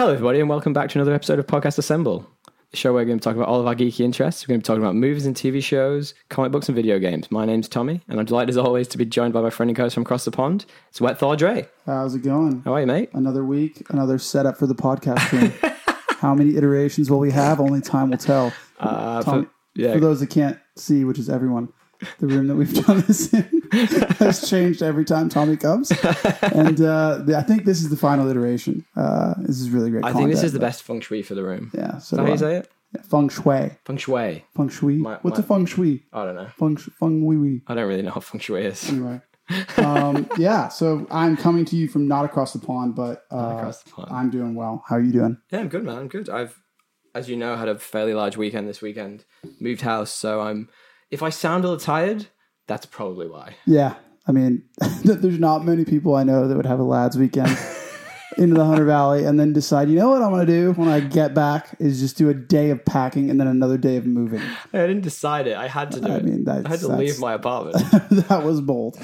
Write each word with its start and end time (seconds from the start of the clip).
Hello, 0.00 0.14
everybody, 0.14 0.40
and 0.40 0.48
welcome 0.48 0.72
back 0.72 0.88
to 0.88 0.98
another 0.98 1.12
episode 1.12 1.38
of 1.38 1.46
Podcast 1.46 1.76
Assemble, 1.76 2.26
the 2.70 2.76
show 2.78 2.90
where 2.90 3.02
we're 3.02 3.06
going 3.06 3.18
to 3.18 3.22
talk 3.22 3.36
about 3.36 3.48
all 3.48 3.60
of 3.60 3.66
our 3.66 3.74
geeky 3.74 4.00
interests. 4.00 4.42
We're 4.42 4.52
going 4.52 4.62
to 4.62 4.64
be 4.64 4.66
talking 4.66 4.82
about 4.82 4.94
movies 4.94 5.26
and 5.26 5.36
TV 5.36 5.62
shows, 5.62 6.14
comic 6.30 6.52
books, 6.52 6.70
and 6.70 6.74
video 6.74 6.98
games. 6.98 7.30
My 7.30 7.44
name's 7.44 7.68
Tommy, 7.68 8.00
and 8.08 8.18
I'm 8.18 8.24
delighted 8.24 8.48
as 8.48 8.56
always 8.56 8.88
to 8.88 8.96
be 8.96 9.04
joined 9.04 9.34
by 9.34 9.42
my 9.42 9.50
friend 9.50 9.68
and 9.68 9.76
co-host 9.76 9.92
from 9.92 10.04
across 10.04 10.24
the 10.24 10.30
pond. 10.30 10.64
It's 10.88 11.02
Wet 11.02 11.18
Thor 11.18 11.36
Dre. 11.36 11.68
How's 11.84 12.14
it 12.14 12.22
going? 12.22 12.62
How 12.62 12.72
are 12.76 12.80
you, 12.80 12.86
mate? 12.86 13.10
Another 13.12 13.44
week, 13.44 13.82
another 13.90 14.18
setup 14.18 14.56
for 14.56 14.66
the 14.66 14.74
podcast. 14.74 15.18
How 16.20 16.34
many 16.34 16.56
iterations 16.56 17.10
will 17.10 17.18
we 17.18 17.30
have? 17.32 17.60
Only 17.60 17.82
time 17.82 18.08
will 18.08 18.16
tell. 18.16 18.54
Uh, 18.78 19.22
Tom- 19.22 19.44
for, 19.44 19.50
yeah, 19.74 19.92
For 19.92 20.00
those 20.00 20.20
that 20.20 20.30
can't 20.30 20.58
see, 20.78 21.04
which 21.04 21.18
is 21.18 21.28
everyone, 21.28 21.74
the 22.18 22.26
room 22.26 22.46
that 22.48 22.56
we've 22.56 22.72
done 22.86 23.00
this 23.06 23.32
in 23.32 23.62
has 24.18 24.48
changed 24.48 24.82
every 24.82 25.04
time 25.04 25.28
Tommy 25.28 25.56
comes. 25.56 25.90
And 26.42 26.80
uh, 26.80 27.18
the- 27.24 27.36
I 27.38 27.42
think 27.42 27.64
this 27.64 27.80
is 27.82 27.90
the 27.90 27.96
final 27.96 28.28
iteration. 28.28 28.84
Uh, 28.96 29.34
this 29.38 29.60
is 29.60 29.70
really 29.70 29.90
great. 29.90 30.04
I 30.04 30.12
think 30.12 30.28
this 30.28 30.36
content, 30.38 30.44
is 30.46 30.52
the 30.52 30.58
but- 30.58 30.66
best 30.66 30.82
feng 30.82 31.00
shui 31.00 31.22
for 31.22 31.34
the 31.34 31.42
room. 31.44 31.70
Yeah. 31.74 31.96
Is 31.98 32.06
So 32.06 32.16
that 32.16 32.22
how 32.22 32.26
do 32.26 32.32
you 32.32 32.38
say 32.38 32.56
it? 32.56 32.70
Yeah, 32.94 33.02
feng 33.02 33.28
shui. 33.28 33.70
Feng 33.84 33.96
shui. 33.96 34.44
Feng 34.56 34.68
shui. 34.68 34.96
My- 34.96 35.18
What's 35.22 35.38
my- 35.38 35.44
a 35.44 35.46
feng 35.46 35.66
shui? 35.66 36.04
I 36.12 36.24
don't 36.24 36.34
know. 36.34 36.48
Feng 36.58 36.76
sh- 36.76 36.88
feng 36.98 37.24
wee 37.24 37.36
wee. 37.36 37.62
I 37.66 37.74
don't 37.74 37.86
really 37.88 38.02
know 38.02 38.10
what 38.12 38.24
feng 38.24 38.40
shui 38.40 38.64
is. 38.64 38.88
Anyway. 38.88 39.20
um, 39.78 40.28
yeah. 40.38 40.68
So 40.68 41.06
I'm 41.10 41.36
coming 41.36 41.64
to 41.66 41.76
you 41.76 41.88
from 41.88 42.06
not 42.08 42.24
across 42.24 42.52
the 42.52 42.60
pond, 42.60 42.94
but 42.94 43.24
uh, 43.32 43.36
across 43.58 43.82
the 43.82 43.90
pond. 43.90 44.08
I'm 44.10 44.30
doing 44.30 44.54
well. 44.54 44.84
How 44.88 44.96
are 44.96 45.00
you 45.00 45.12
doing? 45.12 45.38
Yeah, 45.50 45.60
I'm 45.60 45.68
good, 45.68 45.84
man. 45.84 45.98
I'm 45.98 46.08
good. 46.08 46.28
I've, 46.28 46.60
as 47.16 47.28
you 47.28 47.36
know, 47.36 47.56
had 47.56 47.68
a 47.68 47.76
fairly 47.78 48.14
large 48.14 48.36
weekend 48.36 48.68
this 48.68 48.80
weekend. 48.80 49.24
Moved 49.60 49.80
house, 49.82 50.12
so 50.12 50.40
I'm. 50.40 50.68
If 51.10 51.22
I 51.22 51.30
sound 51.30 51.64
a 51.64 51.68
little 51.68 51.80
tired, 51.84 52.26
that's 52.68 52.86
probably 52.86 53.28
why. 53.28 53.56
Yeah, 53.66 53.94
I 54.26 54.32
mean, 54.32 54.62
there's 55.04 55.38
not 55.38 55.64
many 55.64 55.84
people 55.84 56.14
I 56.14 56.22
know 56.22 56.46
that 56.46 56.56
would 56.56 56.66
have 56.66 56.78
a 56.78 56.84
lads 56.84 57.18
weekend 57.18 57.58
into 58.38 58.54
the 58.54 58.64
Hunter 58.64 58.84
Valley 58.84 59.24
and 59.24 59.38
then 59.40 59.52
decide, 59.52 59.88
you 59.88 59.96
know 59.96 60.08
what 60.10 60.22
I'm 60.22 60.30
going 60.30 60.46
to 60.46 60.52
do 60.52 60.72
when 60.72 60.88
I 60.88 61.00
get 61.00 61.34
back 61.34 61.74
is 61.80 61.98
just 61.98 62.16
do 62.16 62.28
a 62.28 62.34
day 62.34 62.70
of 62.70 62.84
packing 62.84 63.28
and 63.28 63.40
then 63.40 63.48
another 63.48 63.76
day 63.76 63.96
of 63.96 64.06
moving. 64.06 64.40
I 64.72 64.78
didn't 64.86 65.00
decide 65.00 65.48
it. 65.48 65.56
I 65.56 65.66
had 65.66 65.90
to 65.92 66.00
do 66.00 66.12
I 66.12 66.16
it. 66.16 66.24
mean, 66.24 66.44
that's, 66.44 66.64
I 66.64 66.68
had 66.68 66.80
to 66.80 66.88
leave 66.88 67.18
my 67.18 67.34
apartment. 67.34 67.76
that 68.28 68.44
was 68.44 68.60
bold. 68.60 68.96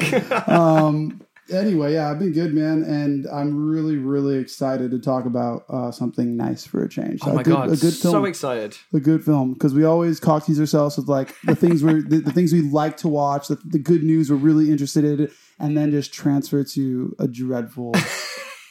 um, 0.47 1.21
anyway, 1.51 1.95
yeah, 1.95 2.11
I've 2.11 2.19
been 2.19 2.33
good, 2.33 2.55
man, 2.55 2.83
and 2.83 3.27
I'm 3.29 3.69
really, 3.69 3.97
really 3.97 4.39
excited 4.39 4.91
to 4.91 4.99
talk 4.99 5.27
about 5.27 5.65
uh, 5.69 5.91
something 5.91 6.37
nice 6.37 6.67
for 6.67 6.83
a 6.83 6.89
change. 6.89 7.21
oh 7.23 7.33
my 7.33 7.41
a 7.41 7.45
good, 7.45 7.53
god, 7.53 7.69
a 7.73 7.77
good 7.77 7.95
film. 7.95 8.13
so 8.13 8.25
excited. 8.25 8.77
a 8.93 9.01
good 9.01 9.25
film 9.25 9.53
because 9.53 9.75
we 9.75 9.85
always 9.85 10.21
cock 10.21 10.47
tease 10.47 10.61
ourselves 10.61 10.97
with 10.97 11.09
like 11.09 11.35
the 11.45 11.55
things 11.55 11.83
we're 11.83 12.03
the, 12.03 12.19
the 12.19 12.33
things 12.33 12.53
we 12.53 12.63
like 12.63 12.97
to 12.99 13.09
watch, 13.09 13.49
the, 13.49 13.59
the 13.65 13.79
good 13.79 14.03
news 14.03 14.31
we're 14.31 14.37
really 14.37 14.71
interested 14.71 15.05
in, 15.05 15.31
and 15.59 15.77
then 15.77 15.91
just 15.91 16.13
transfer 16.13 16.65
to 16.65 17.15
a 17.19 17.29
dreadful, 17.29 17.95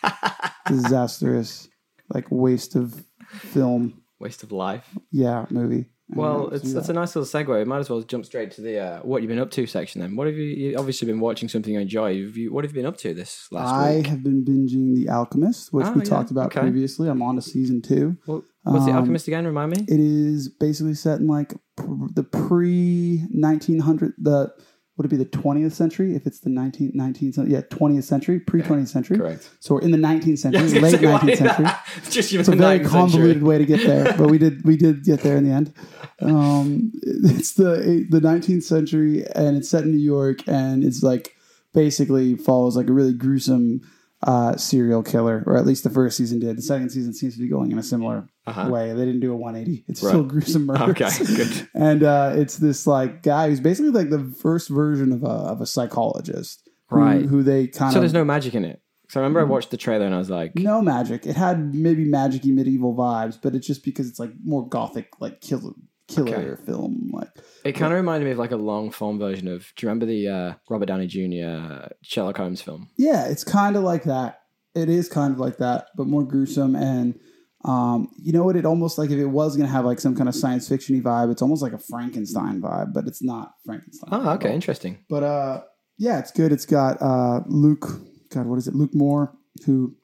disastrous, 0.67 1.67
like 2.13 2.25
waste 2.29 2.75
of 2.75 3.05
film. 3.31 4.01
Waste 4.19 4.43
of 4.43 4.51
life. 4.51 4.87
Yeah, 5.11 5.45
movie. 5.49 5.85
Well, 6.09 6.49
it's 6.49 6.71
that's 6.71 6.89
a 6.89 6.93
nice 6.93 7.15
little 7.15 7.27
segue. 7.27 7.57
We 7.57 7.65
might 7.65 7.79
as 7.79 7.89
well 7.89 8.01
jump 8.01 8.25
straight 8.25 8.51
to 8.51 8.61
the 8.61 8.77
uh, 8.79 8.99
what 8.99 9.21
you've 9.23 9.29
been 9.29 9.39
up 9.39 9.49
to 9.51 9.65
section 9.65 10.01
then. 10.01 10.15
What 10.15 10.27
have 10.27 10.35
you? 10.35 10.43
You 10.43 10.77
obviously 10.77 11.07
been 11.07 11.19
watching 11.19 11.49
something 11.49 11.73
you 11.73 11.79
enjoy. 11.79 12.21
Have 12.23 12.37
you, 12.37 12.53
what 12.53 12.63
have 12.63 12.71
you 12.71 12.75
been 12.79 12.85
up 12.85 12.97
to 12.97 13.13
this 13.15 13.47
last 13.51 13.73
I 13.73 13.95
week? 13.97 14.07
have 14.07 14.23
been 14.23 14.45
binging 14.45 14.93
The 14.95 15.09
Alchemist, 15.09 15.73
which 15.73 15.87
Oh, 15.87 15.93
we 15.93 16.01
yeah, 16.01 16.09
talked 16.09 16.29
about 16.29 16.47
okay. 16.47 16.59
previously. 16.61 17.09
I'm 17.09 17.23
on 17.23 17.35
to 17.37 17.41
season 17.41 17.81
two. 17.81 18.17
What, 18.25 18.43
what's 18.63 18.85
the 18.85 18.91
um, 18.91 18.97
Alchemist 18.97 19.27
again? 19.27 19.45
Remind 19.47 19.71
me. 19.71 19.85
It 19.87 19.99
is 19.99 20.47
basically 20.47 20.93
set 20.93 21.19
in 21.19 21.27
like 21.27 21.53
pr- 21.75 22.05
the 22.13 22.23
pre 22.23 23.25
1900 23.31 24.13
the 24.19 24.53
would 24.97 25.05
it 25.05 25.09
be 25.09 25.17
the 25.17 25.25
20th 25.25 25.73
century 25.73 26.15
if 26.15 26.25
it's 26.25 26.39
the 26.39 26.49
19th 26.49 26.95
19th 26.95 27.49
yeah 27.49 27.61
20th 27.61 28.03
century 28.03 28.39
pre 28.39 28.61
20th 28.61 28.87
century 28.87 29.17
Correct. 29.17 29.49
so 29.59 29.75
we're 29.75 29.81
in 29.81 29.91
the 29.91 29.97
19th 29.97 30.39
century 30.39 30.53
Yeah, 30.53 30.59
I 30.59 30.63
was 30.63 30.73
gonna 30.73 30.85
late 30.85 30.99
say, 30.99 31.05
19th 31.05 31.37
century? 31.37 31.65
It's 31.97 32.09
just 32.13 32.33
it's 32.33 32.47
a 32.47 32.55
very 32.55 32.79
convoluted 32.79 33.43
way 33.43 33.57
to 33.57 33.65
get 33.65 33.85
there 33.85 34.13
but 34.17 34.29
we 34.29 34.37
did 34.37 34.63
we 34.63 34.77
did 34.77 35.03
get 35.03 35.21
there 35.21 35.37
in 35.37 35.43
the 35.47 35.51
end 35.53 35.73
um 36.21 36.91
it's 37.03 37.53
the 37.53 38.05
the 38.09 38.19
19th 38.19 38.63
century 38.63 39.25
and 39.35 39.57
it's 39.57 39.69
set 39.69 39.83
in 39.83 39.91
new 39.91 39.97
york 39.97 40.39
and 40.47 40.83
it's 40.83 41.03
like 41.03 41.35
basically 41.73 42.35
follows 42.35 42.77
like 42.77 42.87
a 42.87 42.93
really 42.93 43.13
gruesome 43.13 43.81
uh 44.25 44.55
serial 44.57 45.03
killer 45.03 45.43
or 45.47 45.55
at 45.57 45.65
least 45.65 45.83
the 45.83 45.89
first 45.89 46.17
season 46.17 46.39
did 46.39 46.57
the 46.57 46.61
second 46.61 46.89
season 46.89 47.13
seems 47.13 47.35
to 47.35 47.39
be 47.39 47.47
going 47.47 47.71
in 47.71 47.77
a 47.79 47.83
similar 47.83 48.27
Uh-huh. 48.47 48.69
way 48.69 48.91
they 48.93 49.05
didn't 49.05 49.19
do 49.21 49.31
a 49.31 49.35
180 49.35 49.85
it's 49.87 50.01
Right. 50.03 50.09
still 50.09 50.23
gruesome 50.23 50.65
murders 50.65 50.89
Okay, 50.89 51.09
good. 51.35 51.69
and 51.75 52.03
uh 52.03 52.33
it's 52.35 52.57
this 52.57 52.85
like 52.87 53.21
guy 53.23 53.49
who's 53.49 53.59
basically 53.59 53.91
like 53.91 54.09
the 54.09 54.23
first 54.41 54.69
version 54.69 55.11
of 55.11 55.23
a 55.23 55.27
of 55.27 55.61
a 55.61 55.65
psychologist 55.65 56.61
who- 56.89 56.97
Right. 56.97 57.25
who 57.25 57.43
they 57.43 57.67
kind 57.67 57.91
So 57.93 57.99
of 57.99 58.01
there's 58.01 58.13
no 58.13 58.25
magic 58.25 58.53
in 58.55 58.65
it. 58.65 58.81
So 59.09 59.19
I 59.19 59.23
remember 59.23 59.39
I 59.41 59.43
watched 59.43 59.69
the 59.69 59.77
trailer 59.77 60.05
and 60.07 60.15
I 60.15 60.17
was 60.17 60.31
like, 60.31 60.55
no 60.55 60.81
magic. 60.81 61.27
It 61.27 61.35
had 61.35 61.75
maybe 61.75 62.05
magicy 62.07 62.51
medieval 62.51 62.95
vibes, 62.95 63.37
but 63.41 63.53
it's 63.53 63.67
just 63.67 63.83
because 63.85 64.09
it's 64.09 64.17
like 64.19 64.31
more 64.43 64.67
gothic, 64.67 65.09
like 65.19 65.41
killer 65.41 65.73
killer 66.07 66.53
Okay. 66.53 66.65
film. 66.65 67.09
Like 67.13 67.29
it 67.63 67.73
kind 67.73 67.91
of 67.91 67.97
reminded 67.97 68.25
me 68.25 68.31
of 68.31 68.37
like 68.37 68.51
a 68.51 68.57
long 68.57 68.91
form 68.91 69.17
version 69.19 69.47
of. 69.47 69.71
Do 69.75 69.85
you 69.85 69.89
remember 69.89 70.05
the 70.05 70.27
uh, 70.27 70.53
Robert 70.69 70.85
Downey 70.87 71.07
Jr. 71.07 71.87
Sherlock 72.01 72.37
Holmes 72.37 72.61
film? 72.61 72.89
yeah, 72.97 73.25
it's 73.27 73.43
kind 73.43 73.75
of 73.75 73.83
like 73.83 74.03
that. 74.03 74.41
It 74.75 74.89
is 74.89 75.07
kind 75.09 75.33
of 75.33 75.39
like 75.39 75.57
that, 75.57 75.87
but 75.95 76.05
more 76.07 76.23
gruesome. 76.23 76.75
And 76.75 77.17
um, 77.63 78.09
you 78.21 78.33
know 78.33 78.43
what? 78.43 78.55
It 78.57 78.65
almost 78.65 78.97
like 78.97 79.09
if 79.09 79.17
it 79.17 79.25
was 79.25 79.55
gonna 79.57 79.69
have 79.69 79.85
like 79.85 79.99
some 79.99 80.15
kind 80.15 80.29
of 80.29 80.35
science 80.35 80.69
fictiony 80.69 81.01
vibe, 81.01 81.31
it's 81.31 81.41
almost 81.41 81.61
like 81.63 81.73
a 81.73 81.77
Frankenstein 81.79 82.61
vibe, 82.61 82.93
but 82.93 83.07
it's 83.07 83.23
not 83.23 83.53
Frankenstein. 83.65 84.09
Oh, 84.11 84.29
okay, 84.31 84.53
interesting. 84.53 84.99
But 85.09 85.23
uh, 85.23 85.61
yeah, 85.97 86.19
it's 86.19 86.31
good. 86.31 86.51
It's 86.51 86.65
got 86.65 87.01
uh, 87.01 87.39
Luke. 87.47 87.87
God, 88.31 88.47
what 88.47 88.57
is 88.57 88.67
it? 88.67 88.75
Luke 88.75 88.93
Moore, 88.93 89.33
who 89.65 89.95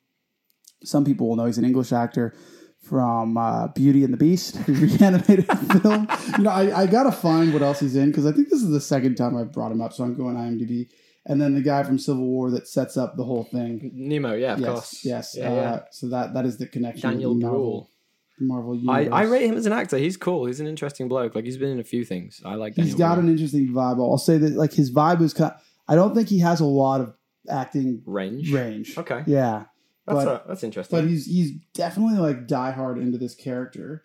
some 0.84 1.04
people 1.06 1.28
will 1.28 1.36
know 1.36 1.46
he's 1.46 1.58
an 1.58 1.66
English 1.66 1.92
actor 1.92 2.34
from 2.92 3.38
uh, 3.38 3.70
Beauty 3.70 4.04
and 4.04 4.12
the 4.14 4.18
Beast, 4.18 4.54
the 4.66 4.74
reanimated 4.74 5.46
film. 5.82 6.10
You 6.38 6.44
know, 6.44 6.50
I, 6.52 6.82
I 6.82 6.86
gotta 6.88 7.12
find 7.14 7.54
what 7.54 7.62
else 7.62 7.80
he's 7.80 7.96
in 7.96 8.10
because 8.12 8.26
I 8.26 8.34
think 8.34 8.50
this 8.50 8.62
is 8.62 8.70
the 8.70 8.82
second 8.82 9.16
time 9.16 9.38
I've 9.38 9.54
brought 9.54 9.72
him 9.72 9.80
up. 9.82 9.94
So 9.94 10.04
I'm 10.04 10.14
going 10.14 10.36
IMDb, 10.36 10.90
and 11.26 11.42
then 11.42 11.56
the 11.56 11.62
guy 11.62 11.84
from 11.84 11.98
Civil 11.98 12.26
War 12.28 12.52
that 12.52 12.68
sets 12.68 12.98
up 12.98 13.16
the 13.16 13.24
whole 13.24 13.46
thing. 13.46 13.92
Nemo, 13.94 14.34
yeah, 14.34 14.54
of 14.54 14.60
yes, 14.60 14.70
course. 14.70 15.06
yes. 15.06 15.36
Yeah, 15.38 15.50
uh, 15.50 15.56
yeah. 15.56 15.80
So 15.92 16.10
that 16.10 16.34
that 16.34 16.46
is 16.46 16.58
the 16.58 16.68
connection. 16.68 17.10
Daniel 17.10 17.34
the 17.34 17.48
Bruhl. 17.48 17.90
Marvel, 18.44 18.90
I. 18.90 19.06
I 19.06 19.22
rate 19.24 19.46
him 19.46 19.56
as 19.56 19.66
an 19.68 19.72
actor. 19.72 19.98
He's 19.98 20.18
cool. 20.18 20.48
He's 20.48 20.60
an 20.60 20.68
interesting 20.68 21.08
bloke. 21.08 21.34
Like 21.36 21.46
he's 21.46 21.58
been 21.60 21.70
in 21.70 21.80
a 21.80 21.84
few 21.86 22.04
things. 22.04 22.42
I 22.44 22.56
like. 22.56 22.74
He's 22.76 22.88
Daniel 22.96 22.98
got 22.98 23.14
Bruhl. 23.16 23.26
an 23.28 23.32
interesting 23.32 23.70
vibe. 23.70 24.00
I'll 24.00 24.18
say 24.18 24.38
that 24.38 24.54
like 24.54 24.74
his 24.74 24.92
vibe 24.92 25.22
is 25.22 25.34
kind. 25.34 25.54
I 25.88 25.96
don't 25.96 26.14
think 26.14 26.28
he 26.28 26.40
has 26.40 26.60
a 26.60 26.66
lot 26.66 27.00
of 27.02 27.14
acting 27.50 28.02
range. 28.06 28.52
range. 28.52 28.98
Okay, 28.98 29.24
Yeah, 29.28 29.66
that's 30.14 30.26
but- 30.26 30.46
a, 30.46 30.48
that's 30.48 30.64
interesting. 30.64 31.00
but 31.00 31.08
he's 31.08 31.26
he's 31.26 31.52
definitely 31.74 32.20
like 32.20 32.48
diehard 32.48 33.02
into 33.02 33.18
this 33.18 33.36
character 33.36 34.04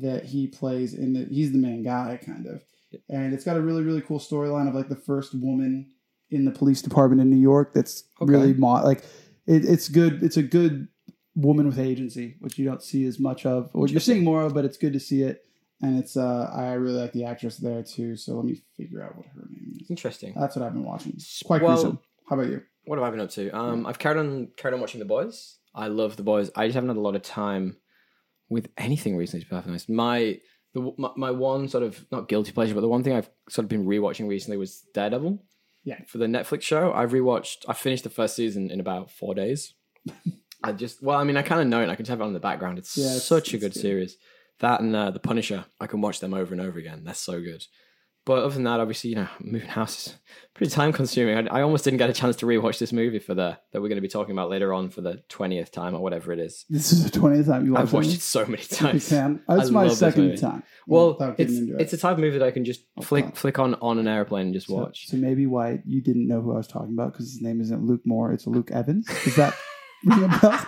that 0.00 0.24
he 0.26 0.46
plays 0.46 0.94
in 0.94 1.12
the 1.14 1.24
he's 1.26 1.52
the 1.52 1.58
main 1.58 1.82
guy 1.82 2.18
kind 2.24 2.46
of. 2.46 2.62
And 3.10 3.34
it's 3.34 3.44
got 3.44 3.56
a 3.56 3.60
really 3.60 3.82
really 3.82 4.00
cool 4.00 4.18
storyline 4.18 4.68
of 4.68 4.74
like 4.74 4.88
the 4.88 4.96
first 4.96 5.34
woman 5.34 5.90
in 6.30 6.44
the 6.44 6.50
police 6.50 6.82
department 6.82 7.22
in 7.22 7.30
new 7.30 7.36
york 7.40 7.72
that's 7.72 8.04
Okay. 8.20 8.30
really 8.32 8.52
mo- 8.52 8.82
like 8.84 8.98
it, 9.46 9.64
it's 9.64 9.88
good 9.88 10.22
it's 10.22 10.36
a 10.36 10.42
good 10.42 10.88
woman 11.34 11.66
with 11.66 11.78
agency 11.78 12.36
which 12.40 12.58
you 12.58 12.66
don't 12.66 12.82
see 12.82 13.06
as 13.06 13.18
much 13.18 13.46
of 13.46 13.70
or 13.72 13.88
you're 13.88 13.98
seeing 14.00 14.24
more 14.24 14.42
of 14.42 14.52
but 14.52 14.64
it's 14.66 14.76
good 14.76 14.92
to 14.92 15.00
see 15.00 15.22
it. 15.22 15.44
And 15.80 15.98
it's 15.98 16.16
uh 16.18 16.50
i 16.54 16.72
really 16.72 17.00
like 17.00 17.12
the 17.12 17.24
actress 17.24 17.56
there 17.56 17.82
too 17.82 18.16
so 18.16 18.34
let 18.34 18.44
me 18.44 18.60
figure 18.76 19.02
out 19.02 19.16
what 19.16 19.24
her 19.26 19.46
name 19.50 19.78
is. 19.80 19.88
Interesting. 19.90 20.34
that's 20.36 20.54
what 20.56 20.64
i've 20.66 20.74
been 20.74 20.84
watching. 20.84 21.12
It's 21.14 21.42
quite 21.42 21.62
Well- 21.62 21.74
gruesome. 21.76 21.98
How 22.28 22.36
about 22.38 22.50
you 22.50 22.62
What 22.88 22.98
have 22.98 23.06
I 23.06 23.10
been 23.10 23.20
up 23.20 23.30
to? 23.30 23.50
Um, 23.50 23.86
I've 23.86 23.98
carried 23.98 24.18
on 24.18 24.48
carried 24.56 24.74
on 24.74 24.80
watching 24.80 24.98
The 24.98 25.04
Boys. 25.06 25.58
I 25.74 25.88
love 25.88 26.16
The 26.16 26.22
Boys. 26.22 26.50
I 26.56 26.66
just 26.66 26.74
haven't 26.74 26.88
had 26.90 26.96
a 26.96 27.00
lot 27.00 27.14
of 27.16 27.22
time 27.22 27.76
with 28.48 28.68
anything 28.78 29.16
recently. 29.16 29.44
To 29.44 29.46
be 29.46 29.50
perfectly 29.50 29.72
honest, 29.72 29.90
my 29.90 30.38
the 30.74 30.92
my, 30.96 31.10
my 31.16 31.30
one 31.30 31.68
sort 31.68 31.82
of 31.84 32.04
not 32.10 32.28
guilty 32.28 32.52
pleasure, 32.52 32.74
but 32.74 32.80
the 32.80 32.88
one 32.88 33.02
thing 33.02 33.12
I've 33.12 33.30
sort 33.48 33.64
of 33.64 33.68
been 33.68 33.84
rewatching 33.86 34.28
recently 34.28 34.56
was 34.56 34.82
Daredevil. 34.94 35.38
Yeah. 35.84 36.00
For 36.06 36.18
the 36.18 36.26
Netflix 36.26 36.62
show, 36.62 36.92
I've 36.92 37.12
rewatched. 37.12 37.64
I 37.68 37.72
finished 37.74 38.04
the 38.04 38.10
first 38.10 38.34
season 38.36 38.70
in 38.70 38.80
about 38.80 39.10
four 39.10 39.34
days. 39.34 39.74
I 40.64 40.72
just 40.72 41.02
well, 41.02 41.18
I 41.18 41.24
mean, 41.24 41.36
I 41.36 41.42
kind 41.42 41.60
of 41.60 41.66
know 41.68 41.82
it. 41.82 41.88
I 41.88 41.94
can 41.94 42.04
tell 42.04 42.16
it 42.20 42.22
on 42.24 42.32
the 42.32 42.40
background. 42.40 42.78
It's 42.78 42.96
Yeah, 42.96 43.04
it's- 43.06 43.24
such 43.24 43.54
a 43.54 43.58
good, 43.58 43.72
good. 43.74 43.80
series. 43.80 44.16
That 44.60 44.80
and 44.80 44.96
uh, 44.96 45.10
The 45.12 45.20
Punisher, 45.20 45.66
I 45.80 45.86
can 45.86 46.00
watch 46.00 46.18
them 46.20 46.34
over 46.34 46.52
and 46.52 46.60
over 46.60 46.78
again. 46.80 47.04
They're 47.04 47.14
so 47.14 47.40
good. 47.40 47.62
But 48.28 48.44
other 48.44 48.52
than 48.52 48.64
that, 48.64 48.78
obviously, 48.78 49.08
you 49.08 49.16
know, 49.16 49.28
moving 49.40 49.70
house 49.70 50.08
is 50.08 50.14
pretty 50.52 50.70
time 50.70 50.92
consuming. 50.92 51.48
I, 51.48 51.60
I 51.60 51.62
almost 51.62 51.84
didn't 51.84 51.96
get 51.96 52.10
a 52.10 52.12
chance 52.12 52.36
to 52.36 52.46
rewatch 52.46 52.78
this 52.78 52.92
movie 52.92 53.20
for 53.20 53.32
the 53.32 53.58
that 53.72 53.80
we're 53.80 53.88
going 53.88 53.96
to 53.96 54.02
be 54.02 54.08
talking 54.08 54.32
about 54.32 54.50
later 54.50 54.74
on 54.74 54.90
for 54.90 55.00
the 55.00 55.22
twentieth 55.30 55.72
time 55.72 55.94
or 55.94 56.00
whatever 56.00 56.30
it 56.30 56.38
is. 56.38 56.66
this 56.68 56.92
is 56.92 57.10
the 57.10 57.18
20th 57.18 57.46
time 57.46 57.64
you 57.64 57.72
watched 57.72 57.84
it 57.84 57.88
I've 57.88 57.92
watched 57.94 58.10
it 58.10 58.14
it 58.16 58.20
so 58.20 58.44
many 58.44 58.62
times. 58.64 59.08
That's 59.08 59.40
oh, 59.48 59.54
I 59.56 59.70
my 59.70 59.88
second 59.88 60.36
time. 60.36 60.62
Well, 60.86 61.16
it's 61.38 61.54
into 61.54 61.78
it's 61.78 61.94
a 61.94 61.96
type 61.96 62.12
of 62.12 62.18
movie 62.18 62.36
that 62.36 62.46
I 62.46 62.50
can 62.50 62.66
just 62.66 62.82
oh, 62.98 63.00
flick 63.00 63.24
Okay. 63.24 63.34
flick 63.34 63.58
on 63.58 63.76
on 63.76 63.98
an 63.98 64.06
airplane 64.06 64.48
and 64.48 64.52
just 64.54 64.66
so, 64.66 64.74
watch. 64.74 65.08
So 65.08 65.16
maybe 65.16 65.46
why 65.46 65.80
you 65.86 66.02
didn't 66.02 66.28
know 66.28 66.42
who 66.42 66.52
I 66.52 66.58
was 66.58 66.68
talking 66.68 66.92
about 66.92 67.14
because 67.14 67.32
his 67.32 67.40
name 67.40 67.62
isn't 67.62 67.82
Luke 67.82 68.02
Moore, 68.04 68.34
it's 68.34 68.46
Luke 68.46 68.70
Evans. 68.70 69.08
Is 69.26 69.36
that 69.36 69.54
ring 70.04 70.24
a 70.24 70.28
bell? 70.38 70.66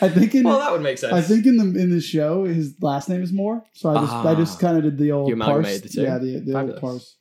I 0.00 0.08
think 0.08 0.34
in 0.34 0.44
well, 0.44 0.58
that 0.58 0.72
would 0.72 0.82
make 0.82 0.98
sense. 0.98 1.12
I 1.12 1.20
think 1.20 1.46
in 1.46 1.56
the 1.56 1.80
in 1.80 1.90
the 1.90 2.00
show 2.00 2.44
his 2.44 2.74
last 2.80 3.08
name 3.08 3.22
is 3.22 3.32
Moore. 3.32 3.64
So 3.72 3.90
I 3.90 4.00
just 4.00 4.12
I 4.12 4.34
just 4.34 4.56
Ah. 4.58 4.60
kind 4.60 4.76
of 4.78 4.82
did 4.84 4.98
the 4.98 5.12
old 5.12 5.28
You 5.28 5.34
amalgamated 5.34 5.82
parse. 5.82 5.92
the 5.92 6.00
two. 6.00 6.02
Yeah, 6.02 6.18
the, 6.18 6.26
the 6.40 6.52
old 6.52 6.52
Fabulous. 6.52 6.80
parse. 6.80 7.14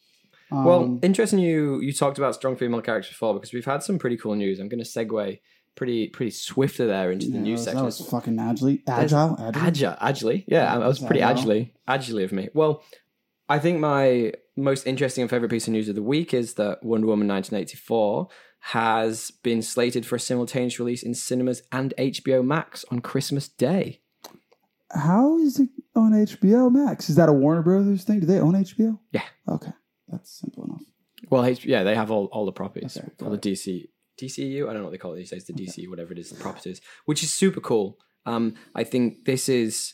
Um, 0.52 0.64
well, 0.66 1.00
interesting. 1.04 1.40
You 1.40 1.80
you 1.82 1.92
talked 1.94 2.18
about 2.18 2.36
strong 2.36 2.56
female 2.56 2.82
characters 2.82 3.10
before 3.12 3.34
because 3.34 3.52
we've 3.54 3.66
had 3.66 3.84
some 3.84 4.00
pretty 4.00 4.18
cool 4.18 4.36
news. 4.36 4.60
I'm 4.60 4.70
going 4.70 4.84
to 4.84 4.90
segue 4.90 5.40
pretty 5.76 6.08
pretty 6.08 6.32
swifter 6.32 6.88
there 6.88 7.12
into 7.12 7.28
the 7.28 7.34
Yeah, 7.34 7.42
news 7.42 7.66
that 7.66 7.72
section. 7.72 7.86
was 7.86 8.00
fucking 8.10 8.40
agile, 8.40 8.78
agile, 8.88 9.36
agile. 9.60 9.96
Agile. 10.00 10.42
Yeah, 10.48 10.74
I, 10.74 10.78
I 10.80 10.88
was 10.88 11.00
pretty 11.00 11.22
agile? 11.22 11.42
agilely, 11.52 11.74
agilely 11.88 12.24
of 12.24 12.32
me. 12.32 12.50
Well, 12.54 12.82
I 13.50 13.60
think 13.60 13.80
my 13.80 14.34
most 14.56 14.88
interesting 14.88 15.22
and 15.22 15.30
favorite 15.30 15.50
piece 15.52 15.68
of 15.68 15.74
news 15.74 15.88
of 15.90 15.96
the 15.96 16.02
week 16.02 16.34
is 16.34 16.56
that 16.56 16.82
Wonder 16.84 17.08
Woman 17.08 17.28
1984 17.28 18.28
has 18.72 19.31
been 19.44 19.62
slated 19.62 20.06
for 20.06 20.18
a 20.18 20.19
simultaneous 20.19 20.78
release 20.78 21.02
in 21.02 21.14
cinemas 21.14 21.62
and 21.72 21.94
HBO 21.98 22.46
Max 22.46 22.84
on 22.92 23.00
Christmas 23.00 23.48
Day. 23.48 24.02
How 24.92 25.38
is 25.38 25.58
it 25.60 25.69
on 25.96 26.12
HBO 26.12 26.69
Max? 26.69 27.10
Is 27.10 27.16
that 27.16 27.30
a 27.30 27.34
Warner 27.34 27.62
Brothers 27.62 28.04
thing? 28.04 28.19
Do 28.19 28.25
they 28.25 28.40
own 28.42 28.54
HBO? 28.56 29.00
Yeah. 29.14 29.24
Okay, 29.48 29.72
that's 30.10 30.38
simple 30.38 30.66
enough. 30.66 30.81
Well, 31.30 31.46
H- 31.46 31.66
yeah, 31.66 31.84
they 31.84 31.96
have 31.96 32.12
all, 32.12 32.25
all 32.25 32.46
the 32.46 32.52
properties, 32.52 32.98
Okay, 32.98 33.08
all 33.22 33.30
the 33.30 33.38
DC, 33.38 33.88
DCU. 34.22 34.64
I 34.64 34.74
don't 34.74 34.80
know 34.80 34.84
what 34.84 34.92
they 34.92 34.98
call 34.98 35.14
it 35.14 35.18
these 35.18 35.31
days, 35.31 35.46
the 35.46 35.54
DC, 35.54 35.90
whatever 35.90 36.12
it 36.12 36.19
is, 36.19 36.30
the 36.30 36.36
properties, 36.36 36.81
which 37.06 37.24
is 37.24 37.31
super 37.31 37.62
cool. 37.62 37.98
Um, 38.25 38.56
I 38.75 38.84
think 38.84 39.24
this 39.24 39.48
is. 39.48 39.94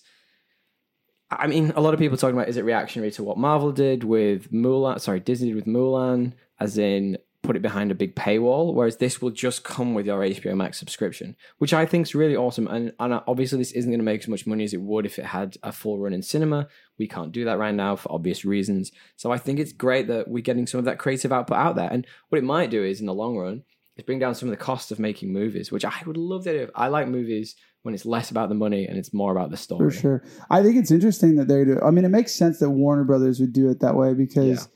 I 1.29 1.45
mean, 1.45 1.73
a 1.75 1.81
lot 1.81 1.93
of 1.93 1.99
people 1.99 2.17
talking 2.17 2.35
about 2.35 2.49
is 2.49 2.57
it 2.57 2.65
reactionary 2.65 3.11
to 3.11 3.23
what 3.23 3.37
Marvel 3.37 3.71
did 3.71 4.03
with 4.03 4.51
Mulan? 4.51 4.99
Sorry, 4.99 5.19
Disney 5.19 5.49
did 5.49 5.55
with 5.55 5.65
Mulan, 5.65 6.33
as 6.59 6.79
in 6.79 7.17
put 7.43 7.57
it 7.57 7.61
behind 7.61 7.91
a 7.91 7.95
big 7.95 8.15
paywall, 8.15 8.73
whereas 8.73 8.97
this 8.97 9.21
will 9.21 9.29
just 9.29 9.63
come 9.63 9.93
with 9.93 10.05
your 10.05 10.21
HBO 10.21 10.55
Max 10.55 10.79
subscription, 10.79 11.35
which 11.57 11.73
I 11.73 11.85
think 11.85 12.07
is 12.07 12.15
really 12.15 12.35
awesome. 12.35 12.67
And, 12.67 12.93
and 12.99 13.21
obviously, 13.27 13.57
this 13.57 13.73
isn't 13.73 13.91
going 13.91 13.99
to 13.99 14.05
make 14.05 14.21
as 14.21 14.27
much 14.29 14.47
money 14.47 14.63
as 14.63 14.73
it 14.73 14.81
would 14.81 15.05
if 15.05 15.19
it 15.19 15.25
had 15.25 15.57
a 15.61 15.71
full 15.71 15.99
run 15.99 16.13
in 16.13 16.23
cinema. 16.23 16.67
We 16.97 17.07
can't 17.07 17.33
do 17.33 17.45
that 17.45 17.59
right 17.59 17.75
now 17.75 17.97
for 17.97 18.11
obvious 18.11 18.45
reasons. 18.45 18.91
So 19.17 19.31
I 19.31 19.37
think 19.37 19.59
it's 19.59 19.73
great 19.73 20.07
that 20.07 20.29
we're 20.29 20.41
getting 20.41 20.65
some 20.65 20.79
of 20.79 20.85
that 20.85 20.99
creative 20.99 21.33
output 21.33 21.57
out 21.57 21.75
there. 21.75 21.91
And 21.91 22.07
what 22.29 22.39
it 22.39 22.45
might 22.45 22.71
do 22.71 22.83
is, 22.83 23.01
in 23.01 23.05
the 23.05 23.13
long 23.13 23.37
run, 23.37 23.63
is 23.97 24.05
bring 24.05 24.19
down 24.19 24.35
some 24.35 24.47
of 24.47 24.57
the 24.57 24.63
cost 24.63 24.91
of 24.91 24.99
making 24.99 25.33
movies, 25.33 25.71
which 25.71 25.85
I 25.85 26.01
would 26.05 26.17
love 26.17 26.45
to 26.45 26.65
do. 26.65 26.71
I 26.73 26.87
like 26.87 27.07
movies 27.09 27.55
when 27.81 27.93
it's 27.93 28.05
less 28.05 28.31
about 28.31 28.47
the 28.47 28.55
money 28.55 28.87
and 28.87 28.97
it's 28.97 29.13
more 29.13 29.33
about 29.33 29.51
the 29.51 29.57
story. 29.57 29.91
For 29.91 29.99
sure. 29.99 30.23
I 30.49 30.63
think 30.63 30.77
it's 30.77 30.91
interesting 30.91 31.35
that 31.35 31.49
they 31.49 31.65
do. 31.65 31.79
I 31.85 31.91
mean, 31.91 32.05
it 32.05 32.09
makes 32.09 32.33
sense 32.33 32.59
that 32.59 32.69
Warner 32.69 33.03
Brothers 33.03 33.41
would 33.41 33.51
do 33.51 33.69
it 33.69 33.81
that 33.81 33.95
way 33.95 34.13
because 34.13 34.69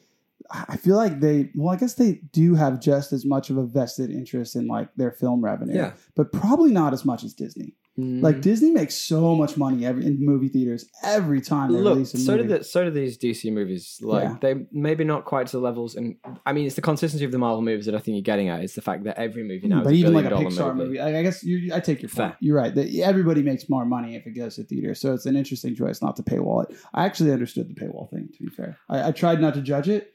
I 0.52 0.78
feel 0.78 0.96
like 0.96 1.20
they. 1.20 1.50
Well, 1.56 1.74
I 1.74 1.78
guess 1.78 1.96
they 1.96 2.22
do 2.32 2.56
have 2.56 2.80
just 2.80 3.12
as 3.14 3.26
much 3.26 3.50
of 3.50 3.58
a 3.58 3.66
vested 3.66 4.10
interest 4.10 4.56
in 4.56 4.68
like 4.68 4.90
their 4.96 5.12
film 5.12 5.44
revenue. 5.44 5.76
Yeah. 5.76 5.94
But 6.16 6.32
probably 6.32 6.72
not 6.72 6.94
as 6.94 7.04
much 7.06 7.24
as 7.24 7.34
Disney. 7.34 7.76
Mm. 8.00 8.22
Like 8.22 8.42
Disney 8.42 8.70
makes 8.70 8.94
so 8.94 9.34
much 9.36 9.58
money 9.58 9.84
every 9.84 10.06
in 10.06 10.24
movie 10.24 10.50
theaters 10.50 10.88
every 11.04 11.42
time 11.42 11.74
they 11.74 11.80
Look, 11.80 11.96
release 11.96 12.14
a 12.14 12.20
so 12.20 12.34
movie. 12.38 12.44
do 12.48 12.58
the, 12.60 12.64
so 12.64 12.84
do 12.84 12.92
these 12.92 13.18
DC 13.18 13.52
movies. 13.52 13.98
Like 14.04 14.24
Yeah. 14.26 14.36
they 14.40 14.66
maybe 14.72 15.04
not 15.04 15.26
quite 15.26 15.48
to 15.48 15.54
the 15.58 15.62
levels, 15.64 15.96
and 15.96 16.16
I 16.46 16.54
mean 16.54 16.68
it's 16.68 16.76
the 16.76 16.82
consistency 16.84 17.26
of 17.26 17.32
the 17.32 17.40
Marvel 17.40 17.64
movies 17.64 17.88
that 17.88 17.96
I 17.96 17.98
think 18.00 18.14
you're 18.16 18.22
getting 18.22 18.50
at. 18.50 18.62
It's 18.62 18.76
the 18.76 18.84
fact 18.84 19.04
that 19.06 19.18
every 19.18 19.42
movie 19.44 19.68
now, 19.68 19.84
but 19.84 19.94
even 19.94 20.14
like 20.14 20.26
a 20.26 20.30
Pixar 20.30 20.58
dollar 20.58 20.76
movie, 20.76 21.00
I 21.00 21.18
I 21.20 21.24
guess 21.24 21.44
you, 21.44 21.74
I 21.74 21.80
take 21.80 22.04
your 22.04 22.10
point. 22.10 22.18
Fair. 22.34 22.38
You're 22.40 22.56
right. 22.56 22.74
That 22.76 22.88
everybody 23.04 23.42
makes 23.42 23.68
more 23.68 23.84
money 23.84 24.16
if 24.16 24.28
it 24.28 24.32
goes 24.38 24.58
to 24.58 24.64
theater, 24.64 24.94
so 24.94 25.16
it's 25.16 25.26
an 25.26 25.36
interesting 25.36 25.76
choice 25.76 26.00
not 26.00 26.16
to 26.18 26.24
paywall 26.24 26.70
it. 26.70 26.78
I 26.94 27.04
actually 27.06 27.32
understood 27.32 27.68
the 27.68 27.74
paywall 27.74 28.12
thing. 28.12 28.30
To 28.32 28.44
be 28.44 28.50
fair, 28.50 28.78
I, 28.90 29.08
I 29.08 29.12
tried 29.12 29.42
not 29.42 29.56
to 29.56 29.62
judge 29.62 29.90
it, 29.90 30.14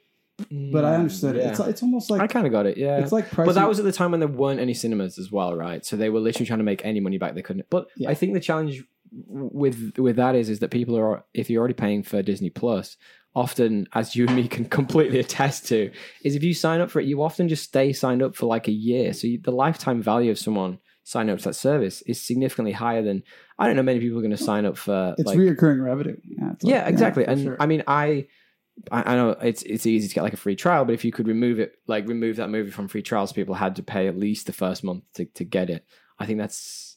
but 0.50 0.84
I 0.84 0.94
understood 0.94 1.36
it. 1.36 1.40
Mm, 1.40 1.42
Yeah. 1.44 1.50
It's 1.50 1.60
it's 1.60 1.82
almost 1.82 2.10
like 2.10 2.20
I 2.20 2.26
kind 2.26 2.46
of 2.46 2.52
got 2.52 2.66
it. 2.66 2.76
Yeah, 2.78 2.98
it's 2.98 3.12
like 3.12 3.30
pricing. 3.30 3.46
But 3.48 3.54
that 3.60 3.68
was 3.68 3.78
at 3.78 3.84
the 3.84 3.92
time 3.92 4.10
when 4.10 4.20
there 4.20 4.28
weren't 4.28 4.60
any 4.60 4.74
cinemas 4.74 5.18
as 5.18 5.30
well, 5.32 5.54
right? 5.54 5.84
So 5.84 5.96
they 5.96 6.10
were 6.10 6.20
literally 6.20 6.46
trying 6.46 6.58
to 6.60 6.64
make 6.64 6.84
any 6.84 7.00
money 7.00 7.18
back 7.18 7.34
they 7.34 7.42
couldn't. 7.42 7.66
But 7.70 7.88
Yeah. 7.96 8.10
I 8.10 8.14
think 8.14 8.34
the 8.34 8.40
challenge 8.40 8.84
with 9.26 9.98
with 9.98 10.16
that 10.16 10.34
is 10.34 10.48
is 10.48 10.58
that 10.60 10.70
people 10.70 10.96
are 10.96 11.24
if 11.34 11.50
you're 11.50 11.60
already 11.60 11.74
paying 11.74 12.02
for 12.02 12.22
Disney 12.22 12.50
Plus, 12.50 12.96
often 13.34 13.86
as 13.94 14.16
you 14.16 14.26
and 14.26 14.36
me 14.36 14.48
can 14.48 14.64
completely 14.80 15.18
attest 15.18 15.66
to, 15.68 15.90
is 16.24 16.34
if 16.34 16.42
you 16.42 16.54
sign 16.54 16.80
up 16.80 16.90
for 16.90 17.00
it, 17.00 17.06
you 17.06 17.22
often 17.22 17.48
just 17.48 17.64
stay 17.64 17.92
signed 17.92 18.22
up 18.22 18.34
for 18.36 18.46
like 18.46 18.68
a 18.68 18.72
year. 18.72 19.12
So 19.12 19.26
you, 19.26 19.38
the 19.42 19.52
lifetime 19.52 20.02
value 20.02 20.30
of 20.30 20.38
someone 20.38 20.78
signing 21.04 21.32
up 21.32 21.38
to 21.38 21.44
that 21.44 21.54
service 21.54 22.00
is 22.02 22.20
significantly 22.20 22.72
higher 22.72 23.02
than 23.02 23.22
I 23.58 23.66
don't 23.66 23.76
know 23.76 23.82
many 23.82 23.98
people 24.00 24.18
are 24.18 24.22
going 24.22 24.30
to 24.36 24.42
sign 24.42 24.64
up 24.64 24.76
for. 24.76 25.14
it's 25.18 25.26
like, 25.26 25.38
reoccurring 25.38 25.84
revenue. 25.84 26.16
Yeah, 26.24 26.44
like- 26.48 26.56
yeah, 26.62 26.88
exactly. 26.88 27.24
for 27.24 27.30
and 27.30 27.42
sure. 27.42 27.56
I 27.60 27.66
mean, 27.66 27.82
I, 27.86 28.28
I 28.90 29.12
I 29.12 29.16
know 29.16 29.30
it's 29.30 29.62
it's 29.64 29.86
easy 29.86 30.08
to 30.08 30.14
get 30.14 30.22
like 30.22 30.32
a 30.32 30.36
free 30.38 30.56
trial, 30.56 30.84
but 30.84 30.94
if 30.94 31.04
you 31.04 31.12
could 31.12 31.28
remove 31.28 31.58
it, 31.60 31.72
like 31.86 32.06
remove 32.08 32.36
that 32.36 32.50
movie 32.50 32.70
from 32.70 32.88
free 32.88 33.02
trials, 33.02 33.32
people 33.32 33.54
had 33.54 33.76
to 33.76 33.82
pay 33.82 34.08
at 34.08 34.16
least 34.18 34.46
the 34.46 34.52
first 34.52 34.82
month 34.84 35.04
to, 35.14 35.24
to 35.26 35.44
get 35.44 35.70
it. 35.70 35.84
I 36.18 36.26
think 36.26 36.38
that's. 36.38 36.96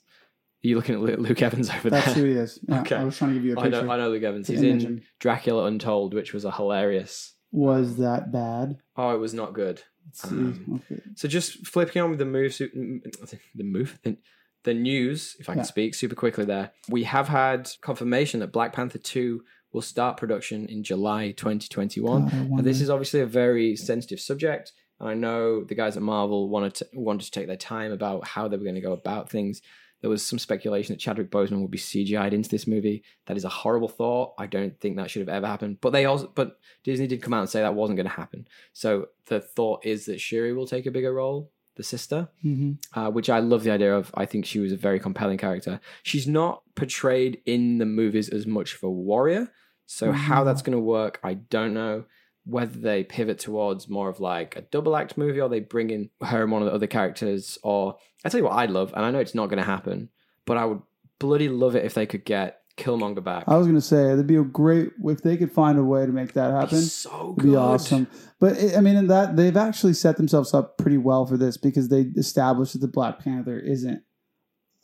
Are 0.63 0.68
you 0.68 0.75
looking 0.77 0.95
at 0.95 1.19
Luke 1.19 1.42
Evans 1.44 1.69
over 1.77 1.89
that's 1.92 2.13
there? 2.13 2.16
who 2.16 2.24
he 2.24 2.31
is. 2.38 2.60
Yeah, 2.68 2.81
Okay. 2.81 2.95
I 2.95 3.04
was 3.04 3.16
trying 3.18 3.31
to 3.31 3.36
give 3.36 3.45
you 3.45 3.56
a 3.56 3.60
I 3.60 3.63
picture. 3.66 3.83
know, 3.83 3.92
I 3.92 3.98
know 3.98 4.10
Luke 4.10 4.24
Evans. 4.24 4.48
He's 4.48 4.63
in 4.63 4.80
him. 4.80 5.01
Dracula 5.19 5.66
Untold, 5.66 6.13
which 6.16 6.33
was 6.33 6.44
a 6.44 6.51
hilarious. 6.51 7.33
Was 7.51 7.98
that 7.98 8.31
bad? 8.31 8.80
Oh, 8.98 9.13
it 9.13 9.19
was 9.19 9.33
not 9.33 9.54
good. 9.54 9.83
Let's 10.07 10.22
see. 10.27 10.36
Um, 10.36 10.81
okay. 10.92 11.01
So 11.16 11.27
just 11.27 11.68
flipping 11.68 12.01
on 12.01 12.10
with 12.10 12.19
the 12.19 12.25
move, 12.25 12.57
the 12.60 13.63
move, 13.63 14.00
the, 14.04 14.18
the 14.63 14.74
news, 14.74 15.36
if 15.39 15.50
I 15.50 15.54
can 15.54 15.60
Yeah. 15.60 15.63
speak 15.66 15.94
super 15.94 16.16
quickly 16.16 16.45
there. 16.45 16.72
We 16.89 17.04
have 17.04 17.27
had 17.27 17.69
confirmation 17.81 18.39
that 18.39 18.51
Black 18.51 18.74
Panther 18.74 18.98
2 18.98 19.44
will 19.75 19.81
start 19.81 20.18
production 20.18 20.66
in 20.68 20.83
July 20.83 21.31
2021. 21.31 22.27
God, 22.27 22.50
Now, 22.50 22.62
this 22.63 22.81
is 22.81 22.89
obviously 22.89 23.19
a 23.19 23.25
very 23.25 23.75
sensitive 23.75 24.19
subject. 24.19 24.72
And 25.00 25.10
I 25.10 25.13
know 25.13 25.63
the 25.66 25.75
guys 25.75 25.98
at 25.98 26.04
Marvel 26.04 26.50
wanted 26.50 26.75
to, 26.75 26.88
wanted 26.94 27.25
to 27.25 27.31
take 27.31 27.48
their 27.48 27.57
time 27.57 27.92
about 27.92 28.25
how 28.25 28.48
they 28.48 28.56
were 28.57 28.63
going 28.63 28.75
to 28.75 28.81
go 28.81 28.94
about 28.94 29.30
things. 29.30 29.62
There 30.01 30.10
was 30.10 30.25
some 30.25 30.39
speculation 30.39 30.94
that 30.94 31.00
Chadwick 31.00 31.30
Boseman 31.30 31.62
would 31.62 31.72
be 31.72 31.77
CGI'd 31.77 32.33
into 32.33 32.50
this 32.50 32.68
movie. 32.68 33.04
That 33.25 33.38
is 33.38 33.44
a 33.44 33.50
horrible 33.50 33.88
thought. 33.89 34.33
I 34.38 34.45
don't 34.45 34.80
think 34.80 34.95
that 34.98 35.10
should 35.12 35.22
have 35.22 35.30
ever 35.30 35.48
happened. 35.48 35.80
But 35.81 35.92
they 35.92 36.06
also, 36.06 36.31
but 36.33 36.57
Disney 36.83 37.07
did 37.07 37.22
come 37.22 37.33
out 37.33 37.42
and 37.42 37.50
say 37.50 37.62
that 37.62 37.75
wasn't 37.75 37.98
going 37.98 38.07
to 38.07 38.13
happen. 38.16 38.48
So 38.74 39.07
the 39.25 39.42
thought 39.42 39.86
is 39.86 40.06
that 40.06 40.22
Shuri 40.22 40.54
will 40.54 40.68
take 40.68 40.86
a 40.86 40.92
bigger 40.92 41.13
role, 41.13 41.51
the 41.75 41.83
sister 41.83 42.30
Mhm. 42.45 42.77
uh, 42.94 43.10
which 43.12 43.30
I 43.30 43.39
love 43.39 43.63
the 43.63 43.72
idea 43.72 43.94
of. 43.98 44.12
I 44.13 44.25
think 44.25 44.45
she 44.45 44.60
was 44.60 44.72
a 44.72 44.77
very 44.77 45.00
compelling 45.00 45.38
character. 45.39 45.81
She's 46.04 46.27
not 46.27 46.62
portrayed 46.75 47.42
in 47.45 47.80
the 47.80 47.86
movies 47.86 48.30
as 48.30 48.45
much 48.45 48.75
of 48.75 48.83
a 48.83 48.89
warrior, 48.92 49.51
so 49.86 50.12
how 50.12 50.42
Mhm. 50.42 50.46
that's 50.46 50.62
going 50.62 50.78
to 50.78 50.84
work, 50.84 51.20
I 51.24 51.36
don't 51.36 51.74
know. 51.74 52.06
Whether 52.46 52.80
they 52.80 53.04
pivot 53.04 53.40
towards 53.40 53.90
more 53.90 54.08
of 54.10 54.20
like 54.20 54.56
a 54.56 54.62
double 54.62 54.96
act 54.96 55.18
movie, 55.18 55.40
or 55.42 55.50
they 55.50 55.62
bring 55.62 55.90
in 55.90 56.10
her 56.22 56.44
and 56.44 56.52
one 56.52 56.62
of 56.62 56.68
the 56.68 56.74
other 56.74 56.86
characters, 56.88 57.58
or 57.64 57.96
I 58.24 58.30
tell 58.30 58.40
you 58.40 58.44
what, 58.46 58.54
I'd 58.54 58.70
love, 58.70 58.94
and 58.96 59.04
I 59.04 59.10
know 59.12 59.20
it's 59.20 59.34
not 59.36 59.48
going 59.48 59.58
to 59.58 59.64
happen, 59.64 60.10
but 60.46 60.58
I 60.58 60.66
would 60.66 60.82
bloody 61.20 61.50
love 61.50 61.76
it 61.76 61.86
if 61.86 61.94
they 61.96 62.06
could 62.06 62.24
get 62.26 62.60
Killmonger 62.78 63.24
back. 63.24 63.46
I 63.48 63.56
was 63.56 63.68
gonna 63.68 63.80
say 63.80 64.12
it'd 64.12 64.28
be 64.28 64.36
a 64.36 64.44
great 64.44 64.92
if 65.06 65.22
they 65.22 65.38
could 65.38 65.50
find 65.54 65.80
a 65.80 65.84
way 65.84 66.06
to 66.06 66.12
make 66.12 66.34
that 66.34 66.52
happen. 66.52 66.82
so 66.82 67.10
It'd 67.32 67.36
good. 67.38 67.52
be 67.52 67.56
awesome. 67.56 68.06
But 68.42 68.58
it, 68.58 68.76
I 68.78 68.82
mean, 68.82 68.98
in 68.98 69.08
that 69.08 69.38
they've 69.38 69.56
actually 69.56 69.94
set 69.94 70.18
themselves 70.18 70.54
up 70.54 70.78
pretty 70.78 70.98
well 70.98 71.26
for 71.26 71.38
this 71.38 71.56
because 71.56 71.88
they 71.88 72.02
established 72.18 72.74
that 72.74 72.80
the 72.80 72.90
Black 72.90 73.20
Panther 73.20 73.58
isn't 73.58 74.02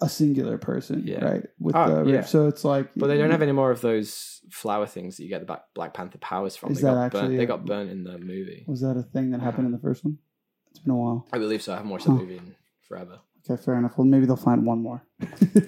a 0.02 0.10
singular 0.10 0.58
person, 0.58 1.04
Yeah. 1.06 1.24
right? 1.24 1.46
With 1.60 1.76
Oh, 1.76 2.04
the 2.04 2.12
yeah. 2.12 2.22
so 2.22 2.48
it's 2.48 2.64
like, 2.66 2.90
But 2.96 3.08
they 3.08 3.18
don't 3.18 3.32
have 3.32 3.42
any 3.42 3.52
more 3.52 3.72
of 3.72 3.82
those 3.82 4.42
flower 4.50 4.86
things 4.88 5.18
that 5.18 5.24
you 5.24 5.30
get 5.30 5.46
the 5.46 5.60
Black, 5.76 5.94
Panther 5.94 6.18
powers 6.18 6.56
from. 6.56 6.72
Is 6.72 6.82
they 6.82 6.88
got 6.88 6.96
that 6.96 7.12
burnt. 7.12 7.24
actually 7.26 7.38
They 7.38 7.46
got 7.46 7.66
burnt 7.66 7.90
in 7.92 8.04
the 8.04 8.18
movie. 8.18 8.66
Was 8.68 8.82
that 8.82 8.98
a 8.98 9.04
thing 9.04 9.32
that 9.32 9.42
happened 9.42 9.66
in 9.68 9.72
the 9.72 9.80
first 9.80 10.04
one? 10.04 10.18
It's 10.72 10.80
been 10.80 10.92
a 10.94 10.98
while. 10.98 11.28
I 11.32 11.38
believe 11.38 11.62
so. 11.62 11.74
I 11.74 11.78
haven't 11.78 11.92
watched 11.92 12.06
Huh. 12.06 12.14
that 12.14 12.20
movie 12.20 12.38
in 12.38 12.56
forever. 12.88 13.20
Okay, 13.50 13.62
fair 13.62 13.76
enough. 13.76 13.98
Well, 13.98 14.06
maybe 14.08 14.26
they'll 14.26 14.36
find 14.36 14.66
one 14.66 14.82
more. 14.82 15.04
Uh, 15.22 15.60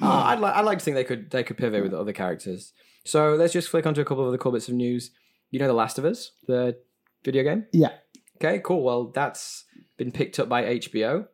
I'd 0.02 0.38
like. 0.40 0.54
I'd 0.54 0.64
like 0.64 0.78
to 0.78 0.84
think 0.84 0.94
they 0.96 1.04
could. 1.04 1.30
They 1.30 1.42
could 1.42 1.56
pivot 1.56 1.82
with 1.82 1.92
other 1.94 2.12
characters. 2.12 2.72
So 3.04 3.34
let's 3.34 3.52
just 3.52 3.68
flick 3.68 3.86
onto 3.86 4.00
a 4.00 4.04
couple 4.04 4.22
of 4.24 4.28
other 4.28 4.38
cool 4.38 4.52
bits 4.52 4.68
of 4.68 4.74
news. 4.74 5.10
You 5.50 5.58
know, 5.58 5.66
The 5.68 5.72
Last 5.74 5.98
of 5.98 6.04
Us, 6.04 6.32
the 6.46 6.76
video 7.24 7.42
game. 7.44 7.66
Yeah. 7.72 7.92
Okay. 8.36 8.60
Cool. 8.64 8.82
Well, 8.82 9.08
that's 9.14 9.64
been 9.96 10.12
picked 10.12 10.38
up 10.38 10.48
by 10.48 10.64
HBO, 10.64 11.26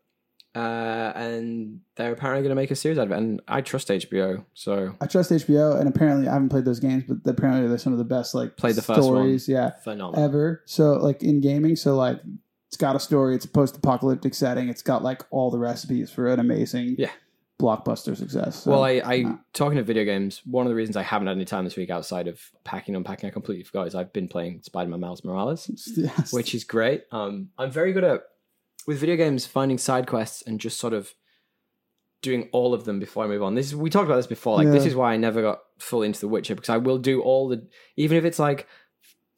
uh, 0.55 1.13
and 1.15 1.81
they're 1.97 2.13
apparently 2.13 2.43
going 2.43 2.51
to 2.51 2.61
make 2.61 2.71
a 2.71 2.77
series 2.77 2.99
out 2.99 3.07
of 3.07 3.13
it. 3.13 3.17
And 3.19 3.41
I 3.49 3.61
trust 3.61 3.89
HBO, 3.89 4.45
so 4.55 4.95
I 5.01 5.07
trust 5.07 5.31
HBO, 5.31 5.79
and 5.79 5.89
apparently 5.89 6.29
I 6.29 6.33
haven't 6.35 6.51
played 6.51 6.65
those 6.65 6.81
games, 6.81 7.05
but 7.09 7.19
apparently 7.31 7.69
they're 7.69 7.79
some 7.79 7.93
of 7.93 7.99
the 7.99 8.05
best 8.05 8.35
like 8.35 8.57
Played 8.57 8.75
the 8.77 8.83
first 8.83 9.01
one. 9.01 9.07
stories, 9.09 9.49
yeah, 9.49 9.71
phenomenal. 9.85 10.25
ever. 10.25 10.63
So 10.67 10.93
like 10.95 11.23
in 11.23 11.41
gaming, 11.41 11.77
so 11.77 11.97
like 11.97 12.21
it's 12.69 12.77
got 12.77 12.97
a 12.97 13.01
story. 13.01 13.35
It's 13.35 13.45
a 13.45 13.49
post-apocalyptic 13.49 14.35
setting. 14.35 14.69
It's 14.69 14.83
got 14.83 15.03
like 15.03 15.23
all 15.31 15.51
the 15.51 15.59
recipes 15.59 16.11
for 16.11 16.27
an 16.29 16.41
amazing 16.41 16.97
Yeah. 16.99 17.11
blockbuster 17.61 18.17
success. 18.17 18.63
So, 18.65 18.71
well, 18.71 18.83
I, 18.85 19.03
I 19.05 19.25
uh, 19.29 19.37
talking 19.53 19.79
of 19.79 19.87
video 19.87 20.05
games. 20.05 20.41
One 20.47 20.65
of 20.67 20.71
the 20.71 20.75
reasons 20.75 20.97
I 20.97 21.03
haven't 21.03 21.29
had 21.29 21.37
any 21.37 21.45
time 21.45 21.65
this 21.65 21.77
week 21.77 21.91
outside 21.91 22.29
of 22.29 22.41
packing, 22.65 22.97
unpacking, 22.97 23.29
I 23.29 23.31
completely 23.33 23.63
forgot 23.65 23.87
is 23.89 23.95
I've 23.95 24.13
been 24.13 24.27
playing 24.27 24.63
Spider-Man 24.63 25.01
Miles 25.01 25.23
Morales. 25.23 25.71
yes. 25.97 26.33
which 26.33 26.55
is 26.55 26.65
great. 26.65 27.05
Um, 27.13 27.51
I'm 27.59 27.71
very 27.71 27.93
good 27.93 28.05
at 28.05 28.23
with 28.87 28.99
video 28.99 29.17
games 29.17 29.47
finding 29.47 29.79
side 29.79 30.07
quests 30.07 30.43
and 30.43 30.61
just 30.61 30.79
sort 30.79 30.93
of 30.93 31.15
doing 32.21 32.49
all 32.53 32.73
of 32.73 32.85
them 32.85 33.01
before 33.01 33.25
I 33.25 33.27
move 33.29 33.43
on. 33.43 33.55
This 33.55 33.67
is, 33.67 33.77
we 33.77 33.91
talked 33.91 34.07
about 34.07 34.17
this 34.17 34.27
before. 34.29 34.57
Like 34.57 34.71
this 34.71 34.87
is 34.87 34.95
why 34.95 35.13
I 35.13 35.17
never 35.17 35.43
got 35.43 35.59
fully 35.79 36.07
into 36.07 36.21
The 36.21 36.29
Witcher 36.29 36.55
because 36.55 36.69
I 36.69 36.77
will 36.77 36.99
do 36.99 37.21
all 37.21 37.49
the 37.49 37.67
even 37.97 38.17
if 38.17 38.25
it's 38.25 38.39
like 38.39 38.69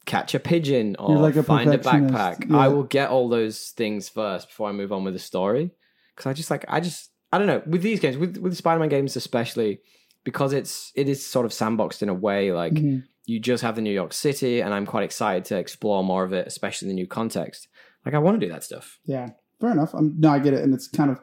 catch 0.04 0.34
a 0.34 0.38
pigeon 0.40 0.96
or 0.98 1.16
like 1.16 1.36
a 1.36 1.42
find 1.42 1.72
a 1.72 1.78
backpack. 1.78 2.50
yeah. 2.50 2.58
I 2.58 2.68
will 2.68 2.82
get 2.82 3.08
all 3.08 3.28
those 3.30 3.70
things 3.70 4.08
first 4.10 4.48
before 4.48 4.68
I 4.68 4.72
move 4.72 4.92
on 4.92 5.02
with 5.02 5.14
the 5.14 5.18
story 5.20 5.70
because 6.14 6.26
I 6.28 6.34
just 6.34 6.50
like 6.50 6.66
I 6.68 6.80
just 6.80 7.10
I 7.32 7.38
don't 7.38 7.46
know 7.46 7.62
with 7.66 7.80
these 7.82 8.00
games 8.00 8.18
with 8.18 8.36
with 8.36 8.54
Spider-Man 8.56 8.90
games 8.90 9.16
especially 9.16 9.80
because 10.22 10.52
it's 10.52 10.92
it 10.94 11.08
is 11.08 11.24
sort 11.24 11.46
of 11.46 11.52
sandboxed 11.52 12.02
in 12.02 12.10
a 12.10 12.14
way 12.14 12.52
like 12.52 12.74
Mhm. 12.74 13.04
you 13.24 13.40
just 13.40 13.62
have 13.62 13.76
the 13.76 13.80
New 13.82 13.92
York 13.92 14.12
City, 14.12 14.60
and 14.60 14.74
I'm 14.74 14.84
quite 14.84 15.04
excited 15.04 15.46
to 15.46 15.56
explore 15.56 16.04
more 16.04 16.24
of 16.24 16.34
it, 16.34 16.46
especially 16.46 16.88
the 16.88 16.94
new 16.94 17.06
context. 17.06 17.68
Like 18.04 18.14
I 18.14 18.18
want 18.18 18.40
to 18.40 18.46
do 18.46 18.52
that 18.52 18.64
stuff. 18.64 18.98
Yeah, 19.04 19.30
fair 19.60 19.70
enough. 19.72 19.94
I'm, 19.94 20.14
no, 20.18 20.30
I 20.30 20.38
get 20.38 20.52
it, 20.54 20.62
and 20.62 20.74
it's 20.74 20.88
kind 20.88 21.10
of 21.10 21.20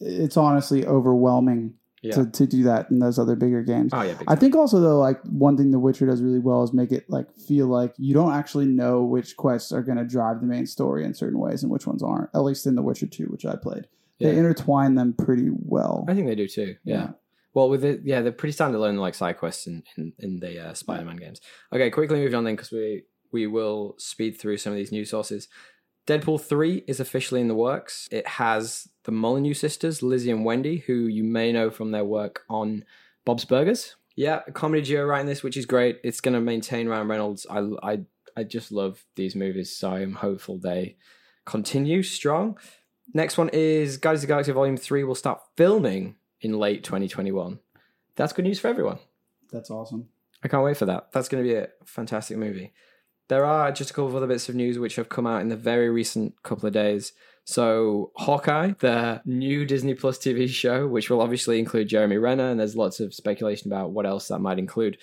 it's 0.00 0.36
honestly 0.36 0.84
overwhelming 0.86 1.74
Yeah. 2.02 2.14
to, 2.16 2.26
to 2.30 2.46
do 2.46 2.64
that 2.64 2.90
in 2.90 2.98
those 2.98 3.18
other 3.20 3.36
bigger 3.36 3.62
games. 3.62 3.92
oh 3.94 4.02
yeah, 4.02 4.14
I 4.26 4.34
think 4.34 4.56
also 4.56 4.80
though, 4.80 4.98
like 4.98 5.20
one 5.24 5.56
thing 5.56 5.70
The 5.70 5.78
Witcher 5.78 6.06
does 6.06 6.20
really 6.22 6.40
well 6.40 6.64
is 6.64 6.72
make 6.72 6.90
it 6.90 7.04
like 7.08 7.32
feel 7.36 7.68
like 7.68 7.94
you 7.98 8.12
don't 8.14 8.32
actually 8.32 8.66
know 8.66 9.04
which 9.04 9.36
quests 9.36 9.70
are 9.70 9.82
going 9.82 9.98
to 9.98 10.04
drive 10.04 10.40
the 10.40 10.46
main 10.46 10.66
story 10.66 11.04
in 11.04 11.14
certain 11.14 11.38
ways 11.38 11.62
and 11.62 11.70
which 11.70 11.86
ones 11.86 12.02
aren't. 12.02 12.30
At 12.34 12.40
least 12.42 12.66
in 12.66 12.74
The 12.74 12.82
Witcher 12.82 13.06
Two, 13.06 13.26
which 13.26 13.46
I 13.46 13.54
played, 13.54 13.86
they 14.18 14.36
intertwine 14.36 14.96
them 14.96 15.12
pretty 15.12 15.50
well. 15.52 16.04
I 16.08 16.14
think 16.14 16.26
they 16.26 16.34
do 16.34 16.48
too. 16.48 16.74
Yeah. 16.84 16.94
Yeah. 16.96 17.08
Well, 17.54 17.68
with 17.68 17.84
it, 17.84 18.00
yeah, 18.04 18.22
they're 18.22 18.32
pretty 18.32 18.56
standalone 18.56 18.98
like 18.98 19.14
side 19.14 19.36
quests 19.38 19.66
in 19.68 19.82
in, 19.96 20.12
in 20.18 20.40
the 20.40 20.58
uh, 20.70 20.74
Spider-Man 20.74 21.16
games. 21.16 21.40
Okay, 21.72 21.90
quickly 21.90 22.18
moving 22.18 22.34
on 22.34 22.44
then 22.44 22.56
because 22.56 22.72
we 22.72 23.04
we 23.30 23.46
will 23.46 23.94
speed 23.98 24.40
through 24.40 24.56
some 24.56 24.72
of 24.72 24.76
these 24.78 24.90
news 24.90 25.10
sources. 25.10 25.46
Deadpool 26.06 26.40
three 26.40 26.84
is 26.86 27.00
officially 27.00 27.40
in 27.40 27.48
the 27.48 27.54
works. 27.54 28.08
It 28.10 28.26
has 28.26 28.88
the 29.04 29.12
Molyneux 29.12 29.54
sisters, 29.54 30.02
Lizzie 30.02 30.30
and 30.30 30.44
Wendy, 30.44 30.78
who 30.78 31.06
you 31.06 31.22
may 31.22 31.52
know 31.52 31.70
from 31.70 31.92
their 31.92 32.04
work 32.04 32.42
on 32.48 32.84
Bob's 33.24 33.44
Burgers. 33.44 33.96
Yeah, 34.16 34.40
a 34.46 34.52
comedy 34.52 34.82
duo 34.82 35.04
writing 35.04 35.26
this, 35.26 35.42
which 35.42 35.56
is 35.56 35.64
great. 35.64 36.00
It's 36.02 36.20
going 36.20 36.34
to 36.34 36.40
maintain 36.40 36.88
Ryan 36.88 37.08
Reynolds. 37.08 37.46
I 37.48 37.60
I 37.82 38.00
I 38.36 38.44
just 38.44 38.72
love 38.72 39.04
these 39.14 39.36
movies, 39.36 39.74
so 39.74 39.90
I'm 39.90 40.14
hopeful 40.14 40.58
they 40.58 40.96
continue 41.44 42.02
strong. 42.02 42.58
Next 43.14 43.36
one 43.36 43.50
is 43.52 43.96
Guardians 43.96 44.22
of 44.22 44.28
the 44.28 44.32
Galaxy 44.32 44.52
Volume 44.52 44.76
3 44.76 45.04
will 45.04 45.14
start 45.14 45.40
filming 45.56 46.16
in 46.40 46.58
late 46.58 46.82
2021. 46.84 47.58
That's 48.16 48.32
good 48.32 48.44
news 48.44 48.58
for 48.58 48.68
everyone. 48.68 48.98
That's 49.50 49.70
awesome. 49.70 50.08
I 50.42 50.48
can't 50.48 50.64
wait 50.64 50.76
for 50.76 50.86
that. 50.86 51.12
That's 51.12 51.28
going 51.28 51.44
to 51.44 51.48
be 51.48 51.54
a 51.54 51.68
fantastic 51.84 52.36
movie. 52.36 52.72
There 53.32 53.46
are 53.46 53.72
just 53.72 53.92
a 53.92 53.94
couple 53.94 54.08
of 54.08 54.14
other 54.14 54.26
bits 54.26 54.50
of 54.50 54.54
news 54.54 54.78
which 54.78 54.96
have 54.96 55.08
come 55.08 55.26
out 55.26 55.40
in 55.40 55.48
the 55.48 55.56
very 55.56 55.88
recent 55.88 56.34
couple 56.42 56.66
of 56.66 56.74
days. 56.74 57.14
So, 57.44 58.12
Hawkeye, 58.16 58.74
the 58.80 59.22
new 59.24 59.64
Disney 59.64 59.94
Plus 59.94 60.18
TV 60.18 60.46
show, 60.50 60.86
which 60.86 61.08
will 61.08 61.22
obviously 61.22 61.58
include 61.58 61.88
Jeremy 61.88 62.18
Renner, 62.18 62.50
and 62.50 62.60
there's 62.60 62.76
lots 62.76 63.00
of 63.00 63.14
speculation 63.14 63.72
about 63.72 63.92
what 63.92 64.04
else 64.04 64.28
that 64.28 64.40
might 64.40 64.58
include. 64.58 64.98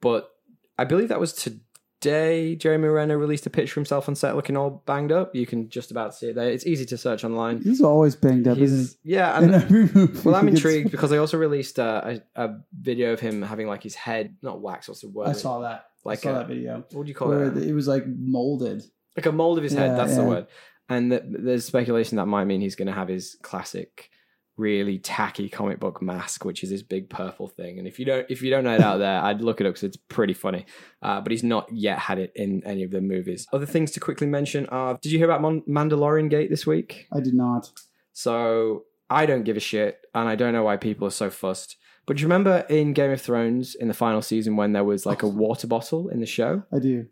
But 0.00 0.30
I 0.78 0.84
believe 0.84 1.08
that 1.08 1.20
was 1.20 1.34
today. 1.34 2.56
Jeremy 2.56 2.88
Renner 2.88 3.18
released 3.18 3.44
a 3.44 3.50
picture 3.50 3.72
of 3.72 3.82
himself 3.82 4.08
on 4.08 4.14
set 4.14 4.36
looking 4.36 4.56
all 4.56 4.82
banged 4.86 5.12
up. 5.12 5.34
You 5.34 5.44
can 5.44 5.68
just 5.68 5.90
about 5.90 6.14
see 6.14 6.28
it 6.28 6.34
there. 6.34 6.48
It's 6.48 6.66
easy 6.66 6.86
to 6.86 6.96
search 6.96 7.24
online. 7.24 7.60
He's 7.60 7.82
always 7.82 8.16
banged 8.16 8.48
up, 8.48 8.56
isn't 8.56 8.78
He's, 8.78 8.96
yeah, 9.04 9.38
and 9.38 10.24
well, 10.24 10.34
I'm 10.34 10.48
intrigued 10.48 10.92
because 10.92 11.12
I 11.12 11.18
also 11.18 11.36
released 11.36 11.78
uh, 11.78 12.16
a, 12.34 12.42
a 12.42 12.58
video 12.72 13.12
of 13.12 13.20
him 13.20 13.42
having 13.42 13.66
like 13.66 13.82
his 13.82 13.94
head 13.94 14.34
not 14.40 14.62
wax. 14.62 14.88
What's 14.88 15.02
the 15.02 15.10
word? 15.10 15.28
I 15.28 15.32
saw 15.32 15.60
that. 15.60 15.88
Like 16.06 16.18
I 16.20 16.22
saw 16.22 16.30
a- 16.30 16.34
that 16.38 16.48
video 16.48 16.84
What 16.92 17.04
do 17.04 17.08
you 17.08 17.14
call 17.14 17.32
it? 17.32 17.56
it 17.58 17.74
was 17.74 17.86
like 17.88 18.04
molded. 18.06 18.82
Like 19.16 19.26
a 19.26 19.32
mold 19.32 19.58
of 19.58 19.64
his 19.64 19.72
head. 19.72 19.90
Yeah, 19.90 19.96
That's 19.96 20.16
the 20.16 20.24
word. 20.24 20.46
And 20.88 21.10
th- 21.10 21.22
there's 21.26 21.64
speculation 21.64 22.16
that 22.16 22.26
might 22.26 22.44
mean 22.44 22.60
he's 22.60 22.76
going 22.76 22.86
to 22.86 22.92
have 22.92 23.08
his 23.08 23.36
classic, 23.42 24.10
really 24.56 24.98
tacky 24.98 25.48
comic 25.48 25.80
book 25.80 26.00
mask, 26.00 26.44
which 26.44 26.62
is 26.62 26.70
this 26.70 26.82
big 26.82 27.10
purple 27.10 27.48
thing. 27.48 27.78
And 27.78 27.88
if 27.88 27.98
you 27.98 28.04
don't, 28.04 28.24
if 28.30 28.40
you 28.42 28.50
don't 28.50 28.62
know 28.64 28.74
it 28.74 28.80
out 28.82 28.98
there, 29.06 29.20
I'd 29.20 29.40
look 29.40 29.60
it 29.60 29.66
up 29.66 29.70
because 29.74 29.82
it's 29.84 29.96
pretty 29.96 30.34
funny. 30.34 30.64
Uh, 31.02 31.20
but 31.20 31.32
he's 31.32 31.42
not 31.42 31.66
yet 31.72 31.98
had 31.98 32.18
it 32.18 32.32
in 32.36 32.62
any 32.64 32.82
of 32.84 32.90
the 32.90 33.00
movies. 33.00 33.46
Other 33.52 33.66
things 33.66 33.90
to 33.92 34.00
quickly 34.00 34.26
mention 34.26 34.66
are: 34.66 34.98
Did 35.02 35.12
you 35.12 35.18
hear 35.18 35.26
about 35.26 35.42
Mon- 35.42 35.62
Mandalorian 35.68 36.30
Gate 36.30 36.50
this 36.50 36.66
week? 36.66 37.06
I 37.12 37.20
did 37.20 37.34
not. 37.34 37.70
So 38.12 38.84
I 39.10 39.26
don't 39.26 39.42
give 39.44 39.56
a 39.56 39.60
shit, 39.60 40.00
and 40.14 40.28
I 40.28 40.36
don't 40.36 40.52
know 40.52 40.62
why 40.64 40.76
people 40.76 41.06
are 41.08 41.10
so 41.12 41.30
fussed. 41.30 41.76
But 42.06 42.16
do 42.16 42.20
you 42.22 42.26
remember 42.26 42.64
in 42.68 42.92
Game 42.92 43.10
of 43.10 43.20
Thrones 43.20 43.74
in 43.74 43.88
the 43.88 43.94
final 43.94 44.22
season 44.22 44.56
when 44.56 44.72
there 44.72 44.84
was 44.84 45.04
like 45.06 45.22
a 45.22 45.26
oh. 45.26 45.30
water 45.30 45.66
bottle 45.66 46.08
in 46.08 46.20
the 46.20 46.26
show? 46.26 46.62
I 46.72 46.78
do. 46.78 47.06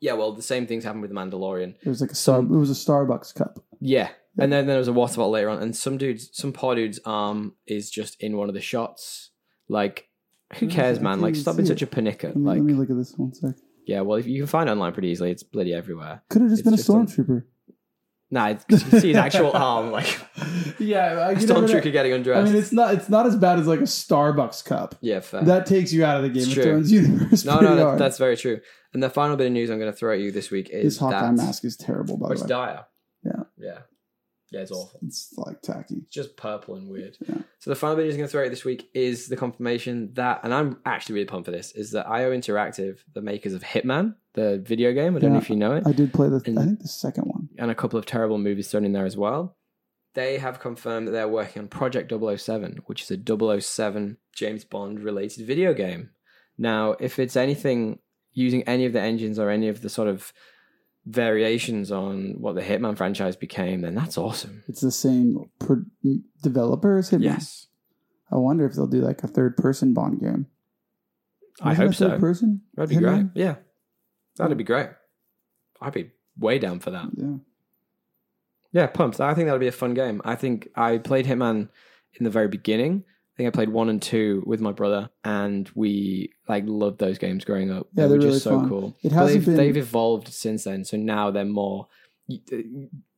Yeah, 0.00 0.12
well, 0.12 0.32
the 0.32 0.42
same 0.42 0.66
things 0.66 0.84
happened 0.84 1.02
with 1.02 1.10
the 1.10 1.16
Mandalorian. 1.16 1.74
It 1.82 1.88
was 1.88 2.00
like 2.00 2.12
a 2.12 2.14
star. 2.14 2.40
It 2.40 2.48
was 2.48 2.70
a 2.70 2.74
Starbucks 2.74 3.34
cup. 3.34 3.58
Yeah, 3.80 4.10
and 4.38 4.52
then 4.52 4.66
then 4.66 4.66
there 4.68 4.78
was 4.78 4.86
a 4.88 4.92
water 4.92 5.16
bottle 5.16 5.30
later 5.30 5.48
on, 5.48 5.60
and 5.60 5.74
some 5.74 5.98
dude's, 5.98 6.30
some 6.32 6.52
poor 6.52 6.74
dude's 6.76 7.00
arm 7.04 7.54
is 7.66 7.90
just 7.90 8.20
in 8.22 8.36
one 8.36 8.48
of 8.48 8.54
the 8.54 8.60
shots. 8.60 9.30
Like, 9.68 10.08
who 10.58 10.68
cares, 10.68 11.00
man? 11.00 11.20
Like, 11.20 11.34
stop 11.34 11.56
being 11.56 11.66
such 11.66 11.82
a 11.82 11.86
panica. 11.86 12.24
Let 12.24 12.36
me, 12.36 12.42
Like, 12.44 12.56
let 12.58 12.64
me 12.64 12.72
look 12.74 12.90
at 12.90 12.96
this 12.96 13.14
one 13.16 13.34
sec. 13.34 13.56
yeah, 13.86 14.02
well, 14.02 14.18
if 14.18 14.26
you 14.26 14.40
can 14.42 14.46
find 14.46 14.68
it 14.68 14.72
online 14.72 14.92
pretty 14.92 15.08
easily, 15.08 15.30
it's 15.30 15.42
bloody 15.42 15.74
everywhere. 15.74 16.22
Could 16.28 16.42
have 16.42 16.50
just 16.50 16.60
It's 16.60 16.66
been 16.66 16.74
a 16.74 16.76
just 16.76 16.90
on- 16.90 17.06
stormtrooper. 17.06 17.44
Nah, 18.30 18.54
you 18.68 18.76
see 18.78 19.08
his 19.08 19.16
actual 19.16 19.52
arm, 19.56 19.90
like 19.98 20.18
yeah, 20.78 21.28
I, 21.28 21.30
you 21.30 21.36
never 21.46 21.62
know. 21.62 21.66
stormtrooper 21.66 21.90
getting 21.92 22.12
undressed. 22.12 22.48
I 22.48 22.52
mean, 22.52 22.60
it's 22.62 22.72
not 22.72 22.92
it's 22.94 23.08
not 23.08 23.24
as 23.26 23.36
bad 23.36 23.58
as 23.58 23.66
like 23.66 23.80
a 23.80 23.84
Starbucks 23.84 24.64
cup. 24.66 24.94
yeah, 25.00 25.20
fair. 25.20 25.42
That 25.44 25.64
takes 25.64 25.92
you 25.94 26.04
out 26.04 26.18
of 26.18 26.22
the 26.24 26.28
Game 26.28 26.42
It's 26.42 26.48
of 26.48 26.54
true. 26.54 26.62
Thrones 26.64 26.92
universe. 26.92 27.44
no, 27.46 27.60
no, 27.60 27.74
that, 27.74 27.98
that's 27.98 28.18
very 28.18 28.36
true. 28.36 28.60
And 28.92 29.02
the 29.02 29.08
final 29.10 29.36
bit 29.36 29.46
of 29.46 29.52
news 29.52 29.70
I'm 29.70 29.78
going 29.78 29.90
to 29.90 29.96
throw 29.96 30.12
at 30.12 30.20
you 30.20 30.30
this 30.30 30.50
week 30.50 30.68
is 30.70 30.84
this 30.84 30.98
Hawkeye 30.98 31.20
that 31.22 31.34
mask 31.34 31.64
is 31.64 31.76
terrible. 31.76 32.16
By 32.18 32.26
Oh, 32.26 32.28
the 32.28 32.34
way, 32.34 32.40
it's 32.40 32.42
dire. 32.46 32.84
Yeah. 33.24 33.32
yeah, 33.58 33.78
yeah. 34.50 34.60
It's 34.60 34.70
awful. 34.72 35.00
it's 35.06 35.32
like 35.36 35.60
tacky. 35.62 35.96
It's 36.02 36.10
just 36.14 36.36
purple 36.36 36.74
and 36.76 36.88
weird. 36.88 37.16
Yeah. 37.28 37.38
So 37.58 37.70
the 37.70 37.76
final 37.76 37.96
bit 37.96 38.06
is 38.06 38.16
going 38.16 38.26
to 38.26 38.30
throw 38.30 38.44
out 38.44 38.50
this 38.50 38.64
week 38.64 38.88
is 38.94 39.28
the 39.28 39.36
confirmation 39.36 40.12
that, 40.14 40.40
and 40.44 40.54
I'm 40.54 40.78
actually 40.86 41.14
really 41.14 41.26
pumped 41.26 41.46
for 41.46 41.50
this, 41.52 41.72
is 41.72 41.90
that 41.92 42.08
IO 42.08 42.30
Interactive, 42.30 42.98
the 43.14 43.20
makers 43.22 43.52
of 43.54 43.62
Hitman, 43.62 44.14
the 44.34 44.58
video 44.64 44.92
game, 44.92 45.16
I 45.16 45.18
don't 45.20 45.32
know 45.32 45.38
if 45.38 45.50
you 45.50 45.56
know 45.56 45.74
it, 45.74 45.84
I 45.86 45.92
did 45.92 46.12
play 46.12 46.28
the. 46.28 46.40
And- 46.46 46.58
I 46.58 46.64
think 46.64 46.80
the 46.80 46.88
second 46.88 47.24
one. 47.24 47.48
and 47.58 47.70
a 47.70 47.74
couple 47.74 47.98
of 47.98 48.06
terrible 48.06 48.38
movies 48.38 48.70
thrown 48.70 48.84
in 48.84 48.92
there 48.92 49.06
as 49.06 49.16
well. 49.16 49.56
They 50.14 50.38
have 50.38 50.58
confirmed 50.58 51.06
that 51.06 51.12
they're 51.12 51.28
working 51.28 51.62
on 51.62 51.68
Project 51.68 52.10
007, 52.10 52.80
which 52.86 53.02
is 53.02 53.10
a 53.10 53.60
007 53.60 54.16
James 54.34 54.64
Bond 54.64 55.00
related 55.00 55.46
video 55.46 55.74
game. 55.74 56.10
Now, 56.56 56.92
if 56.98 57.18
it's 57.18 57.36
anything 57.36 57.98
using 58.32 58.62
any 58.64 58.84
of 58.86 58.92
the 58.92 59.00
engines 59.00 59.38
or 59.38 59.50
any 59.50 59.68
of 59.68 59.80
the 59.82 59.88
sort 59.88 60.08
of 60.08 60.32
variations 61.06 61.90
on 61.90 62.34
what 62.38 62.54
the 62.54 62.62
Hitman 62.62 62.96
franchise 62.96 63.36
became, 63.36 63.80
then 63.80 63.94
that's 63.94 64.18
awesome. 64.18 64.62
It's 64.68 64.80
the 64.80 64.90
same 64.90 65.50
pro- 65.58 65.84
developer 66.42 66.98
as 66.98 67.10
Hitman. 67.10 67.24
Yes. 67.24 67.66
I 68.30 68.36
wonder 68.36 68.66
if 68.66 68.74
they'll 68.74 68.86
do 68.86 69.00
like 69.00 69.22
a 69.22 69.28
third 69.28 69.56
person 69.56 69.94
Bond 69.94 70.20
game. 70.20 70.46
I 71.62 71.70
Wasn't 71.70 71.86
hope 71.88 71.94
so. 71.94 72.18
Person. 72.18 72.62
That'd 72.74 72.90
be 72.90 72.96
Hitman? 72.96 73.32
great. 73.32 73.44
Yeah. 73.44 73.56
That'd 74.36 74.58
be 74.58 74.64
great. 74.64 74.90
I'd 75.80 75.92
be 75.92 76.10
way 76.38 76.58
down 76.58 76.78
for 76.80 76.90
that. 76.90 77.06
Yeah. 77.16 77.36
Yeah, 78.70 78.86
pumped. 78.86 79.18
I 79.20 79.32
think 79.34 79.46
that'd 79.46 79.60
be 79.60 79.66
a 79.66 79.72
fun 79.72 79.94
game. 79.94 80.20
I 80.24 80.34
think 80.34 80.68
I 80.76 80.98
played 80.98 81.26
Hitman 81.26 81.70
in 82.14 82.24
the 82.24 82.30
very 82.30 82.48
beginning. 82.48 83.04
I 83.38 83.42
think 83.42 83.54
I 83.54 83.56
played 83.56 83.68
one 83.68 83.88
and 83.88 84.02
two 84.02 84.42
with 84.46 84.60
my 84.60 84.72
brother, 84.72 85.10
and 85.22 85.70
we 85.76 86.32
like 86.48 86.64
loved 86.66 86.98
those 86.98 87.18
games 87.18 87.44
growing 87.44 87.70
up. 87.70 87.86
Yeah, 87.94 88.02
they 88.04 88.08
they're 88.08 88.08
were 88.08 88.14
really 88.24 88.30
just 88.32 88.42
so 88.44 88.58
fun. 88.58 88.68
cool. 88.68 88.96
It 89.04 89.12
hasn't 89.12 89.44
they've, 89.44 89.46
been- 89.46 89.56
they've 89.56 89.76
evolved 89.76 90.26
since 90.28 90.64
then, 90.64 90.84
so 90.84 90.96
now 90.96 91.30
they're 91.30 91.44
more 91.44 91.86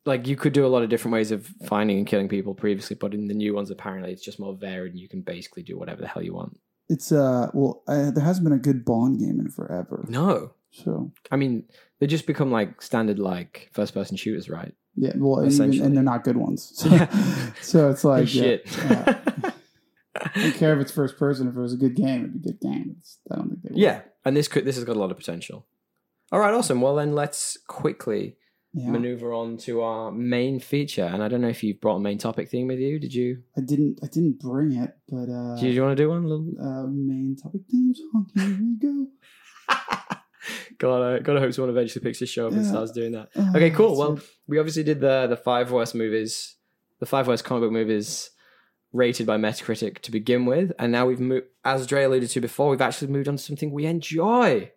like 0.07 0.27
you 0.27 0.37
could 0.37 0.53
do 0.53 0.65
a 0.67 0.69
lot 0.69 0.83
of 0.83 0.89
different 0.89 1.13
ways 1.15 1.31
of 1.31 1.47
finding 1.67 1.99
and 1.99 2.07
killing 2.07 2.29
people 2.29 2.55
previously, 2.55 2.97
but 3.01 3.15
in 3.15 3.29
the 3.29 3.35
new 3.35 3.55
ones, 3.55 3.71
apparently 3.71 4.13
it's 4.13 4.25
just 4.25 4.39
more 4.41 4.55
varied, 4.55 4.93
and 4.93 5.01
you 5.01 5.09
can 5.09 5.23
basically 5.23 5.63
do 5.63 5.79
whatever 5.79 6.01
the 6.01 6.09
hell 6.09 6.23
you 6.23 6.35
want. 6.35 6.59
It's 6.89 7.13
uh 7.13 7.49
well, 7.55 7.83
uh, 7.89 8.11
there 8.11 8.25
hasn't 8.25 8.45
been 8.45 8.53
a 8.53 8.59
good 8.59 8.85
Bond 8.85 9.21
game 9.21 9.41
in 9.41 9.49
forever. 9.49 10.05
No, 10.09 10.53
So 10.73 11.13
I 11.31 11.37
mean 11.37 11.65
they 11.99 12.07
just 12.07 12.27
become 12.27 12.51
like 12.51 12.83
standard 12.83 13.19
like 13.19 13.71
first 13.73 13.95
person 13.95 14.17
shooters, 14.17 14.49
right? 14.51 14.75
yeah, 14.97 15.13
well, 15.17 15.39
and, 15.41 15.53
even, 15.53 15.87
and 15.87 15.97
they're 15.97 16.03
not 16.03 16.25
good 16.25 16.37
ones. 16.37 16.73
So, 16.75 16.89
Yeah. 16.91 17.53
so 17.63 17.91
it's 17.91 18.05
like 18.05 18.35
yeah, 18.35 18.43
Shit. 18.43 18.67
yeah. 18.77 19.21
I 20.17 20.31
don't 20.35 20.55
care 20.55 20.75
if 20.75 20.81
it's 20.81 20.93
first 20.93 21.17
person. 21.17 21.49
If 21.49 21.57
it 21.57 21.61
was 21.61 21.73
a 21.73 21.77
good 21.77 21.95
game, 21.95 22.21
it'd 22.21 22.43
be 22.43 22.51
a 22.51 22.53
good 22.53 22.61
game. 22.61 22.97
It's, 22.99 23.19
I 23.31 23.37
don't 23.37 23.49
think 23.49 23.63
they. 23.63 23.71
Will. 23.73 23.79
Yeah, 23.79 24.03
and 24.25 24.37
this 24.37 24.49
could 24.49 24.65
this 24.65 24.77
has 24.77 24.85
got 24.85 24.97
a 24.97 24.99
lot 24.99 25.11
of 25.11 25.17
potential. 25.17 25.67
All 26.33 26.41
right, 26.41 26.55
awesome. 26.55 26.81
Well, 26.81 26.97
then 26.97 27.15
let's 27.15 27.59
quickly 27.69 28.37
yeah. 28.73 28.91
maneuver 28.91 29.33
on 29.33 29.57
to 29.59 29.83
our 29.83 30.13
main 30.13 30.61
feature. 30.61 31.05
And 31.05 31.23
I 31.23 31.29
don't 31.29 31.41
know 31.41 31.49
if 31.49 31.63
you've 31.63 31.81
brought 31.81 31.97
a 31.97 32.01
main 32.01 32.19
topic 32.19 32.49
theme 32.49 32.69
with 32.69 32.79
you. 32.79 32.99
Did 32.99 33.15
you? 33.15 33.43
I 33.57 33.61
didn't. 33.61 33.99
I 34.03 34.07
didn't 34.07 34.41
bring 34.41 34.73
it, 34.73 34.97
but 35.09 35.29
uh, 35.31 35.57
Did 35.61 35.75
you 35.75 35.83
want 35.83 35.97
to 35.97 36.03
do 36.03 36.11
one? 36.11 36.25
Little... 36.25 36.53
uh 36.61 36.87
main 36.89 37.37
topic 37.41 37.63
theme 37.71 37.95
song. 37.95 38.27
Here 38.35 38.59
we 38.61 38.77
go. 38.79 39.07
gotta 40.79 41.21
gotta 41.21 41.41
hope 41.41 41.53
someone 41.53 41.71
eventually 41.71 42.03
picks 42.03 42.21
this 42.21 42.31
show 42.31 42.47
up 42.47 42.53
and 42.53 42.67
starts 42.67 42.93
doing 42.93 43.13
that. 43.13 43.29
Oh, 43.37 43.51
Okay, 43.55 43.71
cool. 43.71 43.97
Well, 43.97 44.19
we 44.47 44.59
obviously 44.59 44.83
did 44.83 45.01
the 45.01 45.27
the 45.29 45.37
five 45.37 45.71
worst 45.71 45.95
movies, 45.95 46.57
the 46.99 47.07
five 47.07 47.29
worst 47.29 47.45
comic 47.45 47.63
book 47.63 47.73
movies 47.73 48.31
rated 48.93 49.27
by 49.27 49.37
Metacritic 49.37 50.01
to 50.01 50.11
begin 50.11 50.47
with, 50.47 50.73
and 50.79 50.93
now 50.93 51.07
we've 51.07 51.21
moved, 51.21 51.47
as 51.65 51.87
Dre 51.87 52.05
alluded 52.05 52.31
to 52.31 52.41
before, 52.41 52.71
we've 52.71 52.81
actually 52.81 53.13
moved 53.13 53.29
on 53.29 53.37
to 53.37 53.43
something 53.43 53.71
we 53.71 53.87
enjoy. 53.87 54.71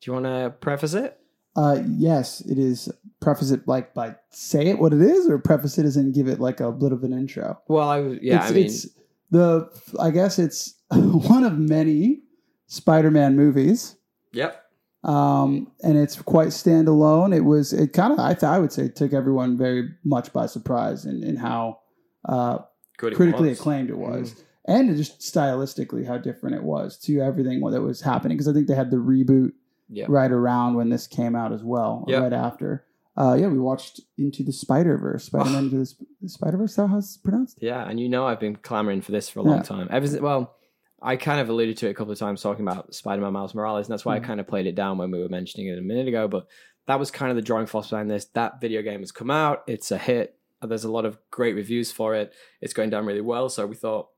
Do 0.00 0.10
you 0.10 0.12
want 0.14 0.26
to 0.26 0.54
preface 0.60 0.94
it? 0.94 1.20
uh, 1.56 1.82
yes, 1.86 2.40
it 2.42 2.58
is. 2.58 2.90
Preface 3.20 3.50
it 3.50 3.66
like 3.66 3.92
by 3.92 4.14
say 4.30 4.66
it 4.68 4.78
what 4.78 4.92
it 4.92 5.02
is, 5.02 5.28
or 5.28 5.38
preface 5.38 5.78
it 5.78 5.84
as 5.84 5.96
in 5.96 6.12
give 6.12 6.28
it 6.28 6.40
like 6.40 6.60
a 6.60 6.72
bit 6.72 6.92
of 6.92 7.04
an 7.04 7.12
intro. 7.12 7.60
Well, 7.68 7.88
I 7.88 8.00
yeah, 8.22 8.42
it's, 8.42 8.50
I 8.50 8.54
mean, 8.54 8.66
it's 8.66 8.86
the. 9.30 9.68
I 10.00 10.10
guess 10.10 10.38
it's 10.38 10.74
one 10.90 11.44
of 11.44 11.58
many 11.58 12.22
Spider-Man 12.66 13.36
movies. 13.36 13.96
yep. 14.32 14.64
um, 15.04 15.72
and 15.82 15.98
it's 15.98 16.20
quite 16.22 16.48
standalone. 16.48 17.34
It 17.34 17.44
was 17.44 17.72
it 17.72 17.92
kind 17.92 18.12
of 18.12 18.18
I 18.20 18.32
th- 18.34 18.44
I 18.44 18.58
would 18.58 18.72
say 18.72 18.88
took 18.88 19.12
everyone 19.12 19.58
very 19.58 19.90
much 20.04 20.32
by 20.32 20.46
surprise 20.46 21.04
in, 21.04 21.22
in 21.22 21.36
how 21.36 21.80
uh, 22.26 22.58
Good. 23.00 23.12
it 23.14 23.16
critically 23.16 23.50
acclaimed 23.50 23.90
it 23.90 23.96
was, 23.98 24.44
and 24.66 24.94
just 24.96 25.20
stylistically 25.20 26.06
how 26.06 26.18
different 26.18 26.54
it 26.56 26.62
was 26.62 26.98
to 27.00 27.20
everything 27.20 27.60
that 27.60 27.80
was 27.82 28.00
happening. 28.02 28.36
Because 28.36 28.48
I 28.48 28.52
think 28.52 28.66
they 28.68 28.74
had 28.74 28.90
the 28.90 28.98
reboot 28.98 29.52
Yeah. 29.88 30.06
right 30.08 30.30
around 30.30 30.74
when 30.74 30.88
this 30.90 31.06
came 31.06 31.34
out 31.34 31.52
as 31.52 31.64
well, 31.64 32.04
Yeah. 32.08 32.18
right 32.20 32.32
after. 32.32 32.84
Uh, 33.16 33.36
yeah, 33.38 33.48
we 33.48 33.58
watched 33.58 34.00
Into 34.16 34.42
the 34.44 34.52
Spider 34.52 34.96
Verse. 34.96 35.24
Spider 35.24 35.50
Man 35.50 35.64
Into 35.64 35.78
the 35.78 35.86
Sp- 35.90 36.06
Spider 36.26 36.56
Verse. 36.58 36.76
That 36.76 36.86
how 36.88 36.98
it's 36.98 37.16
pronounced? 37.16 37.58
Yeah, 37.60 37.82
and 37.88 37.98
you 37.98 38.08
know 38.08 38.26
I've 38.26 38.40
been 38.40 38.56
clamoring 38.56 39.00
for 39.02 39.12
this 39.12 39.28
for 39.28 39.40
a 39.40 39.42
long 39.42 39.56
Yeah. 39.56 39.62
time. 39.62 39.88
Ever 39.90 40.06
since, 40.06 40.20
well, 40.22 40.54
I 41.02 41.16
kind 41.16 41.40
of 41.40 41.48
alluded 41.48 41.76
to 41.78 41.86
it 41.88 41.90
a 41.90 41.94
couple 41.94 42.12
of 42.12 42.18
times 42.18 42.40
talking 42.42 42.66
about 42.66 42.94
Spider-Man 42.94 43.32
Miles 43.32 43.54
Morales, 43.54 43.86
and 43.88 43.92
that's 43.92 44.04
why 44.04 44.18
Mhm. 44.18 44.22
I 44.22 44.26
kind 44.26 44.40
of 44.40 44.46
played 44.46 44.66
it 44.66 44.74
down 44.74 44.98
when 44.98 45.10
we 45.10 45.18
were 45.20 45.28
mentioning 45.28 45.66
it 45.68 45.78
a 45.78 45.82
minute 45.82 46.06
ago. 46.08 46.28
But 46.28 46.46
that 46.86 46.98
was 46.98 47.10
kind 47.10 47.30
of 47.30 47.36
the 47.36 47.42
drawing 47.42 47.66
force 47.66 47.90
behind 47.90 48.10
this. 48.10 48.26
That 48.26 48.60
video 48.60 48.82
game 48.82 49.00
has 49.00 49.10
come 49.12 49.30
out; 49.30 49.62
it's 49.66 49.90
a 49.90 49.98
hit. 49.98 50.36
There's 50.62 50.84
a 50.84 50.90
lot 50.90 51.04
of 51.04 51.18
great 51.30 51.54
reviews 51.54 51.90
for 51.90 52.14
it. 52.14 52.32
It's 52.60 52.72
going 52.74 52.90
down 52.90 53.06
really 53.06 53.20
well, 53.20 53.48
so 53.48 53.66
we 53.66 53.76
thought, 53.76 54.08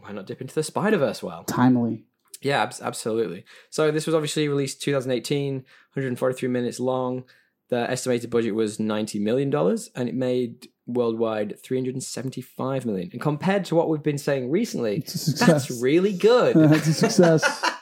why 0.00 0.12
not 0.12 0.26
dip 0.26 0.40
into 0.40 0.54
the 0.54 0.62
Spider 0.62 0.96
Verse 0.98 1.22
well? 1.22 1.44
Timely. 1.44 2.04
Yeah, 2.42 2.62
abs- 2.62 2.82
absolutely. 2.82 3.44
So 3.70 3.90
this 3.90 4.06
was 4.06 4.14
obviously 4.14 4.48
released 4.48 4.82
2018, 4.82 5.54
143 5.54 6.48
minutes 6.48 6.80
long. 6.80 7.24
The 7.70 7.88
estimated 7.90 8.28
budget 8.30 8.54
was 8.54 8.78
90 8.78 9.18
million 9.20 9.48
dollars, 9.50 9.90
and 9.94 10.08
it 10.08 10.14
made 10.14 10.68
worldwide 10.86 11.58
375 11.62 12.84
million. 12.84 13.08
And 13.12 13.20
compared 13.20 13.64
to 13.66 13.74
what 13.74 13.88
we've 13.88 14.02
been 14.02 14.18
saying 14.18 14.50
recently, 14.50 14.96
It's 14.96 15.14
a 15.14 15.18
success. 15.18 15.48
that's 15.68 15.82
really 15.82 16.12
good. 16.12 16.54
That's 16.70 16.86
a 16.88 16.92
success. 16.92 17.72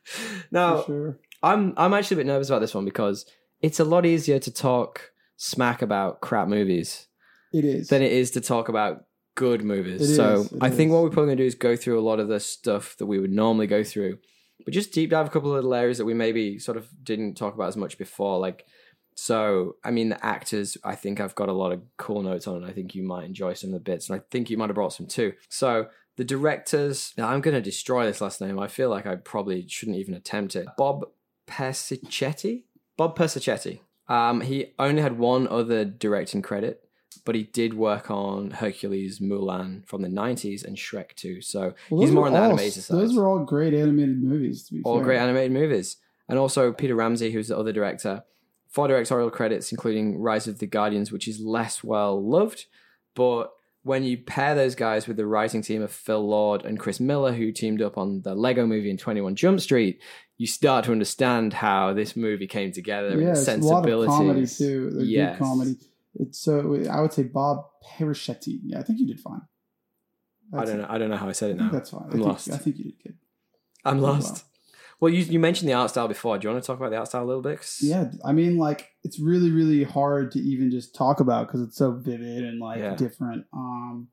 now, 0.50 0.82
sure. 0.84 1.18
I'm 1.42 1.72
I'm 1.76 1.94
actually 1.94 2.16
a 2.16 2.18
bit 2.18 2.26
nervous 2.26 2.48
about 2.50 2.58
this 2.60 2.74
one 2.74 2.84
because 2.84 3.24
it's 3.62 3.80
a 3.80 3.84
lot 3.84 4.04
easier 4.04 4.38
to 4.40 4.50
talk 4.50 5.12
smack 5.36 5.80
about 5.80 6.20
crap 6.20 6.48
movies 6.48 7.06
It 7.52 7.64
is. 7.64 7.88
than 7.88 8.02
it 8.02 8.12
is 8.12 8.30
to 8.32 8.40
talk 8.40 8.68
about 8.68 9.04
good 9.34 9.64
movies. 9.64 10.02
It 10.02 10.16
so 10.16 10.40
is, 10.40 10.54
I 10.60 10.70
think 10.70 10.92
what 10.92 11.02
we're 11.02 11.10
probably 11.10 11.30
gonna 11.30 11.36
do 11.36 11.44
is 11.44 11.54
go 11.54 11.76
through 11.76 11.98
a 11.98 12.02
lot 12.02 12.20
of 12.20 12.28
the 12.28 12.40
stuff 12.40 12.96
that 12.98 13.06
we 13.06 13.18
would 13.18 13.32
normally 13.32 13.66
go 13.66 13.82
through, 13.82 14.18
but 14.64 14.74
just 14.74 14.92
deep 14.92 15.10
dive 15.10 15.26
a 15.26 15.30
couple 15.30 15.50
of 15.50 15.56
little 15.56 15.74
areas 15.74 15.98
that 15.98 16.04
we 16.04 16.14
maybe 16.14 16.58
sort 16.58 16.76
of 16.76 16.88
didn't 17.02 17.36
talk 17.36 17.54
about 17.54 17.68
as 17.68 17.76
much 17.76 17.98
before. 17.98 18.38
Like, 18.38 18.66
so 19.14 19.76
I 19.84 19.90
mean, 19.90 20.10
the 20.10 20.24
actors. 20.24 20.76
I 20.84 20.94
think 20.94 21.20
I've 21.20 21.34
got 21.34 21.48
a 21.48 21.52
lot 21.52 21.72
of 21.72 21.80
cool 21.96 22.22
notes 22.22 22.46
on, 22.46 22.56
and 22.56 22.66
I 22.66 22.72
think 22.72 22.94
you 22.94 23.02
might 23.02 23.24
enjoy 23.24 23.54
some 23.54 23.70
of 23.70 23.74
the 23.74 23.80
bits, 23.80 24.08
and 24.08 24.20
I 24.20 24.22
think 24.30 24.50
you 24.50 24.56
might 24.56 24.68
have 24.68 24.74
brought 24.74 24.92
some 24.92 25.06
too. 25.06 25.32
So. 25.48 25.88
The 26.16 26.24
directors, 26.24 27.14
now 27.16 27.28
I'm 27.28 27.40
going 27.40 27.54
to 27.54 27.62
destroy 27.62 28.04
this 28.04 28.20
last 28.20 28.42
name. 28.42 28.58
I 28.58 28.68
feel 28.68 28.90
like 28.90 29.06
I 29.06 29.16
probably 29.16 29.66
shouldn't 29.66 29.96
even 29.96 30.12
attempt 30.12 30.54
it. 30.54 30.66
Bob 30.76 31.06
Persichetti? 31.46 32.64
Bob 32.98 33.16
Persichetti. 33.16 33.80
Um, 34.06 34.42
he 34.42 34.74
only 34.78 35.00
had 35.00 35.18
one 35.18 35.48
other 35.48 35.86
directing 35.86 36.42
credit, 36.42 36.86
but 37.24 37.34
he 37.34 37.42
did 37.44 37.74
work 37.74 38.10
on 38.10 38.50
Hercules, 38.52 39.18
Mulan 39.18 39.86
from 39.86 40.02
the 40.02 40.08
90s 40.08 40.64
and 40.64 40.76
Shrek 40.76 41.14
2. 41.16 41.40
So 41.42 41.74
Well, 41.90 42.00
he's 42.02 42.10
more 42.12 42.26
on 42.26 42.32
the 42.32 42.38
all- 42.38 42.44
animated 42.46 42.82
side. 42.82 42.96
Those 42.98 43.16
were 43.16 43.26
all 43.28 43.44
great 43.44 43.74
animated 43.74 44.22
movies. 44.22 44.64
To 44.68 44.74
be 44.74 44.80
all 44.84 44.96
fair. 44.96 45.04
great 45.04 45.18
animated 45.18 45.52
movies. 45.52 45.96
And 46.28 46.38
also 46.38 46.72
Peter 46.72 46.94
Ramsey, 46.94 47.32
who's 47.32 47.48
the 47.48 47.58
other 47.58 47.72
director. 47.72 48.22
Four 48.68 48.86
directorial 48.86 49.30
credits, 49.30 49.72
including 49.72 50.18
Rise 50.20 50.46
of 50.46 50.60
the 50.60 50.66
Guardians, 50.66 51.10
which 51.10 51.26
is 51.26 51.40
less 51.40 51.82
well 51.82 52.24
loved. 52.24 52.66
But 53.16 53.50
when 53.82 54.04
you 54.04 54.16
pair 54.18 54.54
those 54.54 54.74
guys 54.76 55.08
with 55.08 55.16
the 55.16 55.26
writing 55.26 55.62
team 55.62 55.82
of 55.82 55.90
Phil 55.90 56.24
Lord 56.24 56.64
and 56.64 56.78
Chris 56.78 57.00
Miller, 57.00 57.32
who 57.32 57.50
teamed 57.50 57.82
up 57.82 57.98
on 57.98 58.22
the 58.22 58.34
Lego 58.34 58.66
movie 58.66 58.90
and 58.90 58.98
21 58.98 59.34
Jump 59.34 59.58
Street, 59.60 60.00
you 60.38 60.46
start 60.46 60.84
to 60.84 60.92
understand 60.92 61.52
how 61.54 61.92
this 61.92 62.14
movie 62.14 62.46
came 62.46 62.70
together 62.70 63.08
Yeah, 63.20 63.28
and 63.30 63.38
it's 63.38 63.48
a 63.48 63.56
lot 63.56 63.88
of 63.88 64.06
comedy 64.06 64.46
too. 64.46 64.92
Yes. 65.00 65.36
good 65.38 65.44
comedy. 65.44 65.76
It's 66.18 66.38
so 66.38 66.60
I 66.90 67.00
would 67.00 67.12
say 67.12 67.22
Bob 67.24 67.66
Perichetti. 67.84 68.58
Yeah, 68.64 68.80
I 68.80 68.82
think 68.82 68.98
you 68.98 69.06
did 69.06 69.20
fine. 69.20 69.42
I 70.52 70.64
don't 70.64 70.78
know. 70.78 70.86
I 70.88 70.98
don't 70.98 71.10
know 71.10 71.16
how 71.16 71.28
I 71.28 71.32
said 71.32 71.50
it 71.52 71.56
now. 71.56 71.70
that's 71.70 71.90
fine. 71.90 72.02
I 72.02 72.06
I'm 72.06 72.10
think, 72.12 72.24
lost. 72.24 72.50
I 72.50 72.56
think 72.56 72.78
you 72.78 72.84
did 72.84 73.02
good. 73.02 73.18
I'm 73.84 74.00
Well. 74.00 74.14
lost. 74.14 74.44
Well, 74.98 75.10
you, 75.10 75.22
you 75.22 75.38
mentioned 75.38 75.66
the 75.68 75.72
art 75.72 75.88
style 75.90 76.08
before. 76.08 76.36
Do 76.36 76.46
you 76.46 76.52
want 76.52 76.62
to 76.62 76.66
talk 76.66 76.76
about 76.78 76.90
the 76.90 76.96
art 76.98 77.08
style 77.08 77.24
a 77.24 77.24
little 77.24 77.40
bit? 77.40 77.64
Yeah, 77.80 78.10
I 78.22 78.32
mean, 78.32 78.58
like 78.58 78.90
it's 79.02 79.18
really, 79.18 79.50
really 79.50 79.82
hard 79.84 80.30
to 80.32 80.38
even 80.40 80.70
just 80.70 80.94
talk 80.94 81.20
about 81.20 81.46
because 81.46 81.62
it's 81.62 81.76
so 81.76 81.92
vivid 81.92 82.44
and 82.44 82.60
like 82.60 82.80
Yeah. 82.80 82.96
different. 82.96 83.46
Um, 83.54 84.08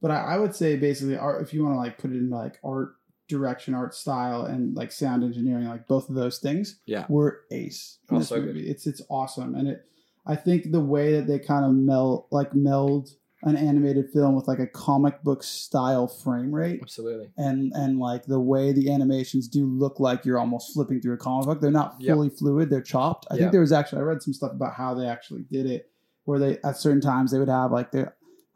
but 0.00 0.10
I, 0.10 0.34
I 0.34 0.38
would 0.38 0.54
say 0.56 0.74
basically, 0.76 1.16
art. 1.16 1.42
If 1.42 1.54
you 1.54 1.62
want 1.62 1.74
to 1.74 1.78
like 1.78 1.98
put 1.98 2.10
it 2.10 2.16
in 2.16 2.28
like 2.30 2.58
art 2.64 2.94
direction, 3.28 3.72
art 3.74 3.94
style, 3.94 4.46
and 4.46 4.74
like 4.74 4.90
sound 4.90 5.22
engineering, 5.22 5.68
like 5.68 5.86
both 5.86 6.08
of 6.08 6.16
those 6.16 6.38
things, 6.38 6.80
Yeah. 6.86 7.06
were 7.08 7.42
ace. 7.52 7.98
in 8.10 8.16
Oh, 8.16 8.20
so 8.22 8.40
good. 8.42 8.56
It's 8.56 8.86
it's 8.88 9.02
awesome, 9.08 9.54
and 9.54 9.68
it. 9.68 9.84
I 10.26 10.36
think 10.36 10.70
the 10.70 10.80
way 10.80 11.12
that 11.16 11.26
they 11.26 11.38
kind 11.38 11.64
of 11.64 11.72
meld, 11.72 12.26
like 12.30 12.54
meld 12.54 13.10
an 13.44 13.56
animated 13.56 14.08
film 14.12 14.36
with 14.36 14.46
like 14.46 14.60
a 14.60 14.68
comic 14.68 15.20
book 15.24 15.42
style 15.42 16.06
frame 16.06 16.54
rate 16.54 16.78
Absolutely. 16.80 17.28
and 17.36 17.72
and 17.74 17.98
like 17.98 18.24
the 18.26 18.38
way 18.38 18.70
the 18.72 18.88
animations 18.92 19.48
do 19.48 19.66
look 19.66 19.98
like 19.98 20.24
you're 20.24 20.38
almost 20.38 20.72
flipping 20.72 21.00
through 21.00 21.14
a 21.14 21.18
comic 21.18 21.46
book. 21.46 21.60
They're 21.60 21.72
not 21.72 21.96
Yep. 21.98 22.14
fully 22.14 22.28
fluid; 22.30 22.70
they're 22.70 22.80
chopped. 22.80 23.26
I 23.30 23.34
Yep. 23.34 23.40
think 23.40 23.52
there 23.52 23.60
was 23.60 23.72
actually 23.72 23.98
I 23.98 24.02
read 24.02 24.22
some 24.22 24.32
stuff 24.32 24.52
about 24.52 24.74
how 24.74 24.94
they 24.94 25.06
actually 25.08 25.42
did 25.50 25.66
it, 25.66 25.90
where 26.24 26.38
they 26.38 26.58
at 26.62 26.76
certain 26.76 27.00
times 27.00 27.32
they 27.32 27.40
would 27.40 27.48
have 27.48 27.72
like 27.72 27.90
they. 27.90 28.04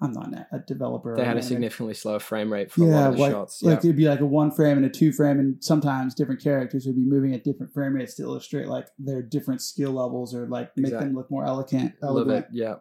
I'm 0.01 0.13
not 0.13 0.33
a- 0.35 0.47
a 0.53 0.59
developer. 0.59 1.17
They 1.17 1.25
had 1.25 1.39
a 1.39 1.43
significantly 1.43 1.95
slower 1.95 2.19
frame 2.19 2.53
rate 2.53 2.71
for 2.71 2.83
a 2.83 2.87
lot 2.87 3.09
of 3.09 3.15
the 3.17 3.21
like, 3.23 3.33
shots. 3.33 3.63
like 3.63 3.73
yeah. 3.73 3.79
it'd 3.79 3.97
be 3.97 4.09
like 4.09 4.21
a 4.21 4.27
one 4.27 4.51
frame 4.51 4.77
and 4.77 4.85
a 4.85 4.91
two 4.91 5.11
frame, 5.13 5.39
and 5.39 5.63
sometimes 5.65 6.15
different 6.15 6.43
characters 6.43 6.87
would 6.87 6.97
be 6.97 7.05
moving 7.05 7.33
at 7.35 7.45
different 7.45 7.73
frame 7.73 7.95
rates 7.95 8.15
to 8.17 8.23
illustrate 8.23 8.69
like 8.69 8.89
their 8.99 9.23
different 9.23 9.63
skill 9.63 9.93
levels 9.93 10.35
or 10.35 10.47
like 10.47 10.77
make 10.77 10.87
Exactly. 10.87 11.09
them 11.09 11.17
look 11.17 11.31
more 11.31 11.47
elegant. 11.47 11.95
Love 12.03 12.17
elegant. 12.17 12.47
it. 12.47 12.47
Yeah. 12.53 12.75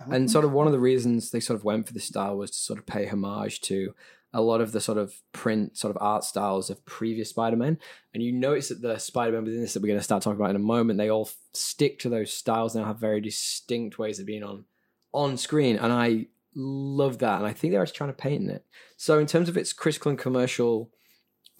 elegant? 0.00 0.16
And 0.16 0.30
sort 0.30 0.44
of 0.46 0.52
one 0.52 0.66
of 0.66 0.72
the 0.72 0.78
reasons 0.80 1.30
they 1.30 1.40
sort 1.40 1.58
of 1.58 1.64
went 1.64 1.86
for 1.86 1.92
this 1.92 2.04
style 2.04 2.36
was 2.36 2.50
to 2.52 2.58
sort 2.58 2.78
of 2.78 2.86
pay 2.86 3.06
homage 3.06 3.60
to 3.62 3.94
a 4.32 4.40
lot 4.40 4.60
of 4.60 4.72
the 4.72 4.80
sort 4.80 4.98
of 4.98 5.14
print 5.32 5.76
sort 5.76 5.94
of 5.94 6.02
art 6.02 6.24
styles 6.24 6.68
of 6.70 6.84
previous 6.86 7.28
Spider-Man. 7.28 7.78
And 8.12 8.22
you 8.22 8.32
notice 8.32 8.70
that 8.70 8.82
the 8.82 8.98
Spider-Man 8.98 9.44
within 9.44 9.60
this 9.60 9.74
that 9.74 9.82
we're 9.82 9.88
going 9.88 9.98
to 10.00 10.02
start 10.04 10.22
talking 10.24 10.40
about 10.40 10.50
in 10.50 10.56
a 10.56 10.60
moment, 10.60 10.98
they 10.98 11.10
all 11.10 11.28
stick 11.52 11.98
to 12.00 12.08
those 12.08 12.32
styles 12.32 12.74
now 12.74 12.84
have 12.84 12.98
very 12.98 13.20
distinct 13.20 13.98
ways 13.98 14.18
of 14.18 14.26
being 14.26 14.42
on 14.42 14.64
on 15.12 15.36
screen. 15.36 15.76
And 15.76 15.92
I 15.92 16.26
love 16.54 17.18
that. 17.18 17.38
And 17.38 17.46
I 17.46 17.52
think 17.52 17.72
they're 17.72 17.82
actually 17.82 17.96
trying 17.96 18.10
to 18.10 18.14
paint 18.14 18.50
it. 18.50 18.64
So 18.96 19.18
in 19.18 19.26
terms 19.26 19.48
of 19.48 19.56
its 19.56 19.72
critical 19.72 20.10
and 20.10 20.18
commercial 20.18 20.90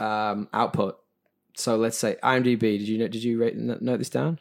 um, 0.01 0.49
output, 0.53 0.99
so 1.57 1.77
let's 1.77 1.99
say 1.99 2.17
IMDb, 2.23 2.61
did 2.61 2.89
you 2.89 2.99
know, 2.99 3.09
did 3.09 3.23
you 3.23 3.39
rate, 3.39 3.57
note 3.57 3.99
this 3.99 4.11
down? 4.11 4.39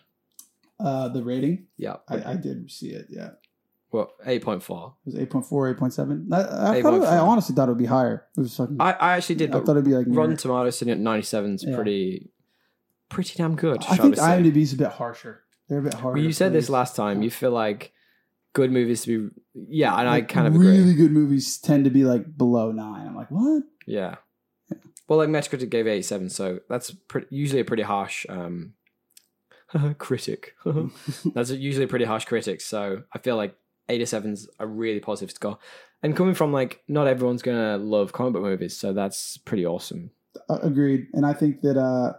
uh, 0.80 1.08
the 1.10 1.24
rating. 1.24 1.68
Yeah. 1.78 1.98
I, 2.10 2.32
I 2.32 2.36
did 2.36 2.70
see 2.70 2.90
it. 2.90 3.08
Yeah, 3.10 3.32
well, 3.92 4.12
8.4. 4.26 4.94
it 5.06 5.06
was 5.06 5.16
8.4, 5.16 5.78
8.7. 5.78 6.34
I, 6.34 6.78
I, 6.78 6.82
thought 6.82 6.94
it, 6.96 7.04
I 7.04 7.18
honestly 7.20 7.56
thought 7.56 7.70
it 7.70 7.72
would 7.72 7.78
be 7.78 7.86
higher. 7.86 8.26
It 8.36 8.42
was 8.42 8.58
fucking. 8.58 8.78
I, 8.80 8.92
I 8.94 9.14
actually 9.18 9.36
did, 9.36 9.52
I 9.56 9.60
thought 9.60 9.72
it'd 9.72 9.86
be 9.86 9.94
like 9.94 10.08
near- 10.08 10.20
Rotten 10.20 10.36
Tomatoes 10.36 10.78
sitting 10.78 10.92
at 10.92 11.00
97 11.00 11.54
is 11.54 11.64
Yeah. 11.64 11.76
pretty 11.76 12.30
pretty 13.10 13.36
damn 13.38 13.56
good. 13.56 13.86
I 13.88 13.96
think 13.98 14.16
say. 14.16 14.24
IMDb's 14.24 14.74
a 14.74 14.78
bit 14.78 14.88
harsher. 14.88 15.44
They're 15.70 15.78
a 15.78 15.84
bit 15.84 15.94
harder. 15.94 16.16
Well, 16.16 16.24
you 16.24 16.34
said 16.34 16.52
this 16.52 16.70
last 16.70 16.96
time. 16.96 17.22
You 17.22 17.30
feel 17.30 17.52
like 17.52 17.94
good 18.54 18.72
movies 18.72 19.04
to 19.04 19.30
be 19.30 19.42
yeah, 19.68 19.96
and 19.98 20.08
Like, 20.08 20.24
I 20.24 20.34
kind 20.34 20.48
of 20.48 20.56
really 20.56 20.80
agree. 20.82 20.94
good 20.96 21.12
movies 21.12 21.58
tend 21.58 21.86
to 21.86 21.92
be 21.92 22.06
like 22.06 22.38
below 22.38 22.72
nine. 22.72 23.08
I'm 23.08 23.16
like, 23.16 23.30
what? 23.30 23.64
Yeah. 23.86 24.16
Well, 25.08 25.20
like 25.20 25.30
Metacritic 25.30 25.70
gave 25.70 25.86
it 25.86 25.92
87, 25.92 26.30
so 26.30 26.60
that's 26.70 26.92
pretty, 26.92 27.28
usually 27.30 27.60
a 27.62 27.66
pretty 27.66 27.84
harsh 27.84 28.26
um 28.30 28.74
critic. 29.98 30.56
that's 31.34 31.52
usually 31.52 31.86
a 31.86 31.90
pretty 31.90 32.06
harsh 32.06 32.26
critic, 32.26 32.62
so 32.62 33.04
I 33.14 33.20
feel 33.20 33.36
like 33.36 33.56
87's 33.90 34.48
a 34.60 34.68
really 34.68 35.00
positive 35.00 35.34
score. 35.36 35.58
And 36.02 36.16
coming 36.16 36.34
from 36.34 36.52
like 36.52 36.84
not 36.88 37.08
everyone's 37.08 37.42
to 37.42 37.78
love 37.78 38.12
comic 38.14 38.34
book 38.34 38.44
movies, 38.44 38.78
so 38.78 38.94
that's 38.94 39.38
pretty 39.38 39.66
awesome. 39.66 40.12
Uh, 40.50 40.60
agreed. 40.62 41.08
And 41.14 41.26
I 41.26 41.34
think 41.34 41.62
that 41.62 41.78
uh, 41.78 42.14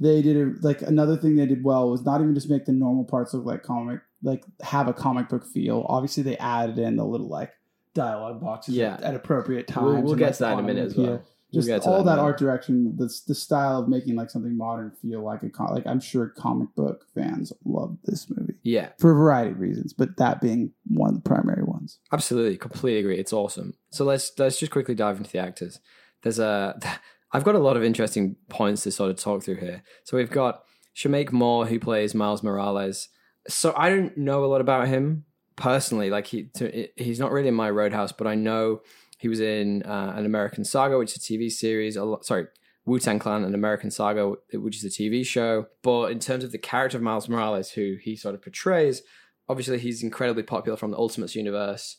they 0.00 0.22
did 0.22 0.36
a, 0.36 0.52
like 0.62 0.82
another 0.82 1.16
thing 1.16 1.36
they 1.36 1.46
did 1.46 1.62
well 1.64 1.90
was 1.90 2.04
not 2.04 2.20
even 2.20 2.34
just 2.34 2.50
make 2.50 2.64
the 2.64 2.72
normal 2.72 3.04
parts 3.04 3.34
look 3.34 3.44
like 3.44 3.62
comic, 3.62 4.00
like 4.24 4.44
have 4.62 4.88
a 4.88 4.92
comic 4.92 5.28
book 5.28 5.46
feel. 5.46 5.86
Obviously, 5.88 6.24
they 6.24 6.36
added 6.38 6.78
in 6.78 6.96
the 6.96 7.04
little 7.04 7.28
like 7.28 7.52
dialogue 7.94 8.40
boxes 8.40 8.74
Yeah. 8.74 8.94
at, 8.94 9.02
at 9.02 9.14
appropriate 9.14 9.68
times. 9.68 9.86
We'll, 9.86 10.02
we'll 10.02 10.14
get 10.16 10.26
like, 10.26 10.36
to 10.38 10.42
that 10.42 10.52
in 10.54 10.58
a 10.58 10.62
minute 10.62 10.86
as 10.86 10.96
well. 10.96 11.22
We'll 11.52 11.62
Just 11.62 11.86
all 11.86 12.00
a 12.00 12.04
that, 12.04 12.18
art 12.18 12.36
direction, 12.36 12.96
the 12.96 13.08
the 13.28 13.34
style 13.34 13.78
of 13.78 13.88
making 13.88 14.16
like 14.16 14.28
something 14.28 14.56
modern 14.56 14.90
feel 15.00 15.22
like 15.22 15.44
a 15.44 15.50
com- 15.50 15.72
like 15.72 15.86
I'm 15.86 16.00
sure 16.00 16.26
comic 16.26 16.74
book 16.74 17.04
fans 17.14 17.52
love 17.64 17.96
this 18.02 18.28
movie 18.28 18.54
Yeah, 18.64 18.88
for 18.98 19.12
a 19.12 19.14
variety 19.14 19.52
of 19.52 19.60
reasons, 19.60 19.92
but 19.92 20.16
that 20.16 20.40
being 20.40 20.72
one 20.88 21.10
of 21.10 21.14
the 21.14 21.20
primary 21.20 21.62
ones. 21.62 22.00
Absolutely, 22.12 22.56
completely 22.56 22.98
agree. 22.98 23.18
It's 23.18 23.32
awesome. 23.32 23.74
So 23.90 24.04
let's 24.04 24.32
let's 24.36 24.58
just 24.58 24.72
quickly 24.72 24.96
dive 24.96 25.16
into 25.18 25.30
the 25.30 25.38
actors. 25.38 25.78
There's 26.22 26.40
a 26.40 26.76
I've 27.32 27.44
got 27.44 27.54
a 27.54 27.60
lot 27.60 27.76
of 27.76 27.84
interesting 27.84 28.34
points 28.48 28.82
to 28.82 28.90
sort 28.90 29.10
of 29.12 29.18
talk 29.18 29.44
through 29.44 29.56
here. 29.56 29.84
So 30.02 30.16
we've 30.16 30.30
got 30.30 30.64
Shameik 30.96 31.30
Moore 31.30 31.66
who 31.66 31.78
plays 31.78 32.16
Miles 32.16 32.42
Morales. 32.42 33.08
So 33.48 33.74
I 33.76 33.90
don't 33.90 34.16
know 34.16 34.44
a 34.44 34.46
lot 34.46 34.60
about 34.60 34.88
him 34.88 35.24
personally. 35.56 36.10
Like 36.10 36.26
he 36.26 36.44
to, 36.54 36.88
he's 36.96 37.20
not 37.20 37.32
really 37.32 37.48
in 37.48 37.54
my 37.54 37.70
Roadhouse, 37.70 38.12
but 38.12 38.26
I 38.26 38.34
know 38.34 38.80
he 39.18 39.28
was 39.28 39.40
in 39.40 39.82
uh, 39.84 40.12
an 40.16 40.26
American 40.26 40.64
Saga, 40.64 40.98
which 40.98 41.16
is 41.16 41.18
a 41.18 41.20
TV 41.20 41.50
series. 41.50 41.96
A 41.96 42.16
sorry, 42.22 42.46
Wu 42.84 42.98
Tang 42.98 43.18
Clan, 43.18 43.44
an 43.44 43.54
American 43.54 43.90
Saga, 43.90 44.34
which 44.52 44.76
is 44.76 44.84
a 44.84 44.88
TV 44.88 45.24
show. 45.24 45.66
But 45.82 46.12
in 46.12 46.18
terms 46.18 46.44
of 46.44 46.52
the 46.52 46.58
character 46.58 46.98
of 46.98 47.02
Miles 47.02 47.28
Morales, 47.28 47.70
who 47.70 47.96
he 48.00 48.16
sort 48.16 48.34
of 48.34 48.42
portrays, 48.42 49.02
obviously 49.48 49.78
he's 49.78 50.02
incredibly 50.02 50.42
popular 50.42 50.76
from 50.76 50.90
the 50.90 50.98
Ultimates 50.98 51.34
universe, 51.34 51.96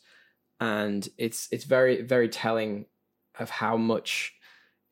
and 0.59 1.07
it's 1.17 1.47
it's 1.51 1.65
very 1.65 2.01
very 2.01 2.29
telling 2.29 2.85
of 3.39 3.49
how 3.49 3.77
much 3.77 4.33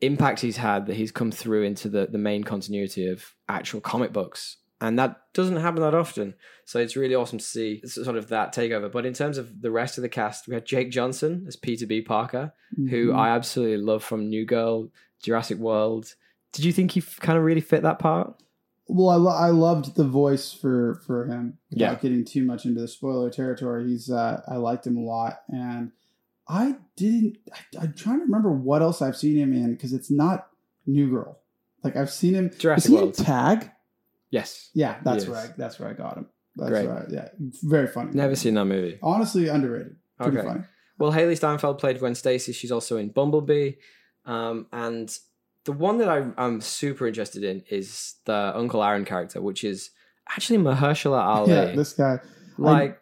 impact 0.00 0.40
he's 0.40 0.58
had 0.58 0.86
that 0.86 0.96
he's 0.96 1.12
come 1.12 1.30
through 1.30 1.62
into 1.62 1.88
the 1.88 2.06
the 2.06 2.18
main 2.18 2.44
continuity 2.44 3.06
of 3.06 3.34
actual 3.48 3.80
comic 3.80 4.12
books. 4.12 4.58
And 4.88 4.98
that 4.98 5.20
doesn't 5.34 5.56
happen 5.56 5.80
that 5.82 5.94
often. 5.94 6.34
So 6.64 6.78
it's 6.78 6.96
really 6.96 7.14
awesome 7.14 7.38
to 7.38 7.44
see 7.44 7.80
sort 7.86 8.16
of 8.16 8.28
that 8.28 8.54
takeover. 8.54 8.90
But 8.90 9.06
in 9.06 9.12
terms 9.14 9.38
of 9.38 9.60
the 9.62 9.70
rest 9.70 9.98
of 9.98 10.02
the 10.02 10.08
cast, 10.08 10.46
we 10.48 10.54
had 10.54 10.64
Jake 10.66 10.90
Johnson 10.90 11.44
as 11.46 11.56
Peter 11.56 11.86
B. 11.86 12.00
Parker, 12.00 12.52
who 12.76 13.08
Mhm. 13.12 13.16
I 13.16 13.30
absolutely 13.30 13.78
love 13.84 14.02
from 14.02 14.28
New 14.28 14.44
Girl, 14.44 14.90
Jurassic 15.22 15.58
World. 15.58 16.14
Did 16.52 16.64
you 16.64 16.72
think 16.72 16.92
he 16.92 17.00
kind 17.00 17.36
of 17.38 17.44
really 17.44 17.60
fit 17.60 17.82
that 17.82 17.98
part? 17.98 18.34
Well, 18.86 19.08
I, 19.08 19.16
lo- 19.16 19.30
I 19.36 19.48
loved 19.50 19.94
the 19.96 20.04
voice 20.04 20.52
for 20.52 21.00
for 21.06 21.26
him. 21.26 21.58
Yeah. 21.70 21.88
Without 21.90 22.02
getting 22.02 22.24
too 22.24 22.44
much 22.44 22.64
into 22.66 22.80
the 22.80 22.88
spoiler 22.88 23.30
territory, 23.30 23.88
he's 23.88 24.10
uh, 24.10 24.42
I 24.46 24.56
liked 24.56 24.86
him 24.86 24.96
a 24.96 25.00
lot, 25.00 25.40
and 25.48 25.90
I 26.46 26.76
didn't. 26.96 27.38
I, 27.52 27.58
I'm 27.84 27.94
trying 27.94 28.18
to 28.18 28.24
remember 28.24 28.50
what 28.52 28.82
else 28.82 29.00
I've 29.00 29.16
seen 29.16 29.36
him 29.38 29.52
in 29.54 29.72
because 29.72 29.92
it's 29.94 30.10
not 30.10 30.48
New 30.86 31.08
Girl. 31.10 31.38
Like 31.82 31.96
I've 31.96 32.10
seen 32.10 32.34
him. 32.34 32.50
Jurassic 32.58 32.84
is 32.84 32.90
he 32.90 32.96
in 32.96 33.02
World. 33.04 33.14
Tag? 33.14 33.70
Yes. 34.38 34.70
Yeah, 34.74 34.96
that's 35.04 35.24
He 35.24 35.30
where 35.30 35.40
I, 35.40 35.46
that's 35.56 35.78
where 35.78 35.88
I 35.88 35.92
got 35.92 36.16
him. 36.18 36.26
That's 36.56 36.70
Great. 36.70 36.88
Right. 36.88 37.06
Yeah, 37.10 37.28
very 37.62 37.86
funny. 37.86 38.10
Never 38.14 38.36
seen 38.36 38.54
that 38.54 38.64
movie. 38.64 38.98
Honestly, 39.02 39.48
underrated. 39.48 39.96
Pretty 40.20 40.38
Okay. 40.38 40.46
funny. 40.46 40.60
Well, 40.98 41.12
Hailee 41.12 41.36
Steinfeld 41.36 41.78
played 41.78 41.98
Gwen 41.98 42.14
Stacy. 42.14 42.52
She's 42.52 42.70
also 42.72 42.96
in 42.96 43.08
Bumblebee. 43.10 43.72
Um, 44.24 44.66
and 44.72 45.16
the 45.64 45.72
one 45.72 45.98
that 45.98 46.08
I, 46.08 46.18
I'm 46.36 46.60
super 46.60 47.06
interested 47.06 47.42
in 47.44 47.62
is 47.70 48.14
the 48.24 48.52
Uncle 48.56 48.82
Aaron 48.82 49.04
character, 49.04 49.40
which 49.42 49.62
is 49.64 49.90
actually 50.28 50.58
Mahershala 50.58 51.20
Ali. 51.34 51.52
Yeah, 51.52 51.64
this 51.74 51.92
guy. 51.92 52.18
like, 52.58 53.00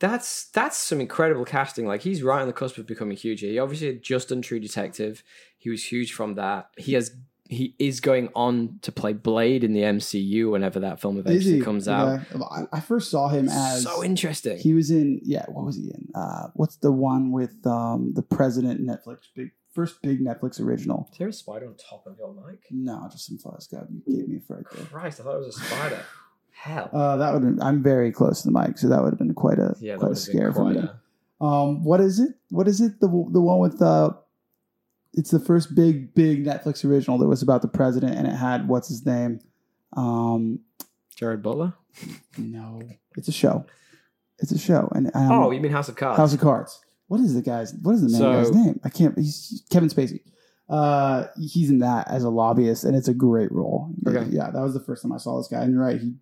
that's 0.00 0.46
that's 0.50 0.76
some 0.76 1.00
incredible 1.00 1.44
casting. 1.44 1.86
Like, 1.86 2.02
he's 2.02 2.22
right 2.22 2.40
on 2.40 2.46
the 2.48 2.52
cusp 2.52 2.78
of 2.78 2.86
becoming 2.86 3.16
huge. 3.16 3.40
He 3.40 3.58
obviously 3.58 3.86
had 3.88 4.02
just 4.02 4.28
done 4.30 4.42
True 4.42 4.60
Detective. 4.60 5.22
He 5.58 5.70
was 5.70 5.84
huge 5.84 6.12
from 6.12 6.34
that. 6.34 6.70
He 6.76 6.92
has 6.94 7.16
he 7.48 7.74
is 7.78 8.00
going 8.00 8.30
on 8.34 8.78
to 8.82 8.90
play 8.90 9.12
Blade 9.12 9.64
in 9.64 9.74
the 9.74 9.82
MCU 9.82 10.50
whenever 10.50 10.80
that 10.80 11.00
film 11.00 11.18
eventually 11.18 11.60
comes 11.60 11.86
out. 11.88 12.20
Yeah. 12.34 12.42
I, 12.50 12.64
I 12.72 12.80
first 12.80 13.10
saw 13.10 13.28
him 13.28 13.48
as 13.50 13.82
so 13.82 14.02
interesting. 14.02 14.58
He 14.58 14.72
was 14.72 14.90
in 14.90 15.20
yeah. 15.22 15.44
What 15.48 15.64
was 15.66 15.76
he 15.76 15.88
in? 15.88 16.08
Uh, 16.14 16.48
what's 16.54 16.76
the 16.76 16.90
one 16.92 17.32
with 17.32 17.54
um 17.66 18.12
the 18.14 18.22
president 18.22 18.80
Netflix 18.80 19.18
big 19.36 19.50
first 19.72 20.00
big 20.02 20.20
Netflix 20.24 20.58
original? 20.60 21.08
is 21.12 21.18
there 21.18 21.28
a 21.28 21.32
spider 21.32 21.66
on 21.66 21.74
top 21.76 22.06
of 22.06 22.16
your 22.18 22.32
mic? 22.34 22.60
No, 22.70 23.06
just 23.12 23.26
some 23.26 23.36
flies. 23.38 23.66
God, 23.66 23.88
you 23.90 24.16
gave 24.16 24.28
me 24.28 24.38
a 24.38 24.40
fright 24.40 24.64
there. 24.74 24.86
Christ, 24.86 25.20
I 25.20 25.24
thought 25.24 25.36
it 25.36 25.44
was 25.46 25.56
a 25.58 25.64
spider. 25.64 26.00
Hell. 26.52 26.88
Uh, 26.94 27.16
that 27.18 27.34
would 27.34 27.58
I'm 27.60 27.82
very 27.82 28.10
close 28.10 28.40
to 28.42 28.48
the 28.50 28.58
mic, 28.58 28.78
so 28.78 28.88
that 28.88 29.02
would 29.02 29.10
have 29.10 29.18
been 29.18 29.34
quite 29.34 29.58
a 29.58 29.74
yeah, 29.80 29.96
quite 29.96 30.06
a 30.06 30.08
would 30.08 30.16
have 30.16 30.18
scare 30.18 30.50
for 30.52 30.70
me. 30.70 30.78
a- 30.78 31.44
Um, 31.44 31.84
what 31.84 32.00
is 32.00 32.20
it? 32.20 32.30
What 32.48 32.68
is 32.68 32.80
it? 32.80 33.00
The 33.00 33.08
the 33.08 33.40
one 33.42 33.58
with 33.58 33.82
uh, 33.82 34.12
it's 35.16 35.30
the 35.30 35.40
first 35.40 35.74
big 35.74 36.14
big 36.14 36.44
Netflix 36.44 36.84
original 36.84 37.18
that 37.18 37.26
was 37.28 37.42
about 37.42 37.62
the 37.62 37.68
president, 37.68 38.16
and 38.16 38.26
it 38.26 38.32
had 38.36 38.68
what's 38.68 38.88
his 38.88 39.04
name? 39.06 39.40
Um, 39.96 40.60
Gerard 41.16 41.42
Butler. 41.42 41.74
no, 42.38 42.82
it's 43.16 43.28
a 43.28 43.32
show. 43.32 43.64
It's 44.40 44.50
a 44.52 44.58
show, 44.58 44.88
and 44.94 45.10
um, 45.14 45.30
oh, 45.32 45.50
you 45.52 45.60
mean 45.60 45.72
House 45.72 45.88
of 45.88 45.96
Cards? 45.96 46.16
House 46.18 46.34
of 46.34 46.40
Cards. 46.40 46.80
What 47.06 47.20
is 47.20 47.34
the 47.34 47.42
guy's? 47.42 47.72
What 47.82 47.94
is 47.94 48.02
the 48.02 48.10
So- 48.10 48.32
guy's 48.32 48.50
name? 48.50 48.80
I 48.84 48.88
can't. 48.88 49.16
He's 49.18 49.62
Kevin 49.70 49.88
Spacey. 49.88 50.20
Uh, 50.68 51.26
he's 51.38 51.68
in 51.70 51.78
that 51.80 52.08
as 52.10 52.24
a 52.24 52.30
lobbyist, 52.30 52.84
and 52.84 52.96
it's 52.96 53.06
a 53.08 53.14
great 53.14 53.52
role. 53.52 53.90
Okay. 54.06 54.24
Yeah, 54.30 54.50
that 54.50 54.60
was 54.62 54.72
the 54.74 54.80
first 54.80 55.02
time 55.02 55.12
I 55.12 55.18
saw 55.18 55.36
this 55.36 55.46
guy. 55.48 55.60
And 55.62 55.72
you're 55.74 55.82
right, 55.82 56.00
he, 56.00 56.14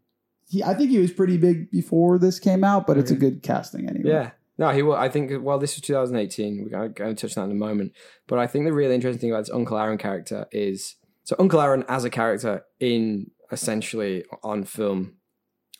he. 0.48 0.62
I 0.62 0.74
think 0.74 0.90
he 0.90 0.98
was 0.98 1.12
pretty 1.12 1.36
big 1.38 1.70
before 1.70 2.18
this 2.18 2.38
came 2.40 2.64
out, 2.64 2.86
but 2.86 2.98
it's 2.98 3.10
a 3.12 3.14
good 3.16 3.42
casting 3.42 3.88
anyway. 3.88 4.10
Yeah. 4.10 4.30
No, 4.62 4.70
he. 4.70 4.82
wa- 4.82 4.94
I 4.96 5.08
think. 5.08 5.32
Well, 5.42 5.58
this 5.58 5.74
was 5.74 5.82
2018. 5.82 6.62
We're 6.62 6.88
going 6.88 7.16
to 7.16 7.20
touch 7.20 7.34
that 7.34 7.42
in 7.42 7.50
a 7.50 7.54
moment. 7.54 7.92
But 8.28 8.38
I 8.38 8.46
think 8.46 8.64
the 8.64 8.72
really 8.72 8.94
interesting 8.94 9.20
thing 9.20 9.32
about 9.32 9.40
this 9.40 9.50
Uncle 9.50 9.76
Aaron 9.76 9.98
character 9.98 10.46
is 10.52 10.94
so 11.24 11.34
Uncle 11.40 11.60
Aaron 11.60 11.84
as 11.88 12.04
a 12.04 12.10
character 12.10 12.64
in 12.78 13.32
essentially 13.50 14.24
on 14.44 14.62
film, 14.62 15.14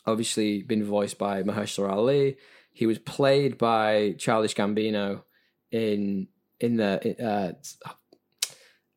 obviously 0.05 0.63
been 0.63 0.83
voiced 0.83 1.17
by 1.17 1.43
Mahershala 1.43 1.91
Ali. 1.91 2.35
He 2.73 2.85
was 2.85 2.99
played 2.99 3.57
by 3.57 4.15
Childish 4.17 4.53
Gambino 4.53 5.23
in 5.71 6.27
in 6.59 6.75
the 6.75 7.25
uh, 7.25 7.53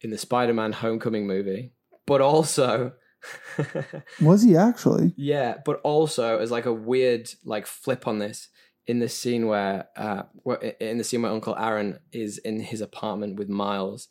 in 0.00 0.10
the 0.10 0.18
Spider-Man 0.18 0.72
Homecoming 0.72 1.28
movie, 1.28 1.74
but 2.06 2.20
also. 2.20 2.92
Was 4.20 4.42
he 4.42 4.56
actually? 4.56 5.12
Yeah, 5.16 5.58
but 5.64 5.80
also 5.82 6.38
as 6.38 6.50
like 6.50 6.66
a 6.66 6.72
weird 6.72 7.28
like 7.44 7.66
flip 7.66 8.06
on 8.06 8.18
this 8.18 8.48
in 8.86 8.98
the 8.98 9.08
scene 9.08 9.46
where 9.46 9.88
uh 9.96 10.22
in 10.80 10.98
the 10.98 11.04
scene 11.04 11.22
where 11.22 11.32
Uncle 11.32 11.56
Aaron 11.56 11.98
is 12.12 12.38
in 12.38 12.60
his 12.60 12.80
apartment 12.80 13.36
with 13.36 13.48
Miles, 13.48 14.08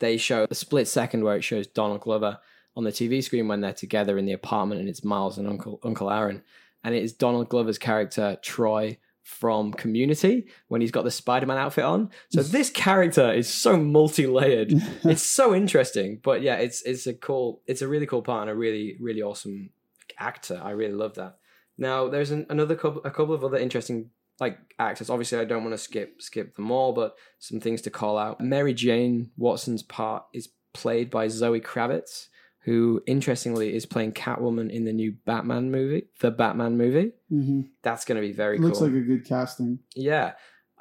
they 0.00 0.16
show 0.16 0.46
a 0.50 0.54
split 0.54 0.88
second 0.88 1.24
where 1.24 1.36
it 1.36 1.44
shows 1.44 1.66
Donald 1.66 2.00
Glover 2.00 2.38
on 2.76 2.84
the 2.84 2.92
TV 2.92 3.22
screen 3.22 3.48
when 3.48 3.60
they're 3.60 3.72
together 3.72 4.18
in 4.18 4.26
the 4.26 4.32
apartment 4.32 4.80
and 4.80 4.88
it's 4.88 5.04
Miles 5.04 5.38
and 5.38 5.48
Uncle 5.48 5.80
Uncle 5.82 6.10
Aaron. 6.10 6.42
And 6.82 6.94
it 6.94 7.02
is 7.02 7.14
Donald 7.14 7.48
Glover's 7.48 7.78
character, 7.78 8.36
Troy, 8.42 8.98
from 9.24 9.72
Community 9.72 10.46
when 10.68 10.82
he's 10.82 10.90
got 10.90 11.04
the 11.04 11.10
Spider-Man 11.10 11.56
outfit 11.56 11.84
on. 11.84 12.10
So 12.30 12.42
this 12.42 12.70
character 12.70 13.32
is 13.32 13.48
so 13.48 13.76
multi-layered 13.76 14.72
it's 15.04 15.22
so 15.22 15.54
interesting 15.54 16.20
but 16.22 16.42
yeah 16.42 16.56
it's 16.56 16.82
it's 16.82 17.06
a 17.06 17.14
cool 17.14 17.62
it's 17.66 17.82
a 17.82 17.88
really 17.88 18.06
cool 18.06 18.22
part 18.22 18.42
and 18.42 18.50
a 18.50 18.54
really 18.54 18.96
really 19.00 19.22
awesome 19.22 19.70
actor 20.18 20.60
i 20.62 20.70
really 20.70 20.92
love 20.92 21.14
that 21.14 21.38
now 21.78 22.08
there's 22.08 22.30
an, 22.30 22.46
another 22.50 22.74
couple 22.76 23.02
a 23.04 23.10
couple 23.10 23.34
of 23.34 23.44
other 23.44 23.58
interesting 23.58 24.10
like 24.40 24.58
actors 24.78 25.10
obviously 25.10 25.38
i 25.38 25.44
don't 25.44 25.62
want 25.64 25.74
to 25.74 25.78
skip 25.78 26.20
skip 26.20 26.54
them 26.56 26.70
all 26.70 26.92
but 26.92 27.14
some 27.38 27.60
things 27.60 27.80
to 27.82 27.90
call 27.90 28.18
out 28.18 28.40
mary 28.40 28.74
jane 28.74 29.30
watson's 29.36 29.82
part 29.82 30.24
is 30.32 30.48
played 30.72 31.10
by 31.10 31.28
zoe 31.28 31.60
kravitz 31.60 32.26
who 32.64 33.02
interestingly 33.06 33.74
is 33.76 33.86
playing 33.86 34.12
catwoman 34.12 34.70
in 34.70 34.84
the 34.84 34.92
new 34.92 35.12
batman 35.24 35.70
movie 35.70 36.06
the 36.20 36.30
batman 36.30 36.76
movie 36.76 37.12
hmm 37.28 37.60
that's 37.82 38.04
going 38.04 38.16
to 38.20 38.26
be 38.26 38.32
very 38.32 38.58
Looks 38.58 38.78
cool 38.78 38.88
like 38.88 38.96
a 38.96 39.00
good 39.00 39.24
casting. 39.26 39.78
yeah 39.94 40.32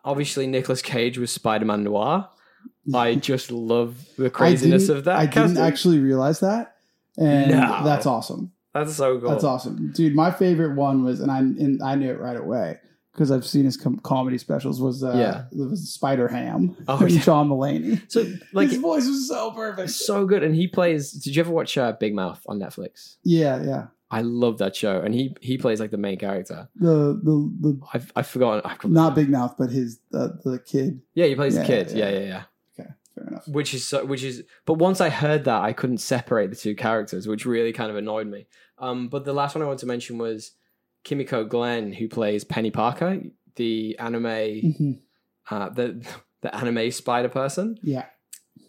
obviously 0.05 0.47
Nicolas 0.47 0.81
cage 0.81 1.17
was 1.17 1.31
spider-man 1.31 1.83
noir 1.83 2.29
I 2.93 3.15
just 3.15 3.51
love 3.51 3.97
the 4.17 4.29
craziness 4.29 4.87
of 4.89 5.03
that. 5.05 5.17
I 5.17 5.25
didn't 5.25 5.57
actually 5.57 5.99
realize 5.99 6.39
that, 6.39 6.75
and 7.17 7.51
No. 7.51 7.81
that's 7.83 8.05
awesome. 8.05 8.52
That's 8.73 8.95
so 8.95 9.19
cool. 9.19 9.29
That's 9.29 9.43
awesome, 9.43 9.91
dude. 9.91 10.15
My 10.15 10.31
favorite 10.31 10.75
one 10.75 11.03
was, 11.03 11.19
and 11.19 11.29
I 11.31 11.39
and 11.39 11.81
I 11.83 11.95
knew 11.95 12.09
it 12.09 12.19
right 12.19 12.37
away 12.37 12.79
because 13.13 13.29
I've 13.31 13.45
seen 13.45 13.65
his 13.65 13.77
com- 13.77 13.99
comedy 13.99 14.37
specials. 14.39 14.81
Was 14.81 15.03
uh, 15.03 15.13
Yeah. 15.15 15.43
was 15.51 15.91
Spider 15.93 16.27
Ham. 16.27 16.75
Oh, 16.87 17.05
yeah. 17.05 17.21
John 17.21 17.49
Mulaney. 17.49 18.01
So 18.11 18.25
like 18.51 18.69
his 18.69 18.79
voice 18.79 19.05
was 19.07 19.27
so 19.27 19.51
perfect. 19.51 19.91
so 19.91 20.25
good, 20.25 20.43
and 20.43 20.55
he 20.55 20.67
plays. 20.67 21.11
Did 21.11 21.35
you 21.35 21.41
ever 21.41 21.51
watch 21.51 21.77
uh, 21.77 21.91
Big 21.99 22.15
Mouth 22.15 22.41
on 22.47 22.59
Netflix? 22.59 23.17
Yeah, 23.23 23.61
yeah. 23.63 23.87
I 24.09 24.21
love 24.21 24.59
that 24.59 24.75
show, 24.75 24.99
and 25.01 25.13
he 25.13 25.35
he 25.41 25.57
plays 25.57 25.79
like 25.79 25.89
the 25.91 25.97
main 25.97 26.17
character. 26.19 26.67
The 26.75 27.19
the 27.23 27.51
the 27.61 27.81
I've 27.93 28.11
I've 28.15 28.27
forgotten. 28.27 28.61
I've, 28.63 28.83
not 28.85 29.15
Big 29.15 29.29
Mouth, 29.29 29.55
but 29.57 29.69
his 29.71 29.99
the 30.11 30.39
the 30.43 30.59
kid. 30.59 31.01
Yeah, 31.15 31.25
he 31.25 31.35
plays 31.35 31.55
Yeah, 31.55 31.61
the 31.61 31.67
kid. 31.67 31.91
yeah. 31.91 32.09
Yeah, 32.09 32.19
yeah, 32.19 32.25
yeah. 32.25 32.43
Fair 33.15 33.27
enough. 33.27 33.47
Which 33.47 33.73
is 33.73 33.85
so. 33.85 34.05
Which 34.05 34.23
is. 34.23 34.43
But 34.65 34.75
once 34.75 35.01
I 35.01 35.09
heard 35.09 35.45
that, 35.45 35.61
I 35.61 35.73
couldn't 35.73 35.99
separate 35.99 36.49
the 36.49 36.55
two 36.55 36.75
characters, 36.75 37.27
which 37.27 37.45
really 37.45 37.73
kind 37.73 37.89
of 37.89 37.95
annoyed 37.95 38.27
me. 38.27 38.47
Um, 38.79 39.07
but 39.07 39.25
the 39.25 39.33
last 39.33 39.55
one 39.55 39.61
I 39.61 39.65
wanted 39.65 39.79
to 39.79 39.85
mention 39.85 40.17
was 40.17 40.51
Kimiko 41.03 41.45
Glenn, 41.45 41.93
who 41.93 42.07
plays 42.07 42.43
Peni 42.43 42.73
Parker, 42.73 43.21
the 43.55 43.97
anime, 43.99 44.73
hmm 44.77 44.91
uh, 45.51 45.69
the 45.69 46.05
the 46.41 46.55
anime 46.55 46.91
spider 46.91 47.29
person. 47.29 47.77
Yeah, 47.81 48.05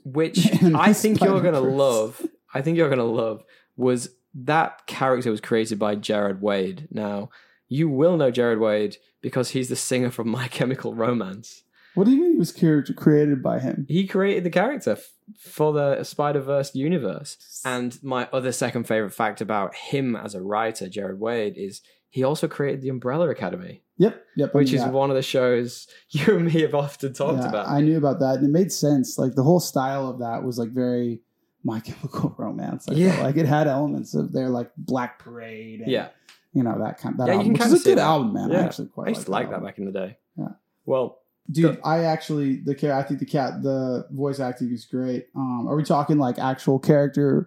which 0.04 0.46
I 0.62 0.92
think 0.92 1.20
you're 1.20 1.40
gonna 1.40 1.60
love. 1.60 2.20
I 2.52 2.62
think 2.62 2.76
you're 2.76 2.90
gonna 2.90 3.04
love 3.04 3.42
was 3.76 4.10
that 4.34 4.86
character 4.86 5.30
was 5.30 5.40
created 5.40 5.78
by 5.78 5.94
Gerard 5.94 6.40
Way. 6.42 6.76
Now 6.90 7.30
you 7.68 7.88
will 7.88 8.16
know 8.16 8.30
Gerard 8.30 8.60
Way 8.60 8.92
because 9.20 9.50
he's 9.50 9.68
the 9.68 9.76
singer 9.76 10.10
from 10.10 10.28
My 10.28 10.48
Chemical 10.48 10.94
Romance. 10.94 11.63
What 11.94 12.04
do 12.04 12.10
you 12.10 12.20
mean 12.20 12.32
he 12.32 12.38
was 12.38 12.52
character 12.52 12.92
created 12.92 13.42
by 13.42 13.58
him? 13.60 13.86
He 13.88 14.06
created 14.06 14.44
the 14.44 14.50
character 14.50 14.92
f- 14.92 15.12
for 15.38 15.72
the 15.72 16.02
Spider 16.04 16.40
Verse 16.40 16.74
universe. 16.74 17.60
And 17.64 17.96
my 18.02 18.28
other 18.32 18.52
second 18.52 18.84
favorite 18.84 19.12
fact 19.14 19.40
about 19.40 19.74
him 19.74 20.16
as 20.16 20.34
a 20.34 20.42
writer, 20.42 20.88
Gerard 20.88 21.20
Way, 21.20 21.48
is 21.48 21.82
he 22.10 22.22
also 22.24 22.48
created 22.48 22.82
the 22.82 22.88
Umbrella 22.88 23.28
Academy, 23.30 23.82
Yep, 23.98 24.24
yep. 24.36 24.54
which 24.54 24.70
yeah. 24.72 24.84
is 24.86 24.92
one 24.92 25.10
of 25.10 25.16
the 25.16 25.22
shows 25.22 25.86
you 26.10 26.36
and 26.36 26.46
me 26.52 26.60
have 26.62 26.74
often 26.74 27.12
talked 27.12 27.42
Yeah, 27.42 27.48
about. 27.48 27.68
I 27.68 27.80
knew 27.80 27.96
about 27.96 28.18
that, 28.20 28.36
and 28.36 28.44
it 28.46 28.50
made 28.50 28.72
sense. 28.72 29.18
Like 29.18 29.34
the 29.34 29.42
whole 29.44 29.60
style 29.60 30.08
of 30.08 30.18
that 30.20 30.42
was 30.44 30.58
like 30.58 30.70
very 30.70 31.22
My 31.64 31.80
Chemical 31.80 32.34
Romance. 32.38 32.88
I 32.88 32.94
Yeah. 32.94 33.22
like 33.22 33.36
it 33.36 33.46
had 33.46 33.66
elements 33.68 34.14
of 34.14 34.32
their 34.32 34.48
like 34.48 34.70
Black 34.76 35.18
Parade. 35.20 35.80
And, 35.82 35.90
yeah, 35.90 36.08
you 36.52 36.62
know 36.64 36.76
that 36.80 36.98
kind. 36.98 37.18
That 37.18 37.28
Yeah, 37.28 37.34
you 37.34 37.40
can 37.42 37.52
which 37.52 37.62
kinda 37.62 37.76
a 37.76 37.78
good 37.80 37.98
that. 37.98 38.02
album, 38.04 38.32
man. 38.32 38.52
I 38.54 38.64
actually 38.64 38.88
quite 38.88 39.06
I 39.06 39.10
used 39.10 39.26
to 39.26 39.30
like 39.30 39.46
that 39.48 39.54
album. 39.54 39.66
back 39.66 39.78
in 39.78 39.84
the 39.86 39.92
day. 39.92 40.18
Yeah. 40.36 40.48
Well, 40.86 41.18
Dude, 41.50 41.78
I 41.84 42.04
actually 42.04 42.56
the 42.56 42.74
cha- 42.74 42.98
I 42.98 43.02
think 43.02 43.20
the 43.20 43.26
cat 43.26 43.62
the 43.62 44.06
voice 44.10 44.40
acting 44.40 44.72
is 44.72 44.86
great. 44.86 45.26
Um, 45.36 45.66
are 45.68 45.76
we 45.76 45.84
talking 45.84 46.18
like 46.18 46.38
actual 46.38 46.78
character? 46.78 47.46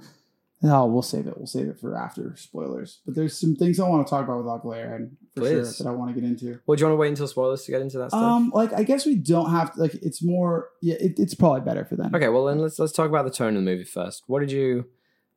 No, 0.62 0.88
we'll 0.88 1.04
save 1.04 1.28
it. 1.28 1.38
We'll 1.38 1.46
save 1.46 1.68
it 1.68 1.80
for 1.80 1.96
after 1.96 2.36
spoilers. 2.36 3.00
But 3.06 3.14
there's 3.14 3.40
some 3.40 3.56
things 3.56 3.80
I 3.80 3.88
want 3.88 4.08
to 4.08 4.10
talk 4.10 4.24
about 4.24 4.40
with 4.40 4.48
Uncle 4.48 4.74
Aaron 4.74 5.16
for 5.36 5.42
Please. 5.42 5.78
sure 5.78 5.86
that 5.86 5.90
I 5.90 5.94
want 5.94 6.14
to 6.16 6.20
get 6.20 6.28
into. 6.28 6.60
Well, 6.66 6.76
do 6.76 6.82
you 6.82 6.88
want 6.88 6.94
to 6.94 6.96
wait 7.02 7.10
until 7.10 7.28
spoilers 7.28 7.64
to 7.66 7.72
get 7.72 7.82
into 7.82 8.00
that 8.00 8.10
stuff? 8.10 8.22
Um, 8.24 8.52
like 8.54 8.74
I 8.74 8.84
guess 8.84 9.06
we 9.06 9.16
don't 9.16 9.52
have 9.52 9.74
to. 9.74 9.82
Like 9.82 9.94
it's 9.96 10.24
more. 10.24 10.70
Yeah, 10.82 10.96
it, 11.00 11.20
it's 11.20 11.36
probably 11.36 11.62
better 11.62 11.86
for 11.86 11.96
them. 11.96 12.14
okay, 12.14 12.30
well 12.30 12.46
then 12.46 12.60
let's 12.60 12.80
let's 12.80 12.92
talk 12.94 13.08
about 13.10 13.26
the 13.26 13.32
tone 13.32 13.50
of 13.50 13.64
the 13.64 13.70
movie 13.70 13.84
first. 13.84 14.24
What 14.28 14.40
did 14.40 14.52
you 14.52 14.86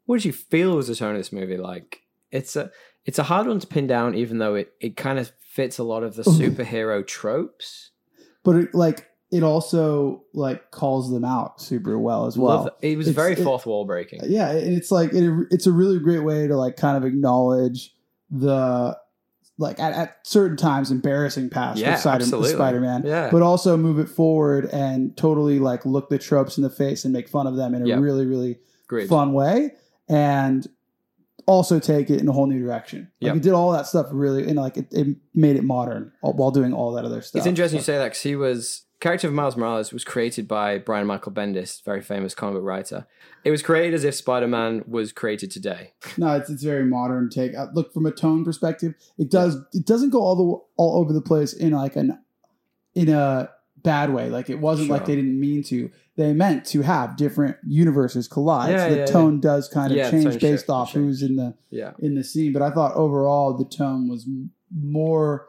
what 0.06 0.16
did 0.16 0.24
you 0.24 0.32
feel 0.32 0.74
was 0.76 0.88
the 0.88 0.94
tone 0.96 1.14
of 1.14 1.20
this 1.20 1.32
movie 1.32 1.56
like? 1.56 2.00
it's 2.30 2.54
a 2.56 2.70
it's 3.04 3.18
a 3.18 3.24
hard 3.24 3.46
one 3.46 3.58
to 3.58 3.66
pin 3.66 3.86
down, 3.86 4.14
even 4.14 4.38
though 4.38 4.54
it 4.54 4.72
it 4.80 4.96
kind 4.96 5.18
of 5.18 5.32
fits 5.40 5.78
a 5.78 5.84
lot 5.84 6.02
of 6.02 6.14
the 6.16 6.22
superhero 6.38 7.06
tropes. 7.06 7.90
But 8.44 8.56
it, 8.56 8.74
like 8.74 9.06
it 9.32 9.42
also 9.44 10.24
like 10.34 10.70
calls 10.72 11.10
them 11.10 11.24
out 11.24 11.60
super 11.60 11.98
well 11.98 12.26
as 12.26 12.36
well. 12.36 12.64
Love- 12.64 12.70
it 12.82 12.96
was 12.98 13.06
It's- 13.08 13.14
very 13.22 13.34
it- 13.40 13.44
fourth 13.44 13.64
wall 13.66 13.84
breaking. 13.84 14.20
yeah 14.24 14.50
and 14.50 14.74
it's 14.76 14.90
like 14.90 15.12
it, 15.12 15.46
it's 15.50 15.66
a 15.66 15.72
really 15.72 15.98
great 16.00 16.24
way 16.24 16.46
to 16.46 16.56
like 16.56 16.76
kind 16.76 16.96
of 16.96 17.04
acknowledge 17.04 17.94
the 18.30 18.96
like 19.58 19.78
at, 19.78 19.92
at 19.92 20.16
certain 20.24 20.56
times 20.56 20.90
embarrassing 20.90 21.50
past 21.50 21.78
Yeah, 21.78 21.94
of 21.94 22.00
Spider- 22.00 22.24
spider-man 22.24 23.02
Yeah. 23.04 23.28
but 23.30 23.42
also 23.42 23.76
move 23.76 23.98
it 23.98 24.08
forward 24.08 24.66
and 24.72 25.14
totally 25.16 25.58
like 25.58 25.84
look 25.84 26.08
the 26.08 26.18
tropes 26.18 26.56
in 26.56 26.62
the 26.62 26.70
face 26.70 27.04
and 27.04 27.12
make 27.12 27.28
fun 27.28 27.46
of 27.46 27.56
them 27.56 27.74
in 27.74 27.82
a 27.82 27.86
Yeah. 27.86 27.96
really 27.98 28.24
really 28.26 28.58
great. 28.88 29.08
fun 29.08 29.32
way 29.32 29.72
and 30.08 30.66
also 31.46 31.78
take 31.78 32.10
it 32.10 32.20
in 32.20 32.28
a 32.28 32.32
whole 32.32 32.46
new 32.46 32.60
direction 32.60 33.10
like 33.20 33.34
Yep. 33.34 33.42
did 33.42 33.52
all 33.52 33.72
that 33.72 33.86
stuff 33.86 34.06
really 34.10 34.46
and 34.46 34.56
like 34.56 34.76
it, 34.76 34.86
it 34.90 35.16
made 35.34 35.56
it 35.56 35.64
modern 35.64 36.12
while 36.20 36.50
doing 36.50 36.72
all 36.72 36.92
that 36.92 37.04
other 37.04 37.22
stuff 37.22 37.38
It's 37.40 37.46
interesting 37.46 37.78
you 37.78 37.84
say 37.84 37.96
that 37.98 38.04
because 38.04 38.22
he 38.22 38.36
was 38.36 38.84
character 39.00 39.26
of 39.26 39.32
Miles 39.34 39.56
Morales 39.56 39.92
was 39.92 40.04
created 40.04 40.46
by 40.46 40.78
Brian 40.78 41.06
Michael 41.06 41.32
Bendis, 41.32 41.82
very 41.84 42.02
famous 42.02 42.34
comic 42.34 42.56
book 42.56 42.64
writer. 42.64 43.06
It 43.44 43.50
was 43.50 43.62
created 43.62 43.94
as 43.94 44.04
if 44.04 44.14
Spider 44.14 44.46
Man 44.46 44.84
was 44.86 45.10
created 45.12 45.50
today. 45.50 45.94
No, 46.18 46.36
it's 46.36 46.50
it's 46.50 46.62
very 46.62 46.84
modern 46.84 47.30
take. 47.30 47.56
Uh, 47.56 47.68
look 47.72 47.92
from 47.92 48.06
a 48.06 48.12
tone 48.12 48.44
perspective, 48.44 48.94
it 49.18 49.30
does 49.30 49.56
it 49.72 49.86
doesn't 49.86 50.10
go 50.10 50.20
all 50.20 50.36
the 50.36 50.82
all 50.82 51.00
over 51.00 51.12
the 51.12 51.22
place 51.22 51.52
in 51.52 51.72
like 51.72 51.96
an 51.96 52.18
in 52.94 53.08
a 53.08 53.48
bad 53.82 54.12
way. 54.12 54.28
Like 54.30 54.50
it 54.50 54.58
wasn't 54.60 54.90
like 54.90 55.06
they 55.06 55.16
didn't 55.16 55.38
mean 55.38 55.62
to. 55.64 55.90
They 56.16 56.32
meant 56.32 56.64
to 56.66 56.82
have 56.82 57.16
different 57.16 57.56
universes 57.66 58.28
collide. 58.28 58.70
Yeah, 58.72 58.88
so 58.88 58.90
the 58.94 59.00
yeah, 59.00 59.06
tone 59.06 59.40
does 59.40 59.68
kind 59.68 59.90
of 59.92 59.96
Yeah, 59.96 60.10
change 60.10 60.24
based 60.24 60.40
shift, 60.40 60.70
off 60.70 60.92
change. 60.92 61.04
who's 61.06 61.22
in 61.22 61.36
the 61.36 61.54
Yeah. 61.70 61.92
in 61.98 62.14
the 62.14 62.24
scene. 62.24 62.52
But 62.52 62.62
I 62.62 62.70
thought 62.70 62.94
overall 62.94 63.54
the 63.56 63.64
tone 63.64 64.08
was 64.08 64.26
more 64.74 65.46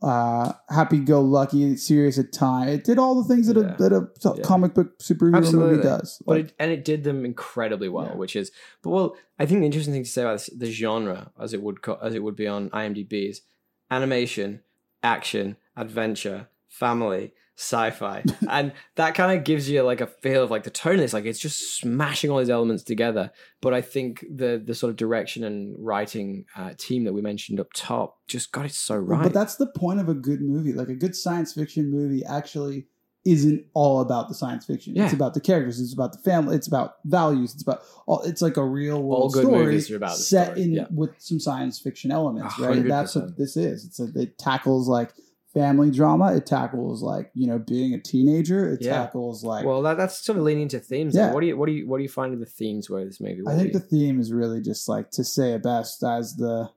uh 0.00 0.52
happy 0.70 0.98
go 1.00 1.20
lucky 1.20 1.76
serious 1.76 2.20
at 2.20 2.32
time 2.32 2.68
it 2.68 2.84
did 2.84 3.00
all 3.00 3.20
the 3.20 3.26
things 3.34 3.48
that 3.48 3.56
Yeah. 3.56 3.74
a 3.74 3.76
that 3.78 3.92
a 3.92 4.34
Yeah. 4.36 4.42
comic 4.44 4.72
book 4.72 4.96
superhero 5.00 5.38
Absolutely. 5.38 5.70
movie 5.78 5.82
does 5.82 6.22
But 6.24 6.36
Like, 6.36 6.44
it, 6.46 6.52
and 6.60 6.70
it 6.70 6.84
did 6.84 7.02
them 7.02 7.24
incredibly 7.24 7.88
well, 7.88 8.04
Yeah. 8.06 8.14
which 8.16 8.36
is. 8.36 8.52
But 8.82 8.90
well, 8.90 9.16
I 9.40 9.46
think 9.46 9.58
the 9.60 9.66
interesting 9.66 9.94
thing 9.94 10.04
to 10.04 10.08
say 10.08 10.22
about 10.22 10.34
this, 10.34 10.50
the 10.56 10.70
genre, 10.70 11.32
as 11.40 11.52
it 11.52 11.62
would 11.62 11.82
co- 11.82 11.98
as 12.00 12.14
it 12.14 12.22
would 12.22 12.36
be 12.36 12.46
on 12.46 12.70
IMDb, 12.70 13.28
is 13.30 13.42
animation, 13.90 14.60
action, 15.02 15.56
adventure, 15.76 16.48
family, 16.68 17.32
sci-fi, 17.58 18.22
and 18.48 18.72
that 18.94 19.16
kind 19.16 19.36
of 19.36 19.44
gives 19.44 19.68
you 19.68 19.82
like 19.82 20.00
a 20.00 20.06
feel 20.06 20.44
of 20.44 20.50
like 20.50 20.62
the 20.62 20.70
tone 20.70 20.94
of 20.94 21.00
this. 21.00 21.12
Like 21.12 21.24
it's 21.24 21.40
just 21.40 21.76
smashing 21.76 22.30
all 22.30 22.38
these 22.38 22.48
elements 22.48 22.84
together. 22.84 23.32
But 23.60 23.74
I 23.74 23.82
think 23.82 24.24
the 24.30 24.62
the 24.64 24.76
sort 24.76 24.90
of 24.90 24.96
direction 24.96 25.42
and 25.42 25.74
writing 25.76 26.44
uh, 26.56 26.74
team 26.78 27.02
that 27.04 27.12
we 27.12 27.20
mentioned 27.20 27.58
up 27.58 27.72
top 27.74 28.18
just 28.28 28.52
got 28.52 28.64
it 28.64 28.72
so 28.72 28.94
right. 28.94 29.24
But 29.24 29.34
that's 29.34 29.56
the 29.56 29.66
point 29.66 29.98
of 29.98 30.08
a 30.08 30.14
good 30.14 30.40
movie. 30.40 30.72
Like 30.72 30.88
a 30.88 30.94
good 30.94 31.16
science 31.16 31.52
fiction 31.52 31.90
movie 31.90 32.24
actually 32.24 32.86
isn't 33.26 33.66
all 33.74 34.00
about 34.00 34.28
the 34.28 34.34
science 34.34 34.64
fiction. 34.64 34.96
It's 34.96 35.12
about 35.12 35.34
the 35.34 35.40
characters. 35.40 35.80
It's 35.80 35.92
about 35.92 36.12
the 36.12 36.18
family. 36.18 36.54
It's 36.54 36.68
about 36.68 36.94
values. 37.04 37.54
It's 37.54 37.62
about 37.62 37.82
all. 38.06 38.22
It's 38.22 38.40
like 38.40 38.56
a 38.56 38.64
real 38.64 39.02
world 39.02 39.22
All 39.22 39.30
good 39.30 39.42
story 39.42 39.64
movies 39.64 39.90
are 39.90 39.96
about 39.96 40.16
set 40.16 40.52
story, 40.52 40.62
in 40.62 40.72
yeah. 40.74 40.86
with 40.92 41.10
some 41.18 41.40
science 41.40 41.80
fiction 41.80 42.12
elements, 42.12 42.56
A 42.60 42.62
right? 42.62 42.86
That's 42.86 43.16
what 43.16 43.36
this 43.36 43.56
is. 43.56 43.84
It's 43.84 43.98
a, 43.98 44.06
it 44.14 44.38
tackles 44.38 44.88
like 44.88 45.12
family 45.54 45.90
drama. 45.90 46.34
It 46.34 46.46
tackles 46.46 47.02
like 47.02 47.30
you 47.34 47.46
know 47.46 47.58
being 47.58 47.94
a 47.94 47.98
teenager. 48.00 48.72
It 48.72 48.82
Yeah. 48.82 48.92
tackles 49.04 49.42
like 49.44 49.64
well, 49.64 49.82
that, 49.82 49.96
that's 49.96 50.18
sort 50.24 50.38
of 50.38 50.44
leaning 50.44 50.64
into 50.64 50.78
themes. 50.80 51.14
Yeah. 51.16 51.32
What 51.32 51.40
do 51.40 51.46
you 51.46 51.56
what 51.56 51.66
do 51.66 51.72
you 51.72 51.88
what 51.88 51.96
do 51.98 52.02
you 52.02 52.08
find 52.08 52.40
the 52.40 52.46
themes 52.46 52.88
where 52.90 53.04
this 53.04 53.20
movie? 53.20 53.40
I 53.46 53.56
think 53.56 53.72
the 53.72 53.80
theme 53.80 54.20
is 54.20 54.32
really 54.32 54.60
just 54.60 54.88
like 54.88 55.10
to 55.12 55.24
say 55.24 55.52
it 55.52 55.62
best 55.62 56.02
as 56.02 56.36
the 56.36 56.70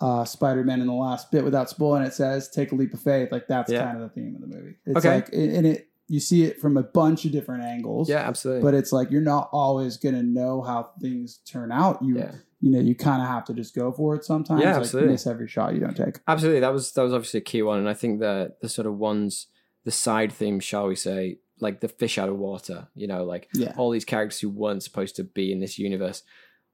uh, 0.00 0.24
Spider-Man 0.24 0.80
in 0.80 0.86
the 0.86 0.94
last 0.94 1.30
bit 1.30 1.44
without 1.44 1.68
spoiling 1.68 2.02
it 2.04 2.14
says, 2.14 2.48
"Take 2.48 2.72
a 2.72 2.74
leap 2.74 2.94
of 2.94 3.00
faith." 3.00 3.30
Like 3.30 3.46
that's 3.48 3.70
Yeah. 3.70 3.84
kind 3.84 4.02
of 4.02 4.02
the 4.02 4.08
theme 4.20 4.34
of 4.34 4.40
the 4.40 4.46
movie. 4.46 4.76
It's 4.86 4.96
Okay. 5.04 5.16
like, 5.16 5.28
and 5.34 5.66
it 5.66 5.88
you 6.08 6.18
see 6.20 6.42
it 6.44 6.58
from 6.60 6.76
a 6.76 6.82
bunch 6.82 7.24
of 7.26 7.30
different 7.32 7.62
angles. 7.64 8.08
yeah, 8.08 8.16
absolutely. 8.26 8.62
But 8.62 8.74
it's 8.74 8.92
like 8.92 9.10
you're 9.10 9.20
not 9.20 9.48
always 9.52 9.96
gonna 9.98 10.22
know 10.22 10.62
how 10.62 10.90
things 11.00 11.40
turn 11.46 11.70
out. 11.70 12.02
You 12.02 12.16
yeah. 12.18 12.32
You 12.60 12.70
know 12.70 12.78
you 12.80 12.94
kind 12.94 13.22
of 13.22 13.28
have 13.28 13.44
to 13.46 13.54
just 13.54 13.74
go 13.74 13.90
for 13.92 14.14
it 14.14 14.24
sometimes. 14.24 14.62
Yeah, 14.62 14.72
like 14.72 14.80
absolutely. 14.80 15.12
miss 15.12 15.26
every 15.26 15.48
shot 15.48 15.74
you 15.74 15.80
don't 15.80 15.96
take. 15.96 16.20
Absolutely, 16.28 16.60
that 16.60 16.72
was 16.72 16.92
that 16.92 17.02
was 17.02 17.12
obviously 17.14 17.38
a 17.38 17.42
key 17.44 17.62
one, 17.62 17.78
and 17.78 17.88
I 17.88 17.94
think 17.94 18.20
the 18.20 18.54
the 18.60 18.68
sort 18.68 18.86
of 18.86 18.96
ones, 18.98 19.46
the 19.84 19.90
side 19.90 20.32
themes, 20.32 20.64
shall 20.64 20.86
we 20.88 20.94
say, 20.96 21.38
like 21.60 21.80
the 21.80 21.88
fish 21.88 22.18
out 22.18 22.28
of 22.28 22.36
water. 22.36 22.88
You 22.94 23.06
know, 23.06 23.24
like 23.24 23.48
Yeah. 23.54 23.74
all 23.76 23.90
these 23.90 24.04
characters 24.04 24.40
who 24.40 24.48
weren't 24.50 24.82
supposed 24.82 25.16
to 25.16 25.24
be 25.24 25.52
in 25.52 25.60
this 25.60 25.78
universe. 25.78 26.22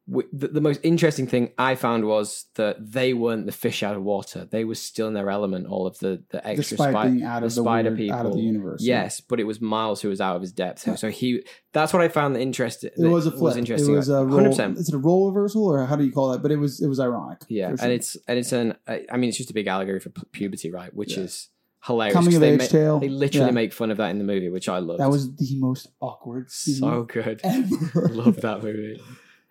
The, 0.08 0.46
the 0.48 0.60
most 0.60 0.78
interesting 0.84 1.26
thing 1.26 1.50
I 1.58 1.74
found 1.74 2.04
was 2.04 2.46
that 2.54 2.76
they 2.92 3.12
weren't 3.12 3.46
the 3.46 3.50
fish 3.52 3.82
out 3.82 3.96
of 3.96 4.04
water; 4.04 4.44
they 4.48 4.64
were 4.64 4.76
still 4.76 5.08
in 5.08 5.14
their 5.14 5.28
element. 5.30 5.66
All 5.66 5.84
of 5.84 5.98
the 5.98 6.22
the 6.30 6.46
extra 6.46 6.76
Despite 6.76 6.92
spi- 6.92 7.08
being 7.08 7.22
out 7.24 7.40
the 7.40 7.46
of 7.46 7.54
the, 7.56 7.62
spider 7.62 7.90
weird, 7.92 8.10
out 8.12 8.24
of 8.26 8.34
the 8.34 8.40
universe. 8.40 8.82
Yes, 8.84 9.20
but 9.20 9.40
it 9.40 9.44
was 9.44 9.60
Miles 9.60 10.00
who 10.02 10.08
was 10.08 10.20
out 10.20 10.36
of 10.36 10.42
his 10.42 10.52
depth. 10.52 10.86
Yeah. 10.86 10.94
So 10.94 11.10
he 11.10 11.44
that's 11.72 11.92
what 11.92 12.02
I 12.02 12.08
found 12.08 12.36
the 12.36 12.40
interest. 12.40 12.84
It 12.84 12.92
was 12.98 13.26
a 13.26 13.32
flip. 13.32 13.56
interesting. 13.56 13.94
It 13.94 13.96
was 13.96 14.08
a 14.08 14.18
hundred 14.18 14.32
role. 14.36 14.44
percent. 14.46 14.78
Is 14.78 14.88
it 14.88 14.94
a 14.94 14.98
role 14.98 15.26
reversal 15.26 15.66
or 15.66 15.84
how 15.86 15.96
do 15.96 16.04
you 16.04 16.12
call 16.12 16.32
it? 16.34 16.40
But 16.40 16.52
it 16.52 16.56
was 16.56 16.80
it 16.80 16.86
was 16.86 17.00
ironic. 17.00 17.40
Yeah, 17.48 17.70
sure. 17.70 17.78
and 17.82 17.92
it's 17.92 18.16
and 18.28 18.38
it's 18.38 18.52
an 18.52 18.76
I 18.86 19.16
mean 19.16 19.28
it's 19.30 19.38
just 19.38 19.50
a 19.50 19.54
big 19.54 19.66
allegory 19.66 19.98
for 19.98 20.10
puberty, 20.30 20.70
right? 20.70 20.94
Which 20.94 21.16
Yeah. 21.16 21.24
is 21.24 21.48
hilarious. 21.84 22.14
coming 22.14 22.34
of 22.36 22.40
they 22.40 22.52
age 22.52 22.60
ma- 22.60 22.66
tale. 22.66 23.00
They 23.00 23.08
literally 23.08 23.46
Yeah. 23.48 23.52
make 23.52 23.72
fun 23.72 23.90
of 23.90 23.96
that 23.96 24.10
in 24.10 24.18
the 24.18 24.24
movie, 24.24 24.50
which 24.50 24.68
I 24.68 24.78
love. 24.78 24.98
that 24.98 25.10
was 25.10 25.34
the 25.34 25.58
most 25.58 25.88
awkward 26.00 26.50
scene 26.52 26.76
so 26.76 27.02
good. 27.02 27.40
ever. 27.44 28.08
love 28.12 28.40
that 28.42 28.62
movie. 28.62 29.00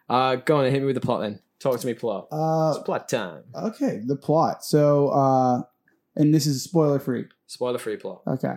Uh, 0.10 0.36
go 0.36 0.58
on, 0.58 0.66
and 0.66 0.74
hit 0.74 0.82
me 0.82 0.86
with 0.86 0.96
the 0.96 1.02
plot 1.02 1.22
then. 1.22 1.40
Talk 1.60 1.80
to 1.80 1.88
me 1.88 1.94
plot. 1.94 2.28
Uh, 2.32 2.74
it's 2.76 2.84
plot 2.84 3.10
time. 3.10 3.44
okay, 3.56 4.02
the 4.06 4.16
plot. 4.16 4.64
So, 4.64 5.10
uh, 5.10 5.62
and 6.16 6.34
this 6.34 6.46
is 6.46 6.64
spoiler 6.64 7.00
free. 7.00 7.26
Spoiler 7.48 7.78
free 7.78 7.98
plot. 7.98 8.22
Okay. 8.28 8.56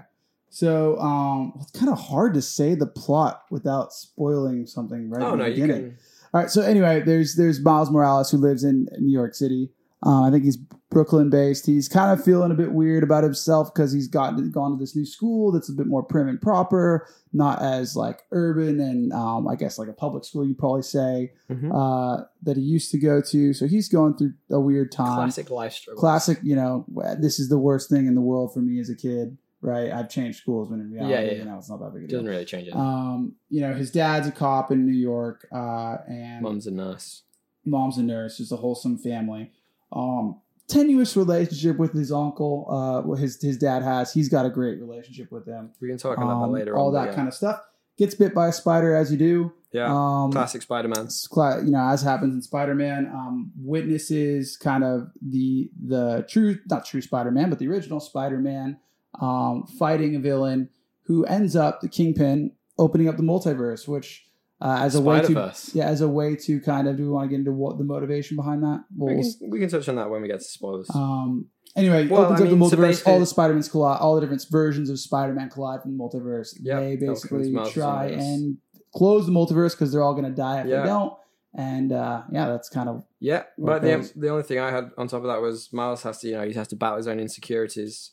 So, 0.50 0.98
um, 0.98 1.52
it's 1.60 1.78
kind 1.78 1.90
of 1.90 1.98
hard 1.98 2.34
to 2.34 2.42
say 2.42 2.74
the 2.74 2.86
plot 2.86 3.42
without 3.50 3.92
spoiling 3.92 4.66
something 4.66 5.10
right 5.10 5.22
oh 5.22 5.34
no, 5.34 5.46
you 5.46 5.66
can. 5.66 5.98
All 6.34 6.40
right. 6.40 6.50
So 6.50 6.62
anyway, 6.62 7.02
there's 7.04 7.34
there's 7.36 7.60
Miles 7.60 7.90
Morales 7.90 8.30
who 8.30 8.38
lives 8.38 8.64
in 8.64 8.88
New 8.98 9.12
York 9.12 9.34
City. 9.34 9.70
Um, 10.02 10.22
I 10.24 10.30
think 10.30 10.44
he's 10.44 10.56
Brooklyn 10.90 11.28
based. 11.28 11.66
He's 11.66 11.88
kind 11.88 12.12
of 12.16 12.24
feeling 12.24 12.50
a 12.52 12.54
bit 12.54 12.72
weird 12.72 13.02
about 13.02 13.24
himself 13.24 13.74
because 13.74 13.92
he's 13.92 14.06
gotten 14.08 14.50
gone 14.52 14.70
to 14.70 14.76
this 14.78 14.94
new 14.94 15.04
school 15.04 15.50
that's 15.52 15.68
a 15.68 15.72
bit 15.72 15.86
more 15.86 16.02
prim 16.04 16.28
and 16.28 16.40
proper, 16.40 17.06
not 17.32 17.60
as 17.60 17.96
like 17.96 18.22
urban 18.30 18.78
and 18.80 19.12
um, 19.12 19.48
I 19.48 19.56
guess 19.56 19.76
like 19.78 19.88
a 19.88 19.92
public 19.92 20.24
school 20.24 20.44
you 20.44 20.50
would 20.50 20.58
probably 20.58 20.82
say 20.82 21.32
Mhm. 21.50 21.72
uh, 21.74 22.24
that 22.42 22.56
he 22.56 22.62
used 22.62 22.90
to 22.92 22.98
go 22.98 23.20
to. 23.20 23.52
So 23.52 23.66
he's 23.66 23.88
going 23.88 24.16
through 24.16 24.34
a 24.50 24.60
weird 24.60 24.92
time. 24.92 25.16
Classic 25.16 25.50
life 25.50 25.72
struggle. 25.72 26.00
Classic, 26.00 26.38
you 26.44 26.54
know, 26.56 26.86
this 27.18 27.38
is 27.40 27.48
the 27.48 27.58
worst 27.58 27.90
thing 27.90 28.06
in 28.06 28.14
the 28.14 28.20
world 28.22 28.54
for 28.54 28.60
me 28.60 28.78
as 28.80 28.88
a 28.88 28.94
kid, 28.96 29.36
right? 29.60 29.90
I've 29.92 30.08
changed 30.08 30.38
schools 30.38 30.70
when 30.70 30.80
in 30.80 30.90
reality, 30.92 31.12
Yeah, 31.12 31.20
yeah, 31.22 31.32
yeah. 31.32 31.38
you 31.38 31.44
know, 31.44 31.58
it's 31.58 31.68
not 31.68 31.80
that 31.80 31.92
big 31.92 32.04
a 32.04 32.06
deal. 32.06 32.20
Doesn't 32.20 32.30
really 32.30 32.44
change 32.44 32.68
it. 32.68 32.74
Um, 32.76 33.34
you 33.50 33.60
know, 33.60 33.74
his 33.74 33.90
dad's 33.90 34.28
a 34.28 34.32
cop 34.32 34.70
in 34.70 34.86
New 34.86 34.96
York, 34.96 35.46
uh, 35.52 35.96
and 36.08 36.40
mom's 36.42 36.66
a 36.68 36.70
nurse. 36.70 37.24
mom's 37.64 37.98
a 37.98 38.02
nurse, 38.02 38.38
just 38.38 38.52
a 38.52 38.56
wholesome 38.56 38.96
family. 38.96 39.50
Um, 39.92 40.40
tenuous 40.68 41.16
relationship 41.16 41.78
with 41.78 41.92
his 41.94 42.12
uncle. 42.12 42.66
Uh, 42.70 43.06
what 43.06 43.18
his 43.18 43.40
his 43.40 43.56
dad 43.58 43.82
has. 43.82 44.12
He's 44.12 44.28
got 44.28 44.44
a 44.46 44.50
great 44.50 44.78
relationship 44.80 45.32
with 45.32 45.46
them. 45.46 45.70
We 45.80 45.88
can 45.88 45.98
talk 45.98 46.16
about 46.18 46.30
Um, 46.42 46.52
that 46.52 46.58
later 46.58 46.76
all 46.76 46.88
on. 46.96 47.06
that 47.06 47.14
kind 47.14 47.28
of 47.28 47.34
stuff. 47.34 47.60
Gets 47.96 48.14
bit 48.14 48.34
by 48.34 48.48
a 48.48 48.52
spider 48.52 48.94
as 48.94 49.10
you 49.10 49.18
do. 49.18 49.52
Yeah. 49.72 49.92
Um, 49.92 50.30
Classic 50.32 50.62
Spider 50.62 50.88
Man. 50.88 51.08
cla- 51.30 51.62
you 51.64 51.70
know, 51.72 51.88
as 51.88 52.00
happens 52.02 52.34
in 52.34 52.40
Spider-Man, 52.40 53.06
um, 53.12 53.52
witnesses 53.60 54.56
kind 54.56 54.82
of 54.84 55.08
the 55.20 55.70
the 55.84 56.24
true, 56.28 56.56
not 56.70 56.86
true 56.86 57.00
Spider-Man, 57.02 57.50
but 57.50 57.58
the 57.58 57.68
original 57.68 58.00
Spider-Man, 58.00 58.78
um, 59.20 59.66
fighting 59.78 60.14
a 60.16 60.20
villain 60.20 60.70
who 61.02 61.24
ends 61.26 61.54
up 61.56 61.80
the 61.80 61.88
Kingpin 61.88 62.52
opening 62.78 63.08
up 63.08 63.16
the 63.16 63.22
multiverse, 63.22 63.86
which 63.88 64.26
uh, 64.60 64.78
as 64.80 64.94
a 64.94 65.00
way 65.00 65.20
to 65.22 65.52
yeah, 65.74 65.84
as 65.86 66.00
a 66.00 66.08
way 66.08 66.34
to 66.36 66.60
kind 66.60 66.88
of 66.88 66.96
do 66.96 67.04
we 67.04 67.08
want 67.08 67.24
to 67.26 67.30
get 67.30 67.38
into 67.40 67.52
what 67.52 67.78
the 67.78 67.84
motivation 67.84 68.36
behind 68.36 68.62
that? 68.62 68.84
Well, 68.96 69.14
We 69.14 69.20
we'll 69.20 69.32
can, 69.38 69.50
we 69.50 69.58
can 69.60 69.68
touch 69.68 69.88
on 69.88 69.96
that 69.96 70.10
when 70.10 70.22
we 70.22 70.28
get 70.28 70.38
to 70.40 70.44
spoilers. 70.44 70.88
um, 70.94 71.46
anyway, 71.76 72.06
Well, 72.08 72.22
opens 72.24 72.40
I 72.40 72.44
up 72.44 72.50
mean, 72.50 72.58
the 72.58 72.64
multiverse. 72.66 72.80
basically- 72.80 73.12
all 73.12 73.20
the 73.20 73.26
Spider-Mans 73.26 73.68
collide. 73.68 74.00
All 74.00 74.14
the 74.16 74.20
different 74.20 74.44
versions 74.50 74.90
of 74.90 74.98
Spider-Man 74.98 75.50
collide 75.50 75.82
from 75.82 75.96
the 75.96 76.02
multiverse. 76.02 76.56
Yeah, 76.60 76.80
they 76.80 76.96
basically 76.96 77.54
try 77.70 78.06
and 78.06 78.58
close 78.94 79.26
the 79.26 79.32
multiverse 79.32 79.72
because 79.72 79.92
they're 79.92 80.02
all 80.02 80.14
going 80.14 80.24
to 80.24 80.30
die 80.34 80.60
if 80.62 80.66
Yeah. 80.66 80.82
they 80.82 80.88
don't. 80.88 81.12
And 81.54 81.92
uh, 81.92 82.22
yeah, 82.30 82.46
that's 82.48 82.68
kind 82.68 82.88
of 82.88 83.04
Yeah, 83.20 83.44
but 83.56 83.82
the, 83.82 84.12
the 84.16 84.28
only 84.28 84.42
thing 84.42 84.58
I 84.58 84.70
had 84.70 84.90
on 84.98 85.08
top 85.08 85.22
of 85.22 85.26
that 85.28 85.40
was 85.40 85.72
Miles 85.72 86.02
has 86.02 86.18
to, 86.20 86.28
you 86.28 86.34
know, 86.34 86.46
he 86.46 86.52
has 86.54 86.68
to 86.68 86.76
battle 86.76 86.98
his 86.98 87.06
own 87.08 87.18
insecurities 87.20 88.10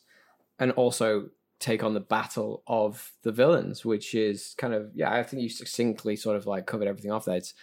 and 0.58 0.70
also 0.72 1.28
take 1.58 1.82
on 1.82 1.94
the 1.94 2.00
battle 2.00 2.62
of 2.66 3.12
the 3.22 3.32
villains, 3.32 3.84
which 3.84 4.14
is 4.14 4.54
kind 4.58 4.74
of, 4.74 4.90
yeah, 4.94 5.12
I 5.12 5.22
think 5.22 5.42
you 5.42 5.48
succinctly 5.48 6.16
sort 6.16 6.36
of 6.36 6.46
like 6.46 6.66
covered 6.66 6.88
everything 6.88 7.10
off 7.10 7.24
there. 7.24 7.36
It's, 7.36 7.54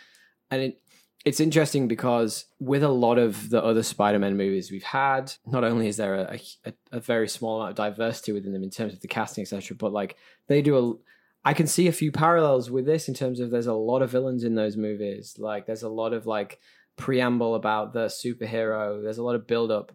and 0.49 0.62
it, 0.62 0.82
it's 1.25 1.39
interesting 1.39 1.88
because 1.88 2.45
with 2.60 2.84
a 2.84 2.89
lot 2.89 3.17
of 3.17 3.49
the 3.49 3.63
other 3.63 3.84
Spider-Man 3.84 4.36
movies 4.36 4.71
we've 4.71 4.84
had, 4.84 5.34
not 5.45 5.63
only 5.63 5.88
is 5.88 5.97
there 5.97 6.15
a, 6.15 6.39
a, 6.65 6.73
a 6.91 6.99
very 6.99 7.29
small 7.29 7.58
amount 7.58 7.71
of 7.71 7.75
diversity 7.77 8.34
within 8.34 8.51
them 8.51 8.63
in 8.63 8.69
terms 8.69 8.93
of 8.93 8.99
the 8.99 9.08
casting, 9.08 9.43
etc., 9.43 9.77
but 9.77 9.93
like 9.93 10.17
they 10.47 10.62
do 10.62 10.77
a, 10.77 11.47
I 11.47 11.53
can 11.53 11.67
see 11.67 11.88
a 11.88 11.93
few 11.93 12.12
parallels 12.12 12.69
with 12.69 12.86
this 12.86 13.08
in 13.08 13.13
terms 13.13 13.39
of 13.39 13.51
there's 13.51 13.67
a 13.67 13.73
lot 13.73 14.01
of 14.01 14.10
villains 14.10 14.43
in 14.43 14.56
those 14.56 14.75
movies. 14.75 15.36
Like 15.38 15.65
there's 15.65 15.84
a 15.84 15.89
lot 15.89 16.13
of 16.13 16.25
like 16.25 16.60
preamble 16.97 17.56
about 17.56 17.93
the 17.93 18.08
superhero. 18.08 19.01
There's 19.01 19.17
a 19.17 19.23
lot 19.23 19.36
of 19.36 19.47
build 19.47 19.71
up, 19.71 19.93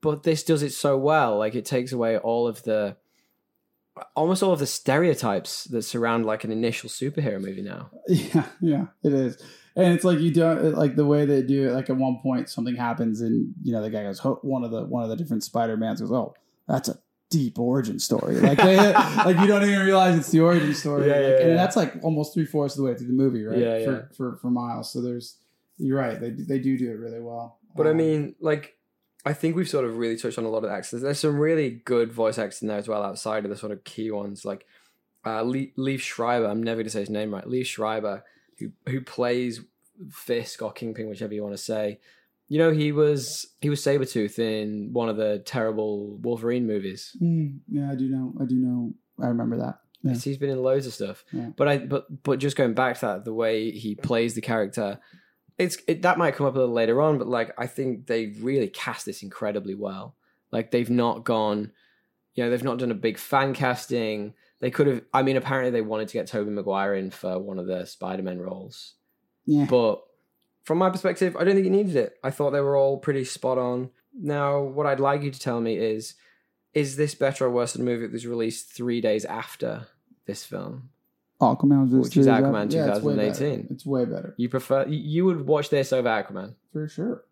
but 0.00 0.22
this 0.22 0.44
does 0.44 0.62
it 0.62 0.72
so 0.72 0.96
well. 0.96 1.38
Like 1.38 1.54
it 1.54 1.64
takes 1.64 1.92
away 1.92 2.16
all 2.16 2.46
of 2.46 2.62
the 2.62 2.96
almost 4.16 4.42
all 4.42 4.52
of 4.52 4.58
the 4.58 4.66
stereotypes 4.66 5.64
that 5.64 5.82
surround 5.82 6.24
like 6.26 6.44
an 6.44 6.50
initial 6.52 6.88
superhero 6.88 7.40
movie 7.40 7.62
now. 7.62 7.90
Yeah, 8.08 8.46
yeah, 8.60 8.86
it 9.02 9.12
is. 9.12 9.42
And 9.76 9.94
it's 9.94 10.04
like 10.04 10.18
you 10.18 10.32
don't 10.32 10.74
like 10.74 10.96
the 10.96 11.06
way 11.06 11.24
they 11.26 11.42
do 11.42 11.68
it. 11.68 11.72
Like 11.72 11.90
at 11.90 11.96
one 11.96 12.18
point, 12.22 12.48
something 12.50 12.74
happens, 12.76 13.20
and 13.20 13.54
you 13.62 13.72
know 13.72 13.82
the 13.82 13.90
guy 13.90 14.02
goes, 14.02 14.18
one 14.42 14.64
of 14.64 14.70
the 14.72 14.84
one 14.84 15.02
of 15.04 15.08
the 15.08 15.16
different 15.16 15.44
Spider 15.44 15.76
Mans 15.76 16.00
goes, 16.00 16.10
"Oh, 16.10 16.34
that's 16.66 16.88
a 16.88 16.98
deep 17.30 17.56
origin 17.58 18.00
story." 18.00 18.34
Like 18.40 18.58
they, 18.58 18.76
like 18.92 19.38
you 19.38 19.46
don't 19.46 19.62
even 19.62 19.84
realize 19.86 20.18
it's 20.18 20.30
the 20.30 20.40
origin 20.40 20.74
story. 20.74 21.06
Yeah, 21.08 21.14
Like, 21.14 21.22
yeah, 21.22 21.38
and 21.40 21.48
yeah. 21.50 21.54
that's 21.56 21.76
like 21.76 21.94
almost 22.02 22.34
three 22.34 22.46
fourths 22.46 22.74
of 22.74 22.78
the 22.78 22.90
way 22.90 22.96
through 22.96 23.06
the 23.06 23.12
movie, 23.12 23.44
right? 23.44 23.58
Yeah, 23.58 23.84
for, 23.84 23.92
yeah. 23.92 24.02
For 24.16 24.36
for 24.38 24.50
Miles, 24.50 24.92
so 24.92 25.00
there's 25.00 25.36
you're 25.78 25.96
right. 25.98 26.20
They 26.20 26.30
they 26.30 26.58
do 26.58 26.76
do 26.76 26.90
it 26.90 26.94
really 26.98 27.20
well. 27.20 27.58
But 27.76 27.86
I 27.86 27.90
Um, 27.90 27.96
mean, 27.98 28.34
like, 28.40 28.76
I 29.24 29.32
think 29.32 29.54
we've 29.56 29.68
sort 29.68 29.84
of 29.84 29.98
really 29.98 30.16
touched 30.16 30.38
on 30.38 30.44
a 30.44 30.48
lot 30.48 30.64
of 30.64 30.70
the 30.70 30.76
actors. 30.76 31.02
There's 31.02 31.18
some 31.18 31.38
really 31.38 31.70
good 31.70 32.12
voice 32.12 32.38
actors 32.38 32.62
in 32.62 32.68
there 32.68 32.78
as 32.78 32.88
well, 32.88 33.02
outside 33.02 33.44
of 33.44 33.50
the 33.50 33.56
sort 33.56 33.72
of 33.72 33.84
key 33.84 34.10
ones, 34.10 34.44
like 34.44 34.66
uh, 35.26 35.42
Le- 35.42 35.66
Liev 35.78 36.00
Schreiber. 36.00 36.46
I'm 36.46 36.62
never 36.62 36.76
going 36.76 36.86
to 36.86 36.90
say 36.90 37.00
his 37.00 37.10
name 37.10 37.32
right. 37.34 37.44
Liev 37.44 37.66
Schreiber, 37.66 38.24
who 38.58 38.72
who 38.88 39.00
plays 39.00 39.60
Fisk 40.10 40.62
or 40.62 40.72
Kingpin, 40.72 41.08
whichever 41.08 41.34
you 41.34 41.42
want 41.42 41.54
to 41.54 41.62
say. 41.62 42.00
You 42.48 42.58
know, 42.58 42.72
he 42.72 42.92
was 42.92 43.46
he 43.60 43.68
was 43.68 43.80
Sabretooth 43.80 44.38
in 44.38 44.92
one 44.92 45.08
of 45.08 45.16
the 45.16 45.40
terrible 45.44 46.16
Wolverine 46.22 46.66
movies. 46.66 47.14
mm, 47.22 47.58
yeah, 47.68 47.92
I 47.92 47.94
do 47.94 48.08
know. 48.08 48.32
I 48.40 48.44
do 48.44 48.56
know. 48.56 48.94
I 49.22 49.28
remember 49.28 49.58
that. 49.58 49.80
Yeah. 50.02 50.14
He's 50.14 50.38
been 50.38 50.48
in 50.50 50.62
loads 50.62 50.86
of 50.86 50.94
stuff. 50.94 51.24
Yeah. 51.30 51.50
But 51.56 51.68
I 51.68 51.78
but 51.78 52.22
but 52.22 52.38
just 52.38 52.56
going 52.56 52.74
back 52.74 52.98
to 53.00 53.06
that, 53.06 53.24
the 53.24 53.34
way 53.34 53.70
he 53.70 53.94
plays 53.94 54.34
the 54.34 54.40
character, 54.40 54.98
it's 55.60 55.78
it, 55.86 56.02
that 56.02 56.18
might 56.18 56.34
come 56.34 56.46
up 56.46 56.54
a 56.54 56.58
little 56.58 56.74
later 56.74 57.00
on, 57.00 57.18
but 57.18 57.28
like 57.28 57.52
I 57.58 57.66
think 57.66 58.06
they 58.06 58.34
really 58.40 58.68
cast 58.68 59.06
this 59.06 59.22
incredibly 59.22 59.74
well. 59.74 60.14
Like 60.50 60.70
they've 60.70 60.90
not 60.90 61.24
gone, 61.24 61.72
you 62.34 62.42
know, 62.44 62.50
they've 62.50 62.64
not 62.64 62.78
done 62.78 62.90
a 62.90 62.94
big 62.94 63.18
fan 63.18 63.54
casting. 63.54 64.34
They 64.60 64.70
could 64.70 64.86
have. 64.88 65.02
I 65.14 65.22
mean, 65.22 65.36
apparently 65.36 65.70
they 65.70 65.80
wanted 65.82 66.08
to 66.08 66.14
get 66.14 66.26
Tobey 66.26 66.50
Maguire 66.50 66.94
in 66.94 67.10
for 67.10 67.38
one 67.38 67.58
of 67.58 67.66
the 67.66 67.84
Spider-Man 67.86 68.40
roles, 68.40 68.94
Yeah. 69.46 69.66
but 69.68 70.02
from 70.64 70.78
my 70.78 70.90
perspective, 70.90 71.36
I 71.36 71.44
don't 71.44 71.54
think 71.54 71.66
it 71.66 71.70
needed 71.70 71.96
it. 71.96 72.18
I 72.22 72.30
thought 72.30 72.50
they 72.50 72.60
were 72.60 72.76
all 72.76 72.98
pretty 72.98 73.24
spot 73.24 73.56
on. 73.58 73.90
Now, 74.12 74.60
what 74.60 74.86
I'd 74.86 75.00
like 75.00 75.22
you 75.22 75.30
to 75.30 75.38
tell 75.40 75.60
me 75.60 75.76
is, 75.78 76.14
is 76.74 76.96
this 76.96 77.14
better 77.14 77.46
or 77.46 77.50
worse 77.50 77.72
than 77.72 77.82
a 77.82 77.84
movie 77.84 78.02
that 78.06 78.12
was 78.12 78.26
released 78.26 78.70
three 78.70 79.00
days 79.00 79.24
after 79.24 79.86
this 80.26 80.44
film? 80.44 80.90
Aquaman 81.40 81.90
was 81.90 82.08
Which 82.08 82.16
is 82.16 82.26
Aquaman 82.26 82.72
yeah, 82.72 82.94
it's 82.94 83.00
way 83.00 83.14
2018. 83.14 83.68
It's 83.70 83.86
way 83.86 84.04
better 84.04 84.34
You 84.36 84.48
prefer 84.48 84.86
you- 84.86 85.24
would 85.24 85.46
watch 85.46 85.70
this 85.70 85.92
over 85.92 86.08
Aquaman? 86.08 86.54
for 86.72 86.86
sure. 86.88 87.24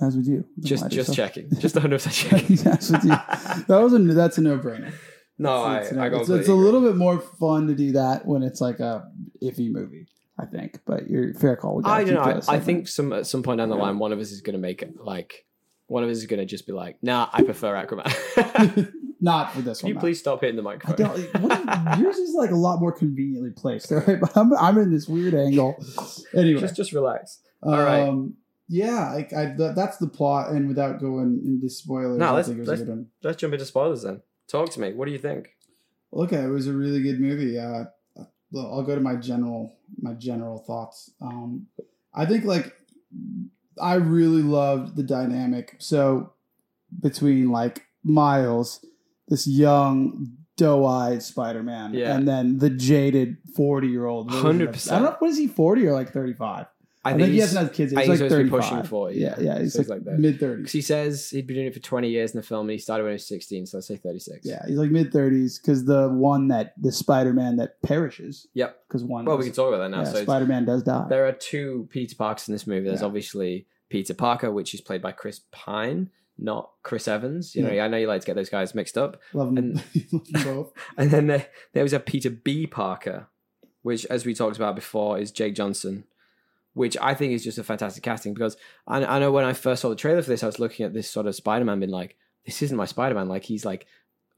As 0.00 0.16
would 0.16 0.26
you. 0.26 0.46
Just 0.60 0.90
just 0.90 1.14
checking, 1.14 1.50
just 1.58 1.74
one 1.74 1.82
hundred 1.82 2.02
percent 2.02 2.14
checking. 2.30 2.56
yes, 2.56 2.90
with 2.90 3.04
you. 3.04 3.10
That 3.10 3.80
was 3.82 3.92
a 3.92 3.98
that's 3.98 4.38
a 4.38 4.40
no 4.48 4.58
brainer. 4.58 4.92
no, 5.38 5.62
I, 5.62 5.78
it's, 5.78 5.92
I 5.92 6.06
it's, 6.06 6.14
completely 6.16 6.40
it's 6.40 6.48
a 6.48 6.54
little 6.54 6.80
bit 6.80 6.96
more 6.96 7.18
fun 7.18 7.66
to 7.66 7.74
do 7.74 7.92
that 7.92 8.24
when 8.26 8.42
it's 8.42 8.60
like 8.62 8.80
a 8.80 9.10
iffy 9.42 9.70
movie, 9.70 10.06
I 10.38 10.46
think. 10.46 10.80
But 10.86 11.10
you're 11.10 11.34
fair 11.34 11.56
call. 11.56 11.82
I 11.84 12.04
don't 12.04 12.14
know. 12.14 12.40
I, 12.48 12.56
I 12.56 12.60
think 12.60 12.88
some 12.88 13.12
at 13.12 13.26
some 13.26 13.42
point 13.42 13.58
down 13.58 13.68
the 13.68 13.76
line, 13.76 13.98
one 13.98 14.12
of 14.12 14.18
us 14.20 14.30
is 14.30 14.40
going 14.40 14.54
to 14.54 14.58
make 14.60 14.80
it 14.82 14.98
like 14.98 15.44
one 15.86 16.02
of 16.02 16.08
us 16.08 16.16
is 16.18 16.26
going 16.26 16.40
to 16.40 16.46
just 16.46 16.66
be 16.66 16.72
like, 16.72 16.96
"Nah, 17.02 17.28
I 17.32 17.42
prefer 17.42 17.74
Aquaman." 17.74 18.92
not 19.20 19.52
for 19.52 19.60
this 19.62 19.80
Can 19.80 19.86
one. 19.86 19.88
you 19.90 19.94
no. 19.94 20.00
please 20.00 20.18
stop 20.18 20.40
hitting 20.40 20.56
the 20.56 20.62
I 20.62 20.74
microphone? 20.76 20.96
don't. 21.06 21.40
What, 21.42 21.98
yours 21.98 22.16
is 22.16 22.34
like 22.34 22.50
a 22.50 22.56
lot 22.56 22.80
more 22.80 22.92
conveniently 22.92 23.50
placed. 23.50 23.90
All 23.92 23.98
right, 24.00 24.20
but 24.20 24.32
I'm, 24.36 24.52
I'm 24.56 24.78
in 24.78 24.90
this 24.92 25.08
weird 25.08 25.34
angle. 25.34 25.76
Anyway, 26.34 26.60
just 26.60 26.76
just 26.76 26.92
relax. 26.92 27.40
all 27.62 27.78
right. 27.78 28.08
Um, 28.08 28.34
yeah, 28.72 29.00
I, 29.12 29.26
I, 29.36 29.46
th- 29.56 29.74
that's 29.74 29.96
the 29.96 30.06
plot, 30.06 30.52
and 30.52 30.68
without 30.68 31.00
going 31.00 31.42
into 31.44 31.68
spoilers, 31.68 32.18
No, 32.18 32.34
let's- 32.34 32.46
think 32.48 32.58
it 32.58 32.68
was 32.68 32.80
let's-. 32.80 32.90
Let's 33.22 33.36
jump 33.40 33.52
into 33.54 33.66
spoilers 33.66 34.02
then. 34.02 34.22
Talk 34.48 34.70
to 34.70 34.80
me. 34.80 34.92
What 34.92 35.06
do 35.06 35.12
you 35.12 35.18
think? 35.18 35.48
Okay, 36.12 36.42
it 36.42 36.48
was 36.48 36.66
a 36.68 36.72
really 36.72 37.02
good 37.02 37.20
movie. 37.20 37.58
Uh, 37.58 37.84
I'll 38.56 38.82
go 38.82 38.94
to 38.96 39.00
my 39.00 39.14
general 39.16 39.76
my 40.00 40.12
general 40.14 40.58
thoughts. 40.58 41.10
Um, 41.20 41.66
I 42.14 42.26
think 42.26 42.44
like 42.44 42.74
I 43.80 43.94
really 43.94 44.42
loved 44.42 44.96
the 44.96 45.02
dynamic. 45.04 45.76
So 45.78 46.32
between 47.00 47.50
like 47.50 47.86
Miles, 48.02 48.84
this 49.30 49.46
young 49.46 50.36
doe-eyed 50.56 51.22
Spider-Man, 51.22 51.94
Yeah. 51.94 52.14
and 52.16 52.28
then 52.28 52.58
the 52.58 52.68
jaded 52.70 53.38
forty-year-old. 53.56 54.30
100%. 54.30 54.90
I 54.92 54.94
don't 54.96 55.04
know. 55.04 55.16
What 55.18 55.30
is 55.30 55.38
he? 55.38 55.46
Forty 55.46 55.86
or 55.86 55.92
like 55.92 56.12
thirty-five? 56.12 56.66
I, 57.02 57.14
think, 57.14 57.28
he 57.32 57.38
hasn't 57.38 57.64
had 57.66 57.72
kids. 57.74 57.92
He's 57.92 57.96
like 57.96 58.08
he's 58.10 58.20
be 58.20 58.28
thirty-five. 58.28 58.60
pushing 58.60 58.82
40, 58.82 59.16
Yeah, 59.18 59.34
yeah. 59.38 59.54
yeah. 59.54 59.58
He's 59.60 59.78
like, 59.78 59.88
like 59.88 60.04
that. 60.04 60.18
mid 60.18 60.38
thirties. 60.38 60.70
he 60.70 60.82
says 60.82 61.30
he'd 61.30 61.46
been 61.46 61.56
doing 61.56 61.68
it 61.68 61.72
for 61.72 61.80
20 61.80 62.10
years 62.10 62.32
in 62.32 62.36
the 62.36 62.46
film 62.46 62.66
and 62.66 62.72
he 62.72 62.78
started 62.78 63.04
when 63.04 63.12
he 63.12 63.14
was 63.14 63.26
16, 63.26 63.64
so 63.64 63.78
let's 63.78 63.86
say 63.88 63.96
36. 63.96 64.40
Yeah, 64.44 64.62
he's 64.66 64.76
like 64.76 64.90
mid 64.90 65.10
thirties 65.10 65.58
because 65.58 65.86
the 65.86 66.10
one 66.10 66.48
that 66.48 66.74
the 66.78 66.92
Spider-Man 66.92 67.56
that 67.56 67.80
perishes. 67.80 68.48
Yep. 68.52 68.80
Because 68.86 69.02
one. 69.02 69.24
Well, 69.24 69.38
we 69.38 69.44
can 69.44 69.54
talk 69.54 69.68
about 69.72 69.78
that 69.78 69.88
now. 69.96 70.02
yeah, 70.02 70.12
so 70.12 70.22
Spider-Man 70.24 70.66
does 70.66 70.82
die. 70.82 71.06
there 71.08 71.26
are 71.26 71.32
two 71.32 71.88
Peter 71.90 72.14
Parks 72.16 72.48
in 72.48 72.52
this 72.52 72.66
movie. 72.66 72.88
There's 72.88 73.02
obviously 73.02 73.66
Peter 73.88 74.12
Parker, 74.12 74.50
which 74.52 74.74
is 74.74 74.82
played 74.82 75.00
by 75.00 75.12
Chris 75.12 75.40
Pine, 75.52 76.10
not 76.42 76.70
Chris 76.82 77.06
Evans. 77.06 77.54
You 77.54 77.62
know, 77.62 77.70
Yeah. 77.72 77.84
I 77.84 77.88
know 77.88 77.96
you 77.98 78.06
like 78.06 78.20
to 78.22 78.26
get 78.26 78.36
those 78.36 78.48
guys 78.48 78.74
mixed 78.74 78.96
up. 78.96 79.20
Love 79.34 79.54
them, 79.54 79.58
And- 79.58 80.22
both. 80.44 80.72
And 80.96 81.10
then 81.10 81.26
there, 81.26 81.46
there 81.74 81.82
was 81.82 81.92
a 81.92 82.00
Peter 82.00 82.30
B. 82.30 82.66
Parker, 82.66 83.28
which, 83.82 84.04
as 84.06 84.24
we 84.24 84.34
talked 84.34 84.56
about 84.56 84.74
before, 84.74 85.18
is 85.18 85.30
Jake 85.30 85.54
Johnson, 85.54 86.04
which 86.74 86.96
I 87.00 87.14
think 87.14 87.32
is 87.32 87.44
just 87.44 87.58
a 87.58 87.64
fantastic 87.64 88.02
casting 88.02 88.32
because 88.34 88.56
I, 88.86 89.04
I 89.04 89.18
know 89.18 89.32
when 89.32 89.44
I 89.44 89.52
first 89.52 89.82
saw 89.82 89.88
the 89.90 89.96
trailer 89.96 90.22
for 90.22 90.30
this, 90.30 90.42
I 90.42 90.46
was 90.46 90.58
looking 90.58 90.86
at 90.86 90.92
this 90.94 91.10
sort 91.10 91.26
of 91.26 91.34
Spider 91.34 91.64
Man, 91.64 91.80
being 91.80 91.90
like, 91.90 92.16
this 92.46 92.62
isn't 92.62 92.76
my 92.76 92.86
Spider 92.86 93.14
Man. 93.14 93.28
Like, 93.28 93.44
he's 93.44 93.64
like 93.64 93.86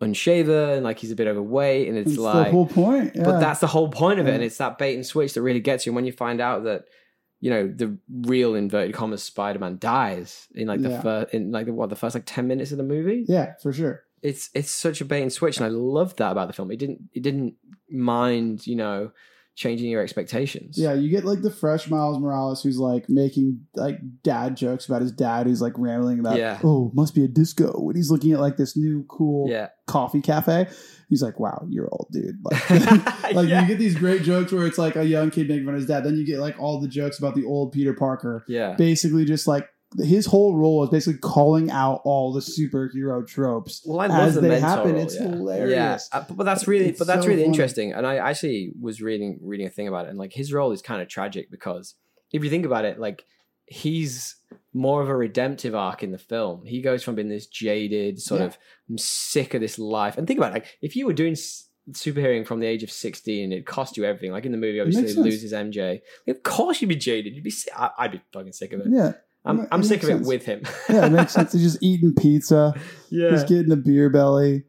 unshaven, 0.01 0.83
like 0.83 0.99
he's 0.99 1.13
a 1.13 1.17
bit 1.17 1.29
overweight, 1.29 1.89
and 1.89 1.97
it's 1.97 2.11
That's 2.11 2.19
like. 2.21 2.47
the 2.47 2.51
whole 2.51 2.67
point. 2.67 3.13
Yeah. 3.15 3.23
But 3.25 3.41
that's 3.41 3.61
the 3.61 3.67
whole 3.69 3.89
point 3.89 4.19
of 4.19 4.27
it, 4.27 4.35
and 4.35 4.43
it's 4.43 4.59
that 4.59 4.79
bait 4.79 4.95
and 4.97 5.07
switch 5.07 5.35
that 5.35 5.43
really 5.43 5.61
gets 5.61 5.87
you. 5.87 5.91
And 5.91 5.97
when 5.97 6.05
you 6.05 6.13
find 6.13 6.41
out 6.41 6.65
that, 6.65 6.85
you 7.43 7.51
know, 7.51 7.67
the 7.67 7.99
real 8.09 8.55
inverted 8.55 8.95
commas 8.95 9.23
Spider 9.23 9.59
Man 9.59 9.77
dies 9.79 10.47
in 10.55 10.69
like 10.69 10.81
the 10.81 10.91
Yeah. 10.91 11.03
first, 11.03 11.35
in 11.35 11.51
like 11.51 11.67
the 11.67 11.73
what 11.75 11.91
the 11.91 11.97
first 11.97 12.15
like 12.15 12.23
ten 12.25 12.47
minutes 12.47 12.71
of 12.73 12.79
the 12.79 12.85
movie, 12.85 13.25
yeah, 13.29 13.55
for 13.63 13.73
sure. 13.73 14.05
it's 14.23 14.49
it's 14.55 14.71
such 14.71 15.01
a 15.01 15.05
bait 15.05 15.23
and 15.23 15.33
switch, 15.33 15.57
and 15.59 15.67
I 15.67 15.69
loved 15.71 16.19
that 16.19 16.31
about 16.33 16.47
the 16.47 16.55
film. 16.55 16.71
It 16.71 16.79
didn't 16.79 17.01
it 17.13 17.23
didn't 17.23 17.55
mind 17.91 18.67
you 18.67 18.77
know 18.77 19.11
changing 19.55 19.91
your 19.91 20.03
expectations. 20.03 20.79
Yeah, 20.79 20.95
you 20.95 21.11
get 21.11 21.25
like 21.27 21.43
the 21.43 21.51
fresh 21.51 21.91
Miles 21.91 22.19
Morales 22.19 22.63
who's 22.63 22.79
like 22.79 23.05
making 23.11 23.67
like 23.75 23.99
dad 24.23 24.57
jokes 24.57 24.87
about 24.87 25.03
his 25.03 25.13
dad 25.13 25.47
who's 25.47 25.61
like 25.61 25.75
rambling 25.77 26.21
about 26.21 26.39
Yeah. 26.39 26.59
oh 26.65 26.91
must 26.95 27.15
be 27.15 27.25
a 27.25 27.29
disco 27.29 27.73
when 27.79 27.95
he's 27.97 28.11
looking 28.11 28.33
at 28.33 28.41
like 28.41 28.57
this 28.57 28.77
new 28.79 29.05
cool 29.09 29.51
yeah, 29.51 29.69
coffee 29.87 30.23
cafe. 30.23 30.69
He's 31.13 31.23
like, 31.23 31.39
wow, 31.39 31.67
you're 31.69 31.89
old, 31.93 32.09
dude. 32.11 32.39
Like, 32.43 32.71
like 33.35 33.47
Yeah. 33.49 33.61
you 33.61 33.69
get 33.69 33.79
these 33.79 33.95
great 33.95 34.23
jokes 34.23 34.51
where 34.51 34.67
it's 34.67 34.79
like 34.79 34.97
a 34.97 35.05
young 35.05 35.31
kid 35.31 35.47
making 35.47 35.67
fun 35.67 35.75
of 35.75 35.81
his 35.81 35.87
dad. 35.87 36.05
Then 36.05 36.17
you 36.17 36.25
get 36.25 36.39
like 36.39 36.59
all 36.59 36.81
the 36.81 36.89
jokes 36.89 37.19
about 37.19 37.35
the 37.35 37.45
old 37.45 37.71
Peter 37.73 37.93
Parker. 37.93 38.45
yeah. 38.49 38.73
Basically, 38.77 39.27
just 39.27 39.47
like 39.47 39.69
his 40.03 40.25
whole 40.25 40.57
role 40.57 40.83
is 40.85 40.89
basically 40.89 41.19
calling 41.19 41.71
out 41.71 42.01
all 42.05 42.33
the 42.33 42.41
superhero 42.41 43.27
tropes. 43.27 43.83
Well, 43.85 44.01
I 44.01 44.07
love 44.07 44.29
as 44.29 44.35
the 44.37 44.41
they 44.41 44.59
happen. 44.59 44.95
role, 44.95 45.03
It's 45.03 45.15
yeah. 45.17 45.23
hilarious. 45.29 46.09
Yeah, 46.11 46.19
uh, 46.19 46.25
but, 46.27 46.37
but 46.39 46.45
that's 46.45 46.67
really, 46.67 46.87
It's 46.89 46.99
but 46.99 47.07
that's 47.07 47.25
so 47.25 47.29
really 47.29 47.43
funny. 47.43 47.53
interesting. 47.53 47.93
And 47.93 48.07
I 48.07 48.17
actually 48.17 48.73
was 48.81 49.03
reading 49.03 49.39
reading 49.43 49.67
a 49.67 49.71
thing 49.71 49.89
about 49.89 50.07
it, 50.07 50.09
and 50.09 50.19
like 50.19 50.33
his 50.33 50.51
role 50.51 50.73
is 50.73 50.81
kind 50.81 51.03
of 51.03 51.09
tragic 51.09 51.51
because 51.51 51.95
if 52.33 52.43
you 52.43 52.49
think 52.49 52.65
about 52.65 52.87
it, 52.87 52.99
like 52.99 53.27
he's 53.67 54.37
more 54.75 55.03
of 55.03 55.09
a 55.09 55.17
redemptive 55.17 55.75
arc 55.75 56.03
in 56.03 56.13
the 56.13 56.19
film. 56.19 56.65
He 56.65 56.81
goes 56.81 57.03
from 57.03 57.15
being 57.15 57.29
this 57.29 57.47
jaded 57.47 58.21
sort 58.21 58.41
Yeah. 58.41 58.47
of 58.49 58.59
I'm 58.89 58.99
sick 58.99 59.55
of 59.55 59.61
this 59.61 59.79
life, 59.79 60.17
and 60.19 60.27
think 60.27 60.39
about 60.39 60.53
it, 60.53 60.55
like 60.55 60.79
if 60.83 60.97
you 60.97 61.07
were 61.07 61.13
doing 61.13 61.33
s- 61.33 61.69
superheroing 61.91 62.47
from 62.47 62.61
the 62.61 62.67
age 62.67 62.83
of 62.83 62.91
sixteen, 62.91 63.53
it 63.53 63.67
cost 63.67 63.97
you 63.97 64.05
everything. 64.05 64.33
Like 64.33 64.45
in 64.47 64.53
the 64.53 64.59
movie, 64.59 64.81
obviously, 64.81 65.09
he 65.13 65.15
loses 65.21 65.53
MJ. 65.53 66.01
Of 66.29 66.43
course, 66.43 66.81
you'd 66.81 66.89
be 66.89 66.97
jaded. 66.97 67.35
You'd 67.35 67.45
be. 67.45 67.51
si- 67.51 67.71
I, 67.77 67.91
I'd 67.99 68.13
be 68.13 68.21
fucking 68.33 68.53
sick 68.53 68.73
of 68.73 68.81
it. 68.81 68.87
Yeah, 68.91 69.13
I'm, 69.45 69.61
it 69.61 69.69
I'm 69.73 69.83
sick 69.83 70.03
of 70.05 70.11
it 70.11 70.21
with 70.23 70.45
him. 70.45 70.63
yeah, 70.89 71.07
it 71.07 71.11
makes 71.11 71.33
sense. 71.33 71.53
He's 71.53 71.63
just 71.63 71.79
eating 71.83 72.15
pizza. 72.15 72.73
yeah, 73.11 73.31
He's 73.33 73.45
getting 73.45 73.73
a 73.73 73.77
beer 73.77 74.11
belly. 74.11 74.65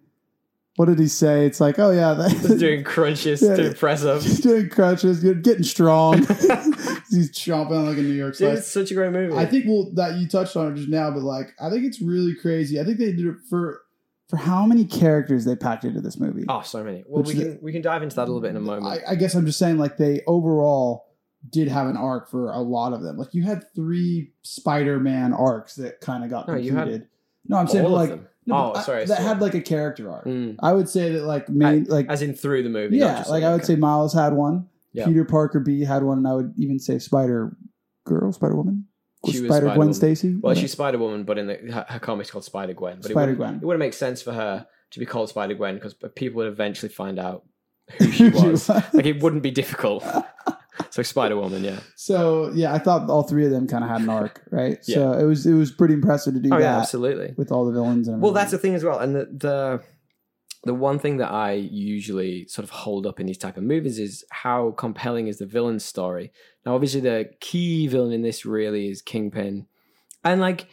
What 0.76 0.86
did 0.88 0.98
he 0.98 1.08
say? 1.08 1.46
It's 1.46 1.60
like, 1.62 1.78
oh 1.78 1.92
yeah, 1.92 2.16
that, 2.16 2.32
just 2.32 2.58
doing 2.58 2.84
crunches 2.94 3.44
Yeah. 3.44 3.56
to 3.58 3.68
impress 3.68 4.02
him. 4.04 4.20
He's 4.22 4.40
doing 4.40 4.70
crunches, 4.70 5.20
get- 5.20 5.44
getting 5.44 5.62
strong. 5.64 6.26
He's 7.14 7.32
chomping 7.32 7.88
like 7.88 7.98
a 7.98 8.02
New 8.02 8.10
York 8.14 8.36
Dude, 8.38 8.58
it's 8.58 8.68
such 8.68 8.92
a 8.92 8.94
great 8.96 9.12
movie. 9.12 9.36
I 9.36 9.46
think 9.46 9.66
well 9.68 9.90
that 9.94 10.18
you 10.20 10.28
touched 10.28 10.56
on 10.58 10.72
it 10.74 10.76
just 10.76 10.90
now, 10.90 11.12
but 11.12 11.22
like 11.24 11.54
I 11.62 11.70
think 11.70 11.86
it's 11.86 12.02
really 12.02 12.36
crazy. 12.36 12.80
I 12.80 12.84
think 12.84 12.98
they 12.98 13.12
did 13.14 13.26
it 13.26 13.36
for 13.50 13.82
for 14.30 14.38
how 14.38 14.66
many 14.66 14.84
characters 14.86 15.46
they 15.46 15.56
packed 15.56 15.84
into 15.86 16.02
this 16.02 16.20
movie. 16.20 16.46
Oh, 16.50 16.62
so 16.62 16.84
many. 16.84 17.04
Well, 17.08 17.22
Which 17.24 17.36
we 17.36 17.42
can 17.44 17.60
we 17.62 17.72
can 17.72 17.82
dive 17.82 18.02
into 18.04 18.16
that 18.16 18.24
a 18.24 18.30
little 18.30 18.42
bit 18.42 18.52
in 18.52 18.58
a 18.58 18.62
moment. 18.62 18.86
I, 19.08 19.12
I 19.12 19.16
guess 19.16 19.36
I'm 19.36 19.46
just 19.46 19.60
saying 19.60 19.78
like 19.78 19.98
they 19.98 20.22
overall 20.28 21.06
did 21.50 21.68
have 21.68 21.88
an 21.88 21.98
arc 21.98 22.30
for 22.32 22.50
a 22.52 22.60
lot 22.60 22.94
of 22.94 23.02
them. 23.04 23.18
Like 23.18 23.34
you 23.34 23.44
had 23.44 23.66
three 23.76 24.32
Spider-Man 24.44 25.34
arcs 25.34 25.76
that 25.76 26.00
kind 26.02 26.24
of 26.24 26.30
got 26.30 26.48
No, 26.48 26.54
completed. 26.56 27.08
no, 27.48 27.58
I'm 27.58 27.68
saying 27.68 27.86
All 27.86 27.92
but, 27.92 28.04
of 28.04 28.10
like 28.12 28.20
no, 28.46 28.56
Oh, 28.56 28.72
but 28.74 28.80
I- 28.80 28.84
sorry, 28.84 29.06
that 29.06 29.18
sorry. 29.18 29.24
had 29.28 29.42
like 29.42 29.54
a 29.54 29.62
character 29.62 30.10
arc. 30.12 30.26
Mm. 30.26 30.56
I 30.60 30.72
would 30.74 30.88
say 30.90 31.12
that 31.14 31.24
like 31.26 31.50
main 31.50 31.84
like 31.86 32.08
As 32.10 32.22
in 32.22 32.34
through 32.34 32.64
the 32.64 32.70
movie. 32.70 32.98
yeah, 32.98 33.24
like 33.30 33.44
I 33.44 33.52
would 33.54 33.66
say 33.66 33.76
Miles 33.76 34.14
had 34.14 34.34
one. 34.34 34.68
Yeah. 34.94 35.06
Peter 35.06 35.26
Parker 35.26 35.60
B 35.60 35.82
had 35.82 36.04
one, 36.04 36.20
and 36.20 36.28
I 36.28 36.34
would 36.34 36.54
even 36.58 36.80
say 36.80 37.00
Spider 37.00 37.56
Girl, 38.06 38.32
Spider 38.32 38.56
Woman. 38.56 38.86
She 39.30 39.40
was 39.42 39.50
Spider 39.52 39.74
Gwen. 39.74 39.94
Stacy. 39.94 40.36
Well, 40.40 40.54
she's 40.54 40.72
Spider 40.74 40.98
Woman, 40.98 41.24
but 41.24 41.38
in 41.38 41.48
the, 41.48 41.56
her, 41.72 41.86
her 41.88 42.00
comic's 42.00 42.30
called 42.30 42.44
Spider 42.44 42.74
Gwen. 42.74 43.00
But 43.02 43.12
it 43.12 43.16
wouldn't- 43.16 43.38
Spider-Gwen. 43.38 43.60
It 43.62 43.66
wouldn't 43.66 43.80
make 43.80 43.94
sense 43.94 44.22
for 44.22 44.34
her 44.34 44.68
to 44.92 45.00
be 45.00 45.06
called 45.06 45.30
Spider 45.30 45.54
Gwen 45.54 45.76
because 45.76 45.96
people 46.16 46.38
would 46.38 46.48
eventually 46.48 46.90
find 46.92 47.18
out 47.18 47.44
who 47.98 48.12
she 48.12 48.30
was. 48.30 48.68
like 48.70 49.06
it 49.06 49.22
wouldn't 49.24 49.42
be 49.44 49.52
difficult. 49.52 50.04
so 50.90 51.02
Spider 51.04 51.38
Woman, 51.38 51.64
yeah. 51.64 51.80
So 51.96 52.52
yeah, 52.54 52.74
I 52.74 52.80
thought 52.80 53.10
all 53.10 53.24
three 53.24 53.46
of 53.46 53.52
them 53.52 53.66
kind 53.68 53.84
of 53.84 53.90
had 53.90 54.02
an 54.02 54.10
arc, 54.10 54.42
right? 54.52 54.78
Yeah. 54.88 54.96
So 54.96 55.12
it 55.14 55.24
was 55.24 55.46
it 55.46 55.54
was 55.54 55.72
pretty 55.72 55.94
impressive 55.94 56.34
to 56.34 56.40
do 56.42 56.50
Oh 56.54 56.58
that 56.58 56.62
yeah, 56.62 56.80
absolutely. 56.80 57.34
with 57.38 57.52
all 57.52 57.66
the 57.66 57.72
villains. 57.72 58.08
And 58.10 58.22
Well, 58.22 58.32
that's 58.34 58.52
the 58.52 58.58
thing 58.58 58.76
as 58.76 58.84
well, 58.84 59.00
and 59.00 59.16
the, 59.16 59.26
the 59.26 59.84
the 60.64 60.74
one 60.74 60.98
thing 60.98 61.18
that 61.18 61.32
I 61.32 61.54
usually 61.54 62.48
sort 62.48 62.64
of 62.64 62.70
hold 62.70 63.06
up 63.06 63.20
in 63.20 63.26
these 63.26 63.38
type 63.38 63.58
of 63.58 63.64
movies 63.64 64.00
is 64.00 64.24
how 64.32 64.72
compelling 64.72 65.28
is 65.28 65.38
the 65.38 65.46
villain's 65.46 65.84
story. 65.84 66.32
Now, 66.66 66.76
obviously, 66.76 67.02
the 67.02 67.30
key 67.42 67.88
villain 67.88 68.14
in 68.14 68.22
this 68.22 68.46
really 68.46 68.88
is 68.88 69.02
Kingpin, 69.02 69.68
and 70.24 70.40
like 70.40 70.68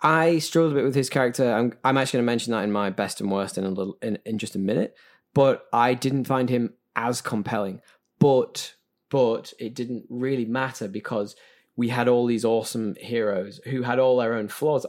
I 0.00 0.38
struggled 0.38 0.72
a 0.72 0.76
bit 0.76 0.84
with 0.84 0.94
his 0.94 1.10
character. 1.10 1.52
I'm 1.52 1.72
I'm 1.84 1.98
actually 1.98 2.18
going 2.18 2.26
to 2.26 2.32
mention 2.32 2.52
that 2.52 2.64
in 2.64 2.72
my 2.72 2.90
best 2.90 3.20
and 3.20 3.30
worst 3.30 3.58
in 3.58 3.64
a 3.64 3.68
little 3.68 3.98
in, 4.02 4.18
in 4.24 4.38
just 4.38 4.54
a 4.56 4.58
minute, 4.58 4.94
but 5.34 5.66
I 5.72 5.94
didn't 5.94 6.24
find 6.24 6.48
him 6.48 6.74
as 6.94 7.20
compelling. 7.20 7.80
But 8.18 8.74
but 9.10 9.52
it 9.58 9.74
didn't 9.74 10.06
really 10.08 10.46
matter 10.46 10.88
because 10.88 11.36
we 11.76 11.88
had 11.90 12.08
all 12.08 12.26
these 12.26 12.44
awesome 12.44 12.94
heroes 12.98 13.60
who 13.64 13.82
had 13.82 13.98
all 13.98 14.16
their 14.16 14.34
own 14.34 14.48
flaws. 14.48 14.86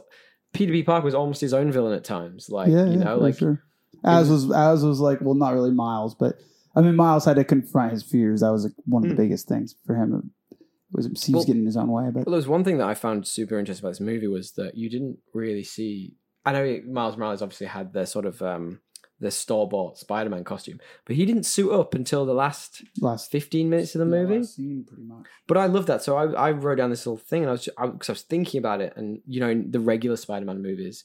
Peter 0.54 0.72
B. 0.72 0.82
Parker 0.82 1.04
was 1.04 1.14
almost 1.14 1.42
his 1.42 1.52
own 1.52 1.70
villain 1.70 1.94
at 1.94 2.04
times. 2.04 2.48
Like 2.48 2.68
yeah, 2.68 2.86
you 2.86 2.96
know, 2.96 3.16
for 3.16 3.22
like 3.22 3.38
sure. 3.38 3.62
As 4.04 4.30
was 4.30 4.50
as 4.52 4.84
was 4.84 5.00
like 5.00 5.20
well, 5.20 5.34
not 5.34 5.54
really 5.54 5.72
Miles, 5.72 6.14
but 6.14 6.38
I 6.76 6.80
mean 6.82 6.94
Miles 6.96 7.24
had 7.24 7.36
to 7.36 7.44
confront 7.44 7.92
his 7.92 8.02
fears. 8.02 8.40
That 8.40 8.52
was 8.52 8.64
like 8.64 8.74
one 8.86 9.02
of 9.04 9.08
the 9.08 9.14
Hmm. 9.16 9.22
biggest 9.22 9.48
things 9.48 9.74
for 9.84 9.96
him. 9.96 10.30
It 10.52 10.56
was 10.92 11.06
he 11.06 11.10
was 11.10 11.40
Well- 11.40 11.44
getting 11.44 11.62
in 11.62 11.66
his 11.66 11.76
own 11.76 11.90
way, 11.90 12.04
but 12.06 12.24
Well, 12.26 12.32
there 12.32 12.36
was 12.36 12.48
one 12.48 12.64
thing 12.64 12.78
that 12.78 12.86
I 12.88 12.94
found 12.94 13.26
super 13.26 13.58
interesting 13.58 13.84
about 13.84 13.90
this 13.90 14.00
movie 14.00 14.26
was 14.28 14.52
that 14.52 14.76
you 14.76 14.88
didn't 14.88 15.18
really 15.34 15.64
see. 15.64 16.14
I 16.46 16.52
know 16.52 16.80
Miles 16.88 17.16
Morales 17.16 17.42
obviously 17.42 17.66
had 17.66 17.92
the 17.92 18.06
sort 18.06 18.24
of 18.24 18.40
um, 18.40 18.80
the 19.20 19.30
store 19.32 19.68
bought 19.68 19.98
Spider 19.98 20.30
Man 20.30 20.44
costume, 20.44 20.78
but 21.04 21.16
he 21.16 21.26
didn't 21.26 21.42
suit 21.42 21.72
up 21.72 21.92
until 21.94 22.24
the 22.24 22.32
last 22.34 22.84
last 23.00 23.32
fifteen 23.32 23.68
minutes 23.68 23.96
of 23.96 23.98
the 23.98 24.06
movie. 24.06 24.38
last 24.38 24.54
scene 24.54 24.84
pretty 24.86 25.02
much. 25.02 25.26
But 25.48 25.56
I 25.58 25.66
love 25.66 25.86
that. 25.86 26.02
So 26.04 26.16
I, 26.16 26.30
I 26.48 26.50
wrote 26.52 26.76
down 26.78 26.90
this 26.90 27.04
little 27.04 27.18
thing, 27.18 27.42
and 27.42 27.48
I 27.50 27.52
was 27.52 27.64
because 27.64 27.76
I, 27.76 27.90
'cause 27.98 28.08
I 28.08 28.12
was 28.12 28.22
thinking 28.22 28.58
about 28.60 28.80
it, 28.80 28.92
and 28.96 29.20
you 29.26 29.40
know, 29.40 29.50
in 29.50 29.72
the 29.72 29.80
regular 29.80 30.16
Spider 30.16 30.46
Man 30.46 30.62
movies, 30.62 31.04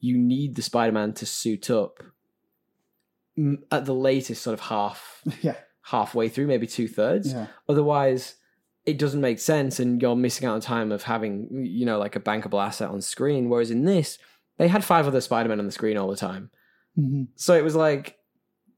you 0.00 0.16
need 0.16 0.54
the 0.56 0.62
Spider 0.62 0.92
Man 0.92 1.12
to 1.12 1.26
suit 1.26 1.68
up 1.70 1.98
at 3.70 3.84
the 3.86 3.94
latest, 3.94 4.42
sort 4.42 4.54
of 4.54 4.60
half 4.60 5.22
yeah, 5.42 5.54
halfway 5.82 6.28
through, 6.28 6.46
maybe 6.46 6.66
two 6.66 6.88
thirds. 6.88 7.32
yeah, 7.32 7.46
Otherwise, 7.68 8.34
it 8.86 8.98
doesn't 8.98 9.20
make 9.20 9.38
sense, 9.38 9.78
and 9.80 10.00
you're 10.02 10.16
missing 10.16 10.46
out 10.48 10.54
on 10.54 10.60
time 10.60 10.92
of 10.92 11.02
having 11.04 11.48
you 11.66 11.86
know 11.86 11.98
like 11.98 12.16
a 12.16 12.20
bankable 12.20 12.62
asset 12.64 12.90
on 12.90 13.00
screen. 13.00 13.48
Whereas 13.48 13.70
in 13.70 13.84
this, 13.84 14.18
they 14.58 14.68
had 14.68 14.84
five 14.84 15.06
other 15.06 15.20
Spider 15.20 15.48
Men 15.48 15.58
on 15.60 15.66
the 15.66 15.72
screen 15.72 15.96
all 15.96 16.08
the 16.08 16.16
time, 16.16 16.50
Mhm. 16.98 17.28
so 17.36 17.54
it 17.54 17.64
was 17.64 17.74
like 17.76 18.16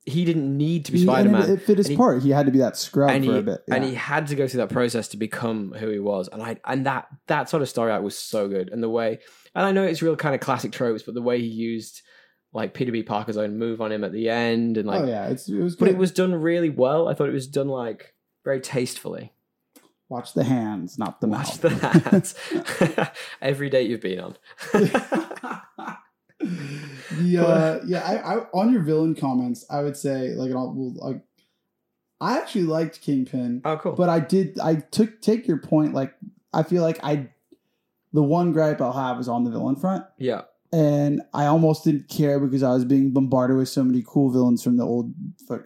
he 0.04 0.24
didn't 0.24 0.56
need 0.56 0.84
to 0.86 0.90
be 0.92 0.98
Spider 1.02 1.28
Man. 1.28 1.42
It, 1.42 1.50
it 1.50 1.62
fit 1.62 1.78
his 1.78 1.86
he- 1.86 1.96
part. 1.96 2.22
He 2.22 2.30
had 2.30 2.46
to 2.46 2.52
be 2.52 2.58
that 2.58 2.76
scrub 2.76 3.08
for 3.10 3.16
he, 3.18 3.28
a 3.30 3.42
bit, 3.42 3.60
and 3.70 3.84
he 3.84 3.94
had 3.94 4.26
to 4.28 4.34
go 4.34 4.48
through 4.48 4.58
that 4.58 4.70
process 4.70 5.08
to 5.08 5.16
become 5.16 5.72
who 5.78 5.88
he 5.88 6.00
was, 6.00 6.28
and 6.28 6.42
I 6.42 6.56
and 6.66 6.86
that 6.86 7.06
that 7.28 7.48
sort 7.48 7.62
of 7.62 7.68
story 7.68 7.92
arc 7.92 8.02
was 8.02 8.18
so 8.18 8.48
good, 8.48 8.68
and 8.70 8.82
the 8.82 8.90
way, 8.90 9.20
and 9.54 9.64
I 9.64 9.70
know 9.72 9.84
it's 9.84 10.02
real 10.02 10.16
kind 10.16 10.34
of 10.34 10.40
classic 10.40 10.72
tropes, 10.72 11.04
but 11.04 11.14
the 11.14 11.22
way 11.22 11.40
he 11.40 11.46
used 11.46 12.02
like 12.52 12.74
Peter 12.74 12.92
B. 12.92 13.02
Parker's 13.02 13.36
own 13.36 13.58
move 13.58 13.80
on 13.80 13.90
him 13.92 14.04
at 14.04 14.12
the 14.12 14.28
end, 14.28 14.76
and 14.76 14.86
like, 14.86 15.02
oh 15.02 15.06
yeah, 15.06 15.28
it's, 15.28 15.48
it 15.48 15.58
was. 15.60 15.76
but 15.76 15.86
Good. 15.86 15.94
it 15.94 15.98
was 15.98 16.12
done 16.12 16.34
really 16.34 16.70
well. 16.70 17.08
I 17.08 17.14
thought 17.14 17.28
it 17.28 17.32
was 17.32 17.46
done 17.46 17.68
like 17.68 18.14
very 18.44 18.60
tastefully. 18.60 19.32
Watch 20.08 20.34
the 20.34 20.44
hands, 20.44 20.98
not 20.98 21.22
the 21.22 21.26
Watch 21.28 21.62
mouth. 21.62 21.82
hands 22.04 22.34
Every 23.40 23.70
date 23.70 23.88
you've 23.88 24.02
been 24.02 24.20
on. 24.20 24.36
the 26.42 27.38
uh, 27.38 27.80
yeah, 27.86 28.02
I, 28.04 28.34
I 28.34 28.36
on 28.52 28.72
your 28.72 28.82
villain 28.82 29.14
comments, 29.14 29.64
I 29.70 29.82
would 29.82 29.96
say 29.96 30.30
like, 30.34 30.50
and 30.50 30.58
I'll, 30.58 30.74
well, 30.74 30.92
like, 30.96 31.22
I 32.20 32.36
actually 32.38 32.64
liked 32.64 33.00
Kingpin, 33.00 33.62
oh, 33.64 33.78
cool. 33.78 33.92
but 33.92 34.08
I 34.10 34.20
did 34.20 34.58
I 34.60 34.74
took 34.76 35.22
take 35.22 35.48
your 35.48 35.58
point. 35.58 35.94
Like, 35.94 36.14
I 36.52 36.62
feel 36.62 36.82
like 36.82 37.00
I, 37.02 37.30
the 38.12 38.22
one 38.22 38.52
gripe 38.52 38.82
I'll 38.82 38.92
have 38.92 39.18
is 39.18 39.28
on 39.28 39.44
the 39.44 39.50
villain 39.50 39.76
front, 39.76 40.04
yeah. 40.18 40.42
And 40.72 41.20
I 41.34 41.46
almost 41.46 41.84
didn't 41.84 42.08
care 42.08 42.40
because 42.40 42.62
I 42.62 42.70
was 42.72 42.84
being 42.84 43.12
bombarded 43.12 43.56
with 43.56 43.68
so 43.68 43.84
many 43.84 44.02
cool 44.06 44.30
villains 44.30 44.62
from 44.62 44.76
the 44.76 44.84
old 44.84 45.12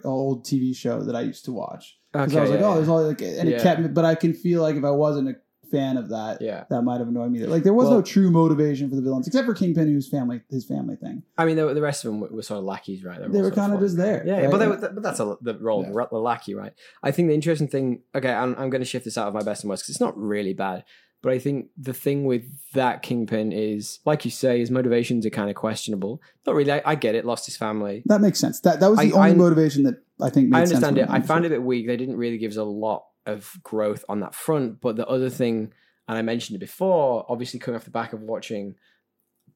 old 0.03 0.45
TV 0.45 0.75
show 0.75 1.01
that 1.01 1.15
I 1.15 1.21
used 1.21 1.45
to 1.45 1.51
watch. 1.51 1.97
Because 2.13 2.31
Okay. 2.31 2.39
I 2.39 2.41
was 2.41 2.51
like, 2.51 2.59
yeah, 2.59 2.67
oh, 2.67 2.75
there's 2.75 2.89
all 2.89 3.03
like, 3.07 3.21
and 3.21 3.49
Yeah. 3.49 3.57
it 3.57 3.61
kept 3.61 3.81
me. 3.81 3.87
But 3.87 4.05
I 4.05 4.15
can 4.15 4.33
feel 4.33 4.61
like 4.61 4.75
if 4.75 4.83
I 4.83 4.91
wasn't 4.91 5.29
a 5.29 5.35
fan 5.69 5.97
of 5.97 6.09
that, 6.09 6.41
yeah. 6.41 6.63
that 6.69 6.81
might 6.81 6.99
have 6.99 7.09
annoyed 7.09 7.29
me. 7.31 7.45
Like 7.45 7.63
there 7.63 7.73
was 7.73 7.87
Well- 7.87 7.95
no 7.97 8.01
true 8.01 8.31
motivation 8.31 8.89
for 8.89 8.95
the 8.95 9.01
villains, 9.01 9.27
except 9.27 9.45
for 9.45 9.53
Kingpin, 9.53 9.87
who's 9.87 10.09
family, 10.09 10.41
his 10.49 10.65
family 10.65 10.95
thing. 10.95 11.23
I 11.37 11.45
mean, 11.45 11.57
the, 11.57 11.73
the 11.73 11.81
rest 11.81 12.05
of 12.05 12.11
them 12.11 12.21
were, 12.21 12.29
were 12.29 12.41
sort 12.41 12.59
of 12.59 12.63
lackeys, 12.63 13.03
right? 13.03 13.19
They 13.19 13.27
were 13.27 13.35
all 13.35 13.43
sort 13.43 13.55
kind 13.55 13.73
of 13.73 13.79
fun. 13.79 13.85
just 13.85 13.97
there. 13.97 14.23
Yeah, 14.25 14.41
right? 14.41 14.51
but, 14.51 14.57
they 14.57 14.67
were, 14.67 14.77
but 14.77 15.03
that's 15.03 15.19
a, 15.19 15.35
the 15.41 15.57
role, 15.59 15.83
Yeah. 15.83 16.05
the 16.09 16.17
lackey, 16.19 16.55
right? 16.55 16.71
I 17.03 17.11
think 17.11 17.27
the 17.27 17.35
interesting 17.35 17.67
thing, 17.67 18.01
okay, 18.15 18.31
I'm, 18.33 18.55
I'm 18.57 18.69
going 18.69 18.81
to 18.81 18.85
shift 18.85 19.03
this 19.05 19.17
out 19.17 19.27
of 19.27 19.33
my 19.33 19.43
best 19.43 19.63
and 19.63 19.69
worst 19.69 19.83
because 19.83 19.95
it's 19.95 20.01
not 20.01 20.17
really 20.17 20.53
bad. 20.53 20.85
But 21.23 21.33
I 21.33 21.39
think 21.39 21.69
the 21.77 21.93
thing 21.93 22.25
with 22.25 22.43
that 22.73 23.01
Kingpin 23.01 23.51
is, 23.51 23.99
like 24.05 24.23
you 24.23 24.31
say, 24.31 24.59
his 24.59 24.69
motivations 24.69 25.25
are 25.25 25.31
kind 25.31 25.49
of 25.49 25.55
questionable. 25.55 26.21
Not 26.45 26.55
really. 26.55 26.71
I, 26.71 26.81
I 26.85 26.95
get 26.95 27.15
it. 27.15 27.25
Lost 27.25 27.45
his 27.47 27.57
family. 27.57 28.03
that 28.05 28.21
makes 28.21 28.39
sense. 28.39 28.59
That 28.61 28.79
that 28.79 28.89
was 28.89 28.99
the 28.99 29.13
I- 29.13 29.17
only 29.17 29.31
I- 29.31 29.33
motivation 29.35 29.83
that 29.83 29.95
I 30.21 30.29
think 30.29 30.49
made 30.49 30.57
I 30.59 30.61
understand 30.61 30.97
it. 30.97 31.07
I 31.09 31.21
found 31.21 31.43
it 31.45 31.47
a 31.47 31.49
bit 31.51 31.63
weak. 31.63 31.87
They 31.87 31.97
didn't 31.97 32.17
really 32.17 32.37
give 32.37 32.51
us 32.51 32.57
a 32.57 32.63
lot 32.63 33.05
of 33.25 33.51
growth 33.63 34.05
on 34.07 34.19
that 34.21 34.35
front. 34.35 34.79
But 34.79 34.95
the 34.95 35.07
other 35.07 35.29
thing, 35.29 35.73
and 36.07 36.17
I 36.17 36.21
mentioned 36.21 36.55
it 36.55 36.59
before, 36.59 37.25
obviously 37.27 37.59
coming 37.59 37.77
off 37.77 37.85
the 37.85 37.91
back 37.91 38.13
of 38.13 38.21
watching 38.21 38.75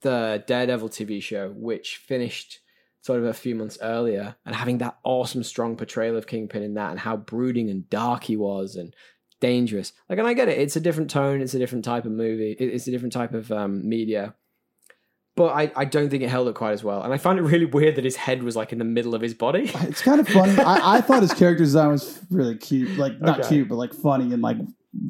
the 0.02 0.44
Daredevil 0.48 0.90
TV 0.90 1.22
show, 1.22 1.52
which 1.56 1.98
finished 1.98 2.60
sort 3.02 3.20
of 3.20 3.26
a 3.26 3.34
few 3.34 3.56
months 3.56 3.78
earlier, 3.82 4.36
and 4.46 4.56
having 4.56 4.78
that 4.80 4.98
awesome, 5.04 5.44
strong 5.44 5.76
portrayal 5.76 6.18
of 6.18 6.28
Kingpin 6.28 6.62
in 6.64 6.74
that, 6.76 6.92
and 6.92 7.00
how 7.00 7.18
brooding 7.18 7.70
and 7.70 7.90
dark 7.90 8.24
he 8.26 8.36
was, 8.36 8.76
and 8.76 8.96
dangerous. 9.42 9.92
Like, 10.08 10.18
and 10.20 10.28
I 10.28 10.34
get 10.34 10.48
it. 10.48 10.58
It's 10.58 10.78
a 10.78 10.80
different 10.80 11.10
tone. 11.10 11.42
It's 11.42 11.54
a 11.54 11.60
different 11.60 11.84
type 11.84 12.06
of 12.06 12.12
movie. 12.14 12.54
It's 12.54 12.88
a 12.88 12.92
different 12.92 13.12
type 13.12 13.34
of 13.34 13.52
um, 13.52 13.88
media. 13.90 14.34
But 15.36 15.54
I, 15.54 15.72
I 15.76 15.86
don't 15.86 16.10
think 16.10 16.24
it 16.24 16.30
held 16.30 16.48
up 16.48 16.56
quite 16.56 16.74
as 16.74 16.84
well. 16.84 17.02
And 17.04 17.14
I 17.14 17.18
found 17.18 17.40
it 17.40 17.44
really 17.44 17.66
weird 17.66 17.96
that 17.96 18.04
his 18.06 18.16
head 18.18 18.44
was 18.44 18.56
like 18.56 18.72
in 18.74 18.80
the 18.80 18.86
middle 18.86 19.16
of 19.16 19.22
his 19.22 19.34
body. 19.34 19.72
It's 19.82 20.02
kind 20.02 20.20
of 20.20 20.28
funny. 20.28 20.58
I, 20.58 20.98
I 20.98 21.02
thought 21.02 21.22
his 21.22 21.34
character 21.34 21.64
design 21.64 21.90
was 21.90 22.20
really 22.30 22.56
cute, 22.58 22.98
like 22.98 23.20
not 23.22 23.40
Okay. 23.40 23.48
cute, 23.50 23.70
but 23.70 23.76
like 23.76 23.94
funny 23.94 24.34
and 24.34 24.42
like 24.42 24.58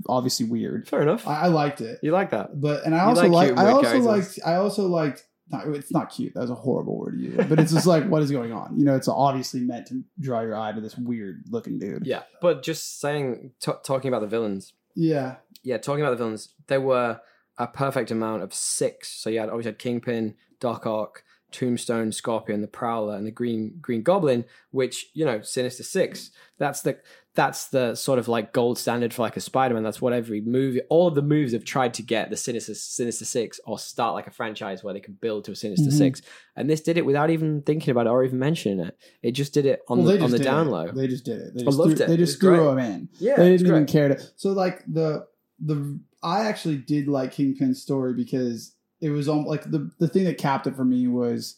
obviously 0.07 0.45
weird. 0.45 0.87
Fair 0.87 1.01
enough. 1.01 1.27
I, 1.27 1.41
I 1.41 1.47
liked 1.47 1.81
it, 1.81 1.99
You 2.03 2.11
like 2.11 2.29
that? 2.31 2.59
but 2.61 2.85
and 2.85 2.93
I 2.95 2.99
You 2.99 3.09
also 3.09 3.21
like 3.23 3.31
like, 3.31 3.47
cute, 3.47 3.59
I 3.59 3.71
also 3.71 3.81
characters. 3.81 4.05
liked 4.05 4.39
I 4.45 4.55
also 4.55 4.87
liked. 4.87 5.25
Not, 5.51 5.67
it's 5.67 5.91
not 5.91 6.09
cute. 6.09 6.33
That 6.33 6.41
was 6.41 6.49
a 6.49 6.55
horrible 6.55 6.97
word 6.97 7.17
to 7.17 7.19
use. 7.19 7.45
But 7.47 7.59
it's 7.59 7.73
just 7.73 7.85
like, 7.85 8.07
what 8.07 8.21
is 8.21 8.31
going 8.31 8.53
on? 8.53 8.77
You 8.77 8.85
know, 8.85 8.95
it's 8.95 9.07
obviously 9.07 9.61
meant 9.61 9.87
to 9.87 10.03
draw 10.19 10.41
your 10.41 10.55
eye 10.55 10.71
to 10.71 10.81
this 10.81 10.97
weird 10.97 11.43
looking 11.49 11.77
dude. 11.79 12.05
Yeah, 12.05 12.23
but 12.41 12.63
just 12.63 12.99
saying, 12.99 13.51
t- 13.59 13.71
talking 13.83 14.07
about 14.07 14.21
the 14.21 14.27
villains. 14.27 14.73
Yeah. 14.95 15.35
Yeah, 15.63 15.77
talking 15.77 16.01
about 16.03 16.11
the 16.11 16.17
villains, 16.17 16.49
there 16.67 16.81
were 16.81 17.21
a 17.57 17.67
perfect 17.67 18.11
amount 18.11 18.43
of 18.43 18.53
six. 18.53 19.09
So 19.09 19.29
you 19.29 19.39
had 19.39 19.49
obviously 19.49 19.71
had 19.71 19.79
Kingpin, 19.79 20.35
Doc 20.59 20.85
Ock, 20.85 21.23
Tombstone, 21.51 22.11
Scorpion, 22.11 22.61
the 22.61 22.67
Prowler, 22.67 23.15
and 23.15 23.27
the 23.27 23.31
Green 23.31 23.77
Green 23.81 24.03
Goblin. 24.03 24.45
Which 24.71 25.07
you 25.13 25.25
know, 25.25 25.41
Sinister 25.41 25.83
Six. 25.83 26.31
That's 26.57 26.81
the 26.81 26.99
that's 27.33 27.67
the 27.69 27.95
sort 27.95 28.19
of 28.19 28.27
like 28.27 28.51
gold 28.51 28.77
standard 28.77 29.13
for 29.13 29.21
like 29.21 29.37
a 29.37 29.39
Spider-Man. 29.39 29.83
That's 29.83 30.01
what 30.01 30.11
every 30.11 30.41
movie, 30.41 30.81
all 30.89 31.07
of 31.07 31.15
the 31.15 31.21
movies 31.21 31.53
have 31.53 31.63
tried 31.63 31.93
to 31.93 32.03
get 32.03 32.29
the 32.29 32.35
Sinister 32.35 32.73
Sinister 32.75 33.23
Six 33.23 33.59
or 33.65 33.79
start 33.79 34.15
like 34.15 34.27
a 34.27 34.31
franchise 34.31 34.83
where 34.83 34.93
they 34.93 34.99
can 34.99 35.13
build 35.21 35.45
to 35.45 35.51
a 35.51 35.55
Sinister 35.55 35.89
Mhm. 35.89 35.97
Six. 35.97 36.21
And 36.57 36.69
this 36.69 36.81
did 36.81 36.97
it 36.97 37.05
without 37.05 37.29
even 37.29 37.61
thinking 37.61 37.91
about 37.91 38.07
it 38.07 38.09
or 38.09 38.23
even 38.25 38.37
mentioning 38.39 38.85
it. 38.85 38.97
It 39.23 39.31
just 39.31 39.53
did 39.53 39.65
it 39.65 39.81
on 39.87 40.03
Well, 40.03 40.17
the 40.17 40.23
on 40.23 40.31
the 40.31 40.39
down 40.39 40.67
it. 40.67 40.71
low. 40.71 40.91
They 40.91 41.07
just 41.07 41.23
did 41.23 41.39
it. 41.39 41.53
They 41.55 41.61
I 41.61 41.65
just 41.65 41.77
loved 41.77 41.95
threw, 41.97 42.05
it. 42.05 42.09
They 42.09 42.17
just 42.17 42.33
was 42.33 42.39
threw 42.41 42.73
great. 42.73 42.85
him 42.85 42.91
in. 42.93 43.09
Yeah, 43.19 43.37
they 43.37 43.49
didn't 43.51 43.67
even 43.67 43.85
care 43.85 44.09
to. 44.09 44.21
So 44.35 44.51
like 44.51 44.83
the 44.91 45.25
the 45.63 45.99
I 46.21 46.41
actually 46.45 46.77
did 46.77 47.07
like 47.07 47.31
Kingpin's 47.31 47.81
story 47.81 48.13
because 48.13 48.75
it 48.99 49.09
was 49.09 49.29
on 49.29 49.45
like 49.45 49.71
the 49.71 49.89
the 49.99 50.07
thing 50.09 50.25
that 50.25 50.37
capped 50.37 50.67
it 50.67 50.75
for 50.75 50.83
me 50.85 51.07
was 51.07 51.55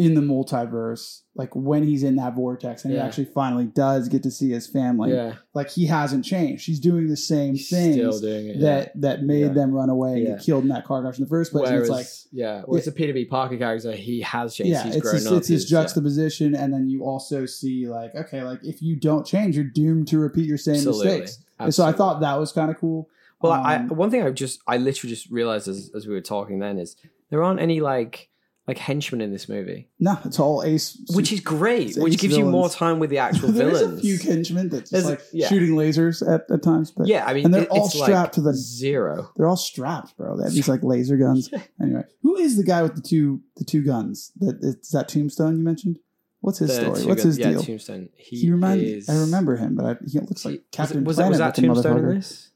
in 0.00 0.14
the 0.14 0.20
multiverse, 0.22 1.20
like 1.34 1.54
when 1.54 1.82
he's 1.84 2.02
in 2.02 2.16
that 2.16 2.34
vortex 2.34 2.84
and 2.84 2.94
Yeah. 2.94 3.00
he 3.02 3.06
actually 3.06 3.24
finally 3.26 3.66
does 3.66 4.08
get 4.08 4.22
to 4.22 4.30
see 4.30 4.50
his 4.50 4.66
family. 4.66 5.12
yeah, 5.12 5.34
Like 5.52 5.68
he 5.70 5.84
hasn't 5.86 6.24
changed. 6.24 6.64
He's 6.64 6.80
doing 6.80 7.08
the 7.08 7.16
same 7.16 7.54
thing 7.56 7.92
still 7.92 8.10
things 8.12 8.20
doing 8.22 8.46
it. 8.48 8.56
yeah. 8.56 8.76
that 8.76 9.00
that 9.00 9.22
made 9.24 9.54
them 9.54 9.72
run 9.72 9.90
away 9.90 10.14
and 10.14 10.26
get 10.26 10.40
killed 10.40 10.62
in 10.62 10.68
that 10.70 10.84
car 10.86 11.02
crash 11.02 11.18
in 11.18 11.24
the 11.24 11.28
first 11.28 11.52
place. 11.52 11.68
Whereas, 11.68 11.80
it's 11.82 11.90
like 11.90 12.06
yeah, 12.32 12.62
whereas 12.64 12.86
the 12.86 12.92
Peter 12.92 13.12
B. 13.12 13.24
Parker 13.26 13.58
character, 13.58 13.92
he 13.92 14.22
has 14.22 14.54
changed. 14.54 14.72
yeah, 14.72 14.84
he's 14.84 14.96
it's 14.96 15.02
grown 15.02 15.14
this, 15.16 15.26
up. 15.26 15.38
it's 15.38 15.50
yeah. 15.70 15.80
juxtaposition, 15.82 16.54
and 16.54 16.72
then 16.72 16.88
you 16.88 17.04
also 17.04 17.44
see 17.44 17.86
like, 17.88 18.14
okay, 18.14 18.42
like 18.42 18.60
if 18.64 18.80
you 18.80 18.96
don't 18.96 19.26
change, 19.26 19.54
you're 19.54 19.64
doomed 19.66 20.08
to 20.08 20.18
repeat 20.18 20.46
your 20.46 20.56
same 20.58 20.76
Absolutely. 20.76 21.20
mistakes. 21.20 21.44
And 21.58 21.74
so 21.74 21.84
I 21.84 21.92
thought 21.92 22.20
that 22.20 22.38
was 22.38 22.52
kind 22.52 22.70
of 22.70 22.78
cool. 22.78 23.10
Well, 23.42 23.52
I, 23.52 23.76
Um, 23.76 23.88
one 23.88 24.10
thing 24.10 24.22
I 24.22 24.30
just 24.30 24.60
I 24.66 24.78
literally 24.78 25.14
just 25.14 25.30
realized 25.30 25.68
as, 25.68 25.90
as 25.94 26.06
we 26.06 26.14
were 26.14 26.22
talking 26.22 26.58
then 26.58 26.78
is 26.78 26.96
there 27.28 27.42
aren't 27.42 27.60
any 27.60 27.80
like 27.80 28.29
like 28.70 28.78
henchmen 28.78 29.20
in 29.20 29.32
this 29.32 29.48
movie, 29.48 29.88
No, 29.98 30.18
it's 30.24 30.38
all 30.40 30.62
Ace. 30.62 30.96
which 31.14 31.32
is 31.32 31.40
great, 31.40 31.96
which 31.96 32.18
gives 32.18 32.36
you 32.36 32.44
more 32.44 32.68
time 32.70 32.98
with 32.98 33.10
the 33.10 33.18
actual 33.28 33.50
There's 33.50 33.80
villains. 33.80 33.98
a 33.98 34.02
few 34.02 34.18
henchmen 34.18 34.68
that's 34.68 34.90
There's- 34.90 35.06
like 35.06 35.20
yeah. 35.32 35.48
shooting 35.48 35.70
lasers 35.76 36.22
at, 36.26 36.50
at 36.50 36.62
times, 36.62 36.90
but 36.90 37.06
yeah, 37.08 37.24
I 37.26 37.34
mean, 37.34 37.44
and 37.46 37.52
they're 37.54 37.62
it- 37.64 37.68
all 37.70 37.88
strapped 37.88 38.34
to 38.34 38.40
the- 38.40 38.54
zero. 38.54 39.30
they're 39.36 39.46
all 39.48 39.56
strapped, 39.56 40.16
bro. 40.16 40.36
They 40.36 40.44
have 40.44 40.52
these 40.52 40.68
like 40.68 40.82
laser 40.82 41.16
guns. 41.16 41.50
Anyway, 41.82 42.04
who 42.22 42.36
is 42.36 42.56
the 42.56 42.64
guy 42.64 42.82
with 42.82 42.94
the 42.94 43.00
two 43.02 43.40
the 43.56 43.64
two 43.64 43.82
guns? 43.82 44.32
That 44.40 44.58
is 44.62 44.90
that 44.90 45.08
Tombstone 45.08 45.56
you 45.58 45.62
mentioned? 45.64 45.98
What's 46.42 46.58
his 46.58 46.68
The 46.68 46.74
story? 46.94 47.04
What's 47.06 47.22
his 47.22 47.38
yeah, 47.38 47.50
deal? 47.50 47.62
Tombstone. 47.62 48.08
He, 48.16 48.40
He 48.40 48.50
remind 48.50 48.80
is. 48.82 49.08
I 49.10 49.16
remember 49.18 49.56
him, 49.56 49.74
but 49.74 49.84
I, 49.84 49.96
he 50.06 50.18
looks 50.20 50.42
he- 50.44 50.48
like 50.50 50.62
Captain 50.72 51.04
was, 51.04 51.18
it, 51.18 51.28
was 51.28 51.38
that 51.38 51.54
Planet. 51.54 51.70
was 51.70 51.82
that 51.82 51.90
Tombstone 51.94 52.08
in 52.10 52.14
this? 52.16 52.50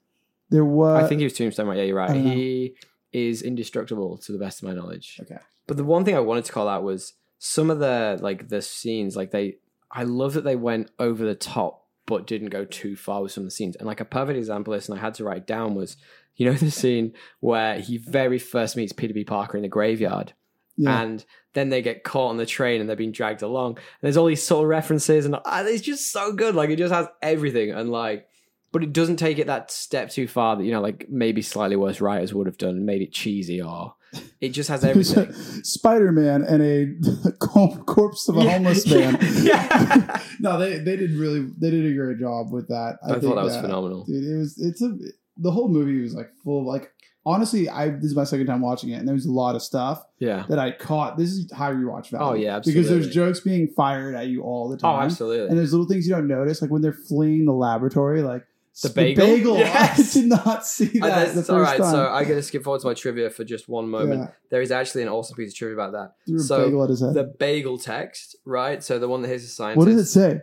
There 0.51 0.65
was. 0.65 1.03
I 1.05 1.07
think 1.09 1.19
he 1.21 1.25
was 1.25 1.33
Tombstone, 1.35 1.67
right? 1.67 1.79
Yeah, 1.79 1.85
you're 1.85 1.97
right. 1.97 2.15
He 2.15 2.77
is 3.15 3.41
indestructible 3.41 4.19
to 4.19 4.33
the 4.33 4.39
best 4.39 4.62
of 4.62 4.69
my 4.69 4.75
knowledge. 4.75 5.19
okay. 5.23 5.39
But 5.67 5.79
the 5.79 5.85
one 5.85 6.05
thing 6.05 6.15
I 6.17 6.21
wanted 6.21 6.45
to 6.45 6.53
call 6.53 6.69
out 6.69 6.83
was 6.83 7.15
some 7.39 7.71
of 7.71 7.79
the 7.79 8.19
like 8.21 8.49
the 8.49 8.61
scenes, 8.61 9.17
like 9.17 9.31
they 9.31 9.57
I 9.91 10.03
love 10.03 10.35
that 10.35 10.45
they 10.45 10.57
went 10.57 10.91
over 10.99 11.25
the 11.25 11.35
top 11.35 11.87
but 12.07 12.27
didn't 12.27 12.51
go 12.51 12.67
too 12.67 12.97
far 12.97 13.23
with 13.23 13.33
some 13.33 13.45
of 13.45 13.47
the 13.47 13.51
scenes. 13.53 13.77
And 13.77 13.87
like 13.87 14.01
a 14.01 14.05
perfect 14.05 14.37
example 14.37 14.75
of 14.75 14.79
this, 14.81 14.89
and 14.91 14.99
I 14.99 15.01
had 15.01 15.15
to 15.15 15.25
write 15.25 15.39
it 15.39 15.47
down 15.47 15.75
was 15.75 15.97
you 16.37 16.45
know 16.47 16.53
the 16.57 16.71
scene 16.71 17.15
where 17.41 17.79
he 17.81 17.97
very 17.97 18.39
first 18.39 18.77
meets 18.77 18.93
Peter 18.93 19.15
B. 19.15 19.25
Parker 19.25 19.57
in 19.57 19.62
the 19.62 19.69
graveyard 19.69 20.33
Yeah. 20.77 21.01
and 21.01 21.25
then 21.55 21.69
they 21.71 21.81
get 21.83 22.03
caught 22.03 22.31
on 22.31 22.37
the 22.37 22.45
train 22.47 22.81
and 22.81 22.89
they're 22.89 22.97
being 22.97 23.12
dragged 23.12 23.43
along. 23.43 23.77
And 23.77 23.85
there's 24.03 24.17
all 24.17 24.27
these 24.27 24.43
subtle 24.45 24.67
references, 24.67 25.25
and 25.25 25.37
ah, 25.45 25.62
it's 25.65 25.81
just 25.81 26.11
so 26.11 26.33
good. 26.33 26.55
Like 26.57 26.71
it 26.71 26.77
just 26.77 26.93
has 26.93 27.07
everything, 27.23 27.71
and 27.71 27.91
like, 27.91 28.27
but 28.75 28.83
it 28.83 28.93
doesn't 28.93 29.16
take 29.16 29.39
it 29.39 29.47
that 29.47 29.70
step 29.70 30.11
too 30.11 30.27
far. 30.29 30.57
That 30.57 30.64
you 30.64 30.72
know, 30.72 30.83
like 30.83 31.07
maybe 31.09 31.41
slightly 31.41 31.77
worse 31.77 32.01
writers 32.03 32.35
would 32.35 32.47
have 32.47 32.59
done, 32.59 32.85
made 32.85 33.01
it 33.01 33.12
cheesy, 33.12 33.62
or 33.62 33.95
it 34.41 34.49
just 34.51 34.68
has 34.68 34.85
everything. 34.91 35.33
Spider 35.62 36.11
Man 36.12 36.43
and 36.43 36.61
a 36.62 37.33
corpse 37.39 38.29
of 38.29 38.37
a 38.37 38.43
homeless 38.43 38.87
man. 38.91 39.16
yeah, 39.43 40.20
no, 40.41 40.59
they 40.59 40.79
they 40.79 40.97
did 40.97 41.12
really 41.12 41.49
they 41.59 41.70
did 41.70 41.87
a 41.87 41.95
great 41.97 42.18
job 42.18 42.53
with 42.53 42.68
that. 42.68 42.99
I, 43.05 43.09
thought 43.12 43.20
think 43.22 43.35
that 43.37 43.45
was 43.45 43.57
phenomenal. 43.57 44.05
Dude, 44.05 44.25
it 44.25 44.37
was 44.37 44.59
it's 44.59 44.83
a 44.83 44.97
the 45.37 45.51
whole 45.51 45.68
movie 45.68 46.01
was 46.01 46.14
like 46.14 46.31
full 46.45 46.61
of 46.61 46.66
like 46.66 46.93
honestly 47.27 47.68
I 47.68 47.89
this 47.89 48.05
is 48.05 48.14
my 48.16 48.25
second 48.25 48.47
time 48.47 48.61
watching 48.61 48.91
it 48.91 48.97
and 48.97 49.09
there 49.09 49.14
was 49.14 49.27
a 49.27 49.33
lot 49.33 49.57
of 49.57 49.62
stuff 49.62 50.05
Yeah. 50.18 50.45
that 50.49 50.59
I 50.59 50.70
caught. 50.72 51.16
This 51.16 51.31
is 51.31 51.51
high 51.51 51.72
rewatch 51.72 52.09
value. 52.11 52.27
Oh, 52.27 52.35
yeah, 52.35 52.61
because 52.64 52.89
there's 52.89 53.09
jokes 53.12 53.41
being 53.41 53.66
fired 53.77 54.14
at 54.14 54.27
you 54.29 54.43
all 54.43 54.68
the 54.68 54.77
time 54.77 54.91
Oh, 54.91 54.97
time. 54.99 55.07
absolutely. 55.07 55.49
and 55.49 55.59
there's 55.59 55.72
little 55.72 55.89
things 55.89 56.07
you 56.07 56.14
don't 56.14 56.29
notice, 56.29 56.61
like 56.62 56.70
when 56.70 56.83
they're 56.83 56.93
fleeing 56.93 57.47
the 57.47 57.53
laboratory, 57.53 58.22
like 58.22 58.45
The 58.83 58.89
bagel? 58.91 59.57
Yes. 59.59 60.16
I 60.16 60.20
did 60.20 60.29
not 60.29 60.66
see 60.66 60.99
that 60.99 61.29
the 61.29 61.35
first 61.43 61.51
all 61.51 61.61
right, 61.61 61.79
time. 61.79 61.91
so 61.93 62.09
I'm 62.09 62.25
going 62.25 62.39
to 62.39 62.43
skip 62.43 62.64
forward 62.64 62.81
to 62.81 62.89
my 62.89 62.95
trivia 62.95 63.31
for 63.31 63.45
just 63.45 63.68
one 63.68 63.89
moment. 63.89 64.20
yeah, 64.22 64.31
There 64.51 64.62
is 64.62 64.70
actually 64.72 65.03
an 65.03 65.09
awesome 65.09 65.37
piece 65.37 65.53
of 65.53 65.57
trivia 65.57 65.75
about 65.75 65.93
that. 65.93 66.14
threw 66.27 66.39
So, 66.41 66.64
bagel 66.64 66.83
at 66.85 66.91
his 66.91 67.01
head. 67.01 67.14
The 67.14 67.25
bagel 67.25 67.79
text, 67.79 68.37
right? 68.45 68.83
So 68.83 68.99
the 68.99 69.09
one 69.09 69.22
that 69.22 69.29
he's 69.31 69.45
a 69.45 69.49
scientist. 69.49 69.79
what 69.79 69.85
does 69.93 70.01
it 70.01 70.11
say? 70.11 70.41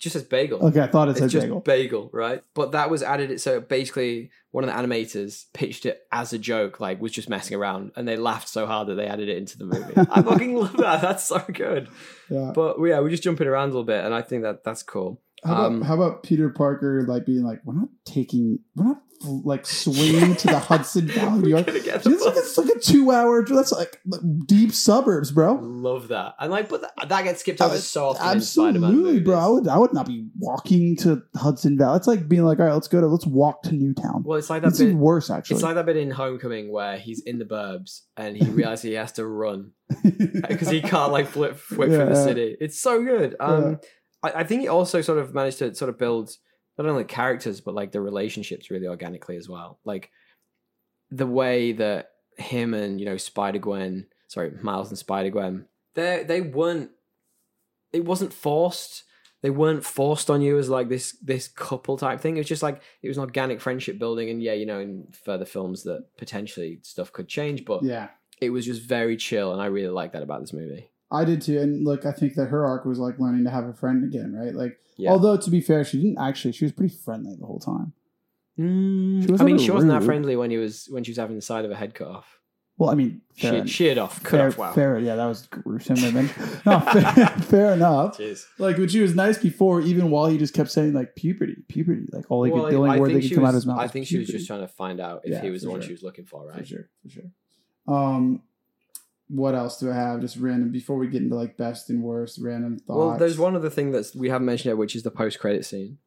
Just 0.00 0.12
says 0.12 0.22
bagel. 0.22 0.64
Okay, 0.64 0.80
I 0.80 0.86
thought 0.86 1.08
it 1.08 1.12
it's 1.12 1.20
said 1.20 1.30
just 1.30 1.44
bagel. 1.46 1.60
bagel. 1.60 2.10
right? 2.12 2.42
But 2.54 2.70
that 2.72 2.88
was 2.88 3.02
added. 3.02 3.40
So 3.40 3.60
basically, 3.60 4.30
one 4.52 4.62
of 4.62 4.70
the 4.70 4.76
animators 4.76 5.46
pitched 5.52 5.86
it 5.86 6.02
as 6.12 6.32
a 6.32 6.38
joke, 6.38 6.78
like 6.78 7.00
was 7.00 7.10
just 7.10 7.28
messing 7.28 7.56
around, 7.56 7.90
and 7.96 8.06
they 8.06 8.16
laughed 8.16 8.48
so 8.48 8.64
hard 8.66 8.86
that 8.88 8.94
they 8.94 9.06
added 9.06 9.28
it 9.28 9.36
into 9.38 9.58
the 9.58 9.64
movie. 9.64 9.94
I 9.96 10.22
fucking 10.22 10.54
love 10.54 10.76
that. 10.76 11.00
That's 11.02 11.24
so 11.24 11.44
good. 11.52 11.88
Yeah. 12.30 12.52
But 12.54 12.76
yeah, 12.84 13.00
we're 13.00 13.10
just 13.10 13.24
jumping 13.24 13.48
around 13.48 13.64
a 13.70 13.72
little 13.72 13.82
bit, 13.84 14.04
and 14.04 14.14
I 14.14 14.22
think 14.22 14.42
that 14.44 14.62
that's 14.62 14.84
cool. 14.84 15.20
How 15.44 15.52
about, 15.52 15.66
Um, 15.66 15.82
how 15.82 15.94
about 15.94 16.22
Peter 16.22 16.48
Parker 16.50 17.04
like 17.06 17.24
being 17.26 17.42
like, 17.44 17.60
we're 17.64 17.74
not 17.74 17.88
taking, 18.04 18.58
we're 18.74 18.84
not 18.84 19.02
like 19.44 19.66
swinging 19.66 20.36
to 20.36 20.46
the 20.46 20.58
Hudson 20.70 21.08
Valley, 21.08 21.40
New 21.42 21.48
York. 21.48 21.66
gonna 21.66 21.80
get 21.80 22.04
the 22.04 22.10
It's 22.10 22.24
like, 22.24 22.36
it's 22.36 22.56
like 22.56 22.68
a 22.68 22.78
two 22.78 23.10
hour. 23.10 23.44
That's 23.44 23.72
like 23.72 24.00
deep 24.46 24.72
suburbs, 24.72 25.32
bro. 25.32 25.54
Love 25.60 26.06
that, 26.08 26.34
and 26.38 26.52
like, 26.52 26.68
but 26.68 26.82
that, 26.82 27.08
that 27.08 27.24
gets 27.24 27.40
skipped 27.40 27.60
over 27.60 27.74
Uh, 27.74 27.78
so 27.78 28.10
often 28.10 28.24
Absolutely, 28.36 29.18
bro. 29.18 29.34
I 29.36 29.48
would, 29.48 29.66
I 29.68 29.76
would 29.78 29.92
not 29.92 30.06
be 30.06 30.28
walking 30.38 30.94
to 30.98 31.22
Hudson 31.34 31.76
Valley. 31.76 31.96
It's 31.96 32.06
like 32.06 32.28
being 32.28 32.44
like, 32.44 32.60
all 32.60 32.66
right, 32.66 32.74
let's 32.74 32.86
go 32.86 33.00
to, 33.00 33.08
let's 33.08 33.26
walk 33.26 33.64
to 33.64 33.72
Newtown. 33.74 34.22
Well, 34.24 34.38
it's 34.38 34.50
like 34.50 34.62
that 34.62 34.68
It's 34.68 34.78
bit. 34.78 34.86
even 34.88 35.00
worse, 35.00 35.30
actually. 35.30 35.54
It's 35.56 35.64
like 35.64 35.74
that 35.74 35.86
bit 35.86 35.96
in 35.96 36.12
Homecoming 36.12 36.70
where 36.70 36.96
he's 36.96 37.20
in 37.20 37.38
the 37.40 37.44
burbs 37.44 38.02
and 38.16 38.36
he 38.36 38.48
realizes 38.50 38.84
he 38.84 38.92
has 38.92 39.10
to 39.12 39.26
run 39.26 39.72
because 40.48 40.68
he 40.70 40.80
can't 40.80 41.10
like 41.10 41.26
flip 41.26 41.56
flip 41.56 41.90
Yeah, 41.90 41.96
through 41.96 42.06
the 42.06 42.12
yeah. 42.20 42.24
city. 42.24 42.56
It's 42.60 42.80
so 42.80 43.02
good. 43.02 43.34
Um, 43.40 43.80
I, 44.22 44.30
I 44.30 44.44
think 44.44 44.64
it 44.64 44.68
also 44.68 45.00
sort 45.00 45.18
of 45.18 45.34
managed 45.34 45.58
to 45.58 45.74
sort 45.74 45.88
of 45.88 45.98
build 45.98 46.30
not 46.76 46.86
only 46.86 47.04
characters 47.04 47.60
but 47.60 47.74
like 47.74 47.92
the 47.92 48.00
relationships 48.00 48.70
really 48.70 48.86
organically 48.86 49.36
as 49.36 49.48
well. 49.48 49.78
Like 49.84 50.10
the 51.10 51.26
way 51.26 51.72
that 51.72 52.10
him 52.36 52.74
and 52.74 53.00
you 53.00 53.06
know 53.06 53.16
Spider 53.16 53.58
Gwen, 53.58 54.06
sorry 54.28 54.52
Miles 54.62 54.88
and 54.88 54.98
Spider 54.98 55.30
Gwen, 55.30 55.66
they 55.94 56.24
they 56.26 56.40
weren't. 56.40 56.90
It 57.92 58.04
wasn't 58.04 58.32
forced. 58.32 59.04
They 59.40 59.50
weren't 59.50 59.84
forced 59.84 60.30
on 60.30 60.42
you 60.42 60.58
as 60.58 60.68
like 60.68 60.88
this 60.88 61.16
this 61.22 61.48
couple 61.48 61.96
type 61.96 62.20
thing. 62.20 62.36
It 62.36 62.40
was 62.40 62.48
just 62.48 62.62
like 62.62 62.82
it 63.02 63.08
was 63.08 63.16
an 63.16 63.24
organic 63.24 63.60
friendship 63.60 63.98
building, 63.98 64.30
and 64.30 64.42
yeah, 64.42 64.52
you 64.52 64.66
know, 64.66 64.80
in 64.80 65.08
further 65.24 65.44
films 65.44 65.84
that 65.84 66.06
potentially 66.16 66.80
stuff 66.82 67.12
could 67.12 67.28
change, 67.28 67.64
but 67.64 67.82
yeah, 67.82 68.08
it 68.40 68.50
was 68.50 68.66
just 68.66 68.82
very 68.82 69.16
chill, 69.16 69.52
and 69.52 69.62
I 69.62 69.66
really 69.66 69.88
like 69.88 70.12
that 70.12 70.22
about 70.22 70.40
this 70.40 70.52
movie. 70.52 70.90
I 71.10 71.24
did 71.24 71.40
too. 71.42 71.58
And 71.58 71.84
look, 71.84 72.04
I 72.06 72.12
think 72.12 72.34
that 72.34 72.46
her 72.46 72.64
arc 72.66 72.84
was 72.84 72.98
like 72.98 73.18
learning 73.18 73.44
to 73.44 73.50
have 73.50 73.64
a 73.66 73.72
friend 73.72 74.04
again, 74.04 74.34
right? 74.34 74.54
Like, 74.54 74.78
Yeah. 74.96 75.10
although 75.10 75.36
to 75.36 75.50
be 75.50 75.60
fair, 75.60 75.84
she 75.84 75.98
didn't 76.02 76.18
actually. 76.18 76.52
She 76.52 76.64
was 76.64 76.72
pretty 76.72 76.94
friendly 76.94 77.36
the 77.38 77.46
whole 77.46 77.60
time. 77.60 77.92
Mm, 78.58 79.40
I 79.40 79.44
mean, 79.44 79.58
she 79.58 79.70
wasn't 79.70 79.92
that 79.92 80.02
friendly 80.02 80.34
when 80.36 80.50
he 80.50 80.56
was 80.56 80.86
when 80.90 81.04
she 81.04 81.12
was 81.12 81.18
having 81.18 81.36
the 81.36 81.42
side 81.42 81.64
of 81.64 81.70
her 81.70 81.76
head 81.76 81.94
cut 81.94 82.08
off. 82.08 82.34
Well, 82.76 82.90
I 82.90 82.94
mean, 82.94 83.22
fair, 83.36 83.66
She 83.66 83.72
sheared 83.72 83.98
off, 83.98 84.22
cut 84.22 84.30
fair, 84.38 84.46
off. 84.48 84.58
Wow. 84.58 84.72
fair, 84.72 84.98
yeah, 85.00 85.16
that 85.16 85.26
was 85.26 85.46
gruesome. 85.48 85.96
No, 86.64 86.78
fair, 86.80 87.26
fair 87.40 87.72
enough. 87.72 88.18
Jeez. 88.18 88.44
Like 88.58 88.78
when 88.78 88.88
she 88.88 89.00
was 89.00 89.16
nice 89.16 89.36
before, 89.38 89.80
even 89.80 90.10
while 90.10 90.26
he 90.26 90.38
just 90.38 90.54
kept 90.54 90.70
saying 90.70 90.92
like 90.92 91.16
puberty, 91.16 91.56
puberty, 91.68 92.06
like 92.12 92.30
all 92.30 92.44
he 92.44 92.52
Well, 92.52 92.64
could, 92.64 92.74
the 92.74 92.76
only 92.78 92.90
I 92.90 93.00
word 93.00 93.14
that 93.14 93.22
could 93.22 93.34
come 93.34 93.44
out 93.44 93.48
of 93.48 93.54
his 93.56 93.66
mouth. 93.66 93.78
I 93.80 93.82
was 93.84 93.90
think 93.92 94.06
she 94.06 94.18
was 94.18 94.28
just 94.28 94.46
trying 94.46 94.60
to 94.60 94.68
find 94.68 95.00
out 95.00 95.22
if 95.24 95.32
Yeah, 95.32 95.42
he 95.42 95.50
was 95.50 95.62
the 95.62 95.70
one 95.70 95.80
sure. 95.80 95.86
she 95.88 95.92
was 95.92 96.02
looking 96.04 96.24
for, 96.24 96.46
right? 96.46 96.58
for 96.58 96.64
sure, 96.64 96.88
for 97.02 97.08
sure. 97.08 97.24
Um, 97.88 98.42
what 99.28 99.54
else 99.54 99.78
do 99.78 99.90
I 99.90 99.94
have? 99.94 100.20
Just 100.20 100.36
random 100.36 100.72
before 100.72 100.96
we 100.96 101.06
get 101.06 101.22
into 101.22 101.36
like 101.36 101.56
best 101.56 101.90
and 101.90 102.02
worst, 102.02 102.38
random 102.40 102.78
thoughts. 102.78 102.98
Well, 102.98 103.18
there's 103.18 103.38
one 103.38 103.54
other 103.54 103.70
thing 103.70 103.92
that 103.92 104.10
we 104.14 104.28
haven't 104.28 104.46
mentioned 104.46 104.70
yet, 104.70 104.78
which 104.78 104.96
is 104.96 105.02
the 105.02 105.10
post-credit 105.10 105.64
scene. 105.64 105.98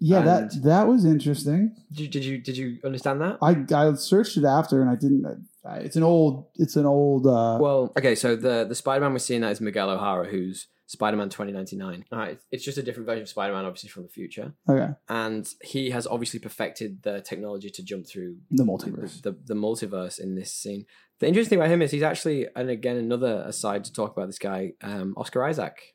Yeah, 0.00 0.22
that 0.22 0.62
that 0.62 0.86
was 0.86 1.04
interesting. 1.04 1.74
Did 1.90 2.00
you 2.00 2.08
did 2.08 2.24
you, 2.24 2.38
did 2.38 2.56
you 2.56 2.78
understand 2.84 3.20
that? 3.20 3.38
I 3.42 3.64
I 3.74 3.92
searched 3.94 4.36
it 4.36 4.44
after 4.44 4.80
and 4.80 4.88
I 4.88 4.94
didn't. 4.94 5.48
I, 5.64 5.78
it's 5.78 5.96
an 5.96 6.04
old. 6.04 6.46
It's 6.54 6.76
an 6.76 6.86
old. 6.86 7.26
uh 7.26 7.58
Well, 7.60 7.92
okay, 7.98 8.14
so 8.14 8.36
the 8.36 8.64
the 8.64 8.76
Spider-Man 8.76 9.12
we're 9.12 9.18
seeing 9.18 9.40
that 9.40 9.50
is 9.50 9.60
Miguel 9.60 9.90
O'Hara, 9.90 10.28
who's 10.28 10.68
Spider-Man 10.88 11.28
2099. 11.28 12.06
All 12.10 12.18
right, 12.18 12.40
it's 12.50 12.64
just 12.64 12.78
a 12.78 12.82
different 12.82 13.06
version 13.06 13.22
of 13.22 13.28
Spider-Man, 13.28 13.64
obviously 13.64 13.90
from 13.90 14.04
the 14.04 14.08
future, 14.08 14.54
Okay, 14.68 14.88
and 15.08 15.46
he 15.62 15.90
has 15.90 16.06
obviously 16.06 16.40
perfected 16.40 17.02
the 17.02 17.20
technology 17.20 17.68
to 17.70 17.82
jump 17.82 18.06
through 18.06 18.36
the 18.50 18.64
the, 18.64 18.70
multiverse. 18.70 19.22
the, 19.22 19.36
the 19.44 19.54
multiverse 19.54 20.18
in 20.18 20.34
this 20.34 20.52
scene. 20.52 20.86
The 21.20 21.26
interesting 21.28 21.50
thing 21.50 21.58
about 21.60 21.72
him 21.72 21.82
is 21.82 21.90
he's 21.90 22.02
actually, 22.02 22.46
and 22.56 22.70
again, 22.70 22.96
another 22.96 23.44
aside 23.46 23.84
to 23.84 23.92
talk 23.92 24.16
about 24.16 24.26
this 24.28 24.38
guy, 24.38 24.72
um, 24.82 25.14
Oscar 25.16 25.44
Isaac. 25.44 25.94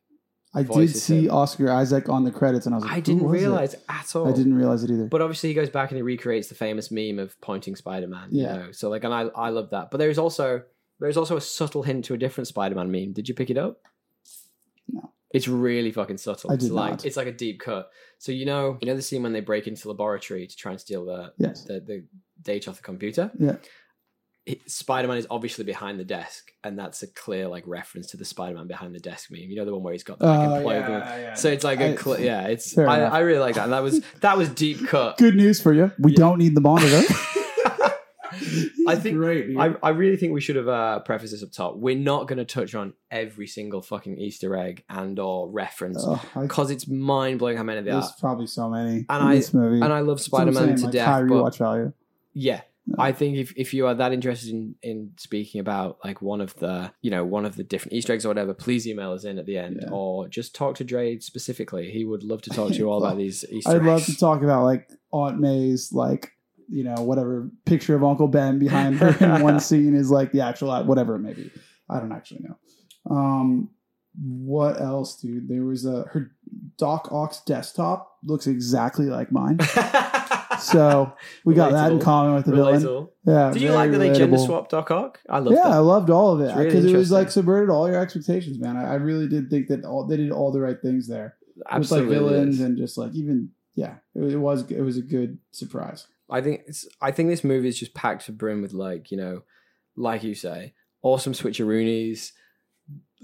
I 0.56 0.62
did 0.62 0.90
see 0.96 1.26
him. 1.26 1.32
Oscar 1.32 1.72
Isaac 1.72 2.08
on 2.10 2.24
the 2.24 2.32
credits, 2.32 2.68
and 2.68 2.76
I 2.76 2.78
was 2.78 2.86
like, 2.86 2.94
I 2.94 3.00
didn't 3.00 3.24
was 3.24 3.34
it? 3.42 3.46
realize 3.46 3.76
at 3.90 4.16
all. 4.16 4.28
I 4.28 4.32
didn't 4.34 4.54
realize 4.54 4.84
it 4.84 4.92
either. 4.92 5.06
But 5.08 5.22
obviously, 5.22 5.50
he 5.50 5.56
goes 5.56 5.72
back 5.72 5.90
and 5.90 5.98
he 5.98 6.04
recreates 6.04 6.50
the 6.50 6.56
famous 6.56 6.92
meme 6.92 7.18
of 7.18 7.40
pointing 7.42 7.76
Spider-Man. 7.76 8.28
Yeah. 8.30 8.54
You 8.54 8.60
know? 8.60 8.72
So 8.72 8.90
like, 8.92 9.04
and 9.04 9.14
I 9.14 9.22
I 9.36 9.50
love 9.50 9.72
that. 9.72 9.90
But 9.90 9.98
there's 9.98 10.20
also 10.20 10.62
there's 11.00 11.18
also 11.18 11.38
a 11.38 11.42
subtle 11.42 11.82
hint 11.82 12.06
to 12.06 12.14
a 12.14 12.18
different 12.18 12.48
Spider-Man 12.48 12.92
meme. 12.92 13.14
Did 13.14 13.28
you 13.28 13.34
pick 13.34 13.50
it 13.50 13.58
up? 13.58 13.80
It's 15.34 15.48
really 15.48 15.92
fucking 15.92 16.18
subtle. 16.20 16.52
I 16.52 16.54
it's 16.54 16.66
did 16.66 16.72
like 16.74 16.92
not. 16.92 17.06
it's 17.06 17.18
like 17.18 17.28
a 17.28 17.32
deep 17.32 17.60
cut. 17.60 17.90
So 18.20 18.32
you 18.32 18.46
know 18.46 18.78
you 18.82 18.88
know 18.88 18.96
the 18.96 19.02
scene 19.02 19.24
when 19.24 19.34
they 19.34 19.42
break 19.42 19.68
into 19.68 19.82
the 19.84 19.90
laboratory 19.90 20.46
to 20.48 20.56
try 20.56 20.72
and 20.72 20.80
steal 20.80 21.06
the 21.06 21.34
yes. 21.38 21.64
the, 21.66 21.80
the 21.82 22.06
data 22.42 22.70
off 22.70 22.78
the 22.78 22.84
computer. 22.84 23.32
Yeah. 23.40 23.56
Spider-Man 24.68 25.18
is 25.18 25.26
obviously 25.32 25.64
behind 25.64 25.98
the 26.02 26.04
desk, 26.04 26.52
and 26.66 26.78
that's 26.78 27.02
a 27.02 27.08
clear 27.08 27.48
like 27.48 27.64
reference 27.66 28.08
to 28.08 28.18
the 28.18 28.26
Spider-Man 28.26 28.68
behind 28.68 28.94
the 28.94 29.00
desk 29.00 29.32
meme. 29.32 29.40
You 29.50 29.56
know 29.56 29.64
the 29.66 29.74
one 29.74 29.84
where 29.84 29.94
he's 29.94 30.04
got 30.04 30.20
the 30.20 30.26
like, 30.26 30.50
Oh, 30.50 30.56
employee 30.58 30.76
yeah, 30.80 31.18
yeah. 31.18 31.34
So 31.34 31.50
it's 31.50 31.64
like 31.64 31.80
a 31.80 31.94
I- 31.94 31.96
cl- 31.96 32.20
yeah, 32.20 32.48
it's 32.48 32.78
I. 32.78 33.04
I 33.04 33.20
really 33.20 33.40
like 33.40 33.56
that. 33.56 33.64
And 33.66 33.74
that 33.74 33.84
was 33.84 34.04
that 34.20 34.38
was 34.38 34.50
deep 34.50 34.86
cut. 34.88 35.18
Good 35.18 35.36
news 35.36 35.62
for 35.62 35.74
you. 35.74 35.92
We 35.98 36.12
Yeah. 36.12 36.18
don't 36.18 36.40
need 36.40 36.56
the 36.56 36.62
monitor. 36.62 37.02
I 38.88 38.96
think- 38.96 39.18
great. 39.18 39.58
I, 39.58 39.76
I 39.82 39.90
really 39.90 40.18
think 40.18 40.34
we 40.34 40.42
should 40.42 40.56
have 40.56 40.68
uh, 40.68 41.00
prefaced 41.00 41.32
this 41.34 41.44
up 41.44 41.52
top. 41.52 41.76
We're 41.78 41.96
not 41.98 42.28
going 42.28 42.38
to 42.40 42.46
touch 42.46 42.76
on 42.76 42.94
every 43.12 43.48
single 43.48 43.82
fucking 43.82 44.18
Easter 44.18 44.56
egg 44.56 44.84
and 44.90 45.18
or 45.20 45.50
reference 45.50 46.06
because 46.40 46.72
it's 46.72 46.88
mind 46.88 47.40
blowing 47.40 47.58
how 47.58 47.64
many 47.64 47.82
there 47.82 47.94
there's 47.94 48.06
are. 48.06 48.08
There's 48.08 48.20
probably 48.20 48.48
so 48.48 48.70
many 48.70 48.98
in 49.00 49.06
I- 49.10 49.36
this 49.36 49.54
movie. 49.54 49.82
And 49.82 49.92
I 49.94 50.00
love 50.00 50.18
That's 50.18 50.30
what 50.32 50.42
I'm 50.44 50.54
Spider 50.54 50.68
Man 50.68 50.76
to 50.78 50.84
like, 50.86 50.92
death, 50.94 51.08
High 51.08 51.22
but 51.24 51.28
rewatch 51.30 51.58
value. 51.58 51.94
yeah, 52.34 52.62
Yeah. 52.86 52.96
I 53.00 53.12
think 53.14 53.38
if, 53.38 53.54
if 53.56 53.74
you 53.74 53.88
are 53.88 53.94
that 53.96 54.12
interested 54.12 54.50
in, 54.52 54.76
in 54.84 55.12
speaking 55.18 55.62
about 55.62 56.00
like 56.04 56.22
one 56.22 56.42
of 56.42 56.54
the 56.58 56.92
you 57.02 57.12
know 57.12 57.24
one 57.24 57.46
of 57.46 57.56
the 57.56 57.64
different 57.64 57.94
Easter 57.94 58.12
eggs 58.14 58.26
or 58.26 58.30
whatever, 58.30 58.54
please 58.54 58.86
email 58.88 59.14
us 59.14 59.24
in 59.24 59.40
at 59.40 59.46
the 59.46 59.58
end 59.58 59.80
Yeah. 59.82 59.90
or 59.92 60.28
just 60.28 60.54
talk 60.54 60.76
to 60.76 60.84
Dre 60.84 61.18
specifically. 61.20 61.92
He 61.92 62.04
would 62.04 62.24
love 62.24 62.42
to 62.44 62.50
talk 62.50 62.70
to 62.72 62.76
you 62.78 62.90
all 62.90 63.04
about 63.04 63.18
these 63.24 63.46
Easter 63.50 63.70
I'd 63.72 63.76
eggs. 63.78 63.86
love 63.86 64.06
to 64.06 64.18
talk 64.18 64.42
about 64.44 64.64
like 64.64 64.90
Aunt 65.12 65.40
May's 65.40 65.94
like 65.94 66.32
you 66.74 66.84
know 66.84 66.96
whatever 67.04 67.50
picture 67.66 67.96
of 67.96 68.04
Uncle 68.04 68.28
Ben 68.28 68.58
behind 68.58 68.98
her 68.98 69.16
in 69.20 69.42
one 69.44 69.60
scene 69.62 69.96
is 69.96 70.10
like 70.10 70.32
the 70.32 70.42
actual 70.42 70.84
whatever 70.84 71.16
it 71.16 71.20
may 71.20 71.34
be. 71.34 71.52
I 71.90 72.00
don't 72.00 72.12
actually 72.12 72.42
know. 72.44 73.16
Um, 73.16 73.70
what 74.20 74.82
else, 74.82 75.20
dude? 75.20 75.48
There 75.48 75.64
was 75.64 75.86
a 75.86 76.04
her 76.12 76.32
Doc 76.78 77.10
Ock's 77.12 77.42
desktop 77.42 78.18
looks 78.24 78.48
exactly 78.48 79.06
like 79.06 79.32
mine. 79.32 79.60
So 80.60 81.14
we 81.46 81.56
got 81.56 81.72
that 81.72 81.92
in 81.92 82.00
common 82.00 82.36
with 82.36 82.46
the 82.46 82.52
villain. 82.52 83.08
Yeah. 83.26 83.52
Did 83.52 83.62
you 83.62 83.72
like 83.72 83.92
that 83.92 83.98
they 83.98 84.14
gender 84.14 84.38
relatable. 84.38 84.46
swapped 84.46 84.72
Doc 84.72 84.92
Ock? 84.92 85.20
I 85.30 85.40
love 85.40 85.54
Yeah, 85.54 85.68
I 85.68 85.80
loved 85.80 86.10
all 86.10 86.34
of 86.34 86.42
it 86.42 86.46
It's 86.46 86.56
really 86.56 86.70
because 86.70 86.86
it 86.86 86.96
was 86.96 87.12
like 87.12 87.32
subverted 87.32 87.70
all 87.70 87.90
your 87.90 88.00
expectations, 88.00 88.60
man. 88.60 88.78
I, 88.78 88.92
I 88.92 88.94
really 88.96 89.28
did 89.28 89.50
think 89.50 89.68
that 89.68 89.84
all 89.84 90.06
they 90.06 90.18
did 90.18 90.32
all 90.32 90.52
the 90.52 90.62
right 90.62 90.80
things 90.82 91.08
there. 91.08 91.36
Absolutely. 91.70 92.10
with 92.10 92.18
like 92.18 92.32
villains 92.32 92.60
and 92.60 92.78
just 92.78 92.98
like 92.98 93.14
even 93.14 93.50
yeah, 93.76 93.96
it, 94.16 94.24
it 94.24 94.38
was 94.38 94.70
it 94.72 94.82
was 94.82 94.98
a 94.98 95.02
good 95.02 95.40
surprise. 95.52 96.08
I 96.34 96.42
think 96.42 96.62
it's 96.68 96.88
I 97.02 97.12
think 97.12 97.30
this 97.30 97.44
movie 97.44 97.68
is 97.70 97.80
just 97.80 97.94
packed 97.94 98.26
to 98.26 98.32
brim 98.32 98.62
with 98.62 98.74
like, 98.74 99.12
you 99.12 99.18
know, 99.18 99.44
like 99.96 100.24
you 100.24 100.36
say, 100.36 100.74
awesome 101.02 101.34
switcheroonies. 101.34 102.32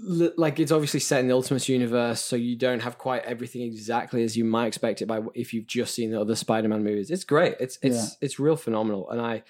L- 0.08 0.32
Like 0.36 0.58
it's 0.58 0.72
obviously 0.72 1.00
set 1.00 1.20
in 1.20 1.28
the 1.28 1.34
Ultimates 1.34 1.68
universe, 1.68 2.20
so 2.22 2.36
you 2.36 2.56
don't 2.56 2.80
have 2.80 2.96
quite 2.96 3.24
everything 3.24 3.62
exactly 3.62 4.22
as 4.22 4.36
you 4.36 4.44
might 4.44 4.66
expect 4.68 5.02
it 5.02 5.06
by 5.06 5.20
if 5.34 5.52
you've 5.52 5.66
just 5.66 5.94
seen 5.94 6.10
the 6.10 6.20
other 6.20 6.34
Spider-Man 6.34 6.82
movies. 6.84 7.10
It's 7.10 7.24
great. 7.24 7.56
It's 7.60 7.78
it's 7.82 8.16
it's 8.22 8.38
real 8.40 8.56
phenomenal, 8.56 9.10
and 9.10 9.20
I 9.20 9.42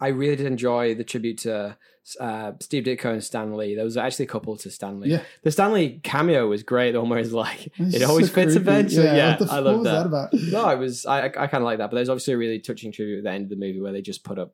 I 0.00 0.08
really 0.08 0.36
did 0.36 0.46
enjoy 0.46 0.94
the 0.94 1.04
tribute 1.04 1.38
to 1.38 1.76
uh, 2.20 2.52
Steve 2.60 2.84
Ditko 2.84 3.06
and 3.12 3.24
Stan 3.24 3.56
Lee. 3.56 3.74
There 3.74 3.84
was 3.84 3.96
actually 3.96 4.26
a 4.26 4.28
couple 4.28 4.56
to 4.56 4.70
Stan 4.70 5.00
Lee. 5.00 5.10
Yeah. 5.10 5.22
The 5.42 5.50
Stan 5.50 5.72
Lee 5.72 6.00
cameo 6.02 6.48
was 6.48 6.62
great. 6.62 6.92
The 6.92 7.00
one 7.00 7.10
where 7.10 7.18
he's 7.18 7.32
like, 7.32 7.72
It's 7.76 7.96
it 7.96 8.02
always 8.02 8.28
so 8.28 8.34
fits 8.34 8.54
creepy. 8.54 8.60
eventually. 8.70 9.06
Yeah, 9.06 9.36
I 9.50 9.58
love 9.58 9.84
that. 9.84 10.10
that? 10.10 10.30
No, 10.52 10.64
I 10.64 10.74
was 10.74 11.06
I 11.06 11.26
I, 11.26 11.28
kind 11.28 11.54
of 11.54 11.62
like 11.62 11.78
that, 11.78 11.90
but 11.90 11.96
there's 11.96 12.08
obviously 12.08 12.34
a 12.34 12.38
really 12.38 12.58
touching 12.60 12.92
tribute 12.92 13.18
at 13.18 13.24
the 13.24 13.30
end 13.30 13.44
of 13.44 13.50
the 13.50 13.56
movie 13.56 13.80
where 13.80 13.92
they 13.92 14.02
just 14.02 14.24
put 14.24 14.38
up, 14.38 14.52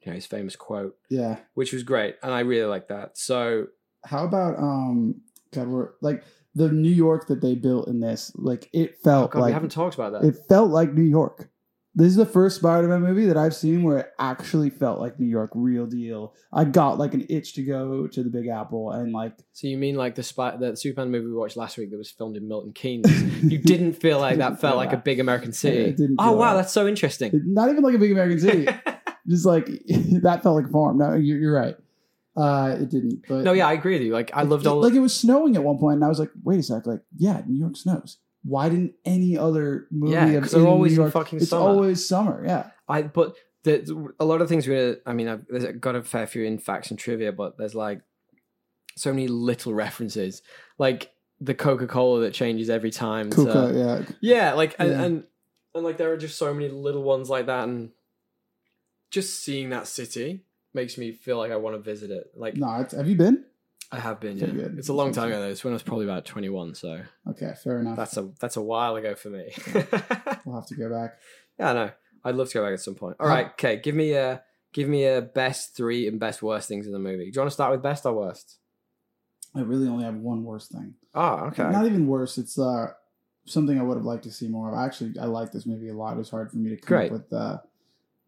you 0.00 0.10
know, 0.10 0.14
his 0.14 0.26
famous 0.26 0.56
quote, 0.56 0.96
Yeah. 1.08 1.36
which 1.54 1.72
was 1.72 1.82
great, 1.82 2.16
and 2.22 2.32
I 2.32 2.40
really 2.40 2.66
like 2.66 2.88
that. 2.88 3.16
So 3.18 3.66
How 4.04 4.24
about 4.24 4.58
um 4.58 5.20
God, 5.52 5.68
we're 5.68 5.90
like 6.00 6.22
the 6.54 6.70
New 6.70 6.90
York 6.90 7.28
that 7.28 7.40
they 7.40 7.54
built 7.54 7.88
in 7.88 8.00
this, 8.00 8.30
like 8.34 8.68
it 8.72 8.98
felt 8.98 9.30
oh 9.34 9.38
God, 9.40 9.46
we 9.46 9.52
haven't 9.52 9.72
talked 9.72 9.94
about 9.94 10.12
that. 10.12 10.24
it 10.24 10.36
felt 10.48 10.70
like 10.70 10.92
New 10.92 11.02
York. 11.02 11.48
This 11.94 12.08
is 12.08 12.16
the 12.16 12.24
first 12.24 12.56
Spider-Man 12.56 13.02
movie 13.02 13.26
that 13.26 13.36
I've 13.36 13.54
seen 13.54 13.82
where 13.82 13.98
it 13.98 14.12
actually 14.18 14.70
felt 14.70 14.98
like 14.98 15.20
New 15.20 15.26
York, 15.26 15.50
real 15.54 15.84
deal. 15.84 16.34
I 16.50 16.64
got 16.64 16.98
like 16.98 17.12
an 17.12 17.26
itch 17.28 17.52
to 17.54 17.62
go 17.62 18.06
to 18.06 18.22
the 18.22 18.30
Big 18.30 18.46
Apple 18.46 18.92
and 18.92 19.12
like 19.12 19.34
so 19.52 19.66
you 19.66 19.76
mean 19.76 19.96
like 19.96 20.14
the 20.14 20.22
spy, 20.22 20.56
the 20.56 20.74
Superman 20.74 21.10
movie 21.10 21.26
we 21.26 21.34
watched 21.34 21.58
last 21.58 21.76
week 21.76 21.90
that 21.90 21.98
was 21.98 22.10
filmed 22.10 22.36
in 22.38 22.48
Milton 22.48 22.72
Keynes? 22.72 23.06
you 23.42 23.58
didn't 23.58 23.92
feel 23.92 24.18
like 24.18 24.38
that 24.38 24.48
Didn't 24.48 24.60
felt 24.60 24.72
feel 24.72 24.76
like 24.78 24.92
a 24.94 24.96
big 24.96 25.20
American 25.20 25.52
city. 25.52 25.78
It 25.90 25.96
didn't 25.98 26.16
oh 26.18 26.32
wow, 26.32 26.52
that. 26.54 26.62
that's 26.62 26.72
so 26.72 26.88
interesting. 26.88 27.30
not 27.44 27.68
even 27.68 27.82
like 27.82 27.94
a 27.94 27.98
big 27.98 28.12
American 28.12 28.40
city. 28.40 28.68
just 29.28 29.44
like 29.44 29.66
that 30.22 30.40
felt 30.42 30.56
like 30.56 30.66
a 30.66 30.72
farm. 30.72 30.96
No, 30.98 31.12
you're, 31.14 31.38
you're 31.38 31.54
right. 31.54 31.76
Uh, 32.34 32.76
it 32.80 32.88
didn't. 32.88 33.22
But 33.28 33.44
no, 33.44 33.52
yeah, 33.52 33.66
I 33.66 33.74
agree 33.74 33.92
with 33.96 34.02
you. 34.02 34.12
Like 34.14 34.30
I 34.32 34.44
loved 34.44 34.64
it- 34.64 34.68
all. 34.70 34.80
like 34.80 34.94
it 34.94 35.00
was 35.00 35.14
snowing 35.14 35.56
at 35.56 35.62
one 35.62 35.76
point, 35.76 35.96
and 35.96 36.04
I 36.04 36.08
was 36.08 36.18
like, 36.18 36.30
wait 36.42 36.58
a 36.58 36.62
sec, 36.62 36.86
like 36.86 37.00
yeah, 37.18 37.42
New 37.46 37.58
York 37.60 37.76
snows. 37.76 38.16
Why 38.44 38.68
didn't 38.68 38.94
any 39.04 39.38
other 39.38 39.86
movie 39.90 40.14
Yeah, 40.14 40.26
of 40.32 40.42
'cause 40.42 40.52
they're 40.52 40.66
always 40.66 40.92
New 40.92 41.02
York, 41.02 41.12
fucking 41.12 41.38
it's 41.40 41.50
summer. 41.50 41.68
always 41.68 42.06
summer. 42.06 42.42
Yeah, 42.44 42.70
I 42.88 43.02
but 43.02 43.36
the, 43.64 44.12
a 44.18 44.24
lot 44.24 44.40
of 44.40 44.48
things 44.48 44.66
we're. 44.66 44.98
I 45.06 45.12
mean, 45.12 45.28
I've 45.28 45.46
there's 45.48 45.76
got 45.78 45.94
a 45.94 46.02
fair 46.02 46.26
few 46.26 46.42
in 46.44 46.58
facts 46.58 46.90
and 46.90 46.98
trivia, 46.98 47.30
but 47.32 47.56
there's 47.58 47.74
like 47.76 48.00
so 48.96 49.10
many 49.12 49.28
little 49.28 49.72
references, 49.72 50.42
like 50.78 51.12
the 51.40 51.54
Coca 51.54 51.86
Cola 51.86 52.20
that 52.22 52.34
changes 52.34 52.68
every 52.68 52.90
time. 52.90 53.30
Kuka. 53.30 53.72
Yeah, 53.74 54.14
yeah, 54.20 54.52
like 54.54 54.74
and, 54.80 54.90
Yeah. 54.90 55.02
and 55.02 55.24
and 55.74 55.84
like 55.84 55.96
there 55.96 56.12
are 56.12 56.16
just 56.16 56.36
so 56.36 56.52
many 56.52 56.68
little 56.68 57.04
ones 57.04 57.30
like 57.30 57.46
that, 57.46 57.68
and 57.68 57.90
just 59.12 59.44
seeing 59.44 59.70
that 59.70 59.86
city 59.86 60.44
makes 60.74 60.96
me 60.98 61.12
feel 61.12 61.36
like 61.38 61.52
I 61.52 61.56
want 61.56 61.76
to 61.76 61.80
visit 61.82 62.10
it. 62.10 62.32
Like 62.34 62.56
no, 62.56 62.80
it's, 62.80 62.94
have 62.94 63.08
you 63.08 63.14
been? 63.16 63.44
I 63.92 64.00
have 64.00 64.18
been. 64.20 64.38
Yeah. 64.38 64.46
good. 64.46 64.78
It's 64.78 64.88
a 64.88 64.92
long 64.94 65.12
time 65.12 65.28
ago 65.28 65.38
though. 65.40 65.48
It's 65.50 65.62
when 65.62 65.72
I 65.72 65.76
was 65.76 65.82
probably 65.82 66.06
about 66.06 66.24
twenty 66.24 66.48
one, 66.48 66.74
so 66.74 67.02
Okay, 67.28 67.52
fair 67.62 67.78
enough. 67.80 67.96
that's 67.96 68.16
a 68.16 68.30
that's 68.40 68.56
a 68.56 68.62
while 68.62 68.96
ago 68.96 69.14
for 69.14 69.28
me. 69.28 69.52
we'll 70.44 70.54
have 70.56 70.66
to 70.68 70.74
go 70.74 70.90
back. 70.90 71.18
Yeah, 71.58 71.70
I 71.70 71.72
know. 71.74 71.90
I'd 72.24 72.34
love 72.34 72.48
to 72.48 72.54
go 72.54 72.64
back 72.64 72.72
at 72.72 72.80
some 72.80 72.94
point. 72.94 73.16
All 73.20 73.28
right, 73.28 73.46
okay. 73.52 73.76
Give 73.76 73.94
me 73.94 74.12
a 74.12 74.42
give 74.72 74.88
me 74.88 75.04
a 75.04 75.20
best 75.20 75.76
three 75.76 76.08
and 76.08 76.18
best 76.18 76.42
worst 76.42 76.68
things 76.68 76.86
in 76.86 76.92
the 76.92 76.98
movie. 76.98 77.24
Do 77.26 77.30
you 77.34 77.40
want 77.40 77.50
to 77.50 77.54
start 77.54 77.70
with 77.72 77.82
best 77.82 78.06
or 78.06 78.14
worst? 78.14 78.56
I 79.54 79.60
really 79.60 79.86
only 79.86 80.04
have 80.04 80.14
one 80.14 80.44
worst 80.44 80.72
thing. 80.72 80.94
Oh, 81.14 81.48
okay. 81.48 81.64
Not 81.64 81.84
even 81.84 82.06
worse. 82.06 82.38
It's 82.38 82.58
uh 82.58 82.92
something 83.44 83.78
I 83.78 83.82
would 83.82 83.96
have 83.98 84.06
liked 84.06 84.24
to 84.24 84.30
see 84.32 84.48
more 84.48 84.72
of. 84.72 84.78
Actually, 84.78 85.18
I 85.20 85.26
like 85.26 85.52
this 85.52 85.66
movie 85.66 85.88
a 85.88 85.94
lot. 85.94 86.14
It 86.14 86.18
was 86.18 86.30
hard 86.30 86.50
for 86.50 86.56
me 86.56 86.70
to 86.70 86.76
come 86.76 86.96
Great. 86.96 87.06
up 87.06 87.12
with 87.12 87.32
uh, 87.32 87.58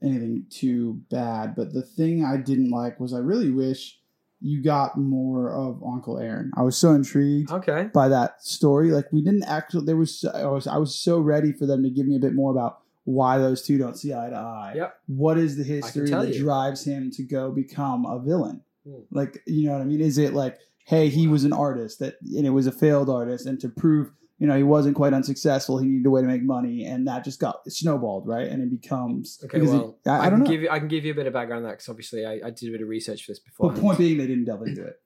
anything 0.02 0.44
too 0.50 1.00
bad. 1.10 1.54
But 1.54 1.72
the 1.72 1.82
thing 1.82 2.24
I 2.24 2.36
didn't 2.36 2.70
like 2.70 3.00
was 3.00 3.14
I 3.14 3.18
really 3.18 3.50
wish 3.50 3.98
you 4.44 4.62
got 4.62 4.98
more 4.98 5.50
of 5.50 5.82
Uncle 5.82 6.18
Aaron. 6.18 6.52
I 6.54 6.60
was 6.60 6.76
so 6.76 6.92
intrigued 6.92 7.50
Okay. 7.50 7.88
by 7.94 8.08
that 8.08 8.42
story. 8.44 8.90
Like 8.90 9.10
we 9.10 9.22
didn't 9.22 9.44
actually. 9.44 9.86
There 9.86 9.96
was 9.96 10.22
I 10.34 10.44
was 10.44 10.66
I 10.66 10.76
was 10.76 10.94
so 10.94 11.18
ready 11.18 11.50
for 11.52 11.64
them 11.64 11.82
to 11.82 11.88
give 11.88 12.06
me 12.06 12.16
a 12.16 12.20
bit 12.20 12.34
more 12.34 12.50
about 12.52 12.80
why 13.04 13.38
those 13.38 13.62
two 13.62 13.78
don't 13.78 13.96
see 13.96 14.12
eye 14.12 14.28
to 14.28 14.36
eye. 14.36 14.74
Yep. 14.76 14.94
What 15.06 15.38
is 15.38 15.56
the 15.56 15.64
history 15.64 16.10
that 16.10 16.34
you. 16.34 16.40
drives 16.42 16.84
him 16.84 17.10
to 17.12 17.22
go 17.22 17.50
become 17.52 18.04
a 18.04 18.18
villain? 18.20 18.60
Hmm. 18.86 19.00
Like 19.10 19.42
you 19.46 19.66
know 19.66 19.72
what 19.72 19.80
I 19.82 19.86
mean? 19.86 20.02
Is 20.02 20.18
it 20.18 20.34
like 20.34 20.58
hey 20.84 21.08
he 21.08 21.26
was 21.26 21.44
an 21.44 21.54
artist 21.54 22.00
that 22.00 22.16
and 22.20 22.46
it 22.46 22.50
was 22.50 22.66
a 22.66 22.72
failed 22.72 23.08
artist 23.08 23.46
and 23.46 23.58
to 23.60 23.70
prove 23.70 24.10
you 24.38 24.46
know 24.46 24.56
he 24.56 24.62
wasn't 24.62 24.96
quite 24.96 25.12
unsuccessful 25.12 25.78
he 25.78 25.86
needed 25.86 26.06
a 26.06 26.10
way 26.10 26.20
to 26.20 26.26
make 26.26 26.42
money 26.42 26.84
and 26.84 27.06
that 27.06 27.22
just 27.24 27.38
got 27.40 27.56
snowballed 27.70 28.26
right 28.26 28.48
and 28.48 28.62
it 28.62 28.70
becomes 28.80 29.38
Okay. 29.44 29.60
Well, 29.60 29.98
I, 30.06 30.10
I 30.10 30.26
I, 30.26 30.30
don't 30.30 30.38
can 30.40 30.44
know. 30.44 30.50
give 30.50 30.62
you 30.62 30.70
I 30.70 30.78
can 30.80 30.88
give 30.88 31.04
you 31.04 31.12
a 31.12 31.14
bit 31.14 31.26
of 31.26 31.32
background 31.32 31.64
on 31.64 31.70
that 31.70 31.76
because 31.78 31.88
obviously 31.88 32.26
I, 32.26 32.40
I 32.46 32.50
did 32.50 32.68
a 32.68 32.72
bit 32.72 32.82
of 32.82 32.88
research 32.88 33.24
for 33.24 33.30
this 33.32 33.38
before. 33.40 33.70
but 33.72 33.80
point 33.80 33.98
being 33.98 34.18
they 34.18 34.26
didn't 34.26 34.44
delve 34.46 34.66
into 34.66 34.82
it. 34.84 34.96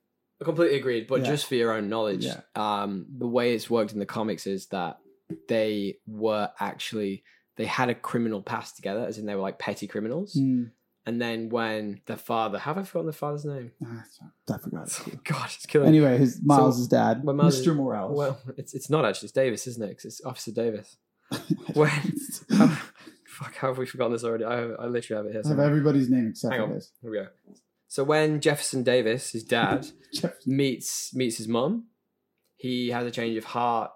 I 0.40 0.44
completely 0.44 0.78
agreed, 0.78 1.06
but 1.08 1.20
Yeah. 1.20 1.26
just 1.26 1.46
for 1.46 1.56
your 1.56 1.72
own 1.72 1.88
knowledge, 1.88 2.24
Yeah. 2.24 2.40
um, 2.54 3.06
the 3.18 3.26
way 3.26 3.54
it's 3.54 3.68
worked 3.68 3.92
in 3.92 3.98
the 3.98 4.06
comics 4.06 4.46
is 4.46 4.66
that 4.68 4.98
they 5.48 5.98
were 6.06 6.48
actually 6.60 7.24
they 7.56 7.66
had 7.66 7.88
a 7.90 7.94
criminal 7.94 8.40
past 8.40 8.76
together, 8.76 9.04
as 9.04 9.18
in 9.18 9.26
they 9.26 9.34
were 9.34 9.42
like 9.42 9.58
petty 9.58 9.86
criminals. 9.88 10.34
Hmm. 10.34 10.64
And 11.08 11.18
then 11.22 11.48
when 11.48 12.02
the 12.04 12.18
father, 12.18 12.58
have 12.58 12.76
I 12.76 12.82
forgotten 12.82 13.06
the 13.06 13.12
father's 13.14 13.46
name? 13.46 13.72
Ah, 13.82 14.04
I 14.52 14.58
forgot. 14.58 15.00
God, 15.24 15.46
it's 15.54 15.64
killing 15.64 15.90
me. 15.90 15.96
Anyway, 15.98 16.18
his 16.18 16.38
Miles' 16.44 16.86
dad, 16.86 17.24
when 17.24 17.36
Miles- 17.36 17.62
Mr. 17.66 17.74
Morales. 17.74 18.14
Well, 18.14 18.38
it's 18.58 18.74
it's 18.74 18.90
not 18.90 19.06
actually. 19.06 19.26
It's 19.28 19.32
Davis, 19.32 19.66
isn't 19.66 19.82
it? 19.82 19.94
'Cause 19.96 20.04
it's 20.04 20.20
Officer 20.24 20.52
Davis. 20.52 20.98
when 21.72 21.88
how, 22.50 22.66
fuck, 23.26 23.54
how 23.54 23.68
have 23.68 23.78
we 23.78 23.86
forgotten 23.86 24.12
this 24.12 24.22
already? 24.22 24.44
I, 24.44 24.58
I 24.64 24.86
literally 24.86 25.16
have 25.16 25.26
it 25.26 25.32
here. 25.32 25.42
I 25.46 25.48
have 25.48 25.58
everybody's 25.70 26.10
name 26.10 26.28
except 26.28 26.52
Hang 26.52 26.62
on. 26.64 26.70
his. 26.72 26.92
Here 27.00 27.10
we 27.10 27.16
go. 27.16 27.28
So 27.86 28.04
when 28.04 28.42
Jefferson 28.42 28.82
Davis, 28.82 29.30
his 29.32 29.44
dad, 29.44 29.86
meets 30.44 31.14
meets 31.14 31.38
his 31.38 31.48
mom, 31.48 31.86
he 32.56 32.90
has 32.90 33.06
a 33.06 33.10
change 33.10 33.38
of 33.38 33.44
heart, 33.44 33.92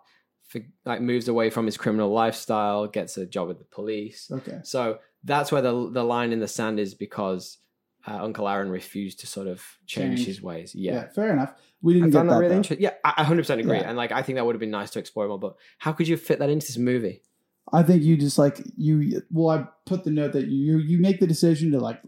for, 0.48 0.60
like 0.86 1.02
moves 1.02 1.28
away 1.28 1.50
from 1.50 1.66
his 1.66 1.76
criminal 1.76 2.10
lifestyle, 2.10 2.86
gets 2.86 3.18
a 3.18 3.26
job 3.26 3.48
with 3.48 3.58
the 3.58 3.64
police. 3.66 4.30
Okay. 4.30 4.60
So 4.64 4.98
that's 5.24 5.52
where 5.52 5.62
the 5.62 5.90
the 5.90 6.04
line 6.04 6.32
in 6.32 6.40
the 6.40 6.48
sand 6.48 6.78
is 6.80 6.94
because 6.94 7.58
uh, 8.06 8.18
Uncle 8.20 8.48
Aaron 8.48 8.70
refused 8.70 9.20
to 9.20 9.26
sort 9.26 9.46
of 9.46 9.62
change, 9.86 10.18
Change. 10.18 10.26
his 10.26 10.42
ways. 10.42 10.74
Yeah. 10.74 10.92
Yeah. 10.94 11.08
fair 11.08 11.32
enough. 11.32 11.54
We 11.82 11.94
didn't 11.94 12.10
get 12.10 12.18
found 12.18 12.30
that. 12.30 12.34
that 12.34 12.40
really 12.40 12.56
interesting. 12.56 12.82
Yeah, 12.82 12.94
I 13.04 13.14
I 13.18 13.24
100% 13.24 13.60
agree. 13.60 13.78
Yeah. 13.78 13.88
And 13.88 13.96
like, 13.96 14.12
I 14.12 14.22
think 14.22 14.36
that 14.36 14.46
would 14.46 14.54
have 14.54 14.60
been 14.60 14.70
nice 14.70 14.90
to 14.90 14.98
explore 14.98 15.28
more. 15.28 15.38
But 15.38 15.56
how 15.78 15.92
could 15.92 16.08
you 16.08 16.16
fit 16.16 16.38
that 16.40 16.50
into 16.50 16.66
this 16.66 16.78
movie? 16.78 17.22
I 17.72 17.82
think 17.82 18.02
you 18.02 18.16
just 18.16 18.38
like 18.38 18.60
you. 18.76 19.22
Well, 19.30 19.56
I 19.56 19.66
put 19.86 20.04
the 20.04 20.10
note 20.10 20.32
that 20.32 20.48
you 20.48 20.78
you 20.78 20.98
make 20.98 21.20
the 21.20 21.26
decision 21.26 21.70
to 21.72 21.78
like 21.78 22.00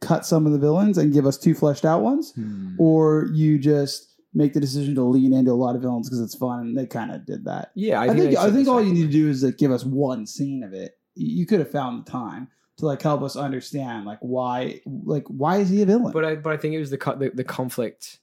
cut 0.00 0.24
some 0.24 0.46
of 0.46 0.52
the 0.52 0.58
villains 0.58 0.96
and 0.98 1.12
give 1.12 1.26
us 1.26 1.36
two 1.36 1.54
fleshed 1.54 1.84
out 1.84 2.02
ones, 2.02 2.32
or 2.78 3.28
you 3.32 3.58
just 3.58 4.14
make 4.32 4.52
the 4.54 4.60
decision 4.60 4.94
to 4.94 5.02
lean 5.02 5.32
into 5.32 5.50
a 5.50 5.54
lot 5.54 5.74
of 5.74 5.82
villains 5.82 6.08
because 6.08 6.20
it's 6.20 6.36
fun, 6.36 6.60
and 6.60 6.78
they 6.78 6.86
kind 6.86 7.10
of 7.10 7.26
did 7.26 7.44
that. 7.44 7.72
Yeah, 7.74 8.00
I, 8.00 8.08
think 8.14 8.30
they 8.30 8.36
I 8.36 8.50
think 8.50 8.68
all 8.68 8.82
you 8.82 8.94
need 8.94 9.06
to 9.06 9.12
do 9.12 9.28
is 9.28 9.42
like 9.42 9.58
give 9.58 9.72
us 9.72 9.84
one 9.84 10.26
scene 10.26 10.62
of 10.62 10.72
it. 10.72 10.92
You 11.16 11.44
could 11.44 11.58
have 11.58 11.70
found 11.70 12.06
the 12.06 12.10
time 12.10 12.48
to 12.80 12.86
like 12.86 13.02
help 13.02 13.22
us 13.22 13.36
understand 13.36 14.04
like 14.06 14.18
why 14.20 14.80
like 14.86 15.26
why 15.28 15.58
is 15.58 15.68
he 15.68 15.82
a 15.82 15.86
villain? 15.86 16.12
but 16.12 16.24
I 16.24 16.34
but 16.36 16.52
I 16.52 16.56
think 16.56 16.74
it 16.74 16.80
was 16.80 16.90
the 16.90 16.96
the, 16.96 17.30
the 17.34 17.44
conflict. 17.44 18.18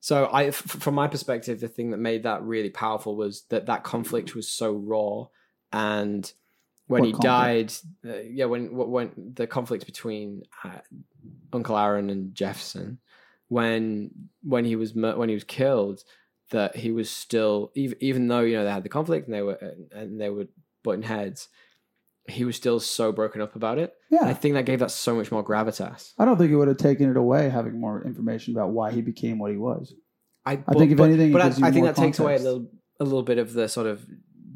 So 0.00 0.24
I, 0.24 0.46
f- 0.46 0.56
from 0.56 0.96
my 0.96 1.06
perspective, 1.06 1.60
the 1.60 1.68
thing 1.68 1.92
that 1.92 1.98
made 1.98 2.24
that 2.24 2.42
really 2.42 2.70
powerful 2.70 3.14
was 3.14 3.44
that 3.50 3.66
that 3.66 3.84
conflict 3.84 4.34
was 4.34 4.48
so 4.48 4.72
raw, 4.72 5.26
and 5.72 6.30
when 6.88 7.02
What 7.02 7.06
he 7.06 7.12
conflict? 7.12 7.84
died, 8.04 8.12
uh, 8.12 8.20
yeah, 8.22 8.46
when 8.46 8.74
when 8.74 9.32
the 9.34 9.46
conflict 9.46 9.86
between 9.86 10.42
uh, 10.64 10.78
Uncle 11.52 11.78
Aaron 11.78 12.10
and 12.10 12.34
Jefferson, 12.34 12.98
when 13.48 14.10
when 14.42 14.64
he 14.64 14.74
was 14.74 14.92
when 14.92 15.28
he 15.28 15.36
was 15.36 15.44
killed, 15.44 16.02
that 16.50 16.74
he 16.74 16.90
was 16.90 17.08
still 17.08 17.70
even 17.76 17.96
even 18.00 18.26
though 18.26 18.40
you 18.40 18.56
know 18.56 18.64
they 18.64 18.72
had 18.72 18.82
the 18.82 18.88
conflict 18.88 19.28
and 19.28 19.34
they 19.36 19.42
were 19.42 19.58
and 19.92 20.20
they 20.20 20.30
were 20.30 20.48
butting 20.82 21.02
heads, 21.02 21.48
he 22.28 22.44
was 22.44 22.56
still 22.56 22.78
so 22.80 23.10
broken 23.12 23.40
up 23.40 23.56
about 23.56 23.78
it. 23.78 23.92
yeah, 24.10 24.20
And 24.20 24.28
I 24.28 24.34
think 24.34 24.54
that 24.54 24.64
gave 24.64 24.78
that 24.78 24.90
so 24.92 25.14
much 25.14 25.30
more 25.32 25.44
gravitas. 25.44 26.12
I 26.18 26.24
don't 26.24 26.38
think 26.38 26.50
it 26.52 26.56
would 26.56 26.68
have 26.68 26.76
taken 26.76 27.10
it 27.10 27.16
away 27.16 27.48
having 27.48 27.80
more 27.80 28.04
information 28.04 28.54
about 28.54 28.70
why 28.70 28.92
he 28.92 29.02
became 29.02 29.38
what 29.38 29.50
he 29.50 29.56
was. 29.56 29.92
I, 30.46 30.52
I 30.66 30.74
think 30.74 30.92
if 30.92 31.00
anything, 31.00 31.30
it 31.30 31.32
but 31.32 31.42
I, 31.42 31.68
I 31.68 31.70
think 31.72 31.86
that 31.86 31.96
takes 31.96 32.18
away 32.18 32.36
a 32.36 32.38
little, 32.38 32.68
a 33.00 33.04
little 33.04 33.22
bit 33.22 33.38
of 33.38 33.52
the 33.52 33.68
sort 33.68 33.86
of 33.86 34.04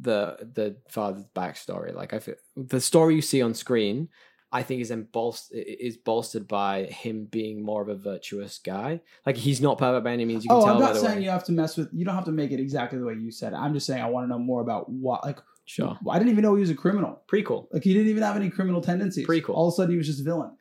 the 0.00 0.36
the 0.54 0.76
father's 0.90 1.24
backstory. 1.34 1.94
Like 1.94 2.12
I 2.12 2.18
feel 2.20 2.34
the 2.56 2.80
story 2.80 3.14
you 3.16 3.22
see 3.22 3.40
on 3.42 3.54
screen, 3.54 4.08
I 4.52 4.62
think 4.62 4.80
is 4.82 4.90
embolst- 4.90 5.50
is 5.52 5.96
bolstered 5.96 6.46
by 6.48 6.84
him 6.84 7.26
being 7.30 7.64
more 7.64 7.82
of 7.82 7.88
a 7.88 7.94
virtuous 7.96 8.58
guy. 8.58 9.00
Like 9.24 9.36
he's 9.36 9.60
not 9.60 9.78
perfect 9.78 10.04
by 10.04 10.12
any 10.12 10.24
means. 10.24 10.44
You 10.44 10.50
can 10.50 10.58
Oh, 10.58 10.64
tell 10.64 10.74
I'm 10.74 10.80
not 10.80 10.96
saying 10.96 11.18
way. 11.18 11.24
you 11.24 11.30
have 11.30 11.44
to 11.44 11.52
mess 11.52 11.76
with. 11.76 11.88
You 11.92 12.04
don't 12.04 12.14
have 12.14 12.24
to 12.26 12.32
make 12.32 12.50
it 12.52 12.60
exactly 12.60 12.98
the 12.98 13.04
way 13.04 13.14
you 13.14 13.30
said 13.30 13.52
it. 13.52 13.56
I'm 13.56 13.72
just 13.74 13.86
saying 13.86 14.02
I 14.02 14.08
want 14.08 14.24
to 14.24 14.28
know 14.28 14.38
more 14.38 14.60
about 14.60 14.88
what. 14.90 15.24
Like, 15.24 15.38
Sure. 15.66 15.98
I 16.08 16.18
didn't 16.18 16.30
even 16.30 16.42
know 16.42 16.54
he 16.54 16.60
was 16.60 16.70
a 16.70 16.74
criminal. 16.74 17.22
Prequel. 17.30 17.66
Like, 17.72 17.82
he 17.84 17.92
didn't 17.92 18.08
even 18.08 18.22
have 18.22 18.36
any 18.36 18.48
criminal 18.50 18.80
tendencies. 18.80 19.26
Prequel. 19.26 19.50
All 19.50 19.68
of 19.68 19.72
a 19.72 19.76
sudden, 19.76 19.90
he 19.90 19.96
was 19.98 20.06
just 20.06 20.20
a 20.20 20.24
villain. 20.24 20.52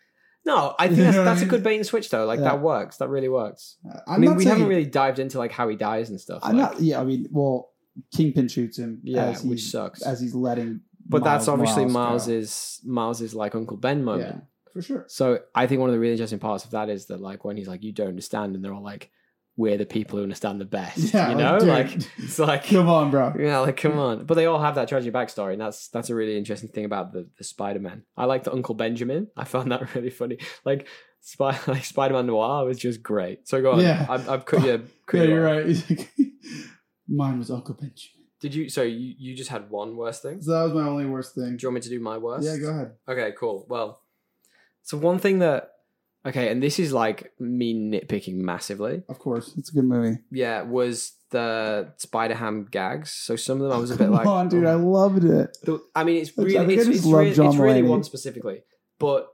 No, 0.46 0.76
I 0.78 0.88
think 0.90 1.00
that's, 1.00 1.18
I 1.18 1.24
that's 1.24 1.42
a 1.42 1.46
good 1.46 1.64
bait 1.64 1.76
and 1.78 1.86
switch 1.86 2.10
though. 2.10 2.26
Like 2.26 2.40
Yeah. 2.40 2.46
that 2.50 2.62
works. 2.62 2.98
That 2.98 3.10
really 3.10 3.30
works. 3.30 3.78
Uh, 3.88 4.00
i 4.08 4.16
I'm 4.16 4.22
mean, 4.22 4.36
we 4.36 4.44
saying, 4.44 4.56
haven't 4.58 4.68
really 4.70 4.86
dived 4.86 5.20
into 5.20 5.38
like 5.40 5.52
how 5.52 5.68
he 5.70 5.76
dies 5.76 6.10
and 6.10 6.20
stuff. 6.20 6.42
I'm 6.44 6.58
like- 6.58 6.74
not. 6.74 6.82
Yeah, 6.82 7.00
I 7.02 7.04
mean, 7.04 7.28
well, 7.32 7.72
Kingpin 8.16 8.48
shoots 8.48 8.78
him. 8.78 9.00
Yeah, 9.04 9.28
as 9.30 9.44
which 9.44 9.64
sucks. 9.64 10.02
As 10.02 10.20
he's 10.20 10.36
letting. 10.36 10.82
but 11.08 11.24
that's 11.24 11.48
Miles 11.48 11.50
obviously 11.60 11.86
Morales 11.86 11.94
go. 12.28 12.32
Miles's 12.34 12.82
Miles's 12.86 13.34
like 13.36 13.56
Uncle 13.56 13.78
Ben 13.78 14.04
moment. 14.04 14.36
Yeah, 14.36 14.72
for 14.74 14.82
sure. 14.82 15.06
So 15.08 15.40
I 15.56 15.66
think 15.68 15.80
one 15.82 15.90
of 15.90 15.94
the 15.94 16.00
really 16.00 16.12
interesting 16.14 16.40
parts 16.40 16.66
of 16.66 16.72
that 16.72 16.90
is 16.90 17.06
that 17.08 17.22
like 17.22 17.46
when 17.46 17.58
he's 17.58 17.68
like, 17.68 17.84
"You 17.84 17.94
don't 17.94 18.10
understand," 18.10 18.56
and 18.56 18.64
they're 18.66 18.74
all 18.74 18.84
like, 18.84 19.12
"We're 19.58 19.78
the 19.78 19.86
people 19.86 20.18
who 20.18 20.24
understand 20.24 20.60
the 20.62 20.66
best." 20.66 21.14
Yeah, 21.14 21.30
you 21.30 21.36
know, 21.36 21.60
dude. 21.60 21.68
like 21.68 21.96
it's 22.18 22.40
like 22.40 22.66
Come 22.68 22.90
on, 22.90 23.12
bro. 23.12 23.34
yeah, 23.40 23.60
like 23.60 23.78
come 23.78 23.98
on. 24.00 24.26
But 24.26 24.36
they 24.36 24.46
all 24.46 24.60
have 24.60 24.76
that 24.76 24.88
tragic 24.88 25.14
backstory, 25.14 25.54
and 25.54 25.62
that's 25.62 25.88
that's 25.90 26.10
a 26.10 26.16
really 26.16 26.38
interesting 26.38 26.70
thing 26.70 26.86
about 26.86 27.14
the 27.14 27.28
the 27.38 27.44
Spider 27.44 27.80
Man. 27.80 28.04
I 28.18 28.26
like 28.26 28.44
the 28.44 28.54
Uncle 28.54 28.76
Benjamin. 28.76 29.28
I 29.36 29.44
found 29.46 29.72
that 29.72 29.94
really 29.96 30.10
funny. 30.10 30.38
Like. 30.64 30.88
Spy, 31.28 31.58
like 31.68 31.84
Spider-Man 31.84 32.28
Noir 32.28 32.66
was 32.66 32.78
just 32.78 33.02
great. 33.02 33.48
So 33.48 33.60
go 33.60 33.72
on. 33.72 33.80
Yeah. 33.80 34.06
I've, 34.08 34.30
I've 34.30 34.46
cut 34.46 34.64
you. 34.64 34.86
cut 35.08 35.18
Yeah, 35.18 35.24
you 35.24 35.30
you're 35.32 35.50
off. 35.50 35.90
right. 35.90 36.10
Mine 37.08 37.40
was 37.40 37.50
Uncle 37.50 37.74
Benjamin. 37.74 38.28
Did 38.40 38.54
you? 38.54 38.70
So 38.70 38.84
you, 38.84 39.16
you 39.18 39.36
just 39.36 39.50
had 39.50 39.72
one 39.72 39.96
worst 39.98 40.22
thing? 40.22 40.40
So 40.42 40.52
that 40.52 40.62
was 40.64 40.74
my 40.74 40.88
only 40.88 41.08
worst 41.08 41.34
thing. 41.34 41.58
Do 41.58 41.64
you 41.64 41.70
want 41.70 41.76
me 41.76 41.82
to 41.82 41.90
do 41.90 42.00
my 42.00 42.20
worst? 42.20 42.46
Yeah, 42.46 42.58
go 42.58 42.70
ahead. 42.70 42.92
Okay, 43.08 43.34
cool. 43.40 43.66
Well, 43.68 44.02
so 44.84 44.98
one 44.98 45.18
thing 45.18 45.40
that 45.40 45.72
okay, 46.26 46.50
and 46.50 46.62
this 46.62 46.80
is 46.80 46.92
like 46.92 47.32
me 47.40 47.74
nitpicking 47.74 48.36
massively. 48.36 49.04
Of 49.08 49.20
course, 49.20 49.54
it's 49.58 49.70
a 49.70 49.74
good 49.74 49.86
movie. 49.86 50.20
Yeah, 50.32 50.64
was 50.64 51.14
the 51.32 51.94
Spider 51.98 52.36
Ham 52.36 52.68
gags. 52.70 53.12
So 53.12 53.36
some 53.36 53.62
of 53.62 53.68
them 53.68 53.78
I 53.78 53.80
was 53.80 53.92
a 53.92 53.96
bit 53.96 54.06
Come 54.06 54.14
like, 54.14 54.26
on, 54.28 54.50
dude, 54.50 54.66
oh. 54.66 54.72
I 54.72 54.76
loved 54.76 55.26
it. 55.26 55.58
The- 55.64 55.84
I 55.96 56.04
mean, 56.04 56.22
it's 56.22 56.38
really, 56.38 56.58
I 56.58 56.64
it's, 56.64 56.88
it's, 56.88 57.06
really, 57.06 57.30
it's 57.30 57.38
really 57.58 57.82
one 57.82 58.04
specifically, 58.04 58.64
but 59.00 59.28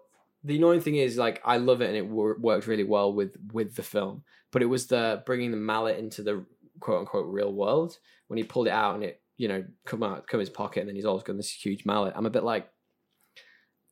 the 0.43 0.57
annoying 0.57 0.81
thing 0.81 0.95
is 0.95 1.17
like 1.17 1.41
I 1.45 1.57
love 1.57 1.81
it 1.81 1.87
and 1.87 1.95
it 1.95 2.07
wor- 2.07 2.37
worked 2.39 2.67
really 2.67 2.83
well 2.83 3.13
with 3.13 3.35
with 3.53 3.75
the 3.75 3.83
film, 3.83 4.23
but 4.51 4.61
it 4.61 4.67
was 4.67 4.87
the 4.87 5.23
bringing 5.25 5.51
the 5.51 5.57
mallet 5.57 5.99
into 5.99 6.23
the 6.23 6.45
quote 6.79 6.99
unquote 6.99 7.27
real 7.27 7.53
world 7.53 7.97
when 8.27 8.37
he 8.37 8.43
pulled 8.43 8.67
it 8.67 8.73
out 8.73 8.95
and 8.95 9.03
it 9.03 9.21
you 9.37 9.47
know 9.47 9.63
come 9.85 10.03
out 10.03 10.27
come 10.27 10.39
his 10.39 10.49
pocket 10.49 10.79
and 10.79 10.89
then 10.89 10.95
he's 10.95 11.05
always 11.05 11.23
got 11.23 11.37
this 11.37 11.51
huge 11.51 11.85
mallet. 11.85 12.13
I'm 12.15 12.25
a 12.25 12.31
bit 12.31 12.43
like 12.43 12.67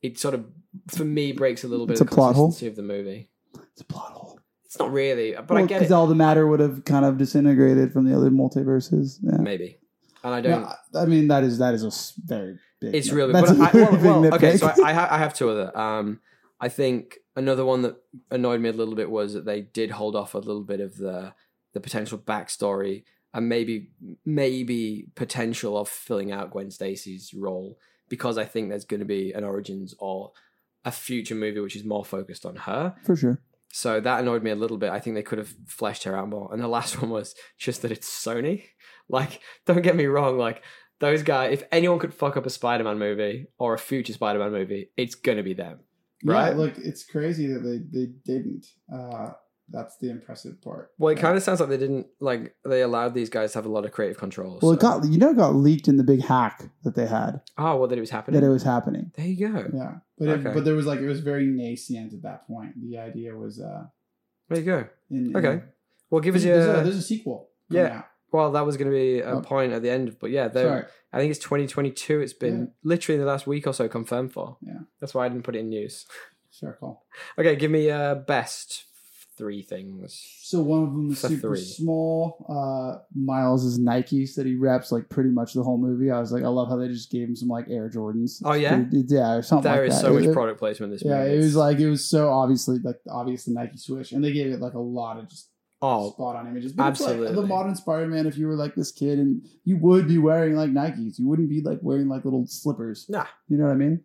it 0.02 0.18
sort 0.18 0.34
of 0.34 0.44
for 0.88 1.04
me 1.04 1.32
breaks 1.32 1.64
a 1.64 1.68
little 1.68 1.86
bit 1.86 1.92
It's 1.92 2.00
of 2.00 2.06
a 2.06 2.10
the 2.10 2.14
plot 2.16 2.34
hole? 2.34 2.46
consistency 2.48 2.68
of 2.70 2.76
the 2.76 2.82
movie. 2.82 3.30
It's 3.72 3.80
a 3.82 3.84
plot 3.84 4.12
hole. 4.12 4.38
It's 4.64 4.78
not 4.78 4.92
really, 4.92 5.34
but 5.46 5.56
I 5.56 5.62
get 5.66 5.80
Because 5.80 5.90
all 5.92 6.06
the 6.06 6.14
matter 6.14 6.46
would 6.46 6.60
have 6.60 6.84
kind 6.84 7.04
of 7.04 7.18
disintegrated 7.18 7.92
from 7.92 8.04
the 8.04 8.16
other 8.16 8.30
multiverses. 8.30 9.18
Yeah. 9.20 9.38
maybe, 9.38 9.78
and 10.22 10.32
I 10.34 10.40
don't. 10.40 10.68
I 10.94 11.06
mean, 11.06 11.26
that 11.28 11.42
is 11.42 11.58
that 11.58 11.74
is 11.74 11.82
a 11.84 11.90
very 12.24 12.56
big. 12.80 12.94
It's 12.94 13.10
really, 13.10 13.32
that's 13.32 13.50
but 13.52 13.74
a 13.74 13.78
I, 13.78 13.82
well, 13.82 13.92
big 13.92 14.02
well, 14.04 14.34
okay. 14.34 14.56
So 14.56 14.68
I, 14.68 14.90
I, 14.90 14.92
ha- 14.92 15.08
I 15.10 15.18
have 15.18 15.34
two 15.34 15.50
other. 15.50 15.76
Um, 15.76 16.20
I 16.60 16.68
think 16.68 17.18
another 17.34 17.64
one 17.64 17.82
that 17.82 17.96
annoyed 18.30 18.60
me 18.60 18.68
a 18.68 18.72
little 18.72 18.94
bit 18.94 19.10
was 19.10 19.32
that 19.34 19.44
they 19.44 19.62
did 19.62 19.90
hold 19.90 20.14
off 20.14 20.34
a 20.34 20.38
little 20.38 20.62
bit 20.62 20.78
of 20.80 20.96
the 20.98 21.34
the 21.72 21.80
potential 21.80 22.18
backstory 22.18 23.02
and 23.34 23.48
maybe 23.48 23.90
maybe 24.24 25.08
potential 25.16 25.76
of 25.78 25.88
filling 25.88 26.30
out 26.30 26.50
Gwen 26.52 26.70
Stacy's 26.70 27.34
role 27.34 27.76
because 28.10 28.36
I 28.36 28.44
think 28.44 28.68
there's 28.68 28.84
going 28.84 29.00
to 29.00 29.06
be 29.06 29.32
an 29.32 29.44
origins 29.44 29.94
or 29.98 30.32
a 30.84 30.92
future 30.92 31.34
movie 31.34 31.60
which 31.60 31.76
is 31.76 31.84
more 31.84 32.04
focused 32.04 32.44
on 32.44 32.56
her. 32.56 32.94
for 33.04 33.16
sure. 33.16 33.40
So 33.72 34.00
that 34.00 34.20
annoyed 34.20 34.42
me 34.42 34.50
a 34.50 34.56
little 34.56 34.76
bit. 34.76 34.90
I 34.90 34.98
think 34.98 35.14
they 35.14 35.22
could 35.22 35.38
have 35.38 35.54
fleshed 35.66 36.02
her 36.04 36.16
out 36.16 36.28
more. 36.28 36.52
And 36.52 36.60
the 36.62 36.68
last 36.68 36.98
one 37.00 37.10
was 37.10 37.34
just 37.56 37.80
that 37.82 37.90
it's 37.92 38.08
Sony. 38.08 38.64
Like, 39.12 39.40
don't 39.66 39.82
get 39.82 39.96
me 39.96 40.06
wrong, 40.06 40.38
like 40.38 40.62
those 41.00 41.24
guys, 41.24 41.52
if 41.52 41.64
anyone 41.72 41.98
could 41.98 42.14
fuck 42.14 42.36
up 42.36 42.46
a 42.46 42.50
Spider-Man 42.50 42.96
movie 42.96 43.48
or 43.58 43.74
a 43.74 43.78
future 43.78 44.12
Spider-Man 44.12 44.52
movie, 44.52 44.90
it's 44.96 45.16
gonna 45.16 45.42
be 45.42 45.52
them. 45.52 45.80
Right. 46.24 46.50
Yeah, 46.50 46.56
look, 46.56 46.74
it's 46.78 47.02
crazy 47.02 47.48
that 47.48 47.58
they 47.64 47.78
they 47.78 48.12
didn't. 48.24 48.66
Uh, 48.92 49.32
that's 49.72 49.96
the 49.98 50.10
impressive 50.10 50.60
part. 50.62 50.90
Well, 50.98 51.12
it 51.14 51.18
kind 51.18 51.36
of 51.36 51.42
sounds 51.42 51.60
like 51.60 51.68
they 51.68 51.76
didn't 51.76 52.06
like 52.20 52.54
they 52.64 52.82
allowed 52.82 53.14
these 53.14 53.30
guys 53.30 53.52
to 53.52 53.58
have 53.58 53.66
a 53.66 53.70
lot 53.70 53.84
of 53.84 53.92
creative 53.92 54.18
control. 54.18 54.58
Well, 54.62 54.72
it 54.72 54.80
got 54.80 55.04
you 55.06 55.18
know 55.18 55.30
it 55.30 55.36
got 55.36 55.54
leaked 55.54 55.88
in 55.88 55.96
the 55.96 56.04
big 56.04 56.22
hack 56.24 56.64
that 56.84 56.94
they 56.94 57.06
had 57.06 57.40
oh 57.58 57.76
well 57.76 57.88
that 57.88 57.96
it 57.98 58.00
was 58.00 58.10
happening. 58.10 58.40
that 58.40 58.46
it 58.46 58.50
was 58.50 58.62
happening. 58.62 59.12
there 59.16 59.26
you 59.26 59.48
go. 59.48 59.70
Yeah, 59.72 59.94
but 60.18 60.28
it, 60.28 60.44
but 60.44 60.64
there 60.64 60.74
was 60.74 60.86
like 60.86 61.00
it 61.00 61.06
was 61.08 61.20
very 61.20 61.46
nascent 61.46 62.12
at 62.12 62.22
that 62.22 62.46
point. 62.46 62.72
The 62.80 62.98
idea 62.98 63.34
was 63.36 63.60
uh, 63.60 63.84
There 64.48 64.58
you 64.58 64.64
go. 64.64 64.84
in, 65.10 65.26
in 65.26 65.36
Okay. 65.36 65.62
Well, 66.10 66.20
give 66.20 66.34
us 66.34 66.42
There's, 66.42 66.66
your. 66.66 66.74
a, 66.76 66.82
there's 66.82 66.96
a 66.96 67.02
sequel. 67.02 67.48
Yeah. 67.70 67.98
out. 67.98 68.04
well, 68.32 68.50
that 68.52 68.66
was 68.66 68.76
going 68.76 68.90
to 68.90 68.96
be 68.96 69.20
a 69.20 69.34
Oh. 69.36 69.40
point 69.42 69.72
at 69.72 69.82
the 69.82 69.90
end, 69.90 70.16
but 70.20 70.30
yeah, 70.30 70.50
Sorry. 70.50 70.82
I 71.12 71.18
think 71.18 71.30
it's 71.30 71.38
2022. 71.38 72.20
It's 72.20 72.32
been 72.32 72.58
Yeah. 72.58 72.66
literally 72.82 73.18
the 73.20 73.26
last 73.26 73.46
week 73.46 73.66
or 73.68 73.72
so 73.72 73.88
confirmed 73.88 74.32
for. 74.32 74.56
Yeah. 74.60 74.80
That's 75.00 75.14
why 75.14 75.26
I 75.26 75.28
didn't 75.28 75.44
put 75.44 75.54
it 75.54 75.60
in 75.60 75.68
news. 75.70 76.06
Sure, 76.52 76.72
call. 76.80 77.06
Okay, 77.38 77.54
give 77.54 77.70
me 77.70 77.90
uh 77.90 78.16
best 78.16 78.84
three 79.40 79.62
things. 79.62 80.22
So 80.42 80.60
one 80.62 80.82
of 80.84 80.90
them 80.92 81.10
is 81.10 81.18
super 81.18 81.56
three. 81.56 81.60
small. 81.60 82.46
Uh, 82.48 83.00
Miles 83.14 83.64
is 83.64 83.78
Nikes 83.80 84.34
that 84.36 84.46
he 84.46 84.54
reps 84.54 84.92
like 84.92 85.08
pretty 85.08 85.30
much 85.30 85.54
the 85.54 85.62
whole 85.62 85.78
movie. 85.78 86.10
I 86.10 86.20
was 86.20 86.30
like, 86.30 86.44
I 86.44 86.48
love 86.48 86.68
how 86.68 86.76
they 86.76 86.88
just 86.88 87.10
gave 87.10 87.26
him 87.28 87.34
some 87.34 87.48
like 87.48 87.66
Air 87.70 87.88
Jordans. 87.88 88.42
Oh, 88.44 88.52
yeah? 88.52 88.76
pretty- 88.76 89.04
yeah, 89.08 89.32
or 89.32 89.42
something. 89.42 89.70
There 89.72 89.82
like 89.82 89.90
is 89.90 89.96
that. 89.96 90.02
so 90.02 90.12
much 90.14 90.24
It- 90.24 90.32
product 90.32 90.58
placement 90.58 90.92
in 90.92 90.94
this 90.96 91.04
Yeah, 91.04 91.18
movie. 91.24 91.34
it 91.34 91.38
was 91.38 91.56
like 91.56 91.78
it 91.80 91.88
was 91.90 92.04
so 92.04 92.30
obviously 92.30 92.78
like 92.78 93.00
obvious 93.10 93.44
the 93.46 93.52
Nike 93.52 93.78
swoosh, 93.78 94.12
and 94.12 94.22
they 94.22 94.32
gave 94.32 94.52
it 94.52 94.60
like 94.60 94.74
a 94.74 94.78
lot 94.78 95.18
of 95.18 95.28
just 95.28 95.49
oh, 95.82 96.10
spot 96.12 96.36
on 96.36 96.46
images. 96.46 96.72
But 96.72 96.88
it's 96.92 97.00
like 97.00 97.10
absolutely. 97.10 97.34
the 97.40 97.46
modern 97.46 97.74
Spider-Man, 97.74 98.26
if 98.26 98.36
you 98.36 98.46
were 98.46 98.54
like 98.56 98.74
this 98.74 98.92
kid, 98.92 99.18
and 99.18 99.46
you 99.64 99.76
would 99.78 100.06
be 100.08 100.18
wearing 100.18 100.54
like 100.54 100.70
Nikes, 100.70 101.18
you 101.18 101.26
wouldn't 101.28 101.48
be 101.48 101.60
like 101.60 101.78
wearing 101.82 102.08
like 102.08 102.24
little 102.24 102.46
slippers. 102.46 103.06
Nah. 103.08 103.26
you 103.48 103.56
know 103.56 103.64
what 103.64 103.72
I 103.72 103.76
mean. 103.76 104.00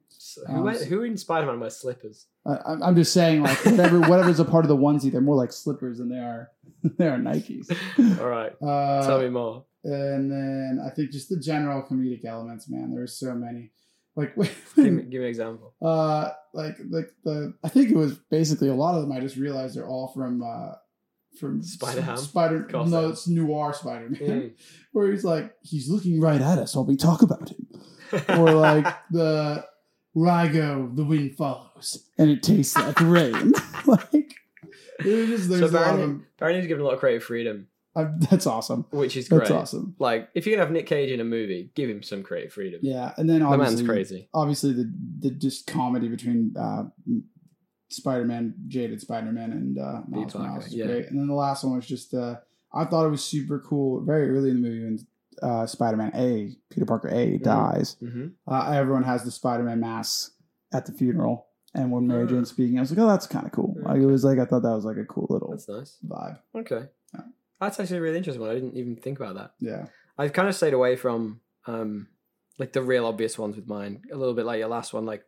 who, 0.48 0.62
wear- 0.64 0.86
who 0.86 1.04
in 1.04 1.18
Spider 1.18 1.48
Man 1.48 1.60
wears 1.60 1.78
slippers? 1.78 2.28
I, 2.46 2.54
I'm- 2.82 2.96
just 2.96 3.14
saying 3.14 3.42
like 3.44 3.58
whatever 3.66 4.00
whatever's 4.02 4.40
a 4.40 4.46
part 4.46 4.66
of 4.66 4.70
the 4.70 4.78
onesie, 4.78 5.12
they're 5.12 5.22
more 5.22 5.36
like 5.36 5.52
slippers 5.52 5.98
than 5.98 6.10
they 6.10 6.20
are 6.20 6.52
they 6.98 7.08
are 7.08 7.18
Nikes. 7.18 7.70
All 8.22 8.28
right, 8.30 8.54
Uh, 8.62 9.06
tell 9.06 9.20
me 9.22 9.30
more. 9.30 9.66
And 9.84 10.32
then 10.32 10.80
I 10.86 10.90
think 10.90 11.12
just 11.12 11.30
the 11.30 11.38
general 11.40 11.84
comedic 11.84 12.26
elements, 12.26 12.68
man. 12.70 12.94
There's 12.94 13.18
so 13.20 13.34
many. 13.36 13.72
Like, 14.18 14.34
Give 14.36 14.94
me, 14.94 15.04
give 15.04 15.12
me 15.12 15.18
an 15.18 15.24
example. 15.26 15.74
uh, 15.82 16.30
like 16.54 16.78
like 16.90 17.10
the 17.26 17.54
I 17.66 17.70
think 17.70 17.90
it 17.92 17.98
was 17.98 18.16
basically 18.32 18.70
a 18.70 18.74
lot 18.74 18.96
of 18.96 19.02
them. 19.02 19.12
I 19.12 19.20
just 19.20 19.36
realized 19.36 19.76
they're 19.76 19.88
all 19.88 20.08
from 20.08 20.42
uh 20.42 20.72
from? 21.38 21.62
Spider. 21.62 22.64
Course 22.64 22.90
No, 22.90 23.10
it's 23.10 23.28
noir 23.28 23.74
Spider 23.74 24.10
Man, 24.10 24.20
Mm. 24.22 24.52
where 24.92 25.12
he's 25.12 25.24
like 25.24 25.54
he's 25.62 25.90
looking 25.90 26.20
right 26.22 26.42
at 26.42 26.58
us 26.58 26.76
while 26.76 26.86
we 26.86 26.96
talk 26.96 27.22
about 27.22 27.50
him, 27.50 27.68
or 28.40 28.52
like 28.54 28.86
the 29.12 29.66
Rago, 30.16 30.96
the 30.96 31.04
wind 31.04 31.36
follows, 31.36 32.08
and 32.18 32.30
it 32.30 32.42
tastes 32.42 32.76
like 32.78 33.00
rain. 33.02 33.54
like, 33.86 34.34
just 35.02 35.50
there's 35.50 35.60
so 35.60 35.68
a 35.68 35.70
lot 35.70 35.94
of 35.94 35.98
Barney. 36.00 36.20
Barney's 36.40 36.68
given 36.68 36.82
a 36.82 36.86
lot 36.86 36.94
of 36.94 37.00
creative 37.00 37.24
freedom, 37.24 37.68
I, 37.96 38.08
that's 38.30 38.48
awesome. 38.48 38.86
which 38.92 39.18
is 39.18 39.28
great. 39.30 39.40
That's 39.40 39.52
awesome. 39.52 39.96
Like, 40.00 40.30
if 40.36 40.46
you're 40.46 40.56
gonna 40.56 40.66
have 40.66 40.74
Nick 40.74 40.86
Cage 40.86 41.12
in 41.12 41.20
a 41.20 41.26
movie, 41.26 41.72
give 41.76 41.90
him 41.90 42.04
some 42.04 42.24
creative 42.24 42.54
freedom. 42.54 42.80
Yeah, 42.84 43.14
and 43.18 43.30
then 43.30 43.40
the 43.40 43.58
man's 43.58 43.82
crazy. 43.82 44.30
obviously 44.34 44.74
the 44.74 44.92
the 45.20 45.32
just 45.32 45.68
comedy 45.68 46.08
between 46.08 46.56
uh, 46.58 46.84
Spider-Man, 47.90 48.56
jaded 48.68 49.02
Spider-Man, 49.02 49.52
and 49.52 49.78
uh, 49.80 50.02
Miles 50.08 50.34
Morales 50.36 50.68
is 50.68 50.74
yeah. 50.76 50.86
great. 50.88 51.06
And 51.10 51.20
then 51.20 51.28
the 51.28 51.34
last 51.34 51.64
one 51.64 51.76
was 51.76 51.86
just 51.88 52.14
uh, 52.14 52.36
I 52.74 52.86
thought 52.86 53.06
it 53.06 53.10
was 53.10 53.24
super 53.24 53.60
cool. 53.60 54.02
Very 54.02 54.30
early 54.30 54.50
in 54.52 54.62
the 54.62 54.68
movie 54.70 54.84
when 54.84 55.00
uh, 55.42 55.66
Spider-Man 55.66 56.12
A, 56.16 56.56
Peter 56.70 56.86
Parker 56.86 57.10
A, 57.10 57.38
dies, 57.38 57.98
hmm 58.00 58.28
uh, 58.48 58.72
everyone 58.72 59.04
has 59.04 59.24
the 59.24 59.32
Spider-Man 59.32 59.80
mask 59.80 60.32
at 60.74 60.86
the 60.86 60.92
funeral. 60.92 61.48
And 61.74 61.92
when 61.92 62.08
Mary 62.08 62.24
Ah. 62.24 62.28
Jane's 62.28 62.50
speaking, 62.50 62.78
I 62.78 62.82
was 62.82 62.92
like, 62.92 63.00
"Oh, 63.00 63.08
that's 63.08 63.28
kind 63.28 63.46
of 63.46 63.52
cool." 63.52 63.76
Like 63.82 63.98
it 63.98 64.06
was 64.06 64.24
like 64.24 64.40
I 64.40 64.46
thought 64.46 64.62
that 64.64 64.70
was 64.76 64.86
like 64.86 64.98
a 64.98 65.04
cool 65.06 65.28
little 65.30 65.50
That's 65.52 65.68
nice. 65.68 65.98
vibe. 66.08 66.40
Okay, 66.56 66.88
Yeah. 67.14 67.22
that's 67.60 67.80
actually 67.82 67.98
a 67.98 68.02
really 68.02 68.18
interesting 68.18 68.42
one. 68.42 68.50
I 68.52 68.54
didn't 68.56 68.78
even 68.78 68.96
think 68.96 69.20
about 69.20 69.36
that. 69.36 69.52
Yeah, 69.60 69.88
I've 70.18 70.32
kind 70.32 70.48
of 70.48 70.56
stayed 70.56 70.74
away 70.74 70.96
from 70.96 71.42
um 71.68 72.08
like 72.58 72.72
the 72.72 72.82
real 72.82 73.06
obvious 73.06 73.38
ones 73.38 73.58
with 73.58 73.68
mine. 73.68 74.04
A 74.10 74.16
little 74.16 74.34
bit 74.34 74.46
like 74.46 74.60
your 74.60 74.70
last 74.70 74.94
one, 74.94 75.06
like 75.06 75.26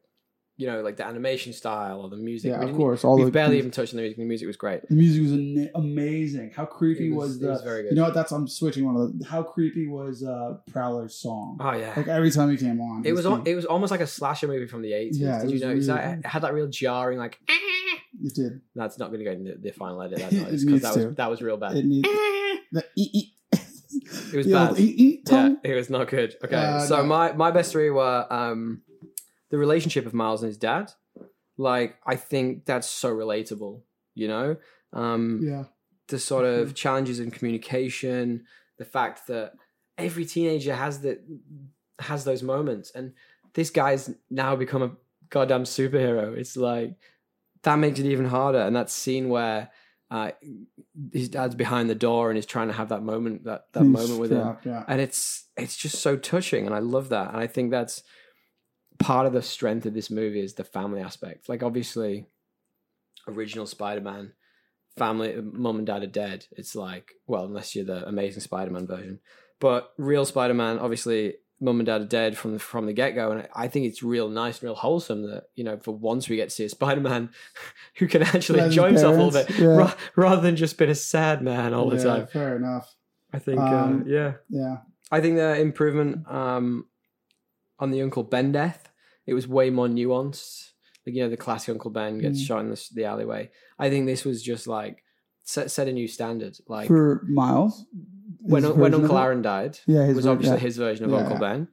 you 0.60 0.66
know, 0.66 0.82
like 0.82 0.98
the 0.98 1.06
animation 1.06 1.54
style 1.54 2.02
or 2.02 2.10
the 2.10 2.18
music. 2.18 2.50
yeah, 2.52 2.64
We 2.64 2.72
of 2.72 2.76
course. 2.76 3.04
All 3.06 3.24
the 3.24 3.30
barely 3.30 3.60
even 3.60 3.70
touched 3.72 3.94
on 3.94 3.98
the 3.98 4.02
music. 4.02 4.18
The 4.18 4.26
music 4.26 4.48
was 4.48 4.58
great. 4.58 4.88
The 4.90 4.96
music 4.96 5.22
was 5.22 5.32
an- 5.34 5.70
amazing. 5.76 6.52
How 6.56 6.66
creepy 6.66 7.08
It 7.10 7.16
was, 7.16 7.28
was- 7.30 7.38
it 7.38 7.42
the? 7.42 7.48
was 7.50 7.62
very 7.62 7.84
good. 7.84 7.90
You 7.92 7.96
know 7.98 8.04
what? 8.06 8.14
That's 8.16 8.32
I'm 8.32 8.48
switching 8.48 8.86
one 8.86 8.96
of 8.96 9.20
the. 9.20 9.26
How 9.26 9.44
creepy 9.44 9.88
was 9.88 10.24
uh, 10.24 10.58
Prowler's 10.72 11.14
song? 11.16 11.58
Oh 11.60 11.72
yeah. 11.74 11.94
Like 11.96 12.08
every 12.08 12.32
time 12.32 12.50
he 12.50 12.58
came 12.58 12.82
on, 12.82 13.06
It 13.06 13.14
was 13.14 13.26
al- 13.26 13.44
it 13.44 13.56
was 13.56 13.66
almost 13.66 13.92
like 13.92 14.02
a 14.02 14.08
slasher 14.08 14.48
movie 14.48 14.68
from 14.68 14.82
the 14.82 14.94
eighties. 14.94 15.20
Yeah, 15.20 15.40
it 15.40 15.48
Did 15.48 15.52
you 15.52 15.60
know? 15.60 15.68
really 15.74 15.86
that? 15.86 16.20
It 16.20 16.26
had 16.26 16.42
that 16.42 16.54
real 16.54 16.68
jarring 16.68 17.20
like. 17.20 17.40
it 18.24 18.34
did. 18.34 18.62
That's 18.76 18.98
not 18.98 19.10
going 19.12 19.20
to 19.20 19.26
go 19.26 19.32
in 19.32 19.44
the, 19.44 19.56
the 19.62 19.72
final 19.72 20.02
edit. 20.02 20.18
That 20.22 20.34
It 20.34 20.42
noise 20.42 20.64
because 20.64 20.64
needs 20.66 20.82
that 20.84 20.94
to. 20.96 21.06
was 21.08 21.16
that 21.18 21.30
was 21.30 21.42
real 21.42 21.58
bad. 21.58 21.78
It 21.78 21.86
need 21.86 22.04
the 22.72 22.84
e 22.96 23.10
e. 23.14 23.34
It 24.34 24.36
was 24.38 24.46
the 24.48 24.54
bad. 24.54 24.80
E 24.80 25.22
yeah, 25.30 25.54
it 25.64 25.76
was 25.76 25.90
not 25.90 26.08
good. 26.10 26.36
Okay, 26.44 26.56
Uh, 26.56 26.80
so 26.80 26.98
no. 26.98 27.04
my 27.04 27.34
my 27.34 27.52
best 27.52 27.72
three 27.72 27.90
were 27.90 28.26
um, 28.32 28.82
the 29.50 29.58
relationship 29.58 30.06
of 30.06 30.14
Miles 30.14 30.42
and 30.44 30.48
his 30.50 30.58
dad. 30.58 30.92
Like 31.58 31.98
I 32.06 32.16
think 32.16 32.66
that's 32.66 32.90
so 32.90 33.14
relatable. 33.16 33.82
You 34.16 34.28
know, 34.28 34.58
um, 34.94 35.42
Yeah. 35.44 35.66
the 36.08 36.20
sort 36.20 36.46
of 36.46 36.74
challenges 36.76 37.20
in 37.20 37.32
communication, 37.32 38.46
the 38.78 38.86
fact 38.86 39.28
that 39.28 39.54
every 39.98 40.26
teenager 40.26 40.74
has 40.76 41.02
that 41.02 41.24
has 42.00 42.24
those 42.26 42.44
moments, 42.44 42.92
and 42.92 43.14
this 43.54 43.70
guy's 43.70 44.14
now 44.30 44.56
become 44.56 44.84
a 44.84 44.92
goddamn 45.30 45.64
superhero. 45.64 46.36
It's 46.38 46.56
like 46.58 46.96
that 47.64 47.76
makes 47.78 48.00
it 48.00 48.06
even 48.06 48.26
harder. 48.26 48.60
And 48.60 48.76
that 48.76 48.90
scene 48.90 49.30
where 49.30 49.70
uh, 50.12 50.32
his 51.12 51.28
dad's 51.30 51.56
behind 51.56 51.90
the 51.90 51.96
door 51.96 52.30
and 52.30 52.38
he's 52.38 52.46
trying 52.46 52.68
to 52.68 52.74
have 52.74 52.90
that 52.90 53.04
moment, 53.04 53.44
that 53.46 53.66
that 53.74 53.84
He's 53.84 53.92
moment 53.92 54.20
with 54.20 54.32
him, 54.32 54.58
Yeah. 54.64 54.84
and 54.88 55.02
it's 55.02 55.46
it's 55.58 55.76
just 55.76 56.00
so 56.02 56.16
touching, 56.18 56.66
and 56.66 56.74
I 56.76 56.80
love 56.80 57.10
that. 57.10 57.30
And 57.30 57.38
I 57.38 57.48
think 57.48 57.72
that's 57.72 58.04
part 59.00 59.26
of 59.26 59.34
the 59.34 59.42
strength 59.42 59.86
of 59.86 59.94
this 59.94 60.10
movie 60.10 60.40
is 60.42 60.54
the 60.54 60.64
family 60.64 61.02
aspect. 61.02 61.50
Like 61.50 61.64
obviously, 61.64 62.26
original 63.28 63.66
Spider-Man 63.66 64.34
family, 64.98 65.40
mom 65.42 65.78
and 65.78 65.88
dad 65.88 66.04
are 66.04 66.08
dead. 66.08 66.46
It's 66.52 66.76
like 66.76 67.12
well, 67.28 67.46
unless 67.46 67.76
you're 67.76 67.86
the 67.86 68.08
Amazing 68.08 68.42
Spider-Man 68.42 68.88
version, 68.88 69.20
but 69.60 69.92
real 69.98 70.26
Spider-Man, 70.26 70.80
obviously, 70.80 71.36
mum 71.60 71.80
and 71.80 71.86
dad 71.88 72.02
are 72.02 72.06
dead 72.06 72.38
from 72.38 72.54
the, 72.54 72.60
from 72.60 72.86
the 72.86 72.94
get 72.94 73.16
go, 73.16 73.32
and 73.32 73.48
I 73.56 73.68
think 73.68 73.86
it's 73.86 74.04
real 74.04 74.30
nice 74.30 74.60
and 74.60 74.64
real 74.64 74.76
wholesome 74.76 75.24
that 75.30 75.46
you 75.56 75.64
know 75.64 75.78
for 75.78 75.94
once 75.96 76.30
we 76.30 76.36
get 76.36 76.50
to 76.50 76.56
see 76.56 76.66
a 76.66 76.70
Spider-Man 76.70 77.30
who 77.98 78.08
can 78.08 78.24
actually 78.24 78.60
Let 78.60 78.68
enjoy 78.68 78.88
himself 78.88 79.16
a 79.16 79.22
little 79.22 79.32
bit, 79.32 79.60
yeah. 79.60 79.68
ra- 79.68 79.94
rather 80.16 80.42
than 80.42 80.56
just 80.56 80.78
being 80.78 80.92
a 80.92 80.96
sad 80.96 81.42
man 81.42 81.74
all 81.74 81.90
the 81.90 82.02
time. 82.02 82.28
Fair 82.28 82.56
enough. 82.56 82.96
I 83.34 83.40
think, 83.40 83.60
Um, 83.60 84.02
uh, 84.02 84.10
yeah. 84.10 84.34
Yeah. 84.50 84.78
I 85.12 85.22
think 85.22 85.36
the 85.36 85.60
improvement 85.60 86.28
um, 86.30 86.86
on 87.80 87.92
the 87.92 88.02
Uncle 88.02 88.24
Ben 88.24 88.52
death, 88.52 88.90
it 89.26 89.34
was 89.34 89.48
way 89.48 89.70
more 89.70 89.88
nuanced. 89.88 90.72
Like 91.06 91.16
you 91.16 91.24
know, 91.24 91.30
the 91.30 91.38
classic 91.38 91.70
Uncle 91.70 91.92
Ben 91.92 92.18
gets 92.20 92.42
Mm. 92.42 92.46
shot 92.48 92.60
in 92.62 92.70
the, 92.70 92.90
the 92.94 93.06
alleyway. 93.06 93.50
I 93.80 93.90
think 93.90 94.06
this 94.06 94.26
was 94.26 94.42
just 94.44 94.68
like 94.68 95.04
set 95.44 95.72
set 95.72 95.88
a 95.88 95.94
new 95.94 96.08
standard. 96.08 96.58
Like 96.68 96.88
For 96.88 97.24
Miles. 97.28 97.86
when 98.42 98.64
when 98.78 98.94
Uncle? 98.94 99.18
Aaron 99.18 99.42
died, 99.42 99.80
Yeah, 99.88 100.06
his 100.06 100.16
was 100.16 100.26
ver- 100.26 100.32
obviously 100.32 100.58
yeah. 100.58 100.62
his 100.64 100.78
version 100.78 101.06
of 101.06 101.12
Yeah. 101.12 101.18
Uncle 101.18 101.40
Ben. 101.40 101.68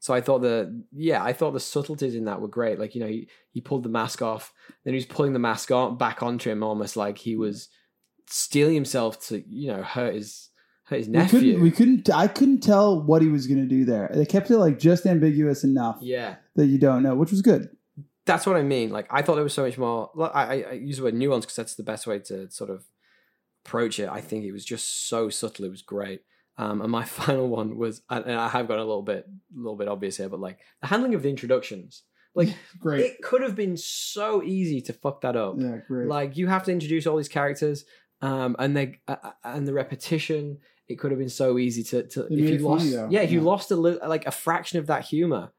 So 0.00 0.12
I 0.12 0.20
thought 0.20 0.40
the 0.42 0.84
yeah, 0.92 1.24
I 1.24 1.32
thought 1.32 1.52
the 1.52 1.60
subtleties 1.60 2.14
in 2.14 2.26
that 2.26 2.42
were 2.42 2.48
great. 2.48 2.78
Like 2.78 2.94
you 2.94 3.00
know, 3.00 3.06
he 3.06 3.28
he 3.52 3.62
pulled 3.62 3.84
the 3.84 3.88
mask 3.88 4.20
off, 4.20 4.52
then 4.84 4.92
he 4.92 4.96
was 4.98 5.06
pulling 5.06 5.32
the 5.32 5.38
mask 5.38 5.70
on 5.70 5.96
back 5.96 6.22
onto 6.22 6.50
him, 6.50 6.62
almost 6.62 6.94
like 6.96 7.16
he 7.16 7.36
was 7.36 7.68
steeling 8.28 8.74
himself 8.74 9.26
to 9.28 9.42
you 9.48 9.68
know 9.68 9.82
hurt 9.82 10.14
his 10.14 10.50
his 10.90 11.08
We 11.08 11.26
couldn't, 11.26 11.60
we 11.60 11.70
couldn't. 11.70 12.10
I 12.10 12.28
couldn't 12.28 12.60
tell 12.60 13.00
what 13.00 13.22
he 13.22 13.28
was 13.28 13.46
going 13.46 13.60
to 13.60 13.68
do 13.68 13.84
there. 13.84 14.10
They 14.12 14.26
kept 14.26 14.50
it 14.50 14.58
like 14.58 14.78
just 14.78 15.06
ambiguous 15.06 15.64
enough 15.64 15.98
yeah. 16.00 16.36
that 16.56 16.66
you 16.66 16.78
don't 16.78 17.02
know, 17.02 17.14
which 17.14 17.30
was 17.30 17.42
good. 17.42 17.70
that's 18.26 18.46
what 18.46 18.56
I 18.56 18.62
mean. 18.62 18.90
Like 18.90 19.06
I 19.10 19.22
thought 19.22 19.38
it 19.38 19.42
was 19.42 19.54
so 19.54 19.64
much 19.64 19.78
more. 19.78 20.10
I, 20.34 20.44
I, 20.44 20.64
I 20.70 20.72
use 20.72 20.98
the 20.98 21.04
word 21.04 21.14
nuance 21.14 21.44
because 21.44 21.56
that's 21.56 21.74
the 21.74 21.82
best 21.82 22.06
way 22.06 22.18
to 22.20 22.50
sort 22.50 22.70
of 22.70 22.84
approach 23.64 23.98
it. 23.98 24.08
I 24.08 24.20
think 24.20 24.44
it 24.44 24.52
was 24.52 24.64
just 24.64 25.08
so 25.08 25.30
subtle. 25.30 25.64
It 25.64 25.70
was 25.70 25.82
great. 25.82 26.22
Um, 26.56 26.80
and 26.82 26.90
my 26.90 27.04
final 27.04 27.48
one 27.48 27.76
was, 27.76 28.02
and 28.10 28.24
and 28.24 28.38
I 28.38 28.48
have 28.48 28.68
gone 28.68 28.78
a 28.78 28.84
little 28.84 29.02
bit, 29.02 29.26
a 29.26 29.58
little 29.58 29.76
bit 29.76 29.88
obvious 29.88 30.18
here, 30.18 30.28
but 30.28 30.40
like 30.40 30.58
the 30.80 30.88
handling 30.88 31.14
of 31.14 31.22
the 31.22 31.30
introductions. 31.30 32.02
Like 32.34 32.54
Great. 32.80 33.00
it 33.04 33.22
could 33.22 33.42
have 33.42 33.54
been 33.54 33.76
so 33.76 34.42
easy 34.42 34.80
to 34.82 34.92
fuck 34.92 35.20
that 35.20 35.36
up. 35.36 35.54
yeah, 35.56 35.78
great. 35.86 36.08
Like 36.08 36.36
you 36.36 36.48
have 36.48 36.64
to 36.64 36.72
introduce 36.72 37.06
all 37.06 37.16
these 37.16 37.28
characters, 37.28 37.84
um, 38.20 38.56
and 38.58 38.76
they 38.76 38.98
uh, 39.08 39.16
uh, 39.22 39.32
and 39.44 39.66
the 39.66 39.72
repetition. 39.72 40.58
It 40.88 40.98
could 40.98 41.10
have 41.10 41.18
been 41.18 41.30
so 41.30 41.58
easy 41.58 41.82
to, 41.84 42.02
to 42.08 42.26
if 42.26 42.38
you 42.38 42.58
funny, 42.58 42.62
lost, 42.62 42.92
though. 42.92 43.08
yeah, 43.10 43.20
if 43.20 43.32
you 43.32 43.40
lost 43.40 43.70
a 43.70 43.76
li- 43.76 43.98
like 44.06 44.26
a 44.26 44.30
fraction 44.30 44.78
of 44.78 44.86
that 44.88 45.04
humor, 45.04 45.50